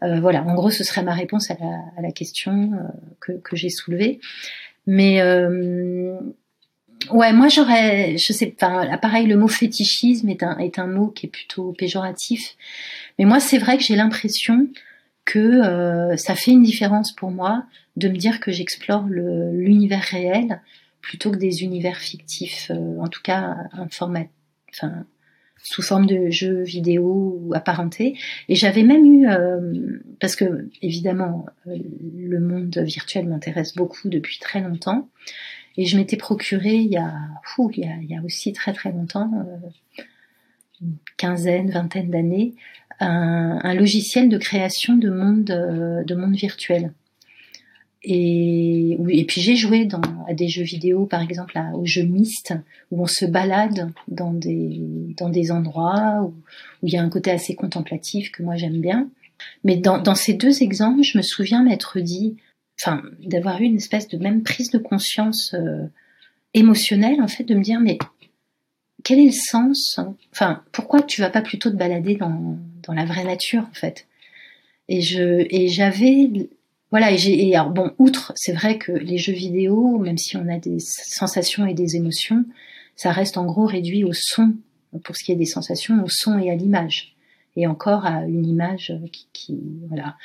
Euh, 0.03 0.19
voilà, 0.21 0.43
en 0.43 0.55
gros, 0.55 0.69
ce 0.69 0.83
serait 0.83 1.03
ma 1.03 1.13
réponse 1.13 1.51
à 1.51 1.57
la, 1.59 1.83
à 1.97 2.01
la 2.01 2.11
question 2.11 2.71
euh, 2.73 2.87
que, 3.19 3.31
que 3.33 3.55
j'ai 3.55 3.69
soulevée. 3.69 4.19
Mais 4.87 5.21
euh, 5.21 6.17
ouais, 7.11 7.33
moi 7.33 7.49
j'aurais, 7.49 8.17
je 8.17 8.31
sais 8.31 8.47
pas, 8.47 8.97
pareil, 8.97 9.27
le 9.27 9.35
mot 9.35 9.47
fétichisme 9.47 10.29
est 10.29 10.41
un, 10.43 10.57
est 10.57 10.79
un 10.79 10.87
mot 10.87 11.07
qui 11.07 11.25
est 11.25 11.29
plutôt 11.29 11.73
péjoratif. 11.73 12.55
Mais 13.17 13.25
moi, 13.25 13.39
c'est 13.39 13.57
vrai 13.57 13.77
que 13.77 13.83
j'ai 13.83 13.95
l'impression 13.95 14.67
que 15.29 15.37
euh, 15.37 16.17
ça 16.17 16.33
fait 16.33 16.49
une 16.49 16.63
différence 16.63 17.13
pour 17.13 17.29
moi 17.29 17.63
de 17.97 18.09
me 18.09 18.17
dire 18.17 18.39
que 18.39 18.51
j'explore 18.51 19.05
l'univers 19.07 20.01
réel 20.01 20.59
plutôt 21.01 21.29
que 21.29 21.37
des 21.37 21.61
univers 21.61 21.97
fictifs, 21.97 22.71
euh, 22.71 22.97
en 22.99 23.07
tout 23.07 23.21
cas 23.21 23.55
un 23.73 23.87
format, 23.89 24.23
enfin 24.71 25.05
sous 25.61 25.83
forme 25.83 26.07
de 26.07 26.31
jeux 26.31 26.63
vidéo 26.63 27.51
apparentés. 27.53 28.17
Et 28.47 28.55
j'avais 28.55 28.81
même 28.81 29.05
eu, 29.05 29.27
euh, 29.27 29.99
parce 30.19 30.35
que 30.35 30.67
évidemment 30.81 31.45
le 31.67 32.39
monde 32.39 32.75
virtuel 32.79 33.27
m'intéresse 33.27 33.75
beaucoup 33.75 34.09
depuis 34.09 34.39
très 34.39 34.61
longtemps, 34.61 35.09
et 35.77 35.85
je 35.85 35.95
m'étais 35.95 36.17
procuré 36.17 36.73
il 36.73 36.91
y 36.91 36.97
a, 36.97 37.13
fou, 37.43 37.69
il, 37.75 37.83
y 37.83 37.87
a, 37.87 37.95
il 38.01 38.09
y 38.09 38.15
a 38.15 38.23
aussi 38.23 38.51
très 38.51 38.73
très 38.73 38.91
longtemps, 38.91 39.29
une 40.81 40.95
quinzaine, 41.17 41.69
vingtaine 41.69 42.09
d'années, 42.09 42.55
un, 42.99 43.73
logiciel 43.73 44.29
de 44.29 44.37
création 44.37 44.95
de 44.95 45.09
monde, 45.09 45.51
euh, 45.51 46.03
de 46.03 46.15
monde 46.15 46.35
virtuel. 46.35 46.91
Et, 48.01 49.25
puis 49.27 49.41
j'ai 49.41 49.55
joué 49.55 49.87
à 50.27 50.33
des 50.33 50.47
jeux 50.47 50.63
vidéo, 50.63 51.05
par 51.05 51.21
exemple 51.21 51.57
à, 51.57 51.75
au 51.75 51.85
jeu 51.85 52.03
Myst, 52.03 52.53
où 52.91 53.01
on 53.01 53.07
se 53.07 53.25
balade 53.25 53.91
dans 54.07 54.31
des, 54.31 54.79
dans 55.17 55.29
des 55.29 55.51
endroits 55.51 56.23
où, 56.23 56.33
il 56.83 56.93
y 56.93 56.97
a 56.97 57.03
un 57.03 57.09
côté 57.09 57.31
assez 57.31 57.55
contemplatif 57.55 58.31
que 58.31 58.41
moi 58.41 58.55
j'aime 58.55 58.79
bien. 58.79 59.09
Mais 59.63 59.75
dans, 59.75 60.01
dans 60.01 60.15
ces 60.15 60.33
deux 60.33 60.63
exemples, 60.63 61.03
je 61.03 61.17
me 61.17 61.23
souviens 61.23 61.63
m'être 61.63 61.99
dit, 61.99 62.37
enfin, 62.81 63.01
d'avoir 63.25 63.61
eu 63.61 63.65
une 63.65 63.77
espèce 63.77 64.07
de 64.07 64.17
même 64.17 64.43
prise 64.43 64.71
de 64.71 64.77
conscience 64.77 65.53
euh, 65.53 65.85
émotionnelle, 66.53 67.21
en 67.21 67.27
fait, 67.27 67.43
de 67.43 67.55
me 67.55 67.61
dire, 67.61 67.79
mais 67.79 67.97
quel 69.03 69.19
est 69.19 69.25
le 69.25 69.31
sens 69.31 69.99
Enfin, 70.31 70.63
pourquoi 70.71 71.01
tu 71.01 71.21
vas 71.21 71.29
pas 71.29 71.41
plutôt 71.41 71.69
te 71.69 71.75
balader 71.75 72.15
dans, 72.15 72.57
dans 72.83 72.93
la 72.93 73.05
vraie 73.05 73.23
nature 73.23 73.63
en 73.69 73.73
fait? 73.73 74.07
Et 74.87 75.01
je 75.01 75.45
et 75.49 75.67
j'avais 75.67 76.29
voilà 76.91 77.11
et 77.11 77.17
j'ai 77.17 77.55
alors 77.55 77.69
bon 77.69 77.91
outre 77.99 78.33
c'est 78.35 78.53
vrai 78.53 78.77
que 78.77 78.91
les 78.91 79.17
jeux 79.17 79.33
vidéo 79.33 79.99
même 79.99 80.17
si 80.17 80.35
on 80.35 80.47
a 80.49 80.57
des 80.57 80.79
sensations 80.79 81.67
et 81.67 81.75
des 81.75 81.95
émotions 81.95 82.43
ça 82.95 83.11
reste 83.11 83.37
en 83.37 83.45
gros 83.45 83.65
réduit 83.65 84.03
au 84.03 84.13
son 84.13 84.55
pour 85.03 85.15
ce 85.15 85.23
qui 85.23 85.31
est 85.31 85.35
des 85.35 85.45
sensations 85.45 86.03
au 86.03 86.09
son 86.09 86.39
et 86.39 86.49
à 86.49 86.55
l'image. 86.55 87.15
Et 87.55 87.67
encore 87.67 88.05
à 88.05 88.25
une 88.25 88.45
image 88.45 88.93
qui, 89.11 89.27
qui 89.33 89.59
voilà. 89.87 90.15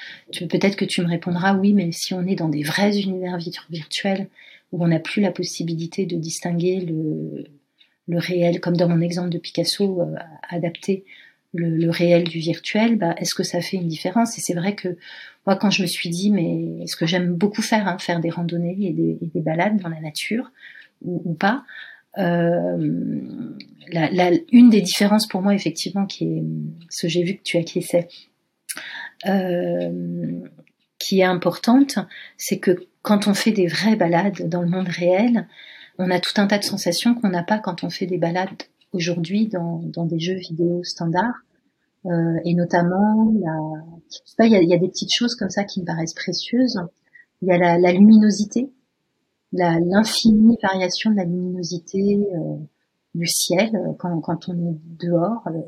Peut-être 0.49 0.77
que 0.77 0.85
tu 0.85 1.03
me 1.03 1.09
répondras 1.09 1.55
oui 1.55 1.73
mais 1.73 1.91
si 1.93 2.15
on 2.15 2.27
est 2.27 2.35
dans 2.35 2.49
des 2.49 2.63
vrais 2.63 2.99
univers 2.99 3.39
virtuels 3.71 4.29
où 4.73 4.83
on 4.83 4.89
n'a 4.89 5.01
plus 5.01 5.21
la 5.21 5.31
possibilité 5.31 6.07
de 6.07 6.17
distinguer 6.17 6.81
le 6.81 7.45
le 8.07 8.19
réel, 8.19 8.61
comme 8.61 8.77
dans 8.77 8.89
mon 8.89 9.01
exemple 9.01 9.31
de 9.31 9.39
Picasso, 9.39 10.01
euh, 10.01 10.15
adapter 10.49 11.05
le, 11.55 11.89
réel 11.91 12.25
du 12.25 12.39
virtuel, 12.39 12.97
bah, 12.97 13.15
est-ce 13.19 13.35
que 13.35 13.45
ça 13.45 13.61
fait 13.61 13.77
une 13.77 13.87
différence? 13.87 14.37
Et 14.39 14.41
c'est 14.41 14.55
vrai 14.55 14.75
que 14.75 14.97
moi, 15.47 15.57
quand 15.57 15.71
je 15.71 15.83
me 15.83 15.87
suis 15.87 16.09
dit, 16.09 16.31
mais 16.31 16.87
ce 16.87 16.97
que 16.97 17.07
j'aime 17.07 17.35
beaucoup 17.35 17.63
faire, 17.63 17.87
hein, 17.87 17.99
faire 17.99 18.21
des 18.21 18.31
randonnées 18.31 18.77
et 18.81 18.93
des, 18.93 19.41
balades 19.41 19.81
dans 19.81 19.89
la 19.89 20.01
nature 20.01 20.51
ou, 21.03 21.35
pas, 21.35 21.65
euh, 22.19 22.79
une 24.53 24.71
des 24.71 24.81
différences 24.81 25.29
pour 25.29 25.43
moi, 25.43 25.55
effectivement, 25.55 26.07
qui 26.07 26.25
est 26.25 26.43
ce 26.89 27.03
que 27.03 27.09
j'ai 27.09 27.23
vu 27.23 27.37
que 27.37 27.43
tu 27.43 27.59
acquiesçais, 27.59 28.09
euh, 29.27 30.41
qui 30.99 31.21
est 31.21 31.25
importante, 31.25 31.99
c'est 32.39 32.59
que 32.59 32.87
quand 33.03 33.29
on 33.29 33.35
fait 33.35 33.53
des 33.53 33.67
vraies 33.67 33.97
balades 33.97 34.49
dans 34.49 34.63
le 34.63 34.69
monde 34.69 34.89
réel, 34.89 35.47
on 35.99 36.11
a 36.11 36.21
tout 36.21 36.41
un 36.41 36.47
tas 36.47 36.59
de 36.59 36.65
sensations 36.65 37.15
qu'on 37.15 37.29
n'a 37.29 37.43
pas 37.43 37.59
quand 37.59 37.85
on 37.85 37.91
fait 37.91 38.07
des 38.07 38.19
balades 38.19 38.63
aujourd'hui 38.93 39.49
dans, 39.49 39.81
dans 39.85 40.07
des 40.07 40.19
jeux 40.19 40.37
vidéo 40.37 40.83
standards. 40.85 41.45
Euh, 42.07 42.39
et 42.45 42.55
notamment, 42.55 43.33
il 43.35 43.41
y 44.51 44.57
a, 44.57 44.63
y 44.63 44.75
a, 44.75 44.79
des 44.79 44.89
petites 44.89 45.13
choses 45.13 45.35
comme 45.37 45.51
ça 45.51 45.65
qui 45.65 45.81
me 45.81 45.87
paraissent 45.87 46.15
précieuses. 46.15 46.79
Il 47.41 47.49
y 47.49 47.53
a 47.53 47.59
la, 47.59 47.79
la 47.79 47.93
luminosité, 47.93 48.71
l'infinie 49.53 50.59
variation 50.63 51.11
de 51.11 51.17
la 51.17 51.25
luminosité 51.25 52.27
euh, 52.35 52.57
du 53.15 53.27
ciel 53.27 53.75
euh, 53.75 53.93
quand, 53.99 54.21
quand, 54.21 54.49
on 54.49 54.53
est 54.53 54.79
dehors. 55.01 55.43
Euh, 55.47 55.61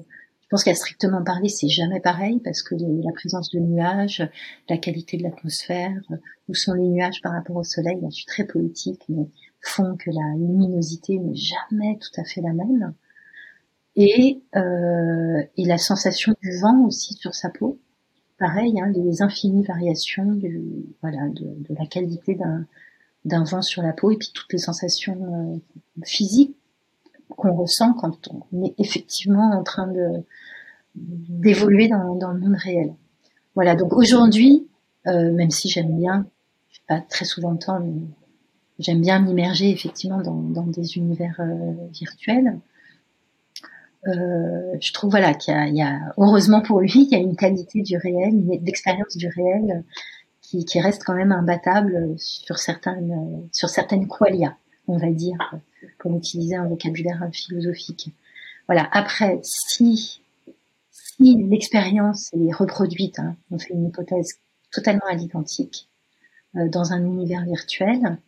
je 0.42 0.48
pense 0.50 0.62
qu'à 0.62 0.74
strictement 0.74 1.24
parler, 1.24 1.48
c'est 1.48 1.68
jamais 1.68 2.00
pareil 2.00 2.40
parce 2.44 2.62
que 2.62 2.76
la 2.76 3.12
présence 3.12 3.50
de 3.50 3.58
nuages, 3.58 4.28
la 4.68 4.78
qualité 4.78 5.16
de 5.16 5.24
l'atmosphère, 5.24 6.00
où 6.48 6.54
sont 6.54 6.72
les 6.74 6.86
nuages 6.86 7.20
par 7.20 7.32
rapport 7.32 7.56
au 7.56 7.64
soleil, 7.64 7.98
je 8.08 8.14
suis 8.14 8.26
très 8.26 8.44
politique, 8.44 9.02
mais 9.08 9.26
font 9.66 9.96
que 9.96 10.10
la 10.10 10.34
luminosité 10.36 11.18
n'est 11.18 11.34
jamais 11.36 11.98
tout 11.98 12.20
à 12.20 12.24
fait 12.24 12.40
la 12.40 12.52
même. 12.52 12.94
Et, 13.96 14.42
euh, 14.54 15.42
et 15.56 15.64
la 15.64 15.78
sensation 15.78 16.34
du 16.42 16.58
vent 16.58 16.84
aussi 16.84 17.14
sur 17.14 17.34
sa 17.34 17.50
peau. 17.50 17.78
Pareil, 18.38 18.78
hein, 18.80 18.92
les 18.94 19.22
infinies 19.22 19.64
variations 19.64 20.32
du, 20.32 20.86
voilà, 21.00 21.28
de, 21.30 21.74
la 21.78 21.86
qualité 21.86 22.34
d'un, 22.34 23.44
vent 23.44 23.62
sur 23.62 23.82
la 23.82 23.92
peau 23.92 24.10
et 24.10 24.16
puis 24.16 24.30
toutes 24.34 24.52
les 24.52 24.58
sensations 24.58 25.16
euh, 25.16 26.02
physiques 26.04 26.56
qu'on 27.30 27.54
ressent 27.54 27.94
quand 27.94 28.28
on 28.28 28.64
est 28.64 28.74
effectivement 28.78 29.50
en 29.52 29.62
train 29.62 29.86
de 29.86 30.22
d'évoluer 30.94 31.88
dans, 31.88 32.14
dans 32.14 32.32
le 32.32 32.40
monde 32.40 32.56
réel. 32.56 32.94
Voilà, 33.54 33.74
donc 33.74 33.92
aujourd'hui, 33.92 34.66
euh, 35.06 35.30
même 35.32 35.50
si 35.50 35.68
j'aime 35.68 35.94
bien, 35.96 36.26
pas 36.88 37.00
très 37.00 37.24
souvent 37.24 37.52
le 37.52 37.58
temps, 37.58 37.80
j'aime 38.78 39.00
bien 39.00 39.20
m'immerger 39.20 39.70
effectivement 39.70 40.20
dans, 40.22 40.34
dans, 40.34 40.66
des 40.66 40.96
univers 40.96 41.36
euh, 41.40 41.72
virtuels. 41.92 42.58
Euh, 44.06 44.76
je 44.80 44.92
trouve 44.92 45.10
voilà 45.10 45.34
qu'il 45.34 45.54
y, 45.54 45.78
y 45.78 45.82
a, 45.82 46.14
heureusement 46.16 46.60
pour 46.60 46.80
lui, 46.80 46.92
il 46.94 47.08
y 47.10 47.14
a 47.14 47.18
une 47.18 47.36
qualité 47.36 47.82
du 47.82 47.96
réel, 47.96 48.34
une 48.34 48.62
d'expérience 48.62 49.16
du 49.16 49.28
réel 49.28 49.82
qui, 50.42 50.64
qui, 50.64 50.80
reste 50.80 51.02
quand 51.04 51.14
même 51.14 51.32
imbattable 51.32 52.14
sur 52.18 52.58
certaines 52.58 53.48
sur 53.52 53.68
certaines 53.68 54.06
qualia, 54.06 54.56
on 54.86 54.96
va 54.96 55.10
dire, 55.10 55.54
pour 55.98 56.16
utiliser 56.16 56.54
un 56.54 56.68
vocabulaire 56.68 57.28
philosophique. 57.32 58.10
Voilà. 58.68 58.88
Après, 58.92 59.40
si 59.42 60.20
si 61.18 61.34
l'expérience 61.48 62.30
est 62.34 62.52
reproduite, 62.52 63.18
hein, 63.18 63.36
on 63.50 63.58
fait 63.58 63.72
une 63.72 63.86
hypothèse 63.86 64.38
totalement 64.70 65.06
à 65.06 65.14
l'identique 65.14 65.88
euh, 66.56 66.68
dans 66.68 66.92
un 66.92 67.04
univers 67.04 67.44
virtuel, 67.44 68.18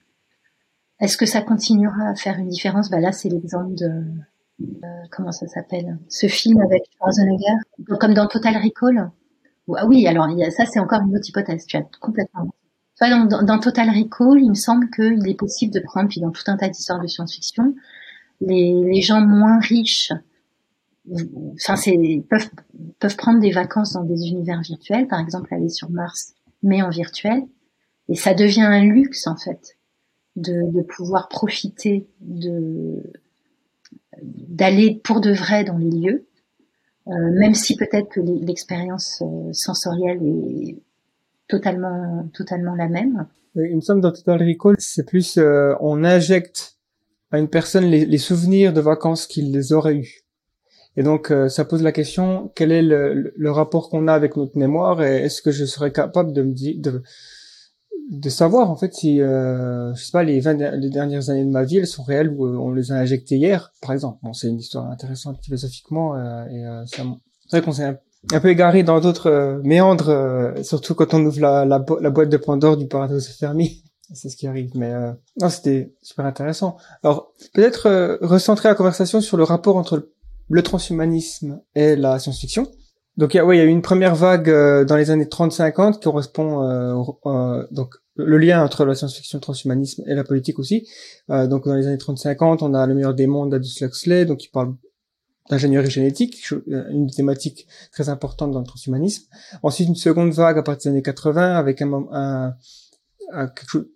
est-ce 1.00 1.16
que 1.16 1.26
ça 1.26 1.42
continuera 1.42 2.08
à 2.08 2.14
faire 2.14 2.38
une 2.38 2.48
différence? 2.48 2.90
Bah 2.90 3.00
là, 3.00 3.12
c'est 3.12 3.28
l'exemple 3.28 3.74
de 3.74 4.02
euh, 4.60 4.86
comment 5.10 5.30
ça 5.30 5.46
s'appelle? 5.46 5.98
Ce 6.08 6.26
film 6.26 6.60
avec 6.60 6.82
Schwarzenegger, 6.96 7.98
comme 8.00 8.14
dans 8.14 8.26
Total 8.26 8.56
Recall. 8.56 9.10
Ah 9.76 9.86
oui, 9.86 10.06
alors 10.06 10.26
ça 10.50 10.66
c'est 10.66 10.80
encore 10.80 11.02
une 11.02 11.16
autre 11.16 11.28
hypothèse. 11.28 11.66
Tu 11.66 11.76
as 11.76 11.82
complètement. 12.00 12.52
dans, 13.00 13.58
Total 13.58 13.88
Recall, 13.90 14.40
il 14.40 14.48
me 14.48 14.54
semble 14.54 14.90
qu'il 14.90 15.28
est 15.28 15.38
possible 15.38 15.72
de 15.72 15.80
prendre, 15.80 16.08
puis 16.08 16.20
dans 16.20 16.30
tout 16.30 16.42
un 16.46 16.56
tas 16.56 16.68
d'histoires 16.68 17.00
de 17.00 17.06
science-fiction, 17.06 17.74
les, 18.40 19.00
gens 19.02 19.20
moins 19.20 19.60
riches, 19.60 20.12
enfin, 21.54 21.74
peuvent, 22.28 22.50
peuvent 22.98 23.16
prendre 23.16 23.40
des 23.40 23.52
vacances 23.52 23.92
dans 23.92 24.04
des 24.04 24.28
univers 24.28 24.62
virtuels, 24.62 25.06
par 25.06 25.20
exemple 25.20 25.52
aller 25.54 25.68
sur 25.68 25.90
Mars, 25.90 26.34
mais 26.62 26.82
en 26.82 26.88
virtuel, 26.88 27.42
et 28.08 28.14
ça 28.14 28.32
devient 28.32 28.62
un 28.62 28.82
luxe 28.84 29.26
en 29.26 29.36
fait 29.36 29.77
de, 30.38 30.82
pouvoir 30.82 31.28
profiter 31.28 32.06
de 32.20 33.02
d'aller 34.22 35.00
pour 35.04 35.20
de 35.20 35.32
vrai 35.32 35.62
dans 35.64 35.76
les 35.76 35.90
lieux, 35.90 36.26
euh, 37.06 37.12
même 37.38 37.54
si 37.54 37.76
peut-être 37.76 38.08
que 38.08 38.20
l'expérience 38.20 39.22
euh, 39.22 39.50
sensorielle 39.52 40.20
est 40.22 40.76
totalement 41.48 42.28
totalement 42.34 42.74
la 42.74 42.88
même. 42.88 43.26
Il 43.54 43.76
me 43.76 43.80
semble 43.80 44.00
dans 44.00 44.12
Total 44.12 44.42
Recall, 44.42 44.76
c'est 44.78 45.06
plus 45.06 45.38
euh, 45.38 45.74
on 45.80 46.04
injecte 46.04 46.76
à 47.30 47.38
une 47.38 47.48
personne 47.48 47.84
les, 47.84 48.18
souvenirs 48.18 48.72
de 48.72 48.80
vacances 48.80 49.26
qu'il 49.26 49.60
aurait 49.72 49.96
eu. 49.96 50.24
Et 50.96 51.02
donc 51.02 51.32
ça 51.48 51.64
pose 51.64 51.82
la 51.82 51.92
question 51.92 52.50
quel 52.56 52.72
est 52.72 52.82
le, 52.82 53.32
le 53.36 53.50
rapport 53.52 53.88
qu'on 53.88 54.08
a 54.08 54.14
avec 54.14 54.36
notre 54.36 54.58
mémoire 54.58 55.02
et 55.02 55.24
est-ce 55.24 55.42
que 55.42 55.52
je 55.52 55.64
serais 55.64 55.92
capable 55.92 56.32
de 56.32 56.42
me 56.42 56.52
dire 56.52 56.74
de, 56.78 57.02
de 58.10 58.28
savoir 58.30 58.70
en 58.70 58.76
fait 58.76 58.94
si 58.94 59.20
euh, 59.20 59.94
je 59.94 60.02
sais 60.02 60.12
pas 60.12 60.22
les 60.22 60.40
20 60.40 60.76
les 60.76 60.90
dernières 60.90 61.28
années 61.30 61.44
de 61.44 61.50
ma 61.50 61.64
vie 61.64 61.78
elles 61.78 61.86
sont 61.86 62.02
réelles 62.02 62.30
ou 62.30 62.46
euh, 62.46 62.56
on 62.56 62.72
les 62.72 62.90
a 62.90 62.96
injectées 62.96 63.36
hier 63.36 63.72
par 63.82 63.92
exemple. 63.92 64.18
Bon 64.22 64.32
c'est 64.32 64.48
une 64.48 64.58
histoire 64.58 64.90
intéressante 64.90 65.38
philosophiquement 65.44 66.14
euh, 66.14 66.46
et 66.46 66.64
euh, 66.64 66.84
c'est 66.86 67.02
vrai 67.52 67.62
qu'on 67.62 67.72
s'est 67.72 67.84
un, 68.32 68.40
peu 68.40 68.48
égaré 68.48 68.82
dans 68.82 69.00
d'autres 69.00 69.30
euh, 69.30 69.60
méandres 69.62 70.54
surtout 70.62 70.94
quand 70.94 71.12
on 71.14 71.24
ouvre 71.24 71.40
la, 71.40 71.64
la, 71.64 71.78
boîte 71.78 72.30
de 72.30 72.36
Pandore 72.38 72.76
du 72.76 72.88
paradoxe 72.88 73.28
Fermi 73.38 73.82
c'est 74.14 74.30
ce 74.30 74.36
qui 74.36 74.46
arrive 74.46 74.70
mais 74.74 74.92
non 75.40 75.50
c'était 75.50 75.94
super 76.02 76.24
intéressant. 76.24 76.78
Alors 77.02 77.32
peut-être 77.52 78.18
recentrer 78.22 78.70
la 78.70 78.74
conversation 78.74 79.20
sur 79.20 79.36
le 79.36 79.44
rapport 79.44 79.76
entre 79.76 80.10
le 80.48 80.62
transhumanisme 80.62 81.60
et 81.74 81.94
la 81.94 82.18
science-fiction 82.18 82.66
donc 83.18 83.34
il 83.34 83.38
y 83.38 83.40
a, 83.40 83.44
ouais, 83.44 83.56
il 83.56 83.58
y 83.58 83.62
a 83.62 83.64
eu 83.64 83.68
une 83.68 83.82
première 83.82 84.14
vague 84.14 84.48
euh, 84.48 84.84
dans 84.84 84.96
les 84.96 85.10
années 85.10 85.24
30-50 85.24 85.94
qui 85.94 86.00
correspond 86.00 86.62
euh, 86.62 86.94
euh, 87.26 87.66
donc 87.72 87.96
le 88.14 88.38
lien 88.38 88.64
entre 88.64 88.84
la 88.84 88.94
science-fiction, 88.94 89.38
le 89.38 89.42
transhumanisme 89.42 90.04
et 90.06 90.14
la 90.14 90.22
politique 90.22 90.60
aussi. 90.60 90.86
Euh, 91.28 91.48
donc 91.48 91.66
dans 91.66 91.74
les 91.74 91.88
années 91.88 91.96
30-50, 91.96 92.58
on 92.62 92.74
a 92.74 92.86
le 92.86 92.94
meilleur 92.94 93.14
des 93.14 93.26
mondes 93.26 93.50
d'Aldous 93.50 93.82
Huxley, 93.82 94.24
donc 94.24 94.44
il 94.44 94.50
parle 94.50 94.74
d'ingénierie 95.50 95.90
génétique, 95.90 96.48
une 96.68 97.10
thématique 97.10 97.66
très 97.90 98.08
importante 98.08 98.52
dans 98.52 98.60
le 98.60 98.66
transhumanisme. 98.66 99.24
Ensuite 99.64 99.88
une 99.88 99.96
seconde 99.96 100.30
vague 100.30 100.58
à 100.58 100.62
partir 100.62 100.92
des 100.92 100.96
années 100.96 101.02
80 101.02 101.56
avec 101.56 101.82
un, 101.82 101.92
un, 102.12 102.54
un 103.32 103.46
quelque 103.48 103.68
chose 103.68 103.86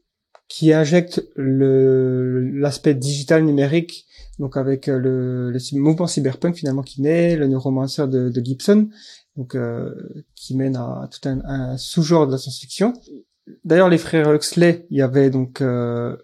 qui 0.52 0.74
injecte 0.74 1.24
le 1.34 2.50
l'aspect 2.60 2.92
digital 2.92 3.42
numérique 3.42 4.06
donc 4.38 4.58
avec 4.58 4.86
euh, 4.88 4.98
le, 4.98 5.50
le, 5.50 5.78
mouvement 5.78 6.06
cyberpunk 6.06 6.56
finalement 6.56 6.82
qui 6.82 7.00
naît, 7.00 7.36
le 7.36 7.46
neuromancer 7.46 8.06
de, 8.06 8.28
de 8.28 8.44
Gibson, 8.44 8.88
donc 9.36 9.54
euh, 9.54 9.94
qui 10.34 10.54
mène 10.54 10.76
à 10.76 11.08
tout 11.10 11.26
un, 11.26 11.40
un 11.44 11.78
sous-genre 11.78 12.26
de 12.26 12.32
la 12.32 12.38
science-fiction. 12.38 12.92
D'ailleurs, 13.64 13.88
les 13.88 13.98
frères 13.98 14.30
Huxley, 14.30 14.86
il 14.90 14.98
y 14.98 15.02
avait 15.02 15.30
donc 15.30 15.62
euh, 15.62 16.16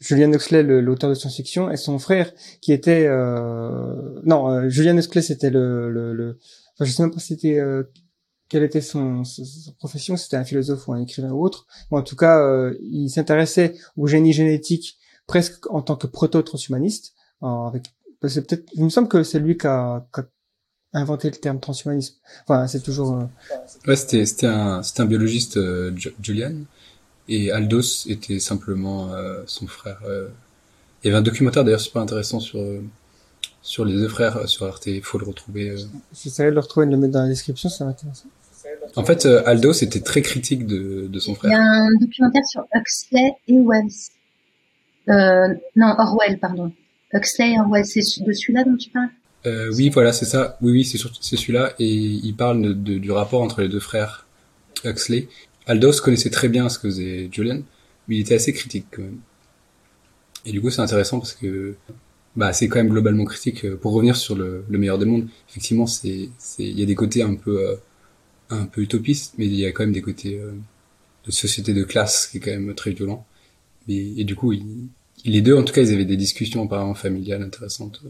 Julian 0.00 0.32
Huxley, 0.32 0.64
l'auteur 0.64 1.10
de 1.10 1.14
science-fiction, 1.14 1.70
et 1.70 1.76
son 1.76 1.98
frère 2.00 2.32
qui 2.60 2.72
était 2.72 3.06
euh, 3.06 4.20
non, 4.24 4.50
euh, 4.50 4.68
Julian 4.68 4.96
Huxley, 4.96 5.22
c'était 5.22 5.50
le, 5.50 5.90
le, 5.90 6.12
le, 6.12 6.38
enfin, 6.74 6.84
je 6.84 6.92
sais 6.92 7.02
même 7.02 7.12
pas 7.12 7.20
si 7.20 7.34
c'était 7.34 7.60
euh, 7.60 7.84
quelle 8.48 8.62
était 8.62 8.80
son, 8.80 9.24
sa 9.24 9.72
profession, 9.78 10.16
c'était 10.16 10.36
un 10.36 10.44
philosophe 10.44 10.86
ou 10.88 10.92
un 10.92 11.02
écrivain 11.02 11.30
ou 11.30 11.44
autre. 11.44 11.66
en 11.90 12.02
tout 12.02 12.16
cas, 12.16 12.70
il 12.80 13.08
s'intéressait 13.08 13.74
au 13.96 14.06
génie 14.06 14.32
génétique 14.32 14.98
presque 15.26 15.68
en 15.70 15.82
tant 15.82 15.96
que 15.96 16.06
proto-transhumaniste 16.06 17.14
avec 17.42 17.84
c'est 18.28 18.46
peut-être 18.46 18.68
il 18.74 18.84
me 18.84 18.88
semble 18.88 19.08
que 19.08 19.22
c'est 19.22 19.38
lui 19.38 19.56
qui 19.56 19.66
a, 19.66 20.06
qui 20.12 20.20
a, 20.20 20.24
inventé 20.92 21.28
le 21.28 21.36
terme 21.36 21.60
transhumanisme. 21.60 22.16
Enfin 22.44 22.66
c'est 22.66 22.82
toujours 22.82 23.14
euh, 23.14 23.24
ouais 23.86 23.96
c'était 23.96 24.24
c'était 24.24 24.46
un 24.46 24.82
c'était 24.82 25.02
un 25.02 25.06
biologiste 25.06 25.56
euh, 25.58 25.94
Julian. 26.22 26.54
Et 27.28 27.50
Aldous 27.50 28.06
était 28.06 28.38
simplement 28.38 29.12
euh, 29.12 29.42
son 29.46 29.66
frère 29.66 30.00
il 31.02 31.06
y 31.06 31.10
avait 31.10 31.18
un 31.18 31.22
documentaire 31.22 31.64
d'ailleurs 31.64 31.80
super 31.80 32.02
intéressant 32.02 32.40
sur 32.40 32.60
sur 33.62 33.84
les 33.84 33.94
deux 33.94 34.08
frères 34.08 34.48
sur 34.48 34.66
Arte. 34.66 34.86
Il 34.86 35.02
faut 35.02 35.18
le 35.18 35.26
retrouver 35.26 35.76
j'essaierai 36.14 36.50
de 36.50 36.54
le 36.54 36.60
retrouver 36.60 36.86
et 36.86 36.88
de 36.88 36.94
le 36.94 37.00
mettre 37.00 37.14
dans 37.14 37.22
la 37.22 37.28
description 37.28 37.68
ça 37.68 37.84
m'intéresse 37.84 38.24
en 38.96 39.04
fait 39.04 39.26
Aldous 39.26 39.82
était 39.82 40.00
très 40.00 40.22
critique 40.22 40.66
de, 40.66 41.06
de 41.08 41.18
son 41.18 41.34
frère 41.34 41.50
il 41.50 41.54
y 41.54 41.56
a 41.56 41.62
un 41.62 41.94
documentaire 42.00 42.44
sur 42.44 42.66
Huxley 42.74 43.32
et 43.48 43.58
Wells 43.60 44.10
non 45.76 45.94
Orwell 45.98 46.38
pardon 46.38 46.72
Huxley, 47.12 47.54
hein, 47.56 47.66
ouais, 47.70 47.84
c'est 47.84 48.00
de 48.00 48.32
celui-là 48.32 48.64
dont 48.64 48.76
tu 48.76 48.90
parles? 48.90 49.08
Euh, 49.46 49.72
Oui, 49.74 49.90
voilà, 49.90 50.12
c'est 50.12 50.24
ça. 50.24 50.58
Oui, 50.60 50.72
oui, 50.72 50.84
c'est 50.84 50.98
c'est 51.20 51.36
celui-là. 51.36 51.72
Et 51.78 51.88
il 51.88 52.34
parle 52.34 52.82
de, 52.82 52.98
du 52.98 53.10
rapport 53.10 53.42
entre 53.42 53.60
les 53.62 53.68
deux 53.68 53.80
frères 53.80 54.26
Huxley. 54.84 55.28
Aldous 55.66 56.00
connaissait 56.02 56.30
très 56.30 56.48
bien 56.48 56.68
ce 56.68 56.78
que 56.78 56.88
faisait 56.88 57.28
Julian, 57.32 57.60
mais 58.08 58.16
il 58.16 58.20
était 58.20 58.34
assez 58.34 58.52
critique 58.52 58.86
quand 58.90 59.02
même. 59.02 59.18
Et 60.44 60.52
du 60.52 60.60
coup, 60.60 60.70
c'est 60.70 60.82
intéressant 60.82 61.18
parce 61.18 61.32
que 61.32 61.74
bah, 62.34 62.52
c'est 62.52 62.68
quand 62.68 62.78
même 62.78 62.88
globalement 62.88 63.24
critique. 63.24 63.64
Euh, 63.64 63.76
pour 63.76 63.92
revenir 63.92 64.16
sur 64.16 64.34
le, 64.34 64.64
le 64.68 64.78
meilleur 64.78 64.98
des 64.98 65.06
mondes, 65.06 65.28
effectivement, 65.48 65.86
c'est 65.86 66.28
il 66.58 66.78
y 66.78 66.82
a 66.82 66.86
des 66.86 66.94
côtés 66.94 67.22
un 67.22 67.34
peu 67.34 67.68
euh, 67.68 67.76
un 68.50 68.66
peu 68.66 68.82
utopistes, 68.82 69.34
mais 69.38 69.46
il 69.46 69.54
y 69.54 69.66
a 69.66 69.72
quand 69.72 69.82
même 69.82 69.92
des 69.92 70.02
côtés 70.02 70.38
euh, 70.38 70.52
de 71.24 71.30
société 71.30 71.74
de 71.74 71.84
classe 71.84 72.26
qui 72.26 72.38
est 72.38 72.40
quand 72.40 72.52
même 72.52 72.74
très 72.74 72.92
violent. 72.92 73.26
Et, 73.88 74.24
du 74.24 74.34
coup, 74.34 74.52
il, 74.52 74.88
les 75.24 75.42
deux, 75.42 75.56
en 75.56 75.62
tout 75.62 75.72
cas, 75.72 75.82
ils 75.82 75.92
avaient 75.92 76.04
des 76.04 76.16
discussions 76.16 76.64
apparemment 76.64 76.94
familiales 76.94 77.42
intéressantes. 77.42 78.02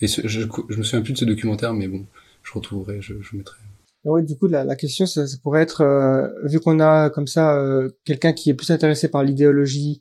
Et 0.00 0.08
je, 0.08 0.26
je, 0.26 0.44
me 0.44 0.82
souviens 0.82 1.02
plus 1.02 1.12
de 1.12 1.18
ce 1.18 1.24
documentaire, 1.24 1.72
mais 1.72 1.86
bon, 1.86 2.04
je 2.42 2.52
retrouverai, 2.52 3.00
je, 3.00 3.14
je 3.20 3.36
mettrai. 3.36 3.58
Oui, 4.04 4.22
du 4.24 4.36
coup, 4.36 4.46
la, 4.46 4.64
la 4.64 4.76
question, 4.76 5.06
ça, 5.06 5.26
ça, 5.26 5.36
pourrait 5.42 5.62
être, 5.62 5.82
euh, 5.82 6.28
vu 6.44 6.58
qu'on 6.58 6.80
a 6.80 7.10
comme 7.10 7.26
ça 7.26 7.54
euh, 7.56 7.90
quelqu'un 8.04 8.32
qui 8.32 8.50
est 8.50 8.54
plus 8.54 8.70
intéressé 8.70 9.08
par 9.08 9.22
l'idéologie 9.22 10.00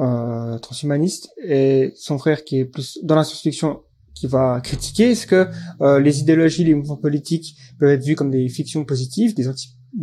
euh, 0.00 0.58
transhumaniste 0.58 1.30
et 1.42 1.92
son 1.96 2.18
frère 2.18 2.44
qui 2.44 2.58
est 2.58 2.64
plus 2.64 2.98
dans 3.02 3.14
la 3.14 3.24
science-fiction 3.24 3.82
qui 4.18 4.26
va 4.26 4.60
critiquer, 4.60 5.12
est-ce 5.12 5.26
que 5.26 5.48
euh, 5.80 6.00
les 6.00 6.20
idéologies, 6.20 6.64
les 6.64 6.74
mouvements 6.74 6.96
politiques 6.96 7.56
peuvent 7.78 7.90
être 7.90 8.04
vus 8.04 8.14
comme 8.14 8.30
des 8.30 8.48
fictions 8.48 8.84
positives, 8.84 9.34
des, 9.34 9.48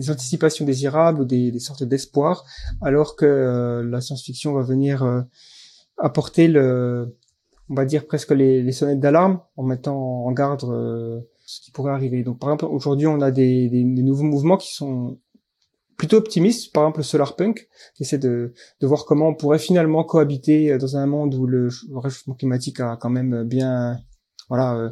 anticipations 0.10 0.66
désirables 0.66 1.22
ou 1.22 1.26
des, 1.26 1.60
sortes 1.60 1.84
d'espoir, 1.84 2.46
alors 2.82 3.16
que 3.16 3.88
la 3.88 4.02
science-fiction 4.02 4.54
va 4.54 4.62
venir 4.62 5.26
apporter 5.98 6.48
le, 6.48 7.16
on 7.70 7.76
va 7.76 7.86
dire 7.86 8.06
presque 8.06 8.32
les, 8.32 8.72
sonnettes 8.72 9.00
d'alarme 9.00 9.42
en 9.58 9.64
mettant 9.64 10.26
en 10.26 10.32
garde 10.32 10.64
euh, 10.66 11.22
ce 11.46 11.62
qui 11.62 11.72
pourrait 11.72 11.94
arriver. 11.94 12.24
Donc 12.24 12.40
par 12.40 12.50
exemple 12.50 12.66
aujourd'hui 12.66 13.08
on 13.08 13.22
a 13.22 13.32
des, 13.32 13.70
des, 13.70 13.84
nouveaux 13.84 14.24
mouvements 14.24 14.58
qui 14.58 14.74
sont 14.74 15.20
plutôt 15.98 16.18
optimistes, 16.18 16.74
par 16.74 16.84
exemple 16.84 17.00
le 17.00 17.04
solar 17.04 17.36
punk, 17.36 17.68
qui 17.96 18.04
essaie 18.04 18.18
de, 18.18 18.54
voir 18.82 19.06
comment 19.06 19.30
on 19.30 19.36
pourrait 19.36 19.60
finalement 19.60 20.04
cohabiter 20.04 20.72
euh, 20.72 20.78
dans 20.78 20.98
un 20.98 21.06
monde 21.06 21.36
où 21.36 21.46
le 21.48 21.70
réchauffement 21.96 22.36
climatique 22.36 22.80
a 22.80 22.98
quand 23.00 23.10
même 23.10 23.44
bien 23.44 24.00
voilà 24.50 24.76
euh, 24.76 24.90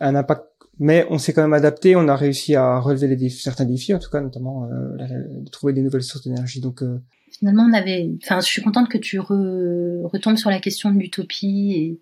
un 0.00 0.14
impact 0.14 0.44
mais 0.78 1.06
on 1.08 1.16
s'est 1.16 1.32
quand 1.32 1.40
même 1.40 1.54
adapté, 1.54 1.96
on 1.96 2.06
a 2.06 2.14
réussi 2.14 2.54
à 2.54 2.78
relever 2.80 3.08
les 3.08 3.30
certains 3.30 3.64
défis, 3.64 3.94
en 3.94 3.98
tout 3.98 4.10
cas 4.10 4.20
notamment 4.20 4.68
de 4.68 5.48
trouver 5.48 5.72
des 5.72 5.80
nouvelles 5.80 6.02
sources 6.02 6.24
d'énergie. 6.24 6.60
Donc 6.60 6.82
finalement, 7.38 7.66
on 7.68 7.72
avait. 7.72 8.10
Enfin, 8.22 8.40
je 8.40 8.46
suis 8.46 8.60
contente 8.60 8.90
que 8.90 8.98
tu 8.98 9.18
retombes 9.18 10.36
sur 10.36 10.50
la 10.50 10.60
question 10.60 10.90
de 10.90 10.98
l'utopie 10.98 11.72
et 11.74 12.00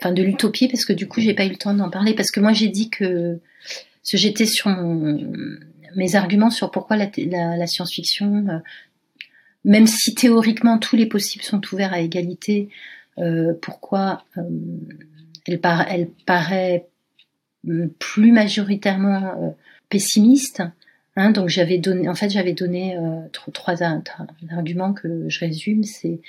enfin 0.00 0.12
de 0.12 0.22
l'utopie 0.22 0.68
parce 0.68 0.84
que 0.84 0.92
du 0.92 1.08
coup, 1.08 1.20
j'ai 1.20 1.34
pas 1.34 1.46
eu 1.46 1.50
le 1.50 1.56
temps 1.56 1.74
d'en 1.74 1.90
parler 1.90 2.14
parce 2.14 2.30
que 2.30 2.38
moi, 2.38 2.52
j'ai 2.52 2.68
dit 2.68 2.90
que 2.90 3.40
j'étais 4.04 4.46
sur 4.46 4.68
mes 5.96 6.16
arguments 6.16 6.50
sur 6.50 6.70
pourquoi 6.70 6.96
la, 6.96 7.66
science-fiction, 7.66 8.48
euh, 8.48 8.58
même 9.64 9.86
si 9.86 10.14
théoriquement 10.14 10.78
tous 10.78 10.96
les 10.96 11.06
possibles 11.06 11.44
sont 11.44 11.60
ouverts 11.72 11.92
à 11.92 12.00
égalité, 12.00 12.68
euh, 13.18 13.54
pourquoi 13.60 14.24
euh, 14.36 14.42
elle, 15.46 15.60
paraît 16.26 16.86
plus 17.98 18.32
majoritairement 18.32 19.56
pessimiste 19.88 20.62
Hein, 21.16 21.30
donc 21.30 21.48
j'avais 21.48 21.78
donné, 21.78 22.08
en 22.08 22.14
fait, 22.14 22.28
j'avais 22.28 22.54
donné 22.54 22.96
euh, 22.96 23.20
trois, 23.30 23.82
arguments 24.50 24.92
que 24.92 25.28
je 25.28 25.40
résume. 25.40 25.84
C'est 25.84 26.20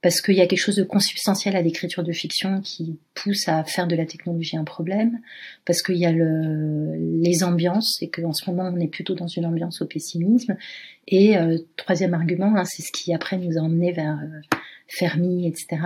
parce 0.00 0.20
qu'il 0.20 0.34
y 0.34 0.40
a 0.40 0.46
quelque 0.46 0.60
chose 0.60 0.76
de 0.76 0.84
consubstantiel 0.84 1.56
à 1.56 1.62
l'écriture 1.62 2.04
de 2.04 2.12
fiction 2.12 2.60
qui 2.60 2.98
pousse 3.14 3.48
à 3.48 3.64
faire 3.64 3.86
de 3.86 3.96
la 3.96 4.06
technologie 4.06 4.56
un 4.56 4.64
problème, 4.64 5.18
parce 5.64 5.82
qu'il 5.82 5.96
y 5.96 6.06
a 6.06 6.12
le, 6.12 7.20
les 7.20 7.42
ambiances 7.42 7.98
et 8.00 8.08
qu'en 8.08 8.32
ce 8.32 8.48
moment 8.48 8.70
on 8.72 8.78
est 8.78 8.88
plutôt 8.88 9.14
dans 9.14 9.26
une 9.26 9.46
ambiance 9.46 9.82
au 9.82 9.86
pessimisme. 9.86 10.56
Et 11.08 11.36
euh, 11.36 11.58
troisième 11.76 12.14
argument, 12.14 12.54
hein, 12.56 12.64
c'est 12.64 12.82
ce 12.82 12.92
qui 12.92 13.12
après 13.12 13.38
nous 13.38 13.58
a 13.58 13.60
emmené 13.60 13.92
vers 13.92 14.18
euh, 14.22 14.56
Fermi, 14.86 15.46
etc. 15.48 15.78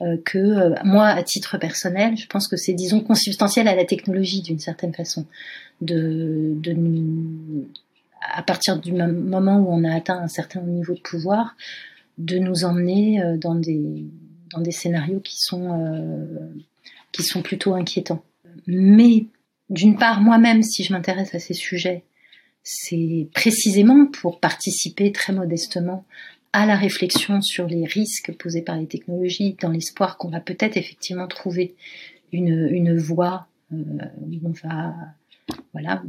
Euh, 0.00 0.16
que 0.24 0.38
euh, 0.38 0.74
moi, 0.84 1.06
à 1.06 1.22
titre 1.22 1.58
personnel, 1.58 2.16
je 2.16 2.26
pense 2.26 2.48
que 2.48 2.56
c'est, 2.56 2.72
disons, 2.72 3.00
consubstantiel 3.00 3.68
à 3.68 3.74
la 3.74 3.84
technologie 3.84 4.40
d'une 4.40 4.58
certaine 4.58 4.94
façon, 4.94 5.26
de, 5.80 6.54
de 6.56 6.74
à 8.34 8.42
partir 8.42 8.78
du 8.78 8.92
moment 8.92 9.58
où 9.58 9.70
on 9.70 9.84
a 9.84 9.94
atteint 9.94 10.18
un 10.18 10.28
certain 10.28 10.60
niveau 10.62 10.94
de 10.94 11.00
pouvoir, 11.00 11.56
de 12.22 12.38
nous 12.38 12.64
emmener 12.64 13.20
euh, 13.20 13.36
dans 13.36 13.54
des, 13.54 14.06
dans 14.50 14.60
des 14.60 14.70
scénarios 14.70 15.20
qui 15.20 15.36
sont, 15.38 15.80
euh, 15.80 16.54
qui 17.10 17.22
sont 17.22 17.42
plutôt 17.42 17.74
inquiétants. 17.74 18.24
Mais 18.66 19.26
d'une 19.70 19.96
part, 19.96 20.20
moi-même, 20.20 20.62
si 20.62 20.84
je 20.84 20.92
m'intéresse 20.92 21.34
à 21.34 21.38
ces 21.38 21.54
sujets, 21.54 22.04
c'est 22.62 23.28
précisément 23.34 24.06
pour 24.06 24.38
participer 24.38 25.10
très 25.10 25.32
modestement 25.32 26.04
à 26.52 26.66
la 26.66 26.76
réflexion 26.76 27.40
sur 27.40 27.66
les 27.66 27.86
risques 27.86 28.32
posés 28.36 28.62
par 28.62 28.76
les 28.76 28.86
technologies, 28.86 29.56
dans 29.60 29.70
l'espoir 29.70 30.16
qu'on 30.16 30.28
va 30.28 30.40
peut-être 30.40 30.76
effectivement 30.76 31.26
trouver 31.26 31.74
une, 32.30 32.68
une 32.70 32.96
voie 32.96 33.48
euh, 33.72 33.76
où 34.20 34.38
on 34.44 34.50
va 34.68 34.94
voilà, 35.72 36.02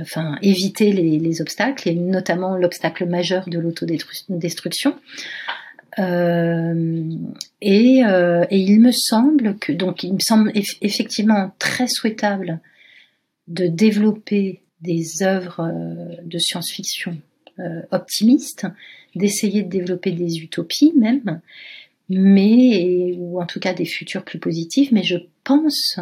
enfin 0.00 0.36
éviter 0.42 0.92
les, 0.92 1.18
les, 1.18 1.40
obstacles 1.40 1.88
et 1.88 1.94
notamment 1.94 2.56
l'obstacle 2.56 3.06
majeur 3.06 3.48
de 3.48 3.58
l'autodestruction. 3.58 4.94
Euh, 5.98 7.10
et, 7.62 8.04
euh, 8.04 8.44
et, 8.50 8.58
il 8.58 8.80
me 8.80 8.92
semble 8.92 9.56
que 9.56 9.72
donc 9.72 10.02
il 10.02 10.12
me 10.12 10.20
semble 10.20 10.52
effectivement 10.82 11.52
très 11.58 11.86
souhaitable 11.86 12.60
de 13.48 13.66
développer 13.66 14.60
des 14.82 15.22
œuvres 15.22 15.60
euh, 15.60 16.16
de 16.24 16.38
science-fiction 16.38 17.18
optimistes, 17.90 18.66
d'essayer 19.14 19.62
de 19.62 19.70
développer 19.70 20.12
des 20.12 20.40
utopies 20.40 20.92
même, 20.94 21.40
mais 22.10 23.14
ou 23.16 23.40
en 23.40 23.46
tout 23.46 23.60
cas 23.60 23.72
des 23.72 23.86
futurs 23.86 24.24
plus 24.24 24.38
positifs. 24.38 24.92
Mais 24.92 25.02
je 25.02 25.16
pense 25.42 25.98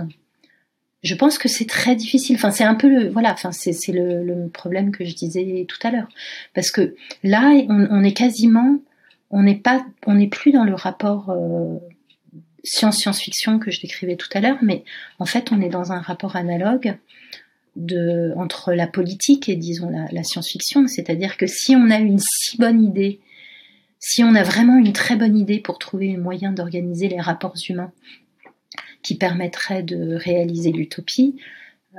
je 1.04 1.14
pense 1.14 1.36
que 1.36 1.48
c'est 1.48 1.66
très 1.66 1.94
difficile. 1.94 2.36
Enfin, 2.36 2.50
c'est 2.50 2.64
un 2.64 2.74
peu 2.74 2.88
le, 2.88 3.08
voilà, 3.10 3.32
enfin, 3.32 3.52
c'est, 3.52 3.74
le, 3.92 4.48
problème 4.48 4.90
que 4.90 5.04
je 5.04 5.14
disais 5.14 5.66
tout 5.68 5.78
à 5.86 5.90
l'heure. 5.90 6.08
Parce 6.54 6.70
que 6.70 6.96
là, 7.22 7.52
on, 7.68 8.02
est 8.02 8.14
quasiment, 8.14 8.78
on 9.30 9.42
n'est 9.42 9.58
pas, 9.58 9.84
on 10.06 10.14
n'est 10.14 10.28
plus 10.28 10.50
dans 10.50 10.64
le 10.64 10.74
rapport 10.74 11.28
euh, 11.28 11.78
science-science-fiction 12.64 13.58
que 13.58 13.70
je 13.70 13.82
décrivais 13.82 14.16
tout 14.16 14.30
à 14.32 14.40
l'heure, 14.40 14.56
mais 14.62 14.82
en 15.18 15.26
fait, 15.26 15.52
on 15.52 15.60
est 15.60 15.68
dans 15.68 15.92
un 15.92 16.00
rapport 16.00 16.36
analogue 16.36 16.96
de, 17.76 18.32
entre 18.36 18.72
la 18.72 18.86
politique 18.86 19.50
et, 19.50 19.56
disons, 19.56 19.90
la, 19.90 20.06
la 20.10 20.22
science-fiction. 20.24 20.86
C'est-à-dire 20.86 21.36
que 21.36 21.46
si 21.46 21.76
on 21.76 21.90
a 21.90 21.98
une 21.98 22.18
si 22.18 22.56
bonne 22.56 22.82
idée, 22.82 23.20
si 23.98 24.24
on 24.24 24.34
a 24.34 24.42
vraiment 24.42 24.78
une 24.78 24.94
très 24.94 25.16
bonne 25.16 25.36
idée 25.36 25.58
pour 25.58 25.78
trouver 25.78 26.14
un 26.14 26.18
moyen 26.18 26.52
d'organiser 26.52 27.08
les 27.08 27.20
rapports 27.20 27.56
humains 27.68 27.92
qui 29.04 29.16
permettrait 29.16 29.84
de 29.84 30.16
réaliser 30.16 30.72
l'utopie, 30.72 31.36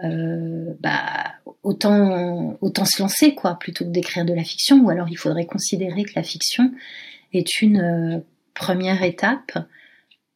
euh, 0.03 0.73
bah, 0.81 1.35
autant, 1.63 2.57
autant 2.59 2.83
se 2.83 3.01
lancer, 3.01 3.33
quoi, 3.33 3.57
plutôt 3.57 3.85
que 3.85 3.91
d'écrire 3.91 4.25
de 4.25 4.33
la 4.33 4.43
fiction, 4.43 4.81
ou 4.83 4.89
alors 4.89 5.07
il 5.09 5.17
faudrait 5.17 5.45
considérer 5.45 6.03
que 6.03 6.13
la 6.17 6.23
fiction 6.23 6.71
est 7.31 7.61
une 7.61 7.79
euh, 7.79 8.19
première 8.53 9.03
étape, 9.03 9.57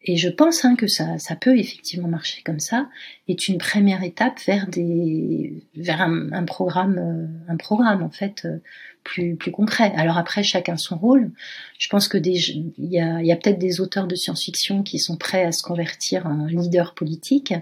et 0.02 0.16
je 0.16 0.30
pense 0.30 0.64
hein, 0.64 0.76
que 0.76 0.88
ça, 0.88 1.18
ça 1.18 1.36
peut 1.36 1.58
effectivement 1.58 2.08
marcher 2.08 2.42
comme 2.44 2.60
ça, 2.60 2.90
est 3.28 3.48
une 3.50 3.58
première 3.58 4.04
étape 4.04 4.40
vers 4.48 4.68
des, 4.68 5.68
vers 5.76 6.02
un, 6.02 6.46
programme, 6.46 6.98
euh, 6.98 7.52
un 7.52 7.58
programme 7.58 8.02
en 8.02 8.10
fait 8.10 8.46
euh, 8.46 8.60
plus, 9.04 9.36
plus 9.36 9.52
concret. 9.52 9.92
Alors 9.96 10.18
après, 10.18 10.44
chacun 10.44 10.78
son 10.78 10.98
rôle. 10.98 11.32
Je 11.78 11.88
pense 11.88 12.08
que 12.08 12.18
il 12.18 12.72
y 12.78 13.00
a, 13.00 13.18
a 13.18 13.36
peut-être 13.36 13.60
des 13.60 13.82
auteurs 13.82 14.08
de 14.08 14.16
science-fiction 14.16 14.84
qui 14.84 15.00
sont 15.00 15.18
prêts 15.18 15.44
à 15.44 15.52
se 15.52 15.64
convertir 15.64 16.28
en 16.28 16.46
leader 16.46 16.94
politique. 16.94 17.54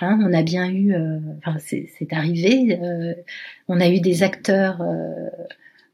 Hein, 0.00 0.18
on 0.22 0.32
a 0.32 0.42
bien 0.42 0.68
eu, 0.70 0.94
euh, 0.94 1.18
enfin 1.38 1.58
c'est 1.58 2.12
arrivé, 2.12 2.78
euh, 2.82 3.14
on 3.68 3.80
a 3.80 3.88
eu 3.88 4.00
des 4.00 4.22
acteurs 4.22 4.82
euh, 4.82 5.28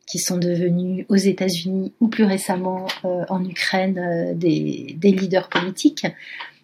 qui 0.07 0.19
sont 0.19 0.39
devenus 0.39 1.05
aux 1.09 1.17
États-Unis 1.17 1.93
ou 2.01 2.09
plus 2.09 2.25
récemment 2.25 2.89
en 3.05 3.45
Ukraine 3.45 4.33
des, 4.37 4.97
des, 4.99 5.13
leaders 5.13 5.49
politiques. 5.49 6.05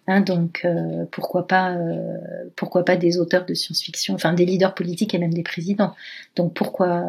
Hein, 0.07 0.21
donc 0.21 0.61
euh, 0.63 1.05
pourquoi 1.11 1.47
pas 1.47 1.73
euh, 1.73 2.17
pourquoi 2.55 2.85
pas 2.85 2.95
des 2.95 3.19
auteurs 3.19 3.45
de 3.45 3.53
science-fiction, 3.53 4.15
enfin 4.15 4.33
des 4.33 4.45
leaders 4.45 4.73
politiques 4.73 5.13
et 5.13 5.19
même 5.19 5.33
des 5.33 5.43
présidents. 5.43 5.93
Donc 6.35 6.53
pourquoi 6.53 7.03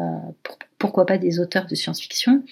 pourquoi 0.77 1.05
pas 1.05 1.17
des 1.17 1.39
auteurs 1.39 1.65
de 1.65 1.75
science-fiction? 1.75 2.43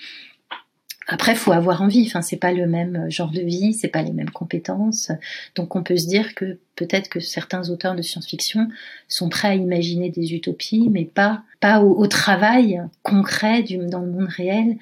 Après, 1.10 1.36
faut 1.36 1.54
avoir 1.54 1.82
envie. 1.82 2.04
Enfin, 2.06 2.22
c'est 2.22 2.38
pas 2.38 2.52
le 2.52 2.68
même 2.68 3.10
genre 3.10 3.32
de 3.32 3.40
vie, 3.40 3.74
c'est 3.74 3.88
pas 3.88 4.02
les 4.02 4.12
mêmes 4.12 4.30
compétences. 4.30 5.12
Donc, 5.56 5.76
on 5.76 5.82
peut 5.82 5.96
se 5.96 6.06
dire 6.06 6.36
que 6.36 6.60
peut-être 6.76 7.08
que 7.08 7.22
certains 7.22 7.70
auteurs 7.70 7.96
de 7.96 8.02
science-fiction 8.02 8.68
sont 9.08 9.30
prêts 9.30 9.48
à 9.48 9.56
imaginer 9.56 10.10
des 10.10 10.34
utopies, 10.34 10.90
mais 10.92 11.06
pas 11.06 11.44
pas 11.60 11.82
au, 11.82 12.06
travail 12.08 12.82
concret 13.04 13.64
dans 13.64 14.02
le 14.02 14.12
monde 14.12 14.28
réel 14.28 14.78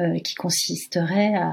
euh, 0.00 0.18
qui 0.18 0.34
consisterait 0.34 1.36
à, 1.36 1.50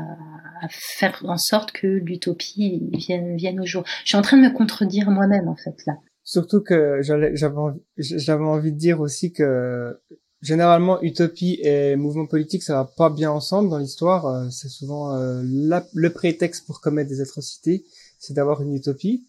à, 0.61 0.67
faire 0.69 1.23
en 1.27 1.37
sorte 1.37 1.71
que 1.71 1.85
l'utopie 1.85 2.89
vienne, 2.91 3.35
vienne 3.35 3.59
au 3.59 3.67
jour. 3.67 3.83
Je 4.03 4.09
suis 4.09 4.17
en 4.17 4.23
train 4.23 4.37
de 4.37 4.41
me 4.41 4.51
contredire 4.51 5.11
moi-même 5.11 5.47
en 5.47 5.55
fait 5.55 5.75
là. 5.85 5.93
Surtout 6.23 6.61
que 6.61 7.01
j'avais 7.03 7.55
envie, 7.55 7.81
envie 8.29 8.71
de 8.71 8.77
dire 8.77 8.99
aussi 8.99 9.31
que 9.31 9.95
généralement 10.41 10.99
utopie 11.03 11.59
et 11.61 11.95
mouvement 11.95 12.25
politique 12.25 12.63
ça 12.63 12.73
va 12.73 12.85
pas 12.85 13.11
bien 13.11 13.29
ensemble 13.29 13.69
dans 13.69 13.77
l'histoire. 13.77 14.25
Euh, 14.25 14.49
c'est 14.49 14.69
souvent 14.69 15.15
euh, 15.15 15.43
le 15.43 16.09
prétexte 16.09 16.65
pour 16.65 16.81
commettre 16.81 17.09
des 17.09 17.21
atrocités, 17.21 17.85
c'est 18.17 18.33
d'avoir 18.33 18.63
une 18.63 18.73
utopie. 18.73 19.23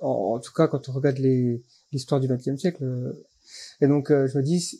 En, 0.00 0.40
tout 0.40 0.52
cas 0.52 0.66
quand 0.66 0.88
on 0.88 0.92
regarde 0.92 1.18
l'histoire 1.92 2.20
du 2.20 2.26
XXe 2.26 2.56
siècle. 2.56 2.82
Et 3.80 3.86
donc 3.86 4.08
je 4.08 4.36
me 4.36 4.42
dis 4.42 4.76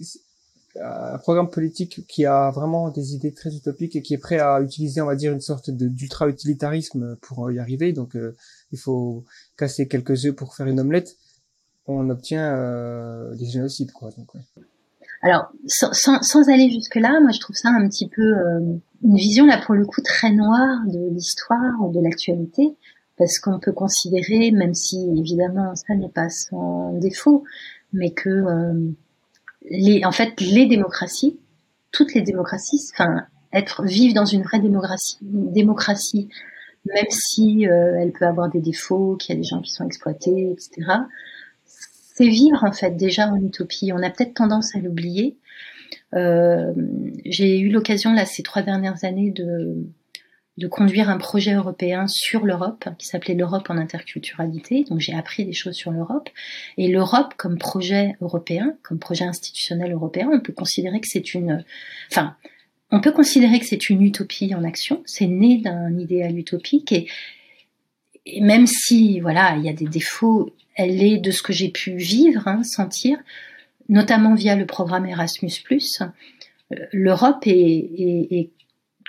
un 0.77 1.19
programme 1.19 1.51
politique 1.51 2.07
qui 2.07 2.25
a 2.25 2.51
vraiment 2.51 2.91
des 2.91 3.15
idées 3.15 3.33
très 3.33 3.55
utopiques 3.55 3.97
et 3.97 4.03
qui 4.03 4.15
est 4.15 4.19
prêt 4.19 4.39
à 4.39 4.61
utiliser, 4.61 5.01
on 5.01 5.07
va 5.07 5.17
dire, 5.17 5.33
une 5.33 5.41
sorte 5.41 5.71
d'ultra-utilitarisme 5.71 7.17
pour 7.21 7.51
y 7.51 7.59
arriver. 7.59 7.93
Donc, 7.93 8.15
euh, 8.17 8.37
il 8.73 8.79
faut 8.79 9.25
casser 9.57 9.89
quelques 9.89 10.27
œufs 10.27 10.35
pour 10.35 10.55
faire 10.55 10.67
une 10.67 10.79
omelette. 10.79 11.17
On 11.87 12.09
obtient 12.09 12.55
euh, 12.55 13.35
des 13.35 13.47
génocides, 13.47 13.91
quoi. 13.91 14.11
Donc, 14.17 14.29
Alors, 15.23 15.51
sans, 15.67 16.23
sans, 16.23 16.49
aller 16.49 16.71
jusque-là, 16.71 17.21
moi, 17.21 17.33
je 17.33 17.41
trouve 17.41 17.57
ça 17.57 17.71
un 17.71 17.89
petit 17.89 18.09
peu 18.09 18.23
euh, 18.23 18.61
une 19.03 19.17
vision, 19.17 19.47
là, 19.47 19.61
pour 19.65 19.75
le 19.75 19.85
coup, 19.85 20.03
très 20.03 20.31
noire 20.31 20.87
de 20.87 21.13
l'histoire 21.13 21.81
ou 21.81 21.93
de 21.93 22.01
l'actualité, 22.01 22.77
parce 23.19 23.41
qu'on 23.41 23.59
peut 23.59 23.73
considérer, 23.73 24.53
même 24.53 24.75
si, 24.75 24.97
évidemment, 25.19 25.75
ça 25.75 25.95
n'est 25.95 26.09
pas 26.09 26.29
sans 26.29 26.93
défaut, 26.93 27.43
mais 27.93 28.13
que 28.13 28.31
en 30.05 30.13
fait, 30.13 30.41
les 30.41 30.67
démocraties, 30.67 31.39
toutes 31.93 32.15
les 32.15 32.23
démocraties, 32.23 32.81
enfin, 32.93 33.27
être 33.53 33.85
vivre 33.85 34.15
dans 34.15 34.25
une 34.25 34.43
vraie 34.43 34.61
démocratie, 34.61 35.19
démocratie, 35.23 36.29
même 36.87 37.07
si 37.11 37.67
euh, 37.67 37.97
elle 37.99 38.13
peut 38.13 38.27
avoir 38.27 38.49
des 38.49 38.61
défauts, 38.61 39.17
qu'il 39.17 39.35
y 39.35 39.39
a 39.39 39.41
des 39.41 39.47
gens 39.47 39.61
qui 39.61 39.73
sont 39.73 39.85
exploités, 39.85 40.51
etc. 40.53 40.91
C'est 41.65 42.29
vivre 42.29 42.65
en 42.65 42.73
fait 42.73 42.97
déjà 42.97 43.29
en 43.29 43.37
utopie. 43.37 43.93
On 43.93 44.03
a 44.03 44.11
peut-être 44.11 44.35
tendance 44.35 44.75
à 44.75 44.79
l'oublier. 44.79 45.37
Euh, 46.15 46.73
J'ai 47.25 47.59
eu 47.59 47.71
l'occasion 47.71 48.13
là 48.13 48.25
ces 48.25 48.43
trois 48.43 48.63
dernières 48.63 49.05
années 49.05 49.31
de 49.31 49.77
de 50.61 50.69
conduire 50.69 51.09
un 51.09 51.17
projet 51.17 51.55
européen 51.55 52.07
sur 52.07 52.45
l'Europe 52.45 52.87
qui 52.99 53.07
s'appelait 53.07 53.33
l'Europe 53.33 53.71
en 53.71 53.79
interculturalité. 53.79 54.85
Donc 54.85 55.01
j'ai 55.01 55.15
appris 55.15 55.47
des 55.47 55.55
choses 55.55 55.75
sur 55.75 55.91
l'Europe. 55.91 56.29
Et 56.77 56.89
l'Europe 56.89 57.33
comme 57.39 57.57
projet 57.57 58.15
européen, 58.21 58.75
comme 58.83 58.99
projet 58.99 59.25
institutionnel 59.25 59.91
européen, 59.93 60.29
on 60.31 60.39
peut 60.39 60.53
considérer 60.53 61.01
que 61.01 61.07
c'est 61.09 61.33
une, 61.33 61.65
enfin, 62.11 62.37
on 62.91 63.01
peut 63.01 63.11
considérer 63.11 63.59
que 63.59 63.65
c'est 63.65 63.89
une 63.89 64.03
utopie 64.03 64.55
en 64.55 64.63
action. 64.63 65.03
C'est 65.07 65.27
né 65.27 65.57
d'un 65.63 65.99
idéal 65.99 66.37
utopique 66.37 66.93
et, 66.93 67.09
même 68.43 68.67
si, 68.67 69.19
voilà, 69.19 69.57
il 69.57 69.65
y 69.65 69.71
a 69.71 69.73
des 69.73 69.89
défauts, 69.89 70.55
elle 70.75 71.03
est 71.03 71.17
de 71.17 71.31
ce 71.31 71.43
que 71.43 71.55
j'ai 71.55 71.71
pu 71.71 71.97
vivre, 71.97 72.47
hein, 72.47 72.63
sentir, 72.65 73.17
notamment 73.89 74.35
via 74.35 74.57
le 74.57 74.67
programme 74.67 75.07
Erasmus+. 75.07 75.65
Euh, 76.03 76.07
L'Europe 76.93 77.45
est 77.47 78.51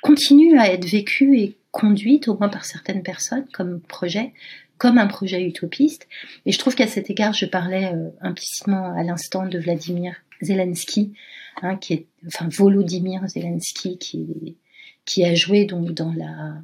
continue 0.01 0.57
à 0.59 0.71
être 0.71 0.85
vécue 0.85 1.37
et 1.37 1.57
conduite, 1.71 2.27
au 2.27 2.37
moins 2.37 2.49
par 2.49 2.65
certaines 2.65 3.03
personnes, 3.03 3.45
comme 3.53 3.79
projet, 3.81 4.33
comme 4.77 4.97
un 4.97 5.07
projet 5.07 5.43
utopiste. 5.43 6.07
Et 6.45 6.51
je 6.51 6.59
trouve 6.59 6.75
qu'à 6.75 6.87
cet 6.87 7.09
égard, 7.09 7.33
je 7.33 7.45
parlais 7.45 7.93
euh, 7.93 8.09
implicitement 8.21 8.93
à 8.95 9.03
l'instant 9.03 9.45
de 9.45 9.59
Vladimir 9.59 10.15
Zelensky, 10.41 11.13
hein, 11.61 11.77
qui 11.77 11.93
est, 11.93 12.05
enfin 12.27 12.49
Volodymyr 12.49 13.27
Zelensky, 13.27 13.97
qui, 13.97 14.57
qui 15.05 15.23
a 15.23 15.35
joué 15.35 15.65
donc 15.65 15.91
dans 15.91 16.11
la 16.13 16.55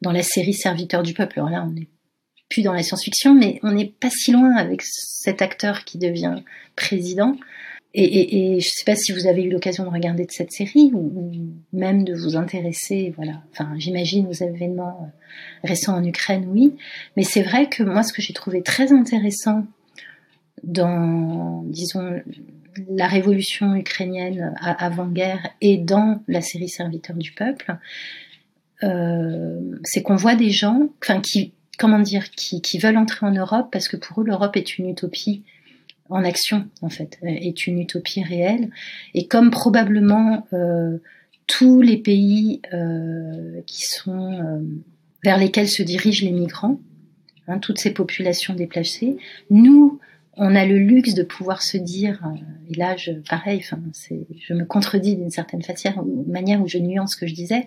dans 0.00 0.12
la 0.12 0.22
série 0.22 0.54
Serviteur 0.54 1.02
du 1.02 1.12
peuple. 1.12 1.38
Alors 1.38 1.50
là, 1.50 1.64
on 1.66 1.72
n'est 1.72 1.88
plus 2.48 2.62
dans 2.62 2.72
la 2.72 2.82
science-fiction, 2.82 3.34
mais 3.34 3.58
on 3.62 3.72
n'est 3.72 3.92
pas 4.00 4.10
si 4.10 4.32
loin 4.32 4.54
avec 4.56 4.82
cet 4.82 5.42
acteur 5.42 5.84
qui 5.84 5.98
devient 5.98 6.42
président. 6.76 7.36
Et, 7.98 8.60
je 8.60 8.66
ne 8.66 8.70
sais 8.70 8.84
pas 8.84 8.94
si 8.94 9.12
vous 9.12 9.26
avez 9.26 9.42
eu 9.42 9.50
l'occasion 9.50 9.84
de 9.84 9.88
regarder 9.88 10.26
de 10.26 10.30
cette 10.30 10.52
série 10.52 10.90
ou, 10.92 11.32
même 11.72 12.04
de 12.04 12.14
vous 12.14 12.36
intéresser, 12.36 13.14
voilà. 13.16 13.42
Enfin, 13.52 13.72
j'imagine 13.78 14.26
aux 14.26 14.32
événements 14.32 15.00
euh, 15.00 15.66
récents 15.66 15.96
en 15.96 16.04
Ukraine, 16.04 16.44
oui. 16.48 16.76
Mais 17.16 17.22
c'est 17.22 17.42
vrai 17.42 17.70
que 17.70 17.82
moi, 17.82 18.02
ce 18.02 18.12
que 18.12 18.20
j'ai 18.20 18.34
trouvé 18.34 18.62
très 18.62 18.92
intéressant 18.92 19.66
dans, 20.62 21.62
disons, 21.68 22.20
la 22.90 23.06
révolution 23.06 23.74
ukrainienne 23.74 24.54
avant-guerre 24.60 25.48
et 25.62 25.78
dans 25.78 26.20
la 26.28 26.42
série 26.42 26.68
Serviteurs 26.68 27.16
du 27.16 27.32
peuple, 27.32 27.78
euh, 28.82 29.58
c'est 29.84 30.02
qu'on 30.02 30.16
voit 30.16 30.34
des 30.34 30.50
gens, 30.50 30.90
enfin 31.02 31.22
qui, 31.22 31.54
comment 31.78 31.98
dire, 31.98 32.30
qui, 32.32 32.60
qui 32.60 32.78
veulent 32.78 32.98
entrer 32.98 33.24
en 33.24 33.32
Europe 33.32 33.68
parce 33.72 33.88
que 33.88 33.96
pour 33.96 34.20
eux 34.20 34.24
l'Europe 34.24 34.54
est 34.58 34.76
une 34.76 34.90
utopie 34.90 35.44
en 36.08 36.24
action 36.24 36.68
en 36.82 36.88
fait, 36.88 37.18
est 37.22 37.66
une 37.66 37.80
utopie 37.80 38.22
réelle. 38.22 38.70
Et 39.14 39.26
comme 39.26 39.50
probablement 39.50 40.46
euh, 40.52 40.98
tous 41.46 41.80
les 41.80 41.96
pays 41.96 42.60
euh, 42.72 43.62
euh, 44.08 44.60
vers 45.24 45.38
lesquels 45.38 45.68
se 45.68 45.82
dirigent 45.82 46.24
les 46.24 46.32
migrants, 46.32 46.80
hein, 47.48 47.58
toutes 47.58 47.78
ces 47.78 47.92
populations 47.92 48.54
déplacées, 48.54 49.16
nous 49.50 50.00
on 50.36 50.54
a 50.54 50.66
le 50.66 50.78
luxe 50.78 51.14
de 51.14 51.22
pouvoir 51.22 51.62
se 51.62 51.78
dire, 51.78 52.20
euh, 52.26 52.36
et 52.70 52.74
là, 52.74 52.96
je, 52.96 53.12
pareil, 53.12 53.60
enfin, 53.60 53.80
je 54.38 54.52
me 54.52 54.64
contredis 54.64 55.16
d'une 55.16 55.30
certaine 55.30 55.62
manière 56.26 56.60
où 56.60 56.68
je 56.68 56.78
nuance 56.78 57.12
ce 57.12 57.16
que 57.16 57.26
je 57.26 57.34
disais. 57.34 57.66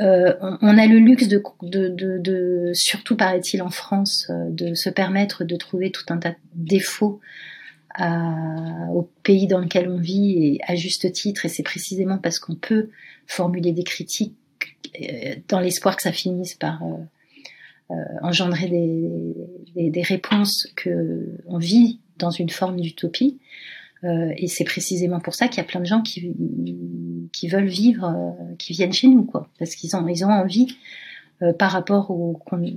Euh, 0.00 0.34
on, 0.40 0.78
a 0.78 0.86
le 0.86 0.98
luxe 0.98 1.28
de, 1.28 2.70
surtout 2.74 3.16
paraît-il 3.16 3.62
en 3.62 3.70
France, 3.70 4.26
euh, 4.30 4.50
de 4.50 4.74
se 4.74 4.90
permettre 4.90 5.44
de 5.44 5.56
trouver 5.56 5.90
tout 5.90 6.04
un 6.08 6.18
tas 6.18 6.30
de 6.30 6.36
défauts 6.54 7.20
à, 7.94 8.34
au 8.92 9.08
pays 9.22 9.46
dans 9.46 9.60
lequel 9.60 9.88
on 9.88 9.98
vit 9.98 10.32
et 10.32 10.60
à 10.66 10.74
juste 10.74 11.10
titre. 11.12 11.46
Et 11.46 11.48
c'est 11.48 11.62
précisément 11.62 12.18
parce 12.18 12.38
qu'on 12.38 12.56
peut 12.56 12.90
formuler 13.26 13.72
des 13.72 13.84
critiques 13.84 14.34
dans 15.48 15.60
l'espoir 15.60 15.96
que 15.96 16.02
ça 16.02 16.12
finisse 16.12 16.54
par 16.54 16.82
euh, 17.90 17.94
engendrer 18.22 18.68
des, 18.68 19.90
des, 19.90 20.02
réponses 20.02 20.66
que 20.74 21.38
on 21.46 21.58
vit 21.58 22.00
dans 22.18 22.30
une 22.30 22.50
forme 22.50 22.80
d'utopie. 22.80 23.38
Euh, 24.04 24.32
et 24.36 24.48
c'est 24.48 24.64
précisément 24.64 25.20
pour 25.20 25.34
ça 25.34 25.48
qu'il 25.48 25.58
y 25.58 25.60
a 25.60 25.68
plein 25.68 25.80
de 25.80 25.86
gens 25.86 26.02
qui, 26.02 26.34
qui 27.32 27.48
veulent 27.48 27.68
vivre, 27.68 28.04
euh, 28.04 28.54
qui 28.58 28.72
viennent 28.72 28.92
chez 28.92 29.08
nous, 29.08 29.24
quoi, 29.24 29.48
parce 29.58 29.74
qu'ils 29.74 29.94
ont, 29.96 30.06
ils 30.08 30.24
ont 30.24 30.30
envie, 30.30 30.76
euh, 31.42 31.52
par 31.52 31.70
rapport 31.72 32.10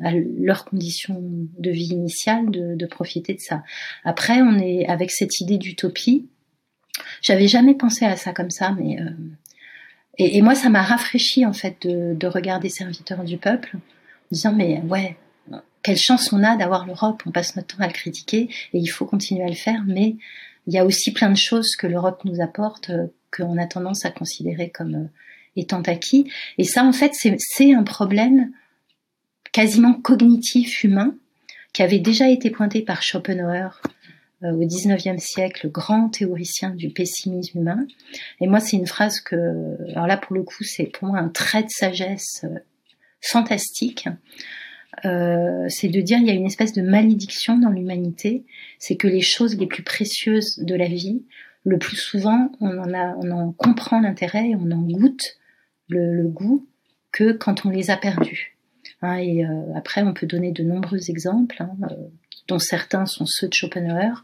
à 0.04 0.12
leurs 0.14 0.66
conditions 0.66 1.22
de 1.22 1.72
vie 1.72 1.90
initiale, 1.92 2.50
de, 2.52 2.86
profiter 2.86 3.34
de 3.34 3.40
ça. 3.40 3.64
Après, 4.04 4.42
on 4.42 4.58
est 4.60 4.86
avec 4.88 5.12
cette 5.12 5.40
idée 5.40 5.58
d'utopie. 5.58 6.28
J'avais 7.22 7.48
jamais 7.48 7.76
pensé 7.76 8.06
à 8.06 8.18
ça 8.18 8.34
comme 8.34 8.50
ça, 8.50 8.76
mais 8.78 8.98
et, 10.18 10.38
et, 10.38 10.42
moi, 10.42 10.56
ça 10.56 10.70
m'a 10.70 10.82
rafraîchi 10.82 11.46
en 11.46 11.54
fait 11.54 11.88
de, 11.88 12.14
de 12.14 12.28
regarder 12.28 12.68
Serviteurs 12.68 13.24
du 13.24 13.38
peuple 13.38 13.78
disant 14.32 14.54
mais 14.54 14.82
ouais, 14.82 15.18
quelle 15.84 15.98
chance 15.98 16.32
on 16.34 16.44
a 16.44 16.56
d'avoir 16.56 16.86
l'Europe, 16.86 17.24
on 17.26 17.32
passe 17.32 17.56
notre 17.56 17.76
temps 17.76 17.84
à 17.84 17.88
le 17.88 17.94
critiquer 17.94 18.50
et 18.74 18.78
il 18.78 18.88
faut 18.88 19.06
continuer 19.06 19.44
à 19.44 19.48
le 19.48 19.56
faire, 19.56 19.84
mais 19.88 20.16
il 20.68 20.74
y 20.74 20.78
a 20.78 20.86
aussi 20.86 21.12
plein 21.12 21.30
de 21.30 21.38
choses 21.38 21.76
que 21.76 21.88
l'Europe 21.88 22.22
nous 22.26 22.42
apporte 22.42 22.90
euh, 22.90 23.08
qu'on 23.36 23.58
a 23.58 23.68
tendance 23.68 24.06
à 24.06 24.12
considérer 24.12 24.70
comme 24.70 24.96
euh, 24.96 25.08
étant 25.56 25.82
acquis. 25.82 26.32
Et 26.58 26.64
ça, 26.64 26.84
en 26.84 26.92
fait, 26.92 27.14
c'est 27.14 27.74
un 27.74 27.84
problème 27.84 28.52
quasiment 29.52 29.94
cognitif 29.94 30.84
humain 30.84 31.16
qui 31.74 31.84
avait 31.84 32.00
déjà 32.00 32.30
été 32.30 32.50
pointé 32.50 32.82
par 32.82 33.02
Schopenhauer 33.02 33.82
euh, 34.44 34.52
au 34.52 34.66
XIXe 34.66 35.22
siècle, 35.22 35.70
grand 35.70 36.10
théoricien 36.10 36.72
du 36.72 36.90
pessimisme 36.90 37.60
humain. 37.60 37.86
Et 38.42 38.48
moi, 38.48 38.60
c'est 38.60 38.78
une 38.78 38.88
phrase 38.88 39.20
que, 39.20 39.36
alors 39.92 40.08
là, 40.08 40.18
pour 40.18 40.36
le 40.36 40.44
coup, 40.44 40.64
c'est 40.64 40.86
pour 40.86 41.10
moi 41.10 41.20
un 41.20 41.30
trait 41.30 41.64
de 41.64 41.70
sagesse 41.70 42.46
fantastique, 43.22 44.08
euh, 45.06 45.66
c'est 45.70 45.88
de 45.88 46.02
dire 46.02 46.18
il 46.20 46.28
y 46.28 46.30
a 46.30 46.34
une 46.34 46.46
espèce 46.46 46.74
de 46.74 46.82
malédiction 46.82 47.58
dans 47.58 47.70
l'humanité, 47.70 48.44
c'est 48.80 48.96
que 48.96 49.08
les 49.08 49.22
choses 49.22 49.58
les 49.58 49.68
plus 49.68 49.84
précieuses 49.84 50.60
de 50.60 50.76
la 50.76 50.88
vie, 50.88 51.24
le 51.66 51.78
plus 51.78 51.98
souvent, 51.98 52.52
on 52.62 52.78
en, 52.78 52.94
a, 52.94 53.16
on 53.18 53.32
en 53.32 53.52
comprend 53.52 54.00
l'intérêt 54.00 54.50
et 54.50 54.56
on 54.56 54.72
en 54.72 54.82
goûte 54.82 55.38
le, 55.90 56.28
goût 56.28 56.68
que 57.12 57.32
quand 57.32 57.66
on 57.66 57.70
les 57.70 57.90
a 57.92 57.98
perdues. 57.98 58.58
Hein, 59.02 59.18
et 59.18 59.46
euh, 59.46 59.74
après, 59.76 60.04
on 60.04 60.14
peut 60.14 60.28
donner 60.28 60.52
de 60.52 60.64
nombreux 60.64 61.10
exemples, 61.10 61.58
hein, 61.62 61.72
euh, 61.92 61.96
dont 62.48 62.60
certains 62.60 63.06
sont 63.06 63.26
ceux 63.26 63.48
de 63.48 63.54
Schopenhauer, 63.54 64.24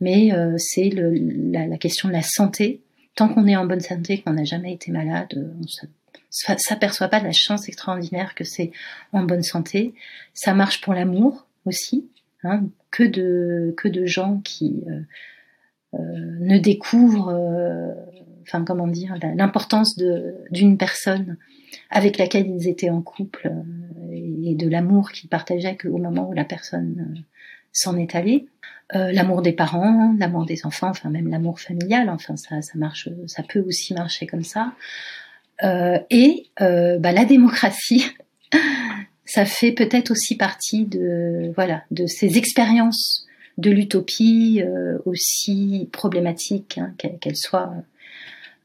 mais 0.00 0.32
euh, 0.32 0.54
c'est 0.58 0.90
la, 0.90 1.66
la, 1.66 1.78
question 1.78 2.08
de 2.08 2.12
la 2.12 2.22
santé. 2.22 2.82
Tant 3.14 3.28
qu'on 3.28 3.46
est 3.46 3.56
en 3.56 3.66
bonne 3.66 3.80
santé, 3.80 4.22
qu'on 4.22 4.34
n'a 4.34 4.44
jamais 4.44 4.72
été 4.72 4.92
malade, 4.92 5.28
on 5.36 6.56
s'aperçoit 6.56 7.08
pas 7.08 7.20
de 7.20 7.24
la 7.24 7.32
chance 7.32 7.68
extraordinaire 7.68 8.34
que 8.34 8.44
c'est 8.44 8.72
en 9.12 9.22
bonne 9.22 9.42
santé. 9.42 9.94
Ça 10.34 10.52
marche 10.54 10.82
pour 10.82 10.92
l'amour 10.92 11.46
aussi. 11.64 12.08
Hein, 12.44 12.68
que 12.90 13.02
de 13.02 13.74
que 13.76 13.88
de 13.88 14.06
gens 14.06 14.40
qui 14.44 14.84
euh, 14.86 14.92
euh, 14.92 15.02
ne 16.40 16.58
découvrent, 16.58 17.34
euh, 17.34 17.92
enfin 18.42 18.64
comment 18.64 18.86
dire, 18.86 19.14
l'importance 19.34 19.98
d'une 20.50 20.78
personne 20.78 21.36
avec 21.90 22.18
laquelle 22.18 22.46
ils 22.46 22.68
étaient 22.68 22.90
en 22.90 23.02
couple 23.02 23.52
et 24.12 24.54
de 24.54 24.68
l'amour 24.68 25.10
qu'ils 25.10 25.28
partageaient 25.28 25.76
qu'au 25.76 25.98
moment 25.98 26.28
où 26.28 26.32
la 26.32 26.44
personne 26.44 27.24
s'en 27.72 27.96
est 27.96 28.14
allée. 28.14 28.46
l'amour 28.92 29.42
des 29.42 29.52
parents, 29.52 30.14
l'amour 30.18 30.46
des 30.46 30.64
enfants, 30.64 30.90
enfin 30.90 31.10
même 31.10 31.28
l'amour 31.28 31.60
familial, 31.60 32.08
enfin 32.08 32.36
ça, 32.36 32.56
marche, 32.76 33.08
ça 33.26 33.42
peut 33.42 33.60
aussi 33.60 33.94
marcher 33.94 34.26
comme 34.26 34.44
ça. 34.44 34.72
Euh, 35.62 35.98
et 36.10 36.46
euh, 36.60 36.98
bah, 36.98 37.12
la 37.12 37.24
démocratie, 37.24 38.06
ça 39.24 39.44
fait 39.44 39.72
peut-être 39.72 40.10
aussi 40.10 40.36
partie 40.36 40.84
de 40.84 41.52
voilà 41.54 41.84
de 41.90 42.06
ces 42.06 42.38
expériences 42.38 43.26
de 43.58 43.70
l'utopie 43.70 44.62
euh, 44.62 44.98
aussi 45.04 45.88
problématiques 45.92 46.78
hein, 46.78 46.94
qu'elles 46.98 47.36
soient 47.36 47.72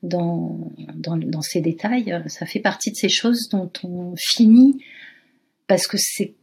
dans, 0.04 0.72
dans, 0.96 1.18
dans 1.18 1.42
ces 1.42 1.62
détails. 1.62 2.22
Ça 2.28 2.46
fait 2.46 2.60
partie 2.60 2.92
de 2.92 2.96
ces 2.96 3.10
choses 3.10 3.50
dont 3.50 3.72
on 3.84 4.14
finit 4.18 4.84
parce 5.68 5.88
que 5.88 5.98
c'est 5.98 6.34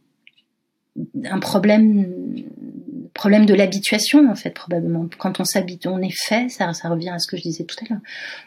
un 1.25 1.39
problème 1.39 2.43
problème 3.13 3.45
de 3.45 3.53
l'habituation 3.53 4.29
en 4.29 4.35
fait 4.35 4.51
probablement. 4.51 5.07
Quand 5.17 5.39
on 5.39 5.43
s'habite, 5.43 5.87
on 5.87 6.01
est 6.01 6.15
fait, 6.15 6.49
ça, 6.49 6.73
ça 6.73 6.89
revient 6.89 7.09
à 7.09 7.19
ce 7.19 7.27
que 7.27 7.37
je 7.37 7.43
disais 7.43 7.65
tout 7.65 7.75
à 7.83 7.89
l'heure, 7.89 8.01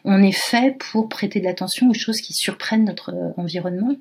on 0.04 0.22
est 0.22 0.36
fait 0.36 0.76
pour 0.78 1.08
prêter 1.08 1.40
de 1.40 1.44
l'attention 1.44 1.90
aux 1.90 1.94
choses 1.94 2.20
qui 2.20 2.32
surprennent 2.32 2.84
notre 2.84 3.14
environnement. 3.36 3.94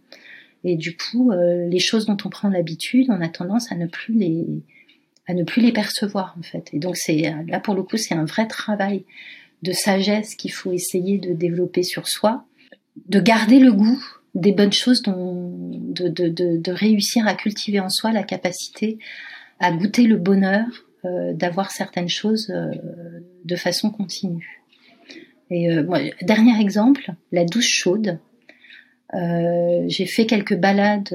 Et 0.64 0.76
du 0.76 0.96
coup, 0.96 1.32
euh, 1.32 1.68
les 1.68 1.80
choses 1.80 2.06
dont 2.06 2.18
on 2.24 2.30
prend 2.30 2.50
l'habitude, 2.50 3.08
on 3.10 3.20
a 3.22 3.30
tendance 3.30 3.72
à 3.72 3.76
ne 3.76 3.88
plus 3.88 4.14
les 4.14 4.46
à 5.32 5.34
ne 5.34 5.44
plus 5.44 5.62
les 5.62 5.72
percevoir 5.72 6.36
en 6.38 6.44
fait. 6.44 6.70
Et 6.74 6.80
donc 6.80 6.98
c'est 6.98 7.34
là 7.48 7.60
pour 7.62 7.74
le 7.74 7.84
coup, 7.84 7.96
c'est 7.96 8.14
un 8.14 8.26
vrai 8.26 8.48
travail 8.48 9.06
de 9.64 9.72
sagesse 9.72 10.36
qu'il 10.36 10.52
faut 10.52 10.74
essayer 10.74 11.20
de 11.20 11.34
développer 11.34 11.84
sur 11.84 12.08
soi, 12.08 12.46
de 13.08 13.20
garder 13.20 13.60
le 13.60 13.72
goût 13.72 14.04
des 14.36 14.52
bonnes 14.52 14.74
choses, 14.74 15.02
dont, 15.02 15.52
de, 15.54 16.72
réussir 16.72 17.28
à 17.28 17.34
cultiver 17.34 17.80
en 17.80 17.90
soi 17.90 18.12
la 18.12 18.24
capacité 18.24 18.98
à 19.60 19.72
goûter 19.72 20.04
le 20.04 20.18
bonheur 20.18 20.66
euh, 21.06 21.34
d'avoir 21.34 21.72
certaines 21.72 22.10
choses 22.10 22.50
euh, 22.50 22.72
de 23.46 23.56
façon 23.56 23.92
continue. 23.92 24.62
Et 25.50 25.72
euh, 25.72 25.84
dernier 26.22 26.60
exemple, 26.60 27.14
la 27.32 27.46
douche 27.46 27.70
chaude. 27.70 28.20
j'ai 29.14 30.06
fait 30.06 30.26
quelques 30.26 30.58
balades, 30.58 31.10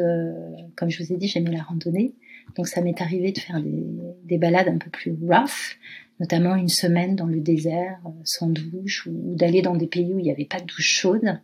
comme 0.76 0.90
je 0.90 1.02
vous 1.02 1.12
ai 1.12 1.16
dit, 1.16 1.28
j'aime 1.28 1.48
la 1.48 1.62
randonnée, 1.62 2.12
donc 2.54 2.68
ça 2.68 2.80
m'est 2.80 3.00
arrivé 3.00 3.32
de 3.32 3.38
faire 3.38 3.60
des, 3.60 3.84
des, 4.24 4.38
balades 4.38 4.68
un 4.68 4.78
peu 4.78 4.90
plus 4.90 5.12
rough, 5.12 5.78
notamment 6.20 6.54
une 6.54 6.68
semaine 6.68 7.16
dans 7.16 7.26
le 7.26 7.40
désert 7.40 7.98
sans 8.24 8.48
douche, 8.48 9.06
ou, 9.06 9.34
d'aller 9.34 9.62
dans 9.62 9.76
des 9.76 9.86
pays 9.86 10.12
où 10.12 10.18
il 10.18 10.22
n'y 10.22 10.30
avait 10.30 10.44
pas 10.46 10.60
de 10.60 10.66
douche 10.66 10.88
chaude 10.88 11.40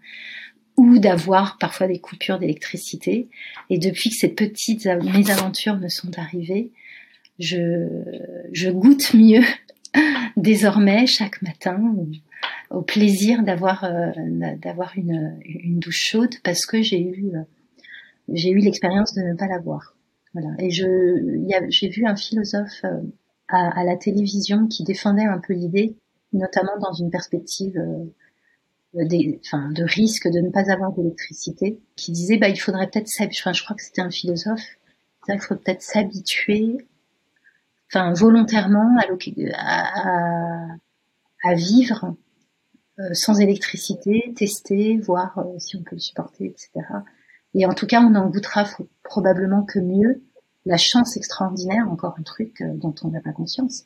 ou 0.77 0.99
d'avoir 0.99 1.59
parfois 1.59 1.87
des 1.87 1.99
coupures 1.99 2.39
d'électricité. 2.39 3.29
Et 3.69 3.79
depuis 3.79 4.11
que 4.11 4.17
ces 4.17 4.31
petites 4.31 4.87
mésaventures 4.87 5.77
me 5.77 5.89
sont 5.89 6.19
arrivées, 6.19 6.71
je, 7.39 7.89
je 8.53 8.71
goûte 8.71 9.13
mieux 9.15 9.45
désormais 10.37 11.07
chaque 11.07 11.43
matin 11.43 11.95
au, 12.71 12.83
plaisir 12.83 13.43
d'avoir 13.43 13.85
euh, 13.85 14.11
d'avoir 14.57 14.93
une, 14.97 15.39
une 15.45 15.79
douche 15.79 16.03
chaude 16.03 16.35
parce 16.43 16.65
que 16.65 16.81
j'ai 16.81 17.03
eu 17.03 17.33
j'ai 18.33 18.51
eu 18.51 18.59
l'expérience 18.59 19.15
de 19.15 19.23
ne 19.23 19.35
pas 19.35 19.47
l'avoir. 19.47 19.95
Voilà. 20.35 20.49
Et 20.59 20.71
je 20.71 20.87
j'ai 21.69 21.89
vu 21.89 22.07
un 22.07 22.17
philosophe 22.17 22.85
euh, 22.85 23.01
à, 23.49 23.81
à, 23.81 23.85
la 23.85 23.97
télévision 23.97 24.67
qui 24.67 24.83
défendait 24.83 25.25
un 25.25 25.39
peu 25.39 25.53
l'idée, 25.53 25.97
notamment 26.33 26.79
dans 26.79 26.93
une 26.93 27.11
perspective 27.11 27.77
euh, 27.77 29.05
des, 29.05 29.41
enfin, 29.45 29.71
de 29.71 29.85
risque 29.85 30.29
de 30.29 30.41
ne 30.41 30.51
pas 30.51 30.71
avoir 30.71 30.93
d'électricité, 30.93 31.81
qui 31.97 32.13
disait 32.13 32.39
bah 32.39 32.49
il 32.49 32.57
faudrait 32.57 32.89
peut-être 32.89 33.09
enfin, 33.21 33.53
je 33.53 33.63
crois 33.63 33.77
que 33.77 33.83
c'était 33.83 34.01
un 34.01 34.11
philosophe, 34.11 34.79
il 35.29 35.39
faudrait 35.39 35.63
peut-être 35.63 35.83
s'habituer 35.83 36.79
enfin 37.89 38.13
volontairement 38.15 38.97
à, 39.55 40.67
à, 41.45 41.55
vivre 41.55 42.17
euh, 42.99 43.13
sans 43.13 43.39
électricité, 43.39 44.33
tester, 44.35 44.97
voir 44.97 45.45
si 45.59 45.77
on 45.77 45.83
peut 45.83 45.97
le 45.97 46.01
supporter, 46.01 46.47
etc. 46.47 46.71
Et 47.55 47.67
en 47.67 47.75
tout 47.75 47.87
cas, 47.87 48.01
on 48.03 48.15
en 48.15 48.29
goûtera 48.29 48.65
probablement 49.03 49.63
que 49.63 49.79
mieux 49.79 50.23
la 50.65 50.77
chance 50.77 51.17
extraordinaire, 51.17 51.91
encore 51.91 52.15
un 52.19 52.23
truc 52.23 52.61
euh, 52.61 52.75
dont 52.75 52.95
on 53.03 53.09
n'a 53.09 53.21
pas 53.21 53.33
conscience, 53.33 53.85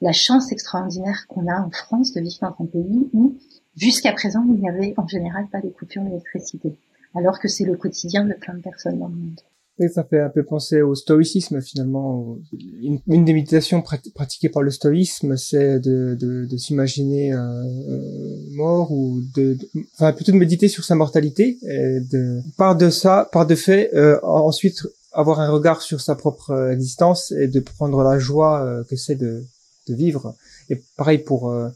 la 0.00 0.12
chance 0.12 0.52
extraordinaire 0.52 1.26
qu'on 1.28 1.46
a 1.46 1.60
en 1.60 1.70
France 1.70 2.12
de 2.12 2.20
vivre 2.20 2.38
dans 2.40 2.64
un 2.64 2.66
pays 2.66 3.08
où 3.12 3.36
jusqu'à 3.76 4.12
présent 4.12 4.44
il 4.46 4.60
n'y 4.60 4.68
avait 4.68 4.94
en 4.96 5.06
général 5.06 5.46
pas 5.48 5.60
de 5.60 5.68
coupures 5.68 6.02
d'électricité, 6.02 6.76
alors 7.14 7.38
que 7.38 7.48
c'est 7.48 7.64
le 7.64 7.76
quotidien 7.76 8.24
de 8.24 8.34
plein 8.34 8.54
de 8.54 8.60
personnes 8.60 8.98
dans 8.98 9.08
le 9.08 9.14
monde. 9.14 9.40
Et 9.78 9.88
ça 9.88 10.04
fait 10.04 10.20
un 10.20 10.30
peu 10.30 10.42
penser 10.42 10.80
au 10.80 10.94
stoïcisme 10.94 11.60
finalement. 11.60 12.38
Une, 12.80 13.24
des 13.24 13.34
méditations 13.34 13.82
pratiquées 13.82 14.48
par 14.48 14.62
le 14.62 14.70
stoïsme, 14.70 15.36
c'est 15.36 15.80
de, 15.80 16.48
s'imaginer 16.56 17.34
euh, 17.34 17.38
euh 17.38 18.36
mort 18.54 18.90
ou 18.90 19.20
de, 19.34 19.58
enfin 19.94 20.14
plutôt 20.14 20.32
de 20.32 20.38
méditer 20.38 20.68
sur 20.68 20.84
sa 20.84 20.94
mortalité. 20.94 21.58
Et 21.62 22.00
de, 22.00 22.40
par 22.56 22.74
de 22.74 22.88
ça, 22.88 23.28
par 23.32 23.46
de 23.46 23.54
fait, 23.54 23.90
euh, 23.94 24.18
ensuite 24.22 24.82
avoir 25.12 25.40
un 25.40 25.50
regard 25.50 25.82
sur 25.82 26.00
sa 26.00 26.14
propre 26.14 26.70
existence 26.72 27.32
et 27.32 27.48
de 27.48 27.60
prendre 27.60 28.02
la 28.02 28.18
joie 28.18 28.64
euh, 28.64 28.84
que 28.84 28.96
c'est 28.96 29.16
de, 29.16 29.44
de 29.88 29.94
vivre. 29.94 30.34
Et 30.70 30.82
pareil 30.96 31.18
pour 31.18 31.50
euh, 31.50 31.68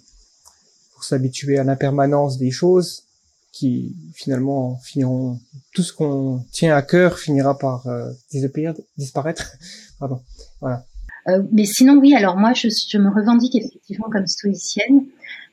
pour 0.94 1.04
s'habituer 1.04 1.58
à 1.58 1.64
l'impermanence 1.64 2.38
des 2.38 2.50
choses 2.50 3.04
qui 3.52 3.96
finalement 4.14 4.78
finiront 4.84 5.38
tout 5.74 5.82
ce 5.82 5.92
qu'on 5.92 6.44
tient 6.52 6.76
à 6.76 6.82
cœur 6.82 7.18
finira 7.18 7.58
par 7.58 7.86
euh, 7.86 8.10
disparaître. 8.96 9.52
Pardon. 9.98 10.20
Voilà. 10.60 10.84
Euh, 11.28 11.42
mais 11.52 11.66
sinon 11.66 11.98
oui 11.98 12.14
alors 12.14 12.36
moi 12.36 12.54
je, 12.54 12.68
je, 12.68 12.96
me 12.96 13.10
revendique 13.10 13.54
effectivement 13.54 14.08
comme 14.10 14.26
stoïcienne 14.26 15.04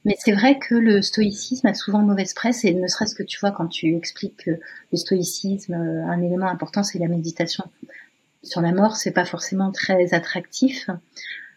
mais 0.06 0.15
c'est 0.18 0.32
vrai 0.32 0.57
que 0.57 0.76
le 0.76 1.02
stoïcisme 1.02 1.68
a 1.68 1.74
souvent 1.74 2.02
mauvaise 2.02 2.34
presse 2.34 2.64
et 2.64 2.74
ne 2.74 2.88
serait-ce 2.88 3.14
que 3.14 3.24
tu 3.24 3.38
vois 3.40 3.52
quand 3.52 3.68
tu 3.68 3.94
expliques 3.94 4.38
que 4.45 4.52
le 4.52 4.98
stoïcisme 4.98 5.74
euh, 5.74 6.06
un 6.06 6.22
élément 6.22 6.48
important 6.48 6.84
c'est 6.84 6.99
la 6.99 7.10
méditation 7.10 7.65
sur 8.44 8.61
la 8.61 8.72
mort 8.72 8.95
c'est 8.95 9.11
pas 9.11 9.26
forcément 9.26 9.72
très 9.72 10.14
attractif. 10.14 10.90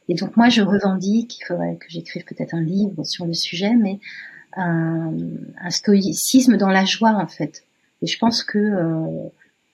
Et 0.09 0.15
donc 0.15 0.37
moi 0.37 0.49
je 0.49 0.63
revendique 0.63 1.39
il 1.39 1.45
faudrait 1.45 1.77
que 1.77 1.87
j'écrive 1.89 2.25
peut-être 2.25 2.55
un 2.55 2.63
livre 2.63 3.05
sur 3.05 3.27
le 3.27 3.35
sujet 3.35 3.77
mais 3.77 4.01
un, 4.55 5.13
un, 5.61 5.71
stoïcisme 5.71 6.57
dans 6.57 6.69
la 6.69 6.85
joie 6.85 7.13
en 7.13 7.27
fait. 7.27 7.65
Et 8.03 8.07
je 8.07 8.19
pense 8.19 8.43
que 8.43 8.59
euh, 8.59 9.29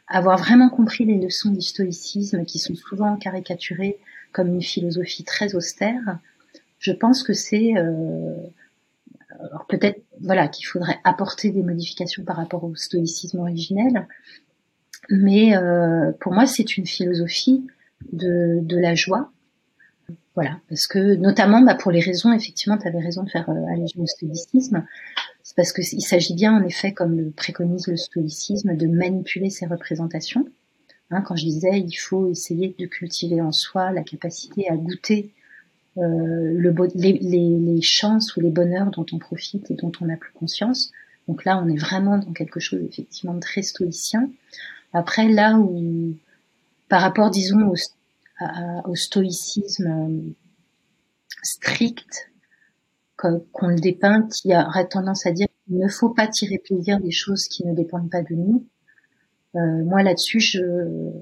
avoir 0.06 0.38
vraiment 0.38 0.68
compris 0.68 1.04
les 1.04 1.18
leçons 1.18 1.50
du 1.50 1.60
stoïcisme 1.62 2.44
qui 2.44 2.58
sont 2.58 2.74
souvent 2.74 3.16
caricaturées 3.16 3.98
comme 4.32 4.48
une 4.48 4.62
philosophie 4.62 5.24
très 5.24 5.54
austère, 5.54 6.18
je 6.78 6.92
pense 6.92 7.22
que 7.22 7.32
c'est 7.32 7.76
euh, 7.76 8.34
peut-être 9.68 10.00
voilà 10.20 10.48
qu'il 10.48 10.66
faudrait 10.66 10.98
apporter 11.04 11.50
des 11.50 11.62
modifications 11.62 12.24
par 12.24 12.36
rapport 12.36 12.64
au 12.64 12.74
stoïcisme 12.74 13.38
originel, 13.38 14.06
mais 15.10 15.56
euh, 15.56 16.12
pour 16.20 16.32
moi 16.32 16.46
c'est 16.46 16.76
une 16.76 16.86
philosophie 16.86 17.66
de, 18.12 18.60
de 18.62 18.76
la 18.76 18.94
joie 18.94 19.30
voilà, 20.36 20.60
parce 20.68 20.86
que 20.86 21.16
notamment 21.16 21.62
bah, 21.62 21.74
pour 21.74 21.90
les 21.90 22.00
raisons, 22.00 22.30
effectivement, 22.30 22.76
tu 22.76 22.86
avais 22.86 23.00
raison 23.00 23.22
de 23.22 23.30
faire 23.30 23.48
euh, 23.48 23.72
allusion 23.72 24.02
au 24.02 24.06
stoïcisme, 24.06 24.84
c'est 25.42 25.56
parce 25.56 25.72
qu'il 25.72 26.02
s'agit 26.02 26.34
bien, 26.34 26.54
en 26.54 26.62
effet, 26.62 26.92
comme 26.92 27.16
le 27.16 27.30
préconise 27.30 27.86
le 27.86 27.96
stoïcisme, 27.96 28.76
de 28.76 28.86
manipuler 28.86 29.48
ses 29.48 29.64
représentations. 29.64 30.46
Hein, 31.10 31.22
quand 31.22 31.36
je 31.36 31.44
disais, 31.44 31.80
il 31.80 31.94
faut 31.94 32.28
essayer 32.30 32.74
de 32.78 32.84
cultiver 32.84 33.40
en 33.40 33.52
soi 33.52 33.92
la 33.92 34.02
capacité 34.02 34.68
à 34.68 34.76
goûter 34.76 35.30
euh, 35.96 36.02
le 36.02 36.74
les, 36.94 37.14
les, 37.14 37.58
les, 37.58 37.80
chances 37.80 38.36
ou 38.36 38.40
les 38.40 38.50
bonheurs 38.50 38.90
dont 38.90 39.06
on 39.12 39.18
profite 39.18 39.70
et 39.70 39.74
dont 39.74 39.92
on 40.02 40.06
n'a 40.06 40.16
plus 40.18 40.32
conscience. 40.32 40.92
Donc 41.28 41.46
là, 41.46 41.62
on 41.64 41.68
est 41.68 41.78
vraiment 41.78 42.18
dans 42.18 42.32
quelque 42.32 42.60
chose 42.60 42.82
effectivement 42.82 43.34
de 43.34 43.40
très 43.40 43.62
stoïcien. 43.62 44.28
Après, 44.92 45.28
là 45.28 45.56
où, 45.56 46.14
par 46.90 47.00
rapport, 47.00 47.30
disons, 47.30 47.66
au 47.68 47.76
au 48.84 48.94
stoïcisme 48.94 49.86
euh, 49.86 50.34
strict 51.42 52.30
qu'on 53.16 53.68
le 53.68 53.80
dépeint, 53.80 54.28
qui 54.28 54.54
aurait 54.54 54.88
tendance 54.88 55.24
à 55.26 55.32
dire 55.32 55.48
qu'il 55.64 55.78
ne 55.78 55.88
faut 55.88 56.10
pas 56.10 56.28
tirer 56.28 56.58
plaisir 56.58 57.00
des 57.00 57.10
choses 57.10 57.48
qui 57.48 57.64
ne 57.64 57.74
dépendent 57.74 58.10
pas 58.10 58.22
de 58.22 58.34
nous. 58.34 58.66
Euh, 59.54 59.84
moi 59.84 60.02
là-dessus, 60.02 60.38
je, 60.38 60.60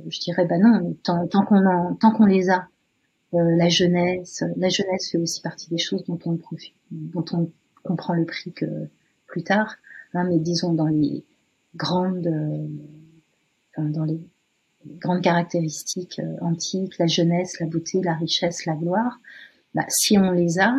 je 0.09 0.21
dirais 0.21 0.45
bah 0.45 0.59
non, 0.59 0.97
tant, 1.05 1.29
tant 1.29 1.45
qu'on 1.45 1.95
tant 1.95 2.11
qu'on 2.11 2.27
les 2.27 2.51
a, 2.51 2.67
euh, 3.35 3.57
la 3.57 3.69
jeunesse, 3.69 4.43
la 4.57 4.69
jeunesse 4.69 5.11
fait 5.11 5.19
aussi 5.19 5.41
partie 5.41 5.71
des 5.71 5.79
choses 5.79 6.05
dont 6.05 6.19
on 6.27 6.37
profite, 6.37 6.75
dont 6.91 7.25
on 7.33 7.53
comprend 7.85 8.15
le 8.15 8.25
prix 8.25 8.53
que 8.53 8.67
plus 9.27 9.45
tard. 9.45 9.77
Hein, 10.15 10.25
mais 10.29 10.39
disons 10.39 10.73
dans 10.73 10.89
les 10.89 11.25
grandes, 11.77 12.27
euh, 12.27 13.89
dans 13.89 14.05
les 14.05 14.21
grandes 15.01 15.23
caractéristiques 15.23 16.19
euh, 16.19 16.37
antiques, 16.41 16.99
la 16.99 17.07
jeunesse, 17.07 17.59
la 17.61 17.67
beauté, 17.67 18.01
la 18.03 18.15
richesse, 18.15 18.67
la 18.67 18.75
gloire, 18.75 19.21
bah, 19.75 19.85
si 19.89 20.19
on 20.19 20.31
les 20.31 20.59
a, 20.59 20.77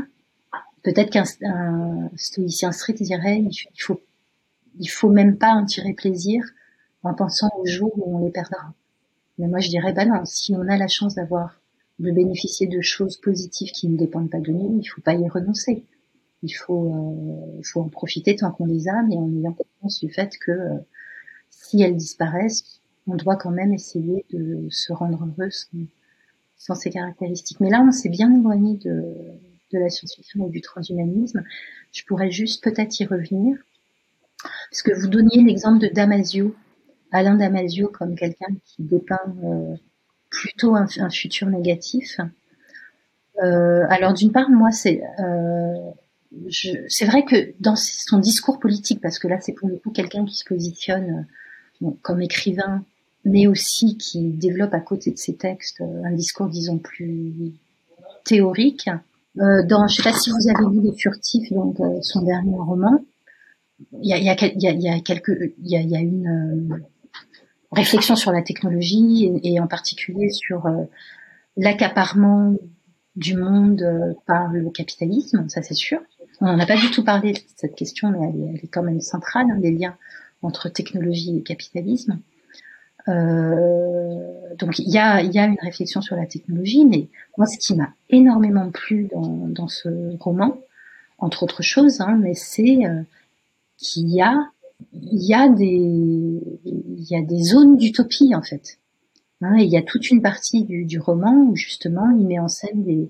peut-être 0.83 1.11
qu'un 1.11 1.25
stoïcien 2.15 2.71
strict 2.71 3.01
dirait 3.01 3.39
il 3.39 3.81
faut 3.81 3.99
il 4.79 4.87
faut 4.87 5.09
même 5.09 5.37
pas 5.37 5.53
en 5.53 5.65
tirer 5.65 5.93
plaisir 5.93 6.43
en 7.03 7.13
pensant 7.13 7.49
au 7.57 7.65
jour 7.65 7.91
où 7.95 8.17
on 8.17 8.25
les 8.25 8.31
perdra. 8.31 8.73
Mais 9.37 9.47
moi 9.47 9.59
je 9.59 9.69
dirais 9.69 9.93
bah 9.93 10.05
non, 10.05 10.23
si 10.25 10.55
on 10.55 10.67
a 10.67 10.77
la 10.77 10.87
chance 10.87 11.15
d'avoir 11.15 11.59
de 11.99 12.11
bénéficier 12.11 12.67
de 12.67 12.81
choses 12.81 13.17
positives 13.17 13.71
qui 13.71 13.87
ne 13.87 13.97
dépendent 13.97 14.29
pas 14.29 14.39
de 14.39 14.51
nous, 14.51 14.79
il 14.81 14.85
faut 14.85 15.01
pas 15.01 15.15
y 15.15 15.27
renoncer. 15.27 15.83
Il 16.43 16.51
faut 16.51 16.93
euh, 16.93 17.61
faut 17.63 17.81
en 17.81 17.89
profiter 17.89 18.35
tant 18.35 18.51
qu'on 18.51 18.65
les 18.65 18.87
a, 18.87 19.01
mais 19.03 19.15
en 19.15 19.29
ayant 19.35 19.53
conscience 19.53 19.99
du 19.99 20.11
fait 20.11 20.37
que 20.37 20.51
euh, 20.51 20.77
si 21.49 21.81
elles 21.81 21.95
disparaissent, 21.95 22.74
on 23.07 23.15
doit 23.15 23.35
quand 23.35 23.51
même 23.51 23.73
essayer 23.73 24.25
de 24.31 24.67
se 24.69 24.93
rendre 24.93 25.27
heureux 25.37 25.49
sans, 26.57 26.75
ces 26.75 26.89
caractéristiques. 26.89 27.59
Mais 27.59 27.69
là, 27.69 27.83
on 27.85 27.91
s'est 27.91 28.09
bien 28.09 28.33
éloigné 28.33 28.77
de, 28.77 29.03
la 29.71 29.89
science-fiction 29.89 30.47
et 30.47 30.49
du 30.49 30.61
transhumanisme. 30.61 31.43
Je 31.91 32.03
pourrais 32.05 32.31
juste 32.31 32.63
peut-être 32.63 32.97
y 32.99 33.05
revenir, 33.05 33.57
parce 34.71 34.81
que 34.81 34.93
vous 34.93 35.07
donniez 35.07 35.43
l'exemple 35.43 35.79
de 35.79 35.87
Damasio, 35.93 36.55
Alain 37.11 37.35
Damasio 37.35 37.89
comme 37.89 38.15
quelqu'un 38.15 38.53
qui 38.65 38.83
dépeint 38.83 39.35
euh, 39.43 39.75
plutôt 40.29 40.75
un, 40.75 40.87
futur 41.09 41.47
négatif. 41.47 42.19
Euh, 43.43 43.85
alors 43.89 44.13
d'une 44.13 44.31
part, 44.31 44.49
moi, 44.49 44.69
euh, 44.85 45.91
c'est 46.49 47.05
vrai 47.05 47.25
que 47.25 47.53
dans 47.59 47.75
son 47.75 48.19
discours 48.19 48.59
politique, 48.59 49.01
parce 49.01 49.19
que 49.19 49.27
là, 49.27 49.39
c'est 49.41 49.53
pour 49.53 49.67
le 49.67 49.75
coup 49.75 49.91
quelqu'un 49.91 50.25
qui 50.25 50.35
se 50.35 50.45
positionne 50.45 51.27
comme 52.01 52.21
écrivain 52.21 52.85
mais 53.25 53.47
aussi 53.47 53.97
qui 53.97 54.29
développe 54.29 54.73
à 54.73 54.79
côté 54.79 55.11
de 55.11 55.17
ses 55.17 55.35
textes 55.35 55.81
euh, 55.81 56.03
un 56.05 56.11
discours, 56.11 56.47
disons, 56.47 56.77
plus 56.77 57.53
théorique. 58.23 58.87
Euh, 59.39 59.65
dans, 59.67 59.87
je 59.87 59.95
sais 59.95 60.03
pas 60.03 60.13
si 60.13 60.29
vous 60.29 60.47
avez 60.47 60.73
lu 60.73 60.81
Les 60.81 60.93
Furtifs, 60.93 61.51
donc 61.51 61.79
euh, 61.79 61.97
son 62.01 62.21
dernier 62.21 62.55
roman, 62.55 63.03
il 64.01 64.07
y 64.07 64.13
a, 64.13 64.17
il 64.17 64.23
y, 64.23 64.29
a, 64.29 64.35
quelques, 65.01 65.53
il 65.61 65.69
y 65.69 65.75
a, 65.75 65.99
une 65.99 66.81
réflexion 67.73 68.15
sur 68.15 68.31
la 68.31 68.41
technologie 68.41 69.29
et, 69.43 69.59
en 69.59 69.67
particulier 69.67 70.29
sur 70.29 70.65
l'accaparement 71.57 72.55
du 73.17 73.35
monde 73.35 74.15
par 74.25 74.53
le 74.53 74.69
capitalisme, 74.69 75.49
ça 75.49 75.61
c'est 75.61 75.73
sûr. 75.73 75.99
On 76.39 76.45
n'en 76.45 76.57
a 76.57 76.65
pas 76.65 76.77
du 76.77 76.89
tout 76.89 77.03
parlé 77.03 77.33
de 77.33 77.39
cette 77.57 77.75
question, 77.75 78.11
mais 78.11 78.29
elle 78.29 78.41
est, 78.41 78.49
elle 78.53 78.63
est 78.63 78.67
quand 78.67 78.83
même 78.83 79.01
centrale, 79.01 79.47
hein, 79.51 79.57
les 79.59 79.71
liens 79.71 79.97
entre 80.41 80.69
technologie 80.69 81.37
et 81.37 81.43
capitalisme. 81.43 82.19
Euh, 83.07 84.55
donc 84.57 84.79
il 84.79 84.89
y 84.89 84.97
a, 84.97 85.21
y 85.21 85.37
a 85.37 85.45
une 85.45 85.57
réflexion 85.61 86.01
sur 86.01 86.15
la 86.15 86.25
technologie, 86.25 86.85
mais 86.85 87.07
moi 87.37 87.45
ce 87.45 87.57
qui 87.57 87.75
m'a 87.75 87.89
énormément 88.09 88.71
plu 88.71 89.07
dans, 89.11 89.47
dans 89.47 89.67
ce 89.67 89.89
roman, 90.17 90.57
entre 91.17 91.43
autres 91.43 91.63
choses, 91.63 92.01
hein, 92.01 92.17
mais 92.19 92.33
c'est 92.33 92.85
euh, 92.85 93.01
qu'il 93.77 94.09
y 94.09 94.21
a 94.21 94.49
il 94.93 95.23
y 95.23 95.33
a 95.33 95.49
des 95.49 96.41
il 96.65 97.05
y 97.09 97.15
a 97.15 97.21
des 97.21 97.43
zones 97.43 97.77
d'utopie 97.77 98.33
en 98.35 98.41
fait. 98.41 98.79
Hein, 99.41 99.57
il 99.57 99.67
y 99.67 99.77
a 99.77 99.81
toute 99.81 100.09
une 100.09 100.21
partie 100.21 100.63
du, 100.63 100.85
du, 100.85 100.97
roman 100.97 101.33
où 101.49 101.55
justement 101.55 102.09
il 102.09 102.25
met 102.25 102.39
en 102.39 102.47
scène 102.47 102.83
des, 102.83 103.09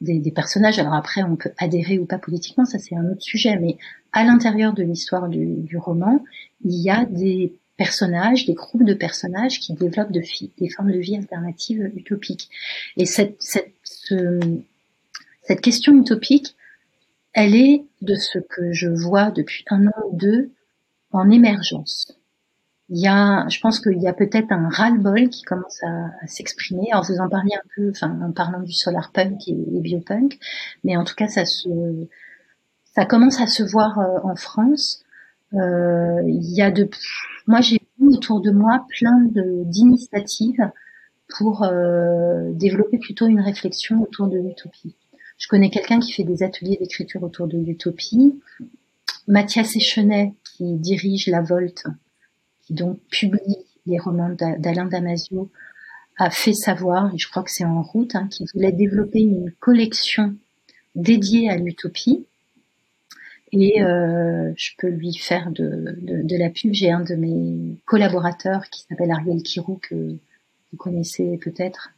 des, 0.00 0.18
des, 0.18 0.30
personnages. 0.32 0.78
Alors 0.78 0.94
après 0.94 1.22
on 1.22 1.36
peut 1.36 1.52
adhérer 1.58 1.98
ou 1.98 2.06
pas 2.06 2.18
politiquement, 2.18 2.64
ça 2.64 2.78
c'est 2.78 2.96
un 2.96 3.08
autre 3.08 3.22
sujet, 3.22 3.56
mais 3.56 3.78
à 4.12 4.24
l'intérieur 4.24 4.74
de 4.74 4.82
l'histoire 4.82 5.28
du, 5.28 5.46
du 5.46 5.78
roman, 5.78 6.24
il 6.64 6.74
y 6.74 6.90
a 6.90 7.04
des 7.04 7.54
personnages, 7.80 8.44
des 8.44 8.52
groupes 8.52 8.84
de 8.84 8.92
personnages 8.92 9.58
qui 9.58 9.72
développent 9.72 10.12
de 10.12 10.20
des 10.58 10.68
formes 10.68 10.92
de 10.92 10.98
vie 10.98 11.16
alternatives 11.16 11.90
utopiques. 11.96 12.50
Et 12.98 13.06
cette, 13.06 13.36
cette, 13.40 13.72
cette 15.44 15.62
question 15.62 15.94
utopique, 15.98 16.54
elle 17.32 17.54
est, 17.54 17.86
de 18.02 18.14
ce 18.16 18.38
que 18.38 18.74
je 18.74 18.88
vois 18.88 19.30
depuis 19.30 19.64
un 19.70 19.86
an 19.86 20.02
ou 20.10 20.14
deux, 20.14 20.50
en 21.12 21.30
émergence. 21.30 22.12
Il 22.90 22.98
y 22.98 23.08
a, 23.08 23.48
je 23.48 23.58
pense 23.60 23.80
qu'il 23.80 24.02
y 24.02 24.08
a 24.08 24.12
peut-être 24.12 24.52
un 24.52 24.68
ras-le-bol 24.68 25.30
qui 25.30 25.42
commence 25.42 25.82
à, 25.82 26.26
s'exprimer 26.26 26.92
en 26.92 27.02
faisant 27.02 27.30
parler 27.30 27.54
un 27.54 27.66
peu, 27.74 27.88
enfin, 27.88 28.14
en 28.20 28.32
parlant 28.32 28.60
du 28.60 28.74
solar 28.74 29.10
punk 29.10 29.48
et, 29.48 29.54
biopunk, 29.54 30.38
mais 30.84 30.98
en 30.98 31.04
tout 31.04 31.14
cas, 31.14 31.28
ça 31.28 31.46
se, 31.46 31.70
ça 32.94 33.06
commence 33.06 33.40
à 33.40 33.46
se 33.46 33.62
voir 33.62 33.98
euh, 34.00 34.18
en 34.22 34.36
France. 34.36 35.02
Euh, 35.54 36.22
il 36.26 36.54
y 36.54 36.62
a 36.62 36.70
de, 36.70 36.88
moi 37.46 37.60
j'ai 37.60 37.80
vu 37.98 38.08
autour 38.08 38.40
de 38.40 38.50
moi 38.50 38.86
plein 38.88 39.28
d'initiatives 39.64 40.70
pour 41.28 41.64
euh, 41.64 42.52
développer 42.52 42.98
plutôt 42.98 43.26
une 43.26 43.40
réflexion 43.40 44.02
autour 44.02 44.28
de 44.28 44.38
l'utopie. 44.38 44.94
Je 45.38 45.48
connais 45.48 45.70
quelqu'un 45.70 46.00
qui 46.00 46.12
fait 46.12 46.24
des 46.24 46.42
ateliers 46.42 46.76
d'écriture 46.76 47.22
autour 47.22 47.46
de 47.46 47.58
l'utopie. 47.58 48.40
Mathias 49.26 49.74
Echenet, 49.76 50.34
qui 50.44 50.74
dirige 50.74 51.28
La 51.28 51.40
Volte, 51.40 51.84
qui 52.62 52.74
donc 52.74 52.98
publie 53.10 53.56
les 53.86 53.98
romans 53.98 54.34
d'Alain 54.58 54.86
Damasio, 54.86 55.50
a 56.18 56.30
fait 56.30 56.52
savoir, 56.52 57.14
et 57.14 57.18
je 57.18 57.28
crois 57.28 57.42
que 57.42 57.50
c'est 57.50 57.64
en 57.64 57.82
route, 57.82 58.14
hein, 58.14 58.28
qu'il 58.28 58.46
voulait 58.52 58.72
développer 58.72 59.20
une 59.20 59.50
collection 59.60 60.36
dédiée 60.94 61.48
à 61.48 61.56
l'utopie. 61.56 62.26
Et 63.52 63.82
euh, 63.82 64.52
je 64.56 64.70
peux 64.78 64.88
lui 64.88 65.14
faire 65.14 65.50
de, 65.50 65.96
de, 66.02 66.36
la 66.36 66.50
pub. 66.50 66.72
J'ai 66.72 66.90
un 66.90 67.00
de 67.00 67.14
mes 67.14 67.76
collaborateurs 67.84 68.68
qui 68.70 68.82
s'appelle 68.82 69.10
Ariel 69.10 69.42
Kirou, 69.42 69.80
que 69.82 69.94
vous 69.94 70.76
connaissez 70.78 71.36
peut-être, 71.38 71.90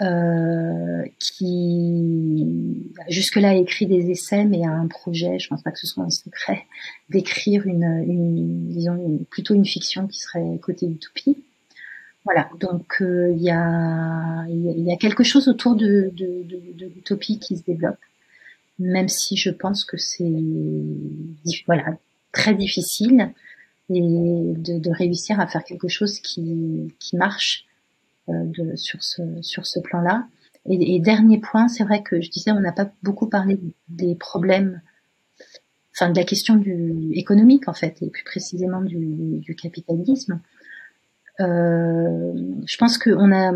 euh, 0.00 1.04
qui 1.18 2.92
jusque-là 3.08 3.50
a 3.50 3.54
écrit 3.54 3.86
des 3.86 4.10
essais, 4.10 4.44
mais 4.44 4.64
a 4.64 4.70
un 4.70 4.86
projet, 4.86 5.40
je 5.40 5.48
pense 5.48 5.62
pas 5.62 5.72
que 5.72 5.80
ce 5.80 5.88
soit 5.88 6.04
un 6.04 6.10
secret, 6.10 6.66
d'écrire 7.10 7.66
une, 7.66 8.04
une, 8.06 8.68
disons, 8.68 9.18
plutôt 9.30 9.54
une 9.54 9.66
fiction 9.66 10.06
qui 10.06 10.20
serait 10.20 10.58
côté 10.62 10.86
utopie. 10.86 11.38
Voilà, 12.24 12.48
donc 12.60 13.00
euh, 13.00 13.32
il 13.32 13.42
y, 13.42 13.50
a, 13.50 14.44
y, 14.48 14.92
a, 14.92 14.96
quelque 14.96 15.24
chose 15.24 15.48
autour 15.48 15.74
de, 15.74 16.10
de, 16.12 16.42
de, 16.44 16.60
de 16.74 16.86
l'utopie 16.86 17.38
qui 17.38 17.56
se 17.56 17.64
développe, 17.64 17.98
même 18.78 19.08
si 19.08 19.36
je 19.36 19.50
pense 19.50 19.84
que 19.84 19.96
c'est 19.96 20.32
voilà 21.66 21.96
très 22.32 22.54
difficile 22.54 23.32
et 23.90 24.00
de, 24.00 24.78
de, 24.78 24.90
réussir 24.90 25.40
à 25.40 25.46
faire 25.46 25.64
quelque 25.64 25.88
chose 25.88 26.20
qui, 26.20 26.94
qui 26.98 27.16
marche 27.16 27.64
euh, 28.28 28.44
de, 28.44 28.76
sur 28.76 29.02
ce, 29.02 29.22
sur 29.40 29.66
ce 29.66 29.80
plan-là. 29.80 30.26
Et, 30.68 30.94
et, 30.94 31.00
dernier 31.00 31.38
point, 31.38 31.68
c'est 31.68 31.84
vrai 31.84 32.02
que 32.02 32.20
je 32.20 32.30
disais, 32.30 32.50
on 32.50 32.60
n'a 32.60 32.72
pas 32.72 32.90
beaucoup 33.02 33.28
parlé 33.28 33.58
des 33.88 34.14
problèmes, 34.14 34.82
enfin 35.94 36.10
de 36.10 36.16
la 36.18 36.24
question 36.24 36.56
du 36.56 37.10
économique 37.14 37.68
en 37.68 37.72
fait, 37.72 38.02
et 38.02 38.10
plus 38.10 38.24
précisément 38.24 38.82
du, 38.82 39.38
du 39.38 39.56
capitalisme. 39.56 40.40
Euh, 41.40 42.34
je 42.66 42.76
pense 42.76 42.98
que 42.98 43.10
on 43.10 43.32
a, 43.32 43.52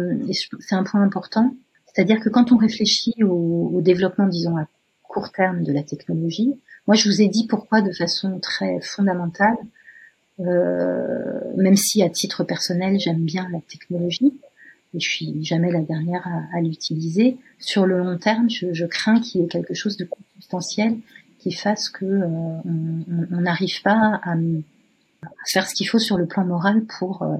c'est 0.60 0.74
un 0.74 0.84
point 0.84 1.02
important, 1.02 1.54
c'est-à-dire 1.92 2.20
que 2.20 2.30
quand 2.30 2.52
on 2.52 2.56
réfléchit 2.56 3.22
au, 3.22 3.70
au, 3.74 3.80
développement, 3.82 4.26
disons 4.26 4.56
à 4.56 4.66
court 5.12 5.30
terme 5.30 5.62
de 5.62 5.72
la 5.72 5.82
technologie, 5.82 6.54
moi 6.86 6.96
je 6.96 7.06
vous 7.08 7.20
ai 7.20 7.28
dit 7.28 7.46
pourquoi 7.46 7.82
de 7.82 7.92
façon 7.92 8.40
très 8.40 8.80
fondamentale, 8.80 9.56
euh, 10.40 11.40
même 11.56 11.76
si 11.76 12.02
à 12.02 12.08
titre 12.08 12.44
personnel 12.44 12.98
j'aime 12.98 13.22
bien 13.22 13.46
la 13.52 13.60
technologie, 13.60 14.32
et 14.94 15.00
je 15.00 15.08
suis 15.08 15.44
jamais 15.44 15.70
la 15.70 15.80
dernière 15.80 16.26
à, 16.54 16.60
l'utiliser. 16.60 17.36
Sur 17.58 17.86
le 17.86 17.98
long 17.98 18.18
terme, 18.18 18.48
je, 18.50 18.72
je 18.72 18.84
crains 18.84 19.20
qu'il 19.20 19.40
y 19.40 19.44
ait 19.44 19.48
quelque 19.48 19.74
chose 19.74 19.96
de 19.96 20.04
consubstantiel 20.04 20.98
qui 21.38 21.52
fasse 21.52 21.88
que 21.88 22.04
euh, 22.04 22.28
on 22.66 23.40
n'arrive 23.40 23.80
pas 23.82 24.20
à, 24.22 24.32
à, 24.32 25.28
faire 25.46 25.66
ce 25.66 25.74
qu'il 25.74 25.88
faut 25.88 25.98
sur 25.98 26.18
le 26.18 26.26
plan 26.26 26.44
moral 26.44 26.84
pour 26.98 27.22
euh, 27.22 27.36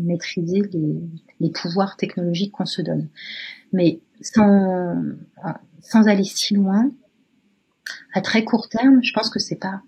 maîtriser 0.00 0.62
les, 0.72 1.00
les, 1.40 1.50
pouvoirs 1.50 1.96
technologiques 1.96 2.52
qu'on 2.52 2.64
se 2.64 2.80
donne. 2.80 3.08
Mais 3.74 4.00
sans, 4.22 4.96
sans 5.82 6.08
aller 6.08 6.24
si 6.24 6.54
loin, 6.54 6.90
à 8.14 8.20
très 8.20 8.44
court 8.44 8.68
terme, 8.68 9.00
je 9.02 9.12
pense 9.12 9.30
que 9.30 9.38
c'est 9.38 9.60
pas 9.60 9.82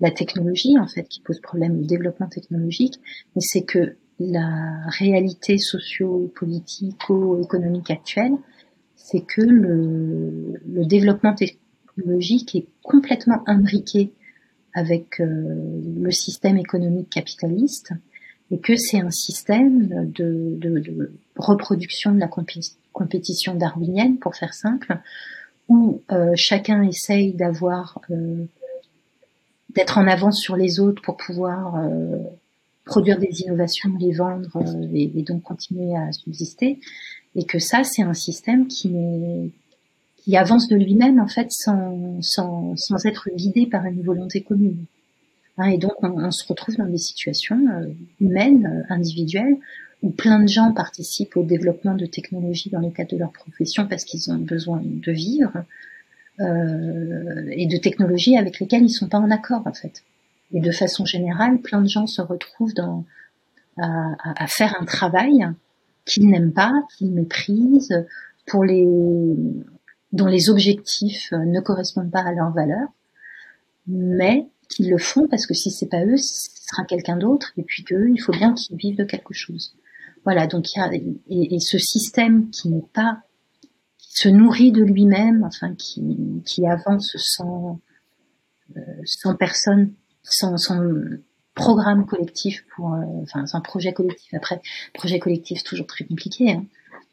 la 0.00 0.10
technologie 0.10 0.78
en 0.78 0.88
fait 0.88 1.04
qui 1.04 1.20
pose 1.20 1.40
problème, 1.40 1.78
le 1.78 1.86
développement 1.86 2.28
technologique, 2.28 2.98
mais 3.34 3.40
c'est 3.40 3.62
que 3.62 3.96
la 4.18 4.82
réalité 4.98 5.56
socio-politico-économique 5.58 7.90
actuelle, 7.90 8.32
c'est 8.96 9.22
que 9.22 9.42
le, 9.42 10.60
le, 10.66 10.84
développement 10.84 11.34
technologique 11.34 12.54
est 12.54 12.66
complètement 12.82 13.42
imbriqué 13.46 14.12
avec 14.74 15.20
euh, 15.20 15.80
le 16.00 16.10
système 16.10 16.56
économique 16.56 17.10
capitaliste 17.10 17.92
et 18.50 18.58
que 18.58 18.74
c'est 18.76 19.00
un 19.00 19.10
système 19.10 20.10
de, 20.10 20.56
de, 20.58 20.78
de, 20.78 21.12
reproduction 21.36 22.12
de 22.12 22.20
la 22.20 22.28
compétition 22.92 23.54
darwinienne, 23.54 24.18
pour 24.18 24.36
faire 24.36 24.54
simple, 24.54 24.98
où 25.68 26.00
euh, 26.10 26.32
chacun 26.36 26.82
essaye 26.82 27.32
d'avoir 27.32 28.00
euh, 28.10 28.44
d'être 29.70 29.98
en 29.98 30.06
avance 30.06 30.40
sur 30.40 30.56
les 30.56 30.80
autres 30.80 31.02
pour 31.02 31.16
pouvoir 31.16 31.76
euh, 31.76 32.18
produire 32.84 33.18
des 33.18 33.42
innovations, 33.42 33.90
les 33.98 34.12
vendre 34.12 34.56
euh, 34.56 34.88
et, 34.92 35.10
et, 35.14 35.22
donc 35.22 35.42
continuer 35.42 35.96
à 35.96 36.12
subsister, 36.12 36.80
et 37.34 37.44
que 37.44 37.58
ça 37.58 37.84
c'est 37.84 38.02
un 38.02 38.14
système 38.14 38.66
qui 38.66 39.52
qui 40.24 40.36
avance 40.36 40.68
de 40.68 40.76
lui-même 40.76 41.18
en 41.18 41.26
fait 41.26 41.48
sans, 41.50 42.22
sans, 42.22 42.76
sans 42.76 43.06
être 43.06 43.28
guidé 43.34 43.66
par 43.66 43.84
une 43.86 44.02
volonté 44.02 44.42
commune. 44.42 44.84
Hein, 45.58 45.70
et 45.70 45.78
donc 45.78 45.94
on, 46.02 46.10
on, 46.10 46.30
se 46.30 46.46
retrouve 46.46 46.76
dans 46.76 46.86
des 46.86 46.98
situations 46.98 47.58
euh, 47.68 47.86
humaines, 48.20 48.66
euh, 48.66 48.94
individuelles, 48.94 49.56
où 50.02 50.10
plein 50.10 50.40
de 50.40 50.48
gens 50.48 50.72
participent 50.72 51.36
au 51.36 51.44
développement 51.44 51.94
de 51.94 52.06
technologies 52.06 52.70
dans 52.70 52.80
le 52.80 52.90
cadre 52.90 53.12
de 53.12 53.18
leur 53.18 53.32
profession 53.32 53.86
parce 53.86 54.04
qu'ils 54.04 54.30
ont 54.32 54.38
besoin 54.38 54.80
de 54.84 55.12
vivre, 55.12 55.64
euh, 56.40 57.46
et 57.50 57.66
de 57.66 57.76
technologies 57.76 58.36
avec 58.36 58.58
lesquelles 58.58 58.82
ils 58.82 58.90
sont 58.90 59.08
pas 59.08 59.18
en 59.18 59.30
accord 59.30 59.62
en 59.66 59.72
fait. 59.72 60.02
Et 60.52 60.60
de 60.60 60.70
façon 60.70 61.04
générale, 61.04 61.58
plein 61.58 61.80
de 61.80 61.88
gens 61.88 62.06
se 62.06 62.20
retrouvent 62.20 62.74
dans, 62.74 63.04
à, 63.78 64.14
à 64.42 64.46
faire 64.46 64.76
un 64.80 64.84
travail 64.84 65.46
qu'ils 66.04 66.28
n'aiment 66.28 66.52
pas, 66.52 66.72
qu'ils 66.96 67.12
méprisent, 67.12 68.04
pour 68.46 68.64
les, 68.64 68.86
dont 70.12 70.26
les 70.26 70.50
objectifs 70.50 71.32
ne 71.32 71.60
correspondent 71.60 72.10
pas 72.10 72.22
à 72.22 72.32
leurs 72.32 72.50
valeurs, 72.50 72.88
mais 73.86 74.46
qu'ils 74.68 74.90
le 74.90 74.98
font 74.98 75.28
parce 75.28 75.46
que 75.46 75.54
si 75.54 75.70
c'est 75.70 75.86
pas 75.86 76.04
eux, 76.04 76.16
ce 76.16 76.50
sera 76.68 76.84
quelqu'un 76.84 77.16
d'autre, 77.16 77.52
et 77.56 77.62
puis 77.62 77.84
qu'eux, 77.84 78.10
il 78.10 78.18
faut 78.18 78.32
bien 78.32 78.54
qu'ils 78.54 78.76
vivent 78.76 78.96
de 78.96 79.04
quelque 79.04 79.34
chose. 79.34 79.74
Voilà, 80.24 80.46
donc 80.46 80.72
il 80.74 80.78
y 80.78 80.82
a, 80.82 80.90
et, 81.28 81.58
ce 81.60 81.78
système 81.78 82.50
qui 82.50 82.68
n'est 82.68 82.84
pas, 82.92 83.22
qui 83.98 84.08
se 84.12 84.28
nourrit 84.28 84.72
de 84.72 84.82
lui-même, 84.82 85.42
enfin 85.44 85.74
qui, 85.74 86.42
qui 86.44 86.66
avance 86.66 87.16
sans, 87.18 87.80
euh, 88.76 88.80
sans 89.04 89.34
personne 89.34 89.92
son, 90.22 90.56
son 90.56 91.02
programme 91.54 92.06
collectif 92.06 92.64
pour, 92.74 92.94
euh, 92.94 93.04
enfin 93.22 93.46
son 93.46 93.60
projet 93.60 93.92
collectif. 93.92 94.32
Après, 94.34 94.60
projet 94.94 95.18
collectif 95.18 95.64
toujours 95.64 95.86
très 95.86 96.04
compliqué. 96.04 96.52
Hein. 96.52 96.64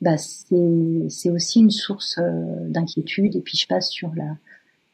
Bah 0.01 0.17
c'est 0.17 1.09
c'est 1.09 1.29
aussi 1.29 1.59
une 1.59 1.71
source 1.71 2.19
euh, 2.19 2.69
d'inquiétude. 2.69 3.35
Et 3.35 3.41
puis 3.41 3.57
je 3.57 3.67
passe 3.67 3.89
sur 3.89 4.13
la 4.15 4.37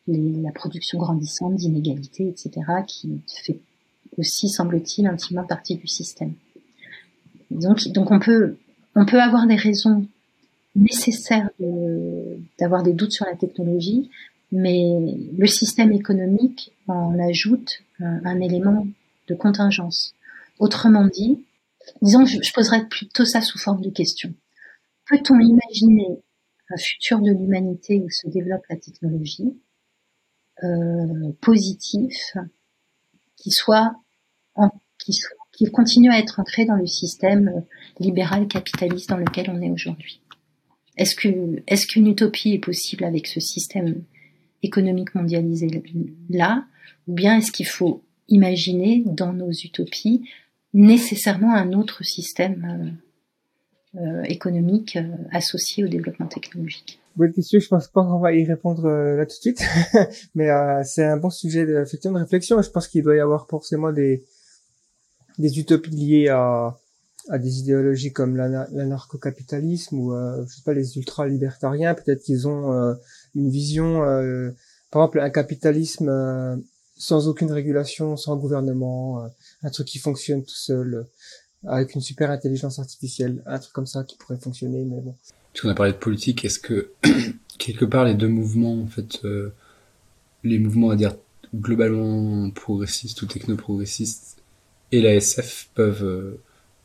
la 0.08 0.52
production 0.52 1.00
grandissante 1.00 1.56
d'inégalités, 1.56 2.28
etc., 2.28 2.52
qui 2.86 3.22
fait 3.44 3.60
aussi, 4.18 4.50
semble-t-il, 4.50 5.08
intimement 5.08 5.46
partie 5.46 5.76
du 5.76 5.88
système. 5.88 6.34
Donc, 7.52 7.80
on 8.12 8.20
peut 8.20 9.22
avoir 9.22 9.48
des 9.48 9.56
raisons 9.56 10.08
nécessaires 10.76 11.50
d'avoir 12.60 12.84
des 12.84 12.94
doutes 12.94 13.12
sur 13.12 13.26
la 13.26 13.36
technologie, 13.36 14.10
mais 14.52 15.16
le 15.38 15.48
système 15.48 15.92
économique 15.92 16.74
en 16.88 17.18
ajoute 17.20 17.82
un, 18.00 18.40
élément 18.42 18.88
de 19.28 19.36
contingence. 19.36 20.14
Autrement 20.60 21.08
dit, 21.08 21.44
disons, 22.02 22.26
je 22.26 22.54
poserais 22.54 22.86
plutôt 22.88 23.26
ça 23.26 23.42
sous 23.42 23.58
forme 23.58 23.82
de 23.82 23.90
question. 23.90 24.34
Peut-on 25.08 25.40
imaginer 25.40 26.20
un 26.70 26.78
futur 26.78 27.20
de 27.20 27.32
l'humanité 27.32 28.02
où 28.02 28.10
se 28.10 28.28
développe 28.28 28.64
la 28.70 28.78
technologie 28.78 29.56
euh, 30.64 31.32
positif, 31.42 32.16
qui 33.36 33.52
soit, 33.52 33.94
en, 34.56 34.72
qui 34.98 35.14
soit, 35.14 35.36
qui 35.58 35.72
continue 35.72 36.12
à 36.12 36.20
être 36.20 36.40
ancré 36.40 36.66
dans 36.66 36.76
le 36.76 36.88
système 36.88 37.64
libéral 38.00 38.48
capitaliste 38.48 39.10
dans 39.10 39.18
lequel 39.18 39.50
on 39.50 39.62
est 39.62 39.70
aujourd'hui. 39.70 40.22
Est-ce 40.98 41.16
que, 41.16 41.62
est-ce 41.68 41.88
qu'une 41.88 42.08
utopie 42.08 42.54
est 42.54 42.60
possible 42.60 43.04
avec 43.04 43.28
ce 43.28 43.40
système 43.40 44.02
économique 44.64 45.14
mondialisé 45.16 45.68
là, 46.30 46.66
ou 47.08 47.14
bien 47.14 47.38
est-ce 47.38 47.52
qu'il 47.52 47.68
faut 47.68 48.04
imaginer 48.28 49.04
dans 49.06 49.34
nos 49.34 49.52
utopies 49.52 50.28
nécessairement 50.74 51.54
un 51.54 51.74
autre 51.74 52.04
système 52.04 52.98
euh, 53.96 54.02
euh, 54.02 54.24
économique 54.24 54.98
euh, 54.98 55.16
associé 55.32 55.84
au 55.84 55.88
développement 55.88 56.28
technologique? 56.28 57.00
Bonne 57.16 57.32
question, 57.32 57.62
je 57.62 57.68
pense 57.70 57.88
pas 57.88 58.04
qu'on 58.04 58.20
va 58.20 58.34
y 58.34 58.44
répondre 58.44 58.86
euh, 58.86 59.16
là 59.16 59.26
tout 59.26 59.38
de 59.38 59.56
suite, 59.56 59.64
mais 60.36 60.50
euh, 60.50 60.82
c'est 60.84 61.06
un 61.06 61.16
bon 61.16 61.30
sujet 61.30 61.66
de, 61.66 61.72
de 61.74 62.18
réflexion. 62.18 62.62
Je 62.62 62.70
pense 62.70 62.90
qu'il 62.90 63.04
doit 63.04 63.16
y 63.16 63.22
avoir 63.22 63.48
forcément 63.48 63.94
des 63.94 64.26
des 65.38 65.60
utopies 65.60 65.92
liées 65.92 66.30
à 66.30 66.78
à 67.28 67.40
des 67.40 67.58
idéologies 67.58 68.14
comme 68.14 68.36
l'anarcho-capitalisme 68.38 69.98
ou 69.98 70.14
je 70.14 70.54
sais 70.54 70.62
pas 70.64 70.74
les 70.74 70.96
ultra-libertariens. 70.96 71.96
Peut-être 71.96 72.22
qu'ils 72.22 72.48
ont 72.48 72.96
une 73.34 73.50
vision 73.50 74.04
par 74.96 75.04
exemple, 75.04 75.20
un 75.20 75.30
capitalisme 75.30 76.08
euh, 76.08 76.56
sans 76.96 77.28
aucune 77.28 77.52
régulation, 77.52 78.16
sans 78.16 78.38
gouvernement, 78.38 79.26
euh, 79.26 79.28
un 79.64 79.70
truc 79.70 79.88
qui 79.88 80.00
fonctionne 80.00 80.42
tout 80.42 80.56
seul, 80.56 80.94
euh, 80.94 81.68
avec 81.68 81.96
une 81.96 82.02
super 82.02 82.32
intelligence 82.32 82.80
artificielle, 82.80 83.44
un 83.46 83.60
truc 83.60 83.74
comme 83.74 83.88
ça 83.88 84.06
qui 84.06 84.16
pourrait 84.16 84.40
fonctionner, 84.40 84.86
mais 84.86 85.02
bon. 85.02 85.14
Tu 85.52 85.68
en 85.68 85.70
as 85.70 85.76
parlé 85.76 85.92
de 85.92 85.98
politique, 85.98 86.46
est-ce 86.46 86.60
que 86.60 86.92
quelque 87.58 87.84
part 87.84 88.06
les 88.06 88.14
deux 88.14 88.30
mouvements 88.30 88.82
en 88.84 88.88
fait 88.88 89.20
les 90.46 90.60
mouvements 90.60 90.92
à 90.92 90.96
dire 90.96 91.18
globalement 91.54 92.50
progressistes 92.52 93.22
ou 93.22 93.26
techno-progressistes 93.26 94.38
et 94.92 95.02
la 95.02 95.16
SF 95.16 95.70
peuvent 95.74 96.38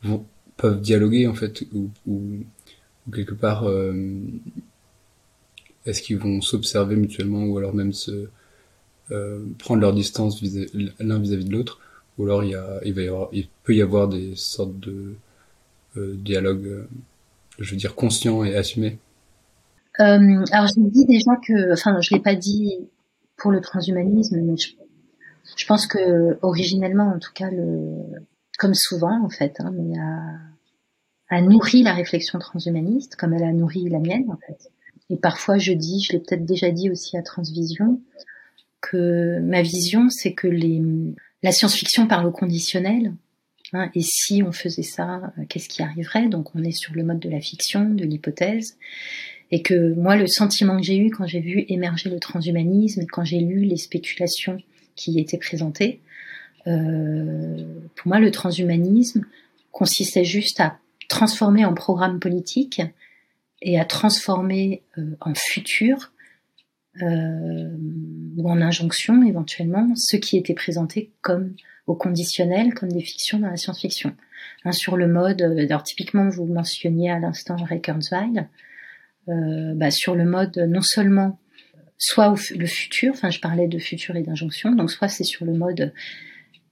vont, 0.03 0.25
peuvent 0.57 0.81
dialoguer 0.81 1.27
en 1.27 1.33
fait 1.33 1.63
ou, 1.73 1.89
ou, 2.07 2.21
quelque 3.13 3.33
part 3.33 3.65
est-ce 5.85 6.01
qu'ils 6.01 6.17
vont 6.17 6.41
s'observer 6.41 6.95
mutuellement 6.95 7.43
ou 7.45 7.57
alors 7.57 7.73
même 7.73 7.93
se 7.93 8.27
euh, 9.11 9.45
prendre 9.57 9.81
leur 9.81 9.93
distance 9.93 10.41
l'un 10.99 11.19
vis-à-vis 11.19 11.45
de 11.45 11.51
l'autre 11.51 11.79
ou 12.17 12.23
alors 12.23 12.43
il, 12.43 12.51
y 12.51 12.55
a, 12.55 12.79
il, 12.85 12.93
va 12.93 13.01
y 13.01 13.07
avoir, 13.07 13.29
il 13.31 13.47
peut 13.63 13.75
y 13.75 13.81
avoir 13.81 14.07
des 14.07 14.35
sortes 14.35 14.79
de 14.79 15.15
euh, 15.97 16.15
dialogues, 16.15 16.67
euh, 16.67 16.87
je 17.59 17.71
veux 17.71 17.77
dire, 17.77 17.95
conscients 17.95 18.43
et 18.43 18.55
assumés. 18.55 18.99
Euh, 19.99 20.45
Alors 20.51 20.67
j'ai 20.67 20.89
dit 20.89 21.05
déjà 21.05 21.31
que, 21.45 21.73
enfin 21.73 21.99
je 21.99 22.13
l'ai 22.13 22.21
pas 22.21 22.35
dit 22.35 22.77
pour 23.37 23.51
le 23.51 23.59
transhumanisme, 23.59 24.39
mais 24.41 24.55
je, 24.55 24.69
je, 25.55 25.65
pense 25.65 25.87
que 25.87 26.37
originellement, 26.41 27.13
en 27.15 27.19
tout 27.19 27.33
cas, 27.33 27.49
le, 27.49 28.25
comme 28.57 28.73
souvent 28.73 29.23
en 29.23 29.29
fait, 29.29 29.57
hein, 29.59 29.71
mais 29.73 29.97
a, 31.29 31.41
nourri 31.41 31.83
la 31.83 31.93
réflexion 31.93 32.39
transhumaniste, 32.39 33.15
comme 33.15 33.33
elle 33.33 33.43
a 33.43 33.53
nourri 33.53 33.89
la 33.89 33.99
mienne 33.99 34.29
en 34.29 34.37
fait. 34.37 34.69
Et 35.09 35.17
parfois 35.17 35.57
je 35.57 35.73
dis, 35.73 36.03
je 36.03 36.13
l'ai 36.13 36.19
peut-être 36.19 36.45
déjà 36.45 36.71
dit 36.71 36.89
aussi 36.89 37.17
à 37.17 37.21
Transvision, 37.21 38.01
que 38.81 39.39
ma 39.39 39.61
vision, 39.61 40.09
c'est 40.09 40.33
que 40.33 40.47
les, 40.47 40.81
la 41.43 41.51
science-fiction 41.51 42.07
parle 42.07 42.27
au 42.27 42.31
conditionnel. 42.31 43.13
Hein, 43.73 43.89
et 43.95 44.01
si 44.01 44.43
on 44.43 44.51
faisait 44.51 44.83
ça, 44.83 45.33
euh, 45.37 45.43
qu'est-ce 45.47 45.69
qui 45.69 45.81
arriverait? 45.81 46.27
Donc 46.27 46.55
on 46.55 46.63
est 46.63 46.71
sur 46.71 46.93
le 46.93 47.03
mode 47.03 47.19
de 47.19 47.29
la 47.29 47.39
fiction, 47.39 47.89
de 47.89 48.03
l'hypothèse. 48.03 48.77
Et 49.51 49.61
que 49.61 49.93
moi, 49.93 50.15
le 50.15 50.27
sentiment 50.27 50.77
que 50.77 50.83
j'ai 50.83 50.97
eu 50.97 51.09
quand 51.09 51.25
j'ai 51.25 51.39
vu 51.39 51.65
émerger 51.67 52.09
le 52.09 52.19
transhumanisme, 52.19 53.05
quand 53.11 53.23
j'ai 53.23 53.39
lu 53.39 53.61
les 53.61 53.77
spéculations 53.77 54.57
qui 55.01 55.11
y 55.13 55.19
étaient 55.19 55.37
présentées, 55.37 55.99
euh, 56.67 57.65
pour 57.95 58.07
moi, 58.07 58.19
le 58.19 58.31
transhumanisme 58.31 59.25
consistait 59.71 60.23
juste 60.23 60.59
à 60.59 60.77
transformer 61.07 61.65
en 61.65 61.73
programme 61.73 62.19
politique 62.19 62.81
et 63.61 63.79
à 63.79 63.85
transformer 63.85 64.81
euh, 64.97 65.15
en 65.19 65.33
futur 65.35 66.11
euh, 67.01 67.69
ou 68.37 68.49
en 68.49 68.61
injonction 68.61 69.23
éventuellement 69.23 69.93
ce 69.95 70.17
qui 70.17 70.37
était 70.37 70.53
présenté 70.53 71.11
comme 71.21 71.53
au 71.87 71.95
conditionnel, 71.95 72.73
comme 72.73 72.91
des 72.91 73.01
fictions 73.01 73.39
dans 73.39 73.49
la 73.49 73.57
science-fiction. 73.57 74.15
Hein, 74.65 74.71
sur 74.71 74.97
le 74.97 75.07
mode, 75.07 75.41
euh, 75.41 75.63
alors 75.63 75.83
typiquement 75.83 76.29
vous 76.29 76.45
mentionniez 76.45 77.11
à 77.11 77.19
l'instant 77.19 77.55
Ray 77.55 77.81
Kurzweil, 77.81 78.47
bah, 79.27 79.91
sur 79.91 80.15
le 80.15 80.25
mode 80.25 80.57
non 80.67 80.81
seulement 80.81 81.39
soit 82.01 82.33
le 82.55 82.65
futur, 82.65 83.13
enfin 83.13 83.29
je 83.29 83.39
parlais 83.39 83.67
de 83.67 83.79
futur 83.79 84.15
et 84.15 84.23
d'injonction, 84.23 84.73
donc 84.73 84.91
soit 84.91 85.07
c'est 85.07 85.23
sur 85.23 85.45
le 85.45 85.53
mode 85.53 85.93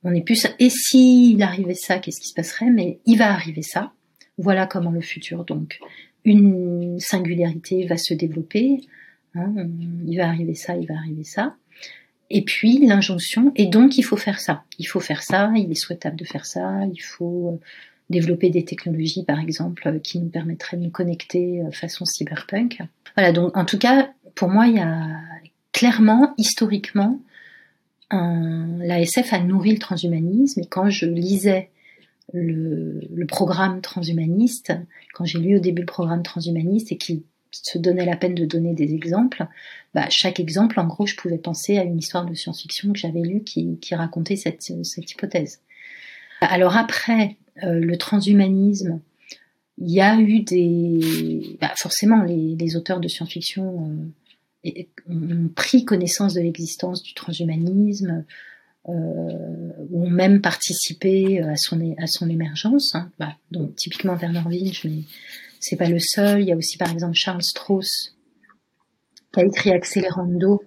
on 0.03 0.13
est 0.13 0.21
plus 0.21 0.47
et 0.59 0.69
si 0.69 1.33
il 1.33 1.43
arrivait 1.43 1.75
ça, 1.75 1.99
qu'est-ce 1.99 2.21
qui 2.21 2.29
se 2.29 2.33
passerait, 2.33 2.69
mais 2.69 2.99
il 3.05 3.17
va 3.17 3.31
arriver 3.31 3.61
ça. 3.61 3.91
Voilà 4.37 4.65
comment 4.65 4.91
le 4.91 5.01
futur 5.01 5.45
donc 5.45 5.79
une 6.25 6.99
singularité 6.99 7.85
va 7.85 7.97
se 7.97 8.13
développer, 8.13 8.81
Hein, 9.35 9.53
il 10.07 10.17
va 10.17 10.27
arriver 10.27 10.55
ça, 10.55 10.75
il 10.75 10.87
va 10.87 10.95
arriver 10.95 11.23
ça. 11.23 11.55
Et 12.29 12.43
puis 12.43 12.85
l'injonction, 12.85 13.51
et 13.55 13.65
donc 13.65 13.97
il 13.97 14.03
faut 14.03 14.17
faire 14.17 14.39
ça. 14.39 14.63
Il 14.77 14.85
faut 14.85 14.99
faire 14.99 15.23
ça, 15.23 15.51
il 15.55 15.71
est 15.71 15.75
souhaitable 15.75 16.15
de 16.15 16.25
faire 16.25 16.45
ça, 16.45 16.85
il 16.93 17.01
faut 17.01 17.53
euh, 17.53 17.65
développer 18.09 18.49
des 18.49 18.63
technologies, 18.63 19.23
par 19.23 19.39
exemple, 19.39 19.87
euh, 19.87 19.99
qui 19.99 20.19
nous 20.19 20.29
permettraient 20.29 20.77
de 20.77 20.83
nous 20.83 20.91
connecter 20.91 21.61
euh, 21.61 21.71
façon 21.71 22.05
cyberpunk. 22.05 22.81
Voilà, 23.15 23.31
donc 23.31 23.55
en 23.57 23.65
tout 23.65 23.79
cas, 23.79 24.11
pour 24.39 24.47
moi, 24.47 24.67
il 24.67 24.75
y 24.77 24.79
a 24.79 25.19
clairement, 25.73 26.33
historiquement, 26.37 27.19
la 28.09 29.01
SF 29.01 29.33
a 29.33 29.39
nourri 29.39 29.73
le 29.73 29.79
transhumanisme, 29.79 30.61
et 30.61 30.65
quand 30.65 30.89
je 30.89 31.07
lisais 31.07 31.69
le, 32.31 33.25
programme 33.27 33.81
transhumaniste, 33.81 34.71
quand 35.13 35.25
j'ai 35.25 35.39
lu 35.39 35.57
au 35.57 35.59
début 35.59 35.81
le 35.81 35.85
programme 35.85 36.23
transhumaniste 36.23 36.93
et 36.93 36.97
qui 36.97 37.25
se 37.51 37.77
donnait 37.77 38.05
la 38.05 38.15
peine 38.15 38.33
de 38.33 38.45
donner 38.45 38.73
des 38.73 38.93
exemples, 38.93 39.45
bah, 39.93 40.05
chaque 40.09 40.39
exemple, 40.39 40.79
en 40.79 40.87
gros, 40.87 41.05
je 41.05 41.17
pouvais 41.17 41.37
penser 41.37 41.77
à 41.77 41.83
une 41.83 41.97
histoire 41.97 42.25
de 42.25 42.33
science-fiction 42.33 42.93
que 42.93 42.99
j'avais 42.99 43.19
lue 43.19 43.43
qui, 43.43 43.77
racontait 43.91 44.37
cette, 44.37 44.69
hypothèse. 44.69 45.59
Alors 46.39 46.77
après, 46.77 47.35
euh, 47.63 47.73
le 47.73 47.97
transhumanisme, 47.97 49.01
il 49.79 49.91
y 49.91 49.99
a 49.99 50.17
eu 50.17 50.43
des... 50.43 51.57
Bah, 51.59 51.73
forcément, 51.75 52.23
les, 52.23 52.55
les, 52.55 52.77
auteurs 52.77 53.01
de 53.01 53.09
science-fiction 53.09 53.89
euh, 53.89 54.05
ont 55.07 55.49
pris 55.55 55.85
connaissance 55.85 56.33
de 56.33 56.41
l'existence 56.41 57.01
du 57.03 57.13
transhumanisme, 57.13 58.25
euh, 58.87 58.91
ont 59.93 60.09
même 60.09 60.41
participé 60.41 61.41
à 61.41 61.55
son, 61.55 61.95
à 61.97 62.07
son 62.07 62.29
émergence. 62.29 62.95
Hein. 62.95 63.11
Bah, 63.19 63.35
donc 63.51 63.75
typiquement 63.75 64.15
Werner 64.15 64.43
Winch, 64.45 64.85
mais 64.85 65.03
c'est 65.59 65.75
pas 65.75 65.89
le 65.89 65.99
seul. 65.99 66.41
Il 66.41 66.47
y 66.47 66.51
a 66.51 66.55
aussi 66.55 66.77
par 66.77 66.91
exemple 66.91 67.15
Charles 67.15 67.43
Strauss 67.43 68.15
qui 69.33 69.39
a 69.39 69.45
écrit 69.45 69.71
Accelerando 69.71 70.63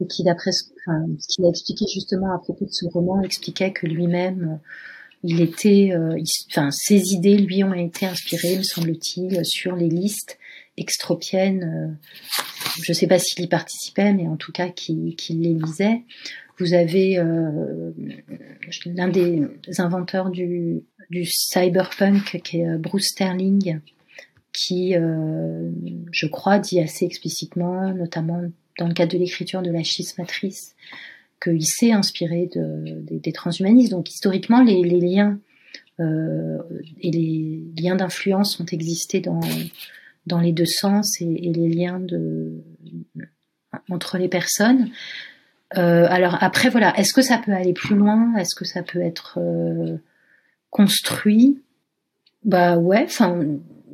et 0.00 0.06
qui 0.06 0.24
d'après 0.24 0.52
ce, 0.52 0.64
qu'il 1.28 1.44
a 1.44 1.48
expliqué 1.48 1.84
justement 1.92 2.34
à 2.34 2.38
propos 2.38 2.64
de 2.64 2.72
ce 2.72 2.86
roman 2.86 3.22
expliquait 3.22 3.72
que 3.72 3.86
lui-même 3.86 4.58
il 5.22 5.40
était, 5.40 5.90
euh, 5.92 6.18
enfin 6.50 6.70
ses 6.70 7.12
idées 7.12 7.36
lui 7.36 7.62
ont 7.62 7.74
été 7.74 8.06
inspirées, 8.06 8.56
me 8.56 8.62
semble-t-il, 8.62 9.44
sur 9.44 9.76
les 9.76 9.88
listes 9.88 10.38
extropiennes. 10.76 11.64
Euh, 11.64 12.42
je 12.82 12.92
ne 12.92 12.94
sais 12.94 13.06
pas 13.06 13.18
s'il 13.18 13.44
y 13.44 13.48
participait, 13.48 14.12
mais 14.12 14.28
en 14.28 14.36
tout 14.36 14.52
cas 14.52 14.68
qu'il 14.68 15.14
les 15.28 15.54
lisait. 15.54 16.02
Vous 16.58 16.74
avez 16.74 17.18
euh, 17.18 17.92
l'un 18.86 19.08
des 19.08 19.48
inventeurs 19.78 20.30
du, 20.30 20.82
cyberpunk 21.24 22.40
qui 22.44 22.60
est 22.60 22.76
Bruce 22.76 23.08
Sterling, 23.08 23.80
qui, 24.52 24.94
euh, 24.94 25.70
je 26.12 26.26
crois, 26.26 26.58
dit 26.58 26.80
assez 26.80 27.06
explicitement, 27.06 27.94
notamment 27.94 28.42
dans 28.78 28.88
le 28.88 28.94
cadre 28.94 29.12
de 29.12 29.18
l'écriture 29.18 29.62
de 29.62 29.70
la 29.70 29.82
schismatrice, 29.84 30.74
qu'il 31.42 31.64
s'est 31.64 31.92
inspiré 31.92 32.50
de, 32.54 33.02
des 33.10 33.32
transhumanistes. 33.32 33.92
Donc 33.92 34.10
historiquement, 34.10 34.62
les, 34.62 34.82
les 34.82 35.00
liens 35.00 35.38
euh, 36.00 36.58
et 37.00 37.10
les 37.10 37.62
liens 37.82 37.96
d'influence 37.96 38.58
ont 38.60 38.66
existé 38.66 39.20
dans, 39.20 39.40
dans 40.30 40.40
les 40.40 40.52
deux 40.52 40.66
sens 40.66 41.20
et, 41.20 41.24
les 41.24 41.68
liens 41.68 42.00
entre 43.88 44.18
les 44.18 44.28
personnes. 44.28 44.90
Euh, 45.76 46.06
alors 46.08 46.42
après, 46.42 46.68
voilà, 46.70 46.96
est-ce 46.98 47.12
que 47.12 47.22
ça 47.22 47.38
peut 47.38 47.52
aller 47.52 47.72
plus 47.72 47.96
loin? 47.96 48.34
Est-ce 48.36 48.54
que 48.54 48.64
ça 48.64 48.82
peut 48.82 49.00
être 49.00 49.38
euh, 49.40 49.98
construit? 50.70 51.60
Bah 52.44 52.78
ouais, 52.78 53.04
enfin 53.04 53.44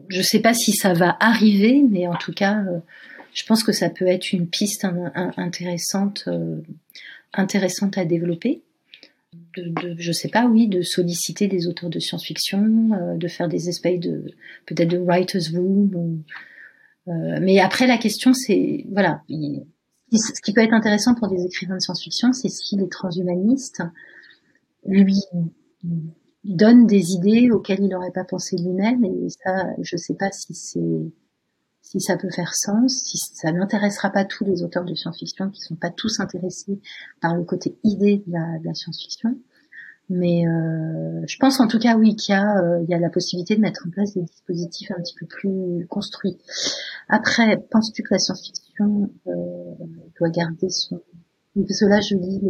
je 0.08 0.22
sais 0.22 0.40
pas 0.40 0.54
si 0.54 0.72
ça 0.72 0.92
va 0.92 1.16
arriver, 1.18 1.82
mais 1.88 2.06
en 2.06 2.14
tout 2.14 2.32
cas, 2.32 2.60
euh, 2.60 2.78
je 3.34 3.44
pense 3.44 3.64
que 3.64 3.72
ça 3.72 3.90
peut 3.90 4.06
être 4.06 4.32
une 4.32 4.46
piste 4.46 4.86
intéressante, 5.36 6.28
intéressante 7.34 7.98
à 7.98 8.04
développer. 8.04 8.62
De, 9.57 9.69
de, 9.69 9.95
je 9.99 10.12
sais 10.12 10.28
pas, 10.28 10.47
oui, 10.47 10.69
de 10.69 10.83
solliciter 10.83 11.49
des 11.49 11.66
auteurs 11.66 11.91
de 11.91 11.99
science-fiction, 11.99 12.91
euh, 12.93 13.16
de 13.16 13.28
faire 13.28 13.49
des 13.49 13.69
espèces 13.69 14.01
de 14.01 14.24
peut-être 14.66 14.91
de 14.91 14.99
writers 14.99 15.51
room. 15.55 16.23
mais 17.07 17.59
après, 17.61 17.87
la 17.87 17.99
question, 17.99 18.35
c'est 18.35 18.85
voilà, 18.91 19.23
ce 20.12 20.41
qui 20.43 20.53
peut 20.53 20.61
être 20.61 20.74
intéressant 20.74 21.15
pour 21.15 21.28
des 21.28 21.45
écrivains 21.45 21.77
de 21.77 21.81
science-fiction, 21.81 22.33
c'est 22.33 22.49
si 22.49 22.77
les 22.77 22.89
transhumanistes 22.89 23.83
lui 24.85 25.23
donne 26.45 26.87
des 26.87 27.12
idées 27.12 27.51
auxquelles 27.51 27.81
il 27.81 27.89
n'aurait 27.89 28.12
pas 28.12 28.24
pensé 28.24 28.57
lui-même 28.57 29.05
et 29.05 29.28
ça 29.31 29.66
je 29.81 29.97
sais 29.97 30.15
pas 30.15 30.31
si 30.31 30.55
c'est 30.55 30.81
si 31.86 32.00
ça 32.00 32.16
peut 32.16 32.30
faire 32.30 32.54
sens, 32.54 33.04
si 33.04 33.16
ça 33.16 33.52
n'intéressera 33.52 34.10
pas 34.10 34.24
tous 34.24 34.44
les 34.44 34.64
auteurs 34.64 34.84
de 34.84 34.94
science-fiction 34.94 35.50
qui 35.50 35.60
sont 35.60 35.76
pas 35.76 35.90
tous 35.90 36.18
intéressés 36.18 36.80
par 37.20 37.36
le 37.36 37.44
côté 37.44 37.78
idée 37.84 38.24
de 38.26 38.32
la, 38.32 38.74
science-fiction. 38.74 39.38
Mais 40.10 40.48
euh, 40.48 41.22
je 41.26 41.36
pense 41.38 41.60
en 41.60 41.68
tout 41.68 41.78
cas 41.78 41.96
oui 41.96 42.16
qu'il 42.16 42.34
y 42.34 42.38
a 42.38 42.58
euh, 42.58 42.82
il 42.82 42.90
y 42.90 42.94
a 42.94 42.98
la 42.98 43.10
possibilité 43.10 43.56
de 43.56 43.60
mettre 43.60 43.86
en 43.86 43.90
place 43.90 44.14
des 44.14 44.22
dispositifs 44.22 44.90
un 44.90 45.00
petit 45.00 45.14
peu 45.18 45.26
plus 45.26 45.86
construits. 45.88 46.38
Après, 47.08 47.56
penses-tu 47.70 48.02
que 48.02 48.14
la 48.14 48.18
science-fiction 48.18 49.10
euh, 49.28 49.32
doit 50.18 50.30
garder 50.30 50.68
son 50.68 51.00
parce 51.64 51.80
je 52.06 52.16
lis 52.16 52.40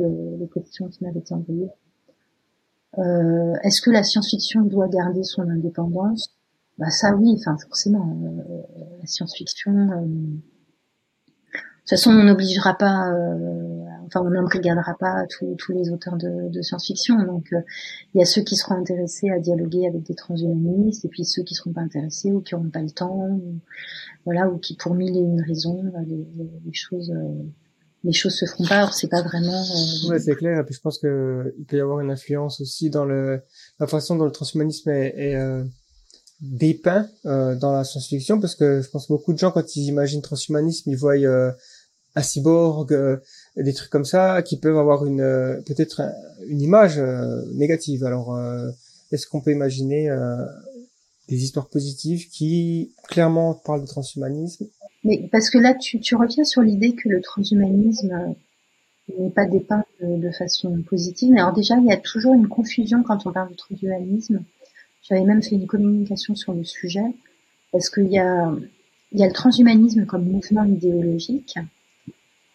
les 0.40 0.48
questions 0.48 0.88
qui 0.88 1.04
m'avaient 1.04 1.20
été 1.20 1.32
envoyées 1.32 1.70
euh, 2.98 3.54
Est-ce 3.62 3.80
que 3.80 3.90
la 3.90 4.02
science-fiction 4.02 4.62
doit 4.62 4.88
garder 4.88 5.22
son 5.22 5.42
indépendance? 5.42 6.34
Bah 6.78 6.90
ça 6.90 7.14
oui, 7.14 7.34
enfin 7.38 7.56
forcément. 7.56 8.18
Euh, 8.22 8.62
la 9.00 9.06
science-fiction, 9.06 9.72
euh, 9.72 10.06
de 11.86 11.90
toute 11.90 11.98
façon, 11.98 12.10
on 12.10 12.24
n'obligera 12.24 12.76
pas, 12.76 13.12
euh, 13.12 13.84
enfin, 14.06 14.20
on 14.20 14.30
n'embrigadera 14.30 14.96
pas 14.98 15.24
tous 15.28 15.72
les 15.72 15.90
auteurs 15.90 16.16
de, 16.16 16.48
de 16.50 16.60
science-fiction. 16.60 17.22
Donc, 17.22 17.52
euh, 17.52 17.60
il 18.12 18.18
y 18.18 18.22
a 18.22 18.24
ceux 18.24 18.42
qui 18.42 18.56
seront 18.56 18.74
intéressés 18.74 19.30
à 19.30 19.38
dialoguer 19.38 19.86
avec 19.86 20.02
des 20.02 20.16
transhumanistes, 20.16 21.04
et 21.04 21.08
puis 21.08 21.24
ceux 21.24 21.44
qui 21.44 21.54
seront 21.54 21.72
pas 21.72 21.82
intéressés 21.82 22.32
ou 22.32 22.40
qui 22.40 22.54
n'auront 22.56 22.70
pas 22.70 22.82
le 22.82 22.90
temps, 22.90 23.28
ou, 23.28 23.60
voilà, 24.24 24.50
ou 24.50 24.58
qui 24.58 24.74
pour 24.74 24.94
mille 24.94 25.16
et 25.16 25.20
une 25.20 25.40
raisons, 25.40 25.84
les, 26.06 26.26
les, 26.64 26.72
choses, 26.72 27.12
les 28.02 28.12
choses 28.12 28.34
se 28.34 28.46
feront 28.46 28.66
pas. 28.66 28.78
Alors, 28.78 28.92
c'est 28.92 29.08
pas 29.08 29.22
vraiment. 29.22 29.62
Ouais, 30.08 30.18
c'est 30.18 30.34
clair. 30.34 30.58
Et 30.58 30.64
puis, 30.64 30.74
je 30.74 30.80
pense 30.80 30.98
que 30.98 31.54
il 31.56 31.66
peut 31.66 31.76
y 31.76 31.80
avoir 31.80 32.00
une 32.00 32.10
influence 32.10 32.60
aussi 32.60 32.90
dans 32.90 33.04
le 33.04 33.42
la 33.78 33.86
façon 33.86 34.16
dont 34.16 34.24
le 34.24 34.32
transhumanisme 34.32 34.90
est, 34.90 35.14
est 35.16 35.36
dépeint 36.40 37.08
euh, 37.24 37.54
dans 37.56 37.72
la 37.72 37.84
science-fiction 37.84 38.40
parce 38.40 38.54
que 38.54 38.82
je 38.82 38.90
pense 38.90 39.08
beaucoup 39.08 39.32
de 39.32 39.38
gens 39.38 39.50
quand 39.50 39.76
ils 39.76 39.86
imaginent 39.86 40.20
transhumanisme 40.20 40.90
ils 40.90 40.96
voient 40.96 41.16
euh, 41.16 41.50
un 42.14 42.22
cyborg 42.22 42.92
euh, 42.92 43.16
des 43.56 43.72
trucs 43.72 43.90
comme 43.90 44.04
ça 44.04 44.42
qui 44.42 44.58
peuvent 44.58 44.76
avoir 44.76 45.06
une 45.06 45.22
euh, 45.22 45.60
peut-être 45.62 46.02
une 46.46 46.60
image 46.60 47.00
négative. 47.54 48.04
Alors 48.04 48.38
est-ce 49.12 49.26
qu'on 49.26 49.40
peut 49.40 49.52
imaginer 49.52 50.14
des 51.28 51.42
histoires 51.42 51.68
positives 51.68 52.28
qui 52.28 52.92
clairement 53.08 53.54
parlent 53.54 53.82
de 53.82 53.86
transhumanisme? 53.86 54.66
Mais 55.04 55.28
parce 55.32 55.48
que 55.48 55.58
là 55.58 55.74
tu, 55.74 56.00
tu 56.00 56.16
reviens 56.16 56.44
sur 56.44 56.60
l'idée 56.60 56.94
que 56.94 57.08
le 57.08 57.22
transhumanisme 57.22 58.34
n'est 59.18 59.30
pas 59.30 59.46
dépeint 59.46 59.84
de, 60.02 60.16
de 60.16 60.30
façon 60.32 60.82
positive. 60.82 61.32
Mais 61.32 61.40
alors 61.40 61.54
déjà 61.54 61.76
il 61.78 61.86
y 61.86 61.92
a 61.92 61.96
toujours 61.96 62.34
une 62.34 62.48
confusion 62.48 63.02
quand 63.02 63.26
on 63.26 63.32
parle 63.32 63.50
de 63.50 63.56
transhumanisme 63.56 64.44
j'avais 65.08 65.24
même 65.24 65.42
fait 65.42 65.54
une 65.54 65.66
communication 65.66 66.34
sur 66.34 66.52
le 66.52 66.64
sujet 66.64 67.14
parce 67.72 67.90
qu'il 67.90 68.08
y 68.08 68.18
a, 68.18 68.52
il 69.12 69.20
y 69.20 69.22
a 69.22 69.26
le 69.26 69.32
transhumanisme 69.32 70.06
comme 70.06 70.24
mouvement 70.24 70.64
idéologique. 70.64 71.56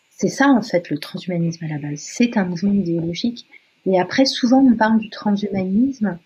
C'est 0.10 0.30
ça 0.30 0.49
en 0.49 0.61
fait 0.61 0.90
le 0.90 0.98
transhumanisme 0.98 1.65
à 1.65 1.69
la 1.69 1.80
base. 1.80 1.99
C'est 1.99 2.38
un 2.38 2.45
mouvement 2.45 2.73
idéologique. 2.73 3.48
Et 3.86 3.99
après, 3.99 4.26
souvent 4.26 4.60
on 4.60 4.76
parle 4.76 4.99
du 4.99 5.10
transhumanisme 5.10 6.19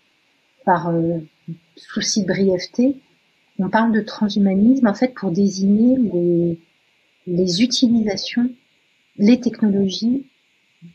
par 0.64 0.88
euh, 0.88 1.18
souci 1.76 2.22
de 2.22 2.26
brièveté. 2.26 2.96
On 3.58 3.70
parle 3.70 3.92
de 3.92 4.00
transhumanisme 4.00 4.86
en 4.86 4.94
fait 4.94 5.14
pour 5.14 5.30
désigner 5.30 5.96
les, 5.96 6.58
les 7.26 7.62
utilisations, 7.62 8.50
les 9.16 9.40
technologies 9.40 10.26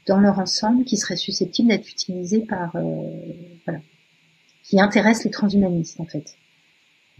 dans 0.07 0.19
leur 0.19 0.39
ensemble 0.39 0.83
qui 0.83 0.97
seraient 0.97 1.15
susceptibles 1.15 1.69
d'être 1.69 1.89
utilisées 1.89 2.41
par 2.41 2.75
euh, 2.75 3.03
qui 4.63 4.79
intéresse 4.79 5.23
les 5.23 5.31
transhumanistes 5.31 5.99
en 5.99 6.05
fait. 6.05 6.35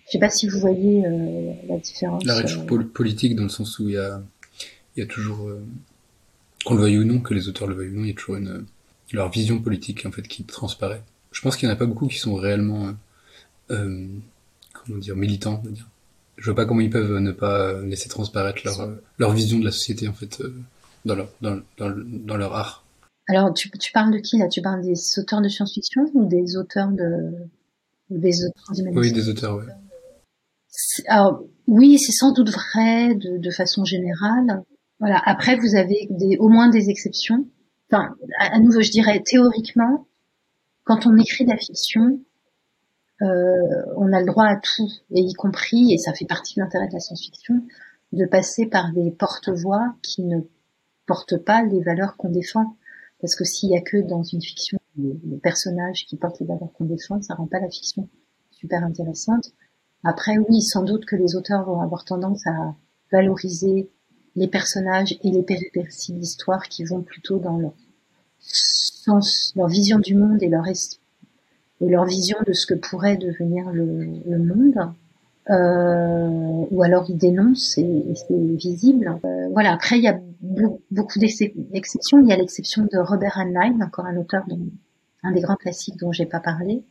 Je 0.06 0.12
sais 0.12 0.20
pas 0.20 0.30
si 0.30 0.48
vous 0.48 0.60
voyez 0.60 1.06
euh, 1.06 1.54
la 1.68 1.78
différence. 1.78 2.24
La 2.26 2.36
réaction 2.36 2.66
euh... 2.70 2.84
politique 2.84 3.36
dans 3.36 3.44
le 3.44 3.50
sens 3.50 3.80
où 3.80 3.88
il 3.88 3.96
y 3.96 3.98
a, 3.98 4.22
il 4.96 5.00
y 5.00 5.04
a 5.04 5.06
toujours, 5.06 5.48
euh, 5.48 5.64
qu'on 6.66 6.76
le 6.76 6.82
veuille 6.82 7.00
ou 7.00 7.06
non, 7.06 7.20
que 7.20 7.34
les 7.34 7.48
auteurs 7.48 7.68
le 7.68 7.76
veuillent 7.76 7.92
ou 7.92 7.98
non, 7.98 8.04
il 8.04 8.10
y 8.10 8.12
a 8.12 8.16
toujours 8.16 8.36
une 8.36 8.66
leur 9.14 9.30
vision 9.30 9.62
politique 9.62 10.06
en 10.06 10.12
fait 10.12 10.28
qui 10.28 10.44
transparaît. 10.44 11.02
Je 11.32 11.42
pense 11.42 11.58
qu'il 11.58 11.68
n'y 11.68 11.74
en 11.74 11.76
a 11.76 11.78
pas 11.78 11.86
beaucoup 11.86 12.08
qui 12.08 12.18
sont 12.18 12.36
réellement, 12.36 12.94
euh, 13.70 14.08
comment 14.74 15.00
dire, 15.00 15.16
militants. 15.16 15.62
Dire. 15.66 15.88
Je 16.38 16.46
vois 16.46 16.56
pas 16.56 16.66
comment 16.66 16.82
ils 16.82 16.90
peuvent 16.90 17.18
ne 17.18 17.32
pas 17.32 17.82
laisser 17.82 18.10
transparaître 18.10 18.62
leur 18.66 18.90
leur 19.18 19.32
vision 19.34 19.60
de 19.60 19.66
la 19.66 19.72
société 19.72 20.08
en 20.08 20.14
fait 20.14 20.42
dans 21.06 21.16
leur 21.16 21.30
dans, 21.42 21.60
dans, 21.78 21.94
dans 21.96 22.38
leur 22.38 22.56
art. 22.56 22.84
Alors, 23.32 23.54
tu, 23.54 23.72
tu, 23.72 23.94
parles 23.94 24.12
de 24.12 24.18
qui 24.18 24.38
là? 24.38 24.50
Tu 24.50 24.62
parles 24.62 24.82
des 24.82 25.00
auteurs 25.18 25.42
de 25.42 25.48
science-fiction 25.48 26.02
ou 26.14 26.26
des 26.26 26.58
auteurs 26.58 26.90
de 26.90 27.32
des 28.10 28.44
auteurs 28.44 28.94
Oui, 28.94 29.14
des 29.14 29.30
auteurs, 29.30 29.56
oui. 29.56 29.66
Alors, 31.08 31.44
oui, 31.68 31.98
c'est 31.98 32.12
sans 32.12 32.34
doute 32.34 32.50
vrai 32.50 33.16
de, 33.16 33.38
de, 33.38 33.52
façon 33.52 33.86
générale. 33.86 34.64
Voilà. 35.00 35.22
Après, 35.26 35.56
vous 35.56 35.76
avez 35.76 36.08
des, 36.10 36.38
au 36.38 36.50
moins 36.50 36.70
des 36.70 36.90
exceptions. 36.90 37.46
Enfin, 37.90 38.16
à, 38.38 38.60
nouveau, 38.60 38.82
je 38.82 38.92
dirais 38.92 39.22
théoriquement, 39.26 40.08
quand 40.84 41.06
on 41.06 41.16
écrit 41.18 41.46
de 41.46 41.52
la 41.52 41.58
fiction, 41.58 42.20
euh, 43.22 43.26
on 43.96 44.12
a 44.12 44.20
le 44.20 44.26
droit 44.26 44.46
à 44.46 44.58
tout, 44.58 44.90
et 45.12 45.22
y 45.22 45.34
compris, 45.34 45.94
et 45.94 45.98
ça 45.98 46.14
fait 46.14 46.26
partie 46.26 46.56
de 46.56 46.62
l'intérêt 46.62 46.88
de 46.88 46.94
la 46.94 47.00
science-fiction, 47.00 47.64
de 48.12 48.26
passer 48.26 48.66
par 48.66 48.92
des 48.92 49.12
porte-voix 49.12 49.96
qui 50.02 50.24
ne 50.24 50.40
portent 51.06 51.38
pas 51.38 51.64
les 51.64 51.82
valeurs 51.82 52.18
qu'on 52.18 52.30
défend. 52.30 52.76
Parce 53.22 53.36
que 53.36 53.44
s'il 53.44 53.70
y 53.70 53.78
a 53.78 53.82
que 53.82 53.98
dans 53.98 54.24
une 54.24 54.42
fiction 54.42 54.80
les, 54.98 55.38
personnages 55.38 56.06
qui 56.06 56.18
portent 56.18 56.40
les 56.40 56.46
valeurs 56.46 56.72
qu'on 56.74 56.86
défend, 56.86 57.22
ça 57.22 57.36
rend 57.36 57.48
pas 57.48 57.60
la 57.60 57.70
fiction 57.70 58.10
super 58.52 58.84
intéressante. 58.84 59.52
Après, 60.04 60.38
oui, 60.38 60.62
sans 60.62 60.84
doute 60.84 61.06
que 61.06 61.16
les 61.16 61.36
auteurs 61.36 61.64
vont 61.66 61.82
avoir 61.82 62.04
tendance 62.04 62.46
à 62.48 62.76
valoriser 63.12 63.90
les 64.36 64.48
personnages 64.48 65.18
et 65.24 65.32
les 65.32 65.44
péripéties 65.44 66.14
d'histoire 66.14 66.68
qui 66.68 66.84
vont 66.84 67.02
plutôt 67.02 67.38
dans 67.38 67.58
leur 67.58 67.74
sens, 68.40 69.54
leur 69.56 69.68
vision 69.68 70.00
du 70.00 70.16
monde 70.16 70.42
et 70.42 70.50
leur 70.50 72.06
vision 72.06 72.38
de 72.48 72.54
ce 72.54 72.66
que 72.66 72.74
pourrait 72.74 73.18
devenir 73.18 73.70
le, 73.72 74.22
le 74.26 74.40
monde. 74.40 74.94
Euh, 75.50 76.66
ou 76.70 76.84
alors 76.84 77.06
ils 77.10 77.18
dénoncent 77.18 77.78
et, 77.78 78.14
c'est 78.16 78.38
visible. 78.38 79.20
Euh, 79.26 79.48
voilà. 79.52 79.74
Après, 79.74 79.98
il 79.98 80.04
y 80.04 80.08
a 80.08 80.20
beaucoup 80.92 81.20
d'exceptions. 81.20 82.20
Il 82.22 82.28
y 82.28 82.34
a 82.34 82.38
l'exception 82.38 82.88
de 82.92 82.98
Robert 83.00 83.38
Heinlein, 83.38 83.82
encore 83.82 84.06
un 84.06 84.18
auteur, 84.18 84.44
dont, 84.48 84.60
un 85.24 85.32
des 85.32 85.42
grands 85.42 85.56
classiques 85.56 85.98
dont 85.98 86.12
j'ai 86.12 86.26
pas 86.26 86.40
parlé, 86.40 86.84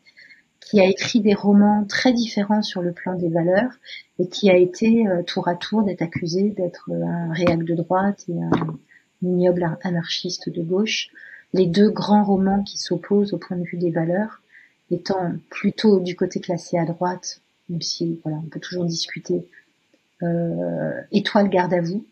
qui 0.61 0.81
a 0.81 0.85
écrit 0.85 1.21
des 1.21 1.35
romans 1.35 1.85
très 1.89 2.13
différents 2.13 2.63
sur 2.63 2.83
le 2.83 2.93
plan 2.93 3.15
des 3.15 3.29
valeurs 3.29 3.71
et 4.19 4.29
qui 4.29 4.51
a 4.51 4.57
été 4.57 5.07
euh, 5.07 5.23
tour 5.23 5.49
à 5.49 5.55
tour 5.55 5.83
d'être 5.83 6.03
accusé 6.03 6.51
d'être 6.51 6.91
un 6.93 7.33
réac 7.33 7.63
de 7.63 7.75
droite 7.75 8.25
et 8.29 8.43
un 8.43 8.51
ignoble 9.23 9.79
anarchiste 9.83 10.51
de 10.51 10.63
gauche. 10.63 11.09
Les 11.53 11.67
deux 11.67 11.91
grands 11.91 12.25
romans 12.25 12.63
qui 12.63 12.79
s'opposent 12.79 13.33
au 13.33 13.39
point 13.39 13.57
de 13.57 13.65
vue 13.65 13.79
des 13.79 13.91
valeurs 13.91 14.43
étant 14.91 15.33
plutôt 15.51 16.01
du 16.01 16.17
côté 16.17 16.41
classé 16.41 16.77
à 16.77 16.85
droite, 16.85 17.41
même 17.71 17.81
si 17.81 18.21
voilà, 18.23 18.39
on 18.39 18.49
peut 18.49 18.61
toujours 18.61 18.85
discuter. 18.85 19.47
Euh, 20.23 21.01
Étoile 21.13 21.49
garde 21.49 21.73
à 21.73 21.81
vous, 21.81 22.07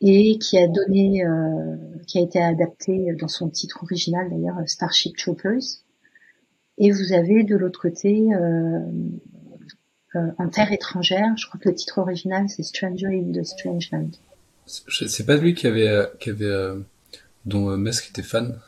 et 0.00 0.38
qui 0.38 0.58
a 0.58 0.68
donné, 0.68 1.24
euh, 1.24 1.76
qui 2.06 2.18
a 2.18 2.22
été 2.22 2.40
adapté 2.40 3.14
dans 3.18 3.28
son 3.28 3.48
titre 3.50 3.82
original 3.82 4.30
d'ailleurs, 4.30 4.56
Starship 4.66 5.16
Troopers. 5.16 5.82
Et 6.78 6.90
vous 6.90 7.12
avez 7.12 7.42
de 7.42 7.56
l'autre 7.56 7.80
côté, 7.80 8.32
euh, 8.32 8.80
euh, 10.14 10.30
en 10.38 10.48
terre 10.48 10.72
étrangère, 10.72 11.36
je 11.36 11.46
crois 11.46 11.60
que 11.60 11.68
le 11.68 11.74
titre 11.74 11.98
original 11.98 12.48
c'est 12.48 12.62
Stranger 12.62 13.08
in 13.08 13.32
the 13.32 13.44
Strange 13.44 13.90
Land. 13.92 14.10
C'est 14.66 15.26
pas 15.26 15.36
lui 15.36 15.54
qui 15.54 15.66
avait, 15.66 16.06
qui 16.20 16.30
avait, 16.30 16.78
dont 17.44 17.76
Musk 17.76 18.10
était 18.10 18.22
fan? 18.22 18.60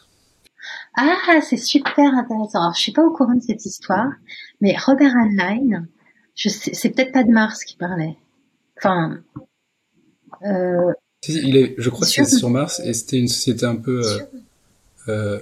Ah, 0.94 1.40
c'est 1.42 1.56
super 1.56 2.12
intéressant. 2.14 2.60
Alors, 2.60 2.74
je 2.74 2.80
suis 2.80 2.92
pas 2.92 3.04
au 3.04 3.12
courant 3.12 3.34
de 3.34 3.42
cette 3.42 3.64
histoire, 3.64 4.10
mais 4.60 4.76
Robert 4.76 5.14
Heinlein, 5.16 5.86
je 6.34 6.48
sais, 6.48 6.74
c'est 6.74 6.90
peut-être 6.90 7.12
pas 7.12 7.24
de 7.24 7.30
Mars 7.30 7.64
qui 7.64 7.76
parlait. 7.76 8.16
Enfin, 8.76 9.20
euh, 10.44 10.92
il 11.28 11.56
est, 11.56 11.74
je 11.78 11.88
crois 11.88 12.06
que 12.06 12.12
c'est 12.12 12.24
sur 12.24 12.50
Mars 12.50 12.80
et 12.84 12.92
c'était 12.94 13.18
une 13.18 13.28
société 13.28 13.64
un 13.64 13.76
peu 13.76 14.02
euh, 14.02 14.18
euh, 15.08 15.40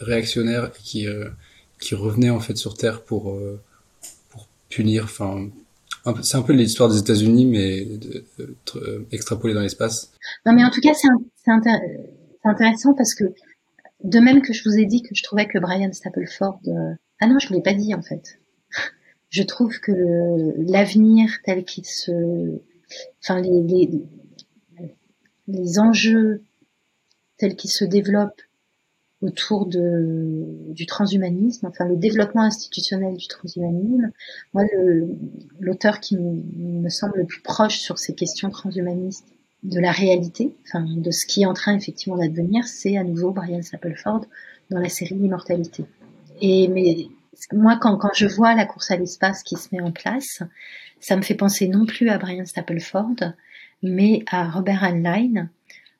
réactionnaire 0.00 0.72
qui 0.72 1.06
euh, 1.06 1.28
qui 1.78 1.94
revenait 1.94 2.30
en 2.30 2.40
fait 2.40 2.56
sur 2.56 2.76
Terre 2.76 3.02
pour 3.02 3.30
euh, 3.30 3.60
pour 4.30 4.48
punir. 4.68 5.04
Enfin, 5.04 5.48
c'est 6.22 6.36
un 6.36 6.42
peu 6.42 6.54
l'histoire 6.54 6.88
des 6.88 6.98
États-Unis 6.98 7.46
mais 7.46 7.84
de, 7.84 8.24
de, 8.38 9.06
extrapolée 9.12 9.54
dans 9.54 9.60
l'espace. 9.60 10.12
Non, 10.44 10.54
mais 10.54 10.64
en 10.64 10.70
tout 10.70 10.80
cas, 10.80 10.92
c'est 10.94 11.50
intéressant 12.44 12.94
parce 12.94 13.14
que 13.14 13.24
de 14.04 14.18
même 14.20 14.42
que 14.42 14.52
je 14.52 14.68
vous 14.68 14.76
ai 14.76 14.86
dit 14.86 15.02
que 15.02 15.14
je 15.14 15.22
trouvais 15.22 15.46
que 15.46 15.58
Brian 15.58 15.92
Stapleford, 15.92 16.60
ah 17.20 17.26
non, 17.26 17.38
je 17.38 17.48
vous 17.48 17.54
l'ai 17.54 17.62
pas 17.62 17.74
dit 17.74 17.94
en 17.94 18.02
fait. 18.02 18.40
je 19.30 19.42
trouve 19.42 19.78
que 19.80 19.92
l'avenir 20.70 21.30
tel 21.44 21.64
qu'il 21.64 21.86
se, 21.86 22.60
enfin 23.20 23.40
les, 23.40 23.62
les 23.62 23.90
les 25.48 25.78
enjeux 25.78 26.42
tels 27.38 27.56
qu'ils 27.56 27.70
se 27.70 27.84
développent 27.84 28.42
autour 29.22 29.66
de, 29.66 30.72
du 30.72 30.86
transhumanisme, 30.86 31.66
enfin 31.66 31.86
le 31.86 31.96
développement 31.96 32.42
institutionnel 32.42 33.16
du 33.16 33.26
transhumanisme. 33.28 34.10
Moi, 34.52 34.64
l'auteur 35.58 36.00
qui 36.00 36.16
me 36.18 36.88
semble 36.88 37.18
le 37.18 37.24
plus 37.24 37.42
proche 37.42 37.78
sur 37.78 37.98
ces 37.98 38.14
questions 38.14 38.50
transhumanistes 38.50 39.26
de 39.66 39.80
la 39.80 39.92
réalité, 39.92 40.54
enfin 40.64 40.84
de 40.88 41.10
ce 41.10 41.26
qui 41.26 41.42
est 41.42 41.46
en 41.46 41.54
train 41.54 41.76
effectivement 41.76 42.16
d'advenir, 42.16 42.64
c'est 42.64 42.96
à 42.96 43.04
nouveau 43.04 43.30
Brian 43.30 43.62
Stapleford 43.62 44.26
dans 44.70 44.78
la 44.78 44.88
série 44.88 45.16
Immortalité. 45.16 45.84
Et 46.40 46.68
mais 46.68 47.08
moi, 47.52 47.78
quand, 47.80 47.96
quand 47.96 48.14
je 48.14 48.26
vois 48.26 48.54
la 48.54 48.64
course 48.64 48.90
à 48.90 48.96
l'espace 48.96 49.42
qui 49.42 49.56
se 49.56 49.68
met 49.72 49.80
en 49.80 49.92
place, 49.92 50.42
ça 51.00 51.16
me 51.16 51.22
fait 51.22 51.34
penser 51.34 51.68
non 51.68 51.86
plus 51.86 52.08
à 52.08 52.18
Brian 52.18 52.46
Stapleford, 52.46 53.16
mais 53.82 54.24
à 54.30 54.48
Robert 54.48 54.82
Heinlein 54.82 55.48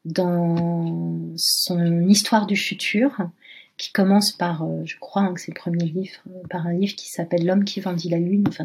dans 0.05 1.35
son 1.37 2.09
Histoire 2.09 2.47
du 2.47 2.57
futur, 2.57 3.29
qui 3.77 3.93
commence 3.93 4.33
par, 4.33 4.63
euh, 4.63 4.83
je 4.85 4.97
crois 4.99 5.23
hein, 5.23 5.35
que 5.35 5.41
c'est 5.41 5.53
le 5.53 5.59
premier 5.59 5.85
livre, 5.85 6.21
euh, 6.29 6.47
par 6.49 6.67
un 6.67 6.73
livre 6.73 6.95
qui 6.97 7.11
s'appelle 7.11 7.45
L'homme 7.45 7.65
qui 7.65 7.81
vendit 7.81 8.09
la 8.09 8.19
lune, 8.19 8.45
enfin 8.49 8.65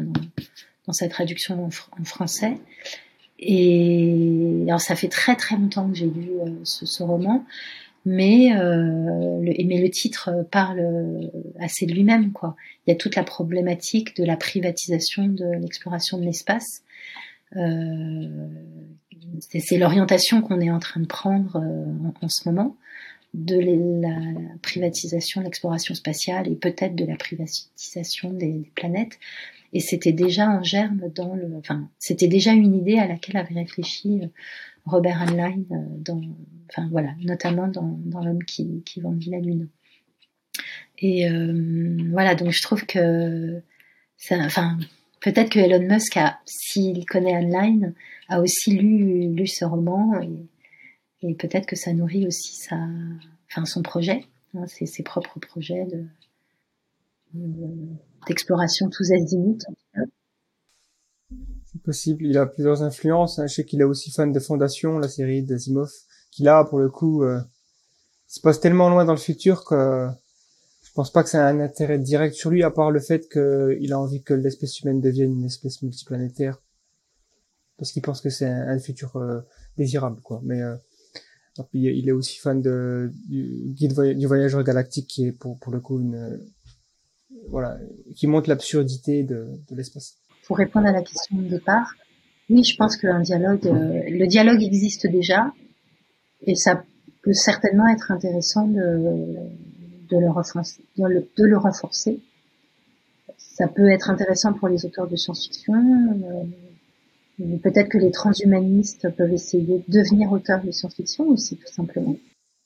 dans, 0.86 0.92
sa 0.92 1.08
traduction 1.08 1.64
en, 1.64 2.04
français. 2.04 2.58
Et 3.42 4.64
alors, 4.68 4.80
ça 4.80 4.94
fait 4.96 5.08
très 5.08 5.36
très 5.36 5.56
longtemps 5.56 5.88
que 5.88 5.96
j'ai 5.96 6.06
lu 6.06 6.30
ce, 6.64 6.86
ce, 6.86 7.02
roman, 7.02 7.44
mais, 8.04 8.54
euh, 8.56 9.40
le, 9.40 9.64
mais 9.64 9.80
le 9.80 9.90
titre 9.90 10.30
parle 10.50 11.30
assez 11.60 11.86
de 11.86 11.92
lui-même. 11.92 12.32
quoi. 12.32 12.56
Il 12.86 12.90
y 12.90 12.92
a 12.92 12.96
toute 12.96 13.16
la 13.16 13.24
problématique 13.24 14.16
de 14.16 14.24
la 14.24 14.36
privatisation 14.36 15.26
de 15.26 15.44
l'exploration 15.60 16.18
de 16.18 16.24
l'espace. 16.24 16.82
Euh, 17.56 18.48
c'est 19.48 19.78
l'orientation 19.78 20.40
qu'on 20.40 20.60
est 20.60 20.70
en 20.70 20.78
train 20.78 21.00
de 21.00 21.06
prendre 21.06 21.56
en, 21.56 22.14
en, 22.20 22.28
ce 22.28 22.48
moment 22.48 22.76
de 23.34 23.58
la 24.00 24.16
privatisation 24.62 25.40
de 25.40 25.46
l'exploration 25.46 25.94
spatiale 25.94 26.48
et 26.48 26.54
peut-être 26.54 26.94
de 26.94 27.04
la 27.04 27.16
privatisation 27.16 28.32
des 28.32 28.70
planètes. 28.74 29.18
Et 29.72 29.80
c'était 29.80 30.12
déjà 30.12 30.50
en 30.50 30.62
germe 30.62 31.10
dans 31.14 31.34
le, 31.34 31.56
enfin, 31.56 31.88
c'était 31.98 32.28
déjà 32.28 32.52
une 32.52 32.74
idée 32.74 32.98
à 32.98 33.06
laquelle 33.06 33.38
avait 33.38 33.54
réfléchi 33.54 34.20
euh, 34.22 34.26
Robert 34.84 35.22
Heinlein 35.22 35.62
euh, 35.70 35.76
dans, 35.98 36.20
enfin 36.68 36.88
voilà, 36.90 37.14
notamment 37.20 37.68
dans, 37.68 37.98
dans 38.04 38.22
l'homme 38.22 38.44
qui, 38.44 38.82
qui 38.84 39.00
vendit 39.00 39.30
la 39.30 39.40
lune. 39.40 39.68
Et 40.98 41.28
euh, 41.28 41.96
voilà, 42.10 42.34
donc 42.34 42.50
je 42.50 42.62
trouve 42.62 42.84
que, 42.84 43.62
ça, 44.16 44.36
enfin, 44.44 44.78
peut-être 45.20 45.50
que 45.50 45.58
Elon 45.58 45.86
Musk 45.88 46.18
s'il 46.44 47.04
connaît 47.06 47.34
Heinlein, 47.34 47.92
a 48.28 48.40
aussi 48.40 48.72
lu, 48.72 49.34
lu 49.34 49.46
ce 49.46 49.64
roman 49.64 50.20
et, 50.20 51.28
et 51.28 51.34
peut-être 51.34 51.66
que 51.66 51.76
ça 51.76 51.92
nourrit 51.92 52.26
aussi 52.26 52.56
sa, 52.56 52.78
enfin 53.50 53.64
son 53.64 53.82
projet, 53.82 54.24
hein, 54.54 54.66
ses, 54.66 54.86
ses, 54.86 55.02
propres 55.02 55.40
projets 55.40 55.86
de, 55.86 56.04
d'exploration 57.32 58.88
tous 58.88 59.10
azimuts. 59.12 59.64
C'est 61.72 61.82
possible. 61.82 62.26
Il 62.26 62.36
a 62.38 62.46
plusieurs 62.46 62.82
influences. 62.82 63.38
Hein. 63.38 63.46
Je 63.46 63.54
sais 63.54 63.64
qu'il 63.64 63.80
est 63.80 63.84
aussi 63.84 64.10
fan 64.10 64.32
de 64.32 64.40
Fondation, 64.40 64.98
la 64.98 65.08
série 65.08 65.42
d'Asimov, 65.42 65.90
qu'il 66.30 66.48
a 66.48 66.64
pour 66.64 66.78
le 66.78 66.90
coup 66.90 67.22
euh, 67.22 67.40
se 68.26 68.40
passe 68.40 68.60
tellement 68.60 68.88
loin 68.88 69.04
dans 69.04 69.12
le 69.12 69.18
futur 69.18 69.64
que 69.64 70.08
je 70.92 70.96
pense 70.96 71.10
pas 71.10 71.22
que 71.22 71.30
c'est 71.30 71.38
un 71.38 71.58
intérêt 71.60 71.98
direct 71.98 72.34
sur 72.34 72.50
lui, 72.50 72.62
à 72.62 72.70
part 72.70 72.90
le 72.90 73.00
fait 73.00 73.26
qu'il 73.30 73.92
a 73.94 73.98
envie 73.98 74.22
que 74.22 74.34
l'espèce 74.34 74.80
humaine 74.80 75.00
devienne 75.00 75.32
une 75.32 75.46
espèce 75.46 75.80
multiplanétaire, 75.80 76.60
parce 77.78 77.92
qu'il 77.92 78.02
pense 78.02 78.20
que 78.20 78.28
c'est 78.28 78.44
un, 78.44 78.78
futur 78.78 79.16
euh, 79.16 79.40
désirable, 79.78 80.20
quoi. 80.20 80.42
Mais 80.44 80.60
euh, 80.60 80.76
il 81.72 82.06
est 82.06 82.12
aussi 82.12 82.38
fan 82.38 82.60
du 82.60 83.10
guide 83.74 83.98
du 84.18 84.26
voyageur 84.26 84.62
galactique, 84.64 85.06
qui 85.06 85.28
est 85.28 85.32
pour, 85.32 85.58
pour 85.60 85.72
le 85.72 85.80
coup 85.80 85.98
une 85.98 86.38
voilà, 87.48 87.78
qui 88.16 88.26
montre 88.26 88.48
l'absurdité 88.48 89.22
de, 89.22 89.46
de 89.70 89.76
l'espace. 89.76 90.16
Pour 90.46 90.56
répondre 90.56 90.86
à 90.86 90.92
la 90.92 91.02
question 91.02 91.36
de 91.36 91.48
départ, 91.48 91.94
oui, 92.50 92.64
je 92.64 92.76
pense 92.76 92.96
qu'un 92.96 93.20
dialogue, 93.20 93.66
euh, 93.66 94.02
le 94.08 94.26
dialogue 94.26 94.62
existe 94.62 95.06
déjà, 95.06 95.52
et 96.42 96.54
ça 96.54 96.84
peut 97.22 97.32
certainement 97.32 97.88
être 97.88 98.10
intéressant 98.10 98.66
de, 98.66 99.36
de, 100.10 100.18
le, 100.18 100.30
renforcer, 100.30 100.82
de, 100.98 101.06
le, 101.06 101.28
de 101.36 101.44
le 101.44 101.56
renforcer. 101.56 102.20
Ça 103.38 103.68
peut 103.68 103.88
être 103.90 104.10
intéressant 104.10 104.52
pour 104.52 104.68
les 104.68 104.84
auteurs 104.84 105.08
de 105.08 105.16
science-fiction. 105.16 105.74
Euh, 105.74 107.56
peut-être 107.62 107.88
que 107.88 107.98
les 107.98 108.10
transhumanistes 108.10 109.08
peuvent 109.16 109.32
essayer 109.32 109.62
de 109.62 109.82
devenir 109.88 110.32
auteurs 110.32 110.62
de 110.62 110.70
science-fiction 110.70 111.28
aussi, 111.28 111.56
tout 111.56 111.72
simplement. 111.72 112.16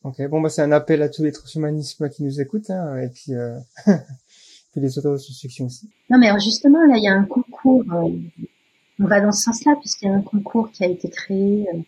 Ok, 0.04 0.22
bon, 0.28 0.40
bah, 0.40 0.48
c'est 0.48 0.62
un 0.62 0.72
appel 0.72 1.02
à 1.02 1.08
tous 1.08 1.24
les 1.24 1.32
transhumanismes 1.32 2.08
qui 2.08 2.22
nous 2.22 2.40
écoutent, 2.40 2.70
hein, 2.70 2.96
et 2.98 3.08
puis, 3.08 3.34
euh... 3.34 3.58
Non, 6.10 6.18
mais 6.18 6.28
justement, 6.42 6.84
là, 6.86 6.96
il 6.96 7.02
y 7.02 7.08
a 7.08 7.14
un 7.14 7.24
concours. 7.24 7.84
Euh, 7.92 8.10
on 8.98 9.06
va 9.06 9.20
dans 9.20 9.32
ce 9.32 9.42
sens-là, 9.42 9.76
puisqu'il 9.76 10.06
y 10.06 10.08
a 10.08 10.14
un 10.14 10.22
concours 10.22 10.70
qui 10.70 10.84
a 10.84 10.88
été 10.88 11.08
créé 11.08 11.66
euh, 11.72 11.78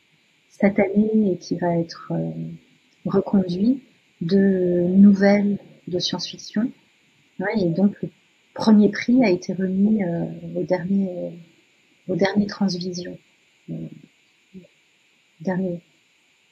cette 0.49 0.79
année 0.79 1.33
et 1.33 1.39
qui 1.39 1.57
va 1.57 1.77
être 1.77 2.13
euh, 2.13 2.31
reconduit 3.07 3.83
de 4.21 4.87
nouvelles 4.89 5.59
de 5.87 5.99
science-fiction. 5.99 6.71
Ouais, 7.41 7.61
et 7.61 7.69
donc, 7.69 7.95
le 8.03 8.11
premier 8.55 8.89
prix 8.91 9.25
a 9.25 9.31
été 9.31 9.53
remis 9.53 10.01
au 10.57 10.65
dernier, 10.65 11.39
au 12.09 12.17
dernier 12.17 12.47
Transvision, 12.47 13.17
dernier 15.41 15.81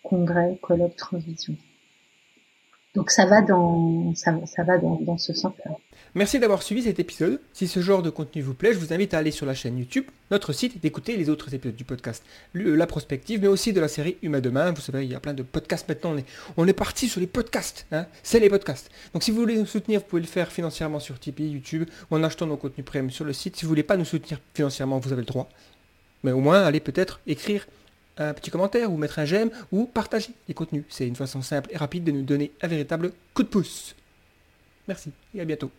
congrès, 0.05 0.57
colloque 0.63 0.95
Transvision. 0.95 1.57
Donc 2.97 3.11
ça 3.11 3.27
va 3.27 3.43
dans, 3.43 4.15
ça, 4.15 4.33
va 4.65 4.79
dans, 4.79 5.19
ce 5.19 5.35
sens-là. 5.35 5.73
Merci 6.15 6.39
d'avoir 6.39 6.63
suivi 6.63 6.83
cet 6.83 6.99
épisode. 6.99 7.39
Si 7.53 7.69
ce 7.69 7.81
genre 7.81 8.03
de 8.03 8.09
contenu 8.09 8.41
vous 8.41 8.55
plaît, 8.55 8.73
je 8.73 8.79
vous 8.79 8.95
invite 8.95 9.13
à 9.13 9.19
aller 9.19 9.31
sur 9.31 9.45
la 9.45 9.55
chaîne 9.55 9.77
YouTube, 9.77 10.07
notre 10.31 10.55
site 10.55 10.77
et 10.77 10.79
d'écouter 10.79 11.19
les 11.19 11.29
autres 11.29 11.53
épisodes 11.53 11.77
du 11.77 11.85
podcast, 11.85 12.25
La 12.55 12.87
Prospective, 12.87 13.43
mais 13.43 13.49
aussi 13.49 13.75
de 13.75 13.81
la 13.83 13.89
série 13.89 14.17
Humain 14.23 14.41
Demain. 14.41 14.73
Vous 14.73 14.81
savez, 14.81 15.05
il 15.05 15.13
y 15.13 15.15
a 15.15 15.21
plein 15.21 15.35
de 15.35 15.43
podcasts 15.43 15.87
maintenant. 15.87 16.13
On 16.15 16.17
est, 16.17 16.25
on 16.57 16.67
est 16.67 16.73
parti 16.73 17.07
sur 17.07 17.21
les 17.21 17.27
podcasts. 17.27 17.85
Hein 17.93 18.07
C'est 18.23 18.41
les 18.41 18.49
podcasts. 18.49 18.91
Donc 19.13 19.23
si 19.23 19.31
vous 19.31 19.41
voulez 19.41 19.59
nous 19.59 19.67
soutenir, 19.67 20.01
vous 20.01 20.07
pouvez 20.07 20.23
le 20.23 20.29
faire 20.29 20.51
financièrement 20.51 20.99
sur 20.99 21.21
Tipeee, 21.21 21.51
YouTube, 21.51 21.87
ou 22.11 22.17
en 22.17 22.25
achetant 22.25 22.47
nos 22.47 22.57
contenus 22.57 22.87
premium 22.87 23.11
sur 23.11 23.27
le 23.27 23.35
site. 23.35 23.57
Si 23.57 23.67
vous 23.67 23.69
voulez 23.69 23.83
pas 23.83 23.99
nous 23.99 24.07
soutenir 24.07 24.41
financièrement, 24.55 24.99
vous 25.01 25.13
avez 25.13 25.21
le 25.21 25.27
droit. 25.27 25.51
Mais 26.25 26.33
au 26.33 26.41
moins, 26.41 26.63
allez 26.63 26.81
peut-être 26.81 27.21
écrire 27.27 27.67
un 28.19 28.35
petit 28.35 28.51
commentaire 28.51 28.93
ou 28.93 28.97
mettre 28.97 29.19
un 29.19 29.25
j'aime 29.25 29.51
ou 29.73 29.87
partager 29.87 30.31
les 30.49 30.55
contenus. 30.55 30.85
C'est 30.89 31.07
une 31.07 31.17
façon 31.17 31.43
simple 31.43 31.71
et 31.73 31.77
rapide 31.77 32.05
de 32.05 32.13
nous 32.13 32.23
donner 32.23 32.53
un 32.63 32.69
véritable 32.69 33.13
coup 33.35 33.43
de 33.43 33.49
pouce. 33.49 33.95
Merci 34.89 35.13
et 35.35 35.41
à 35.41 35.45
bientôt. 35.45 35.71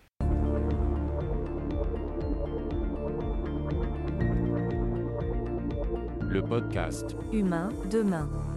le 6.38 6.43
podcast 6.43 7.15
Humain 7.34 7.69
demain. 7.89 8.56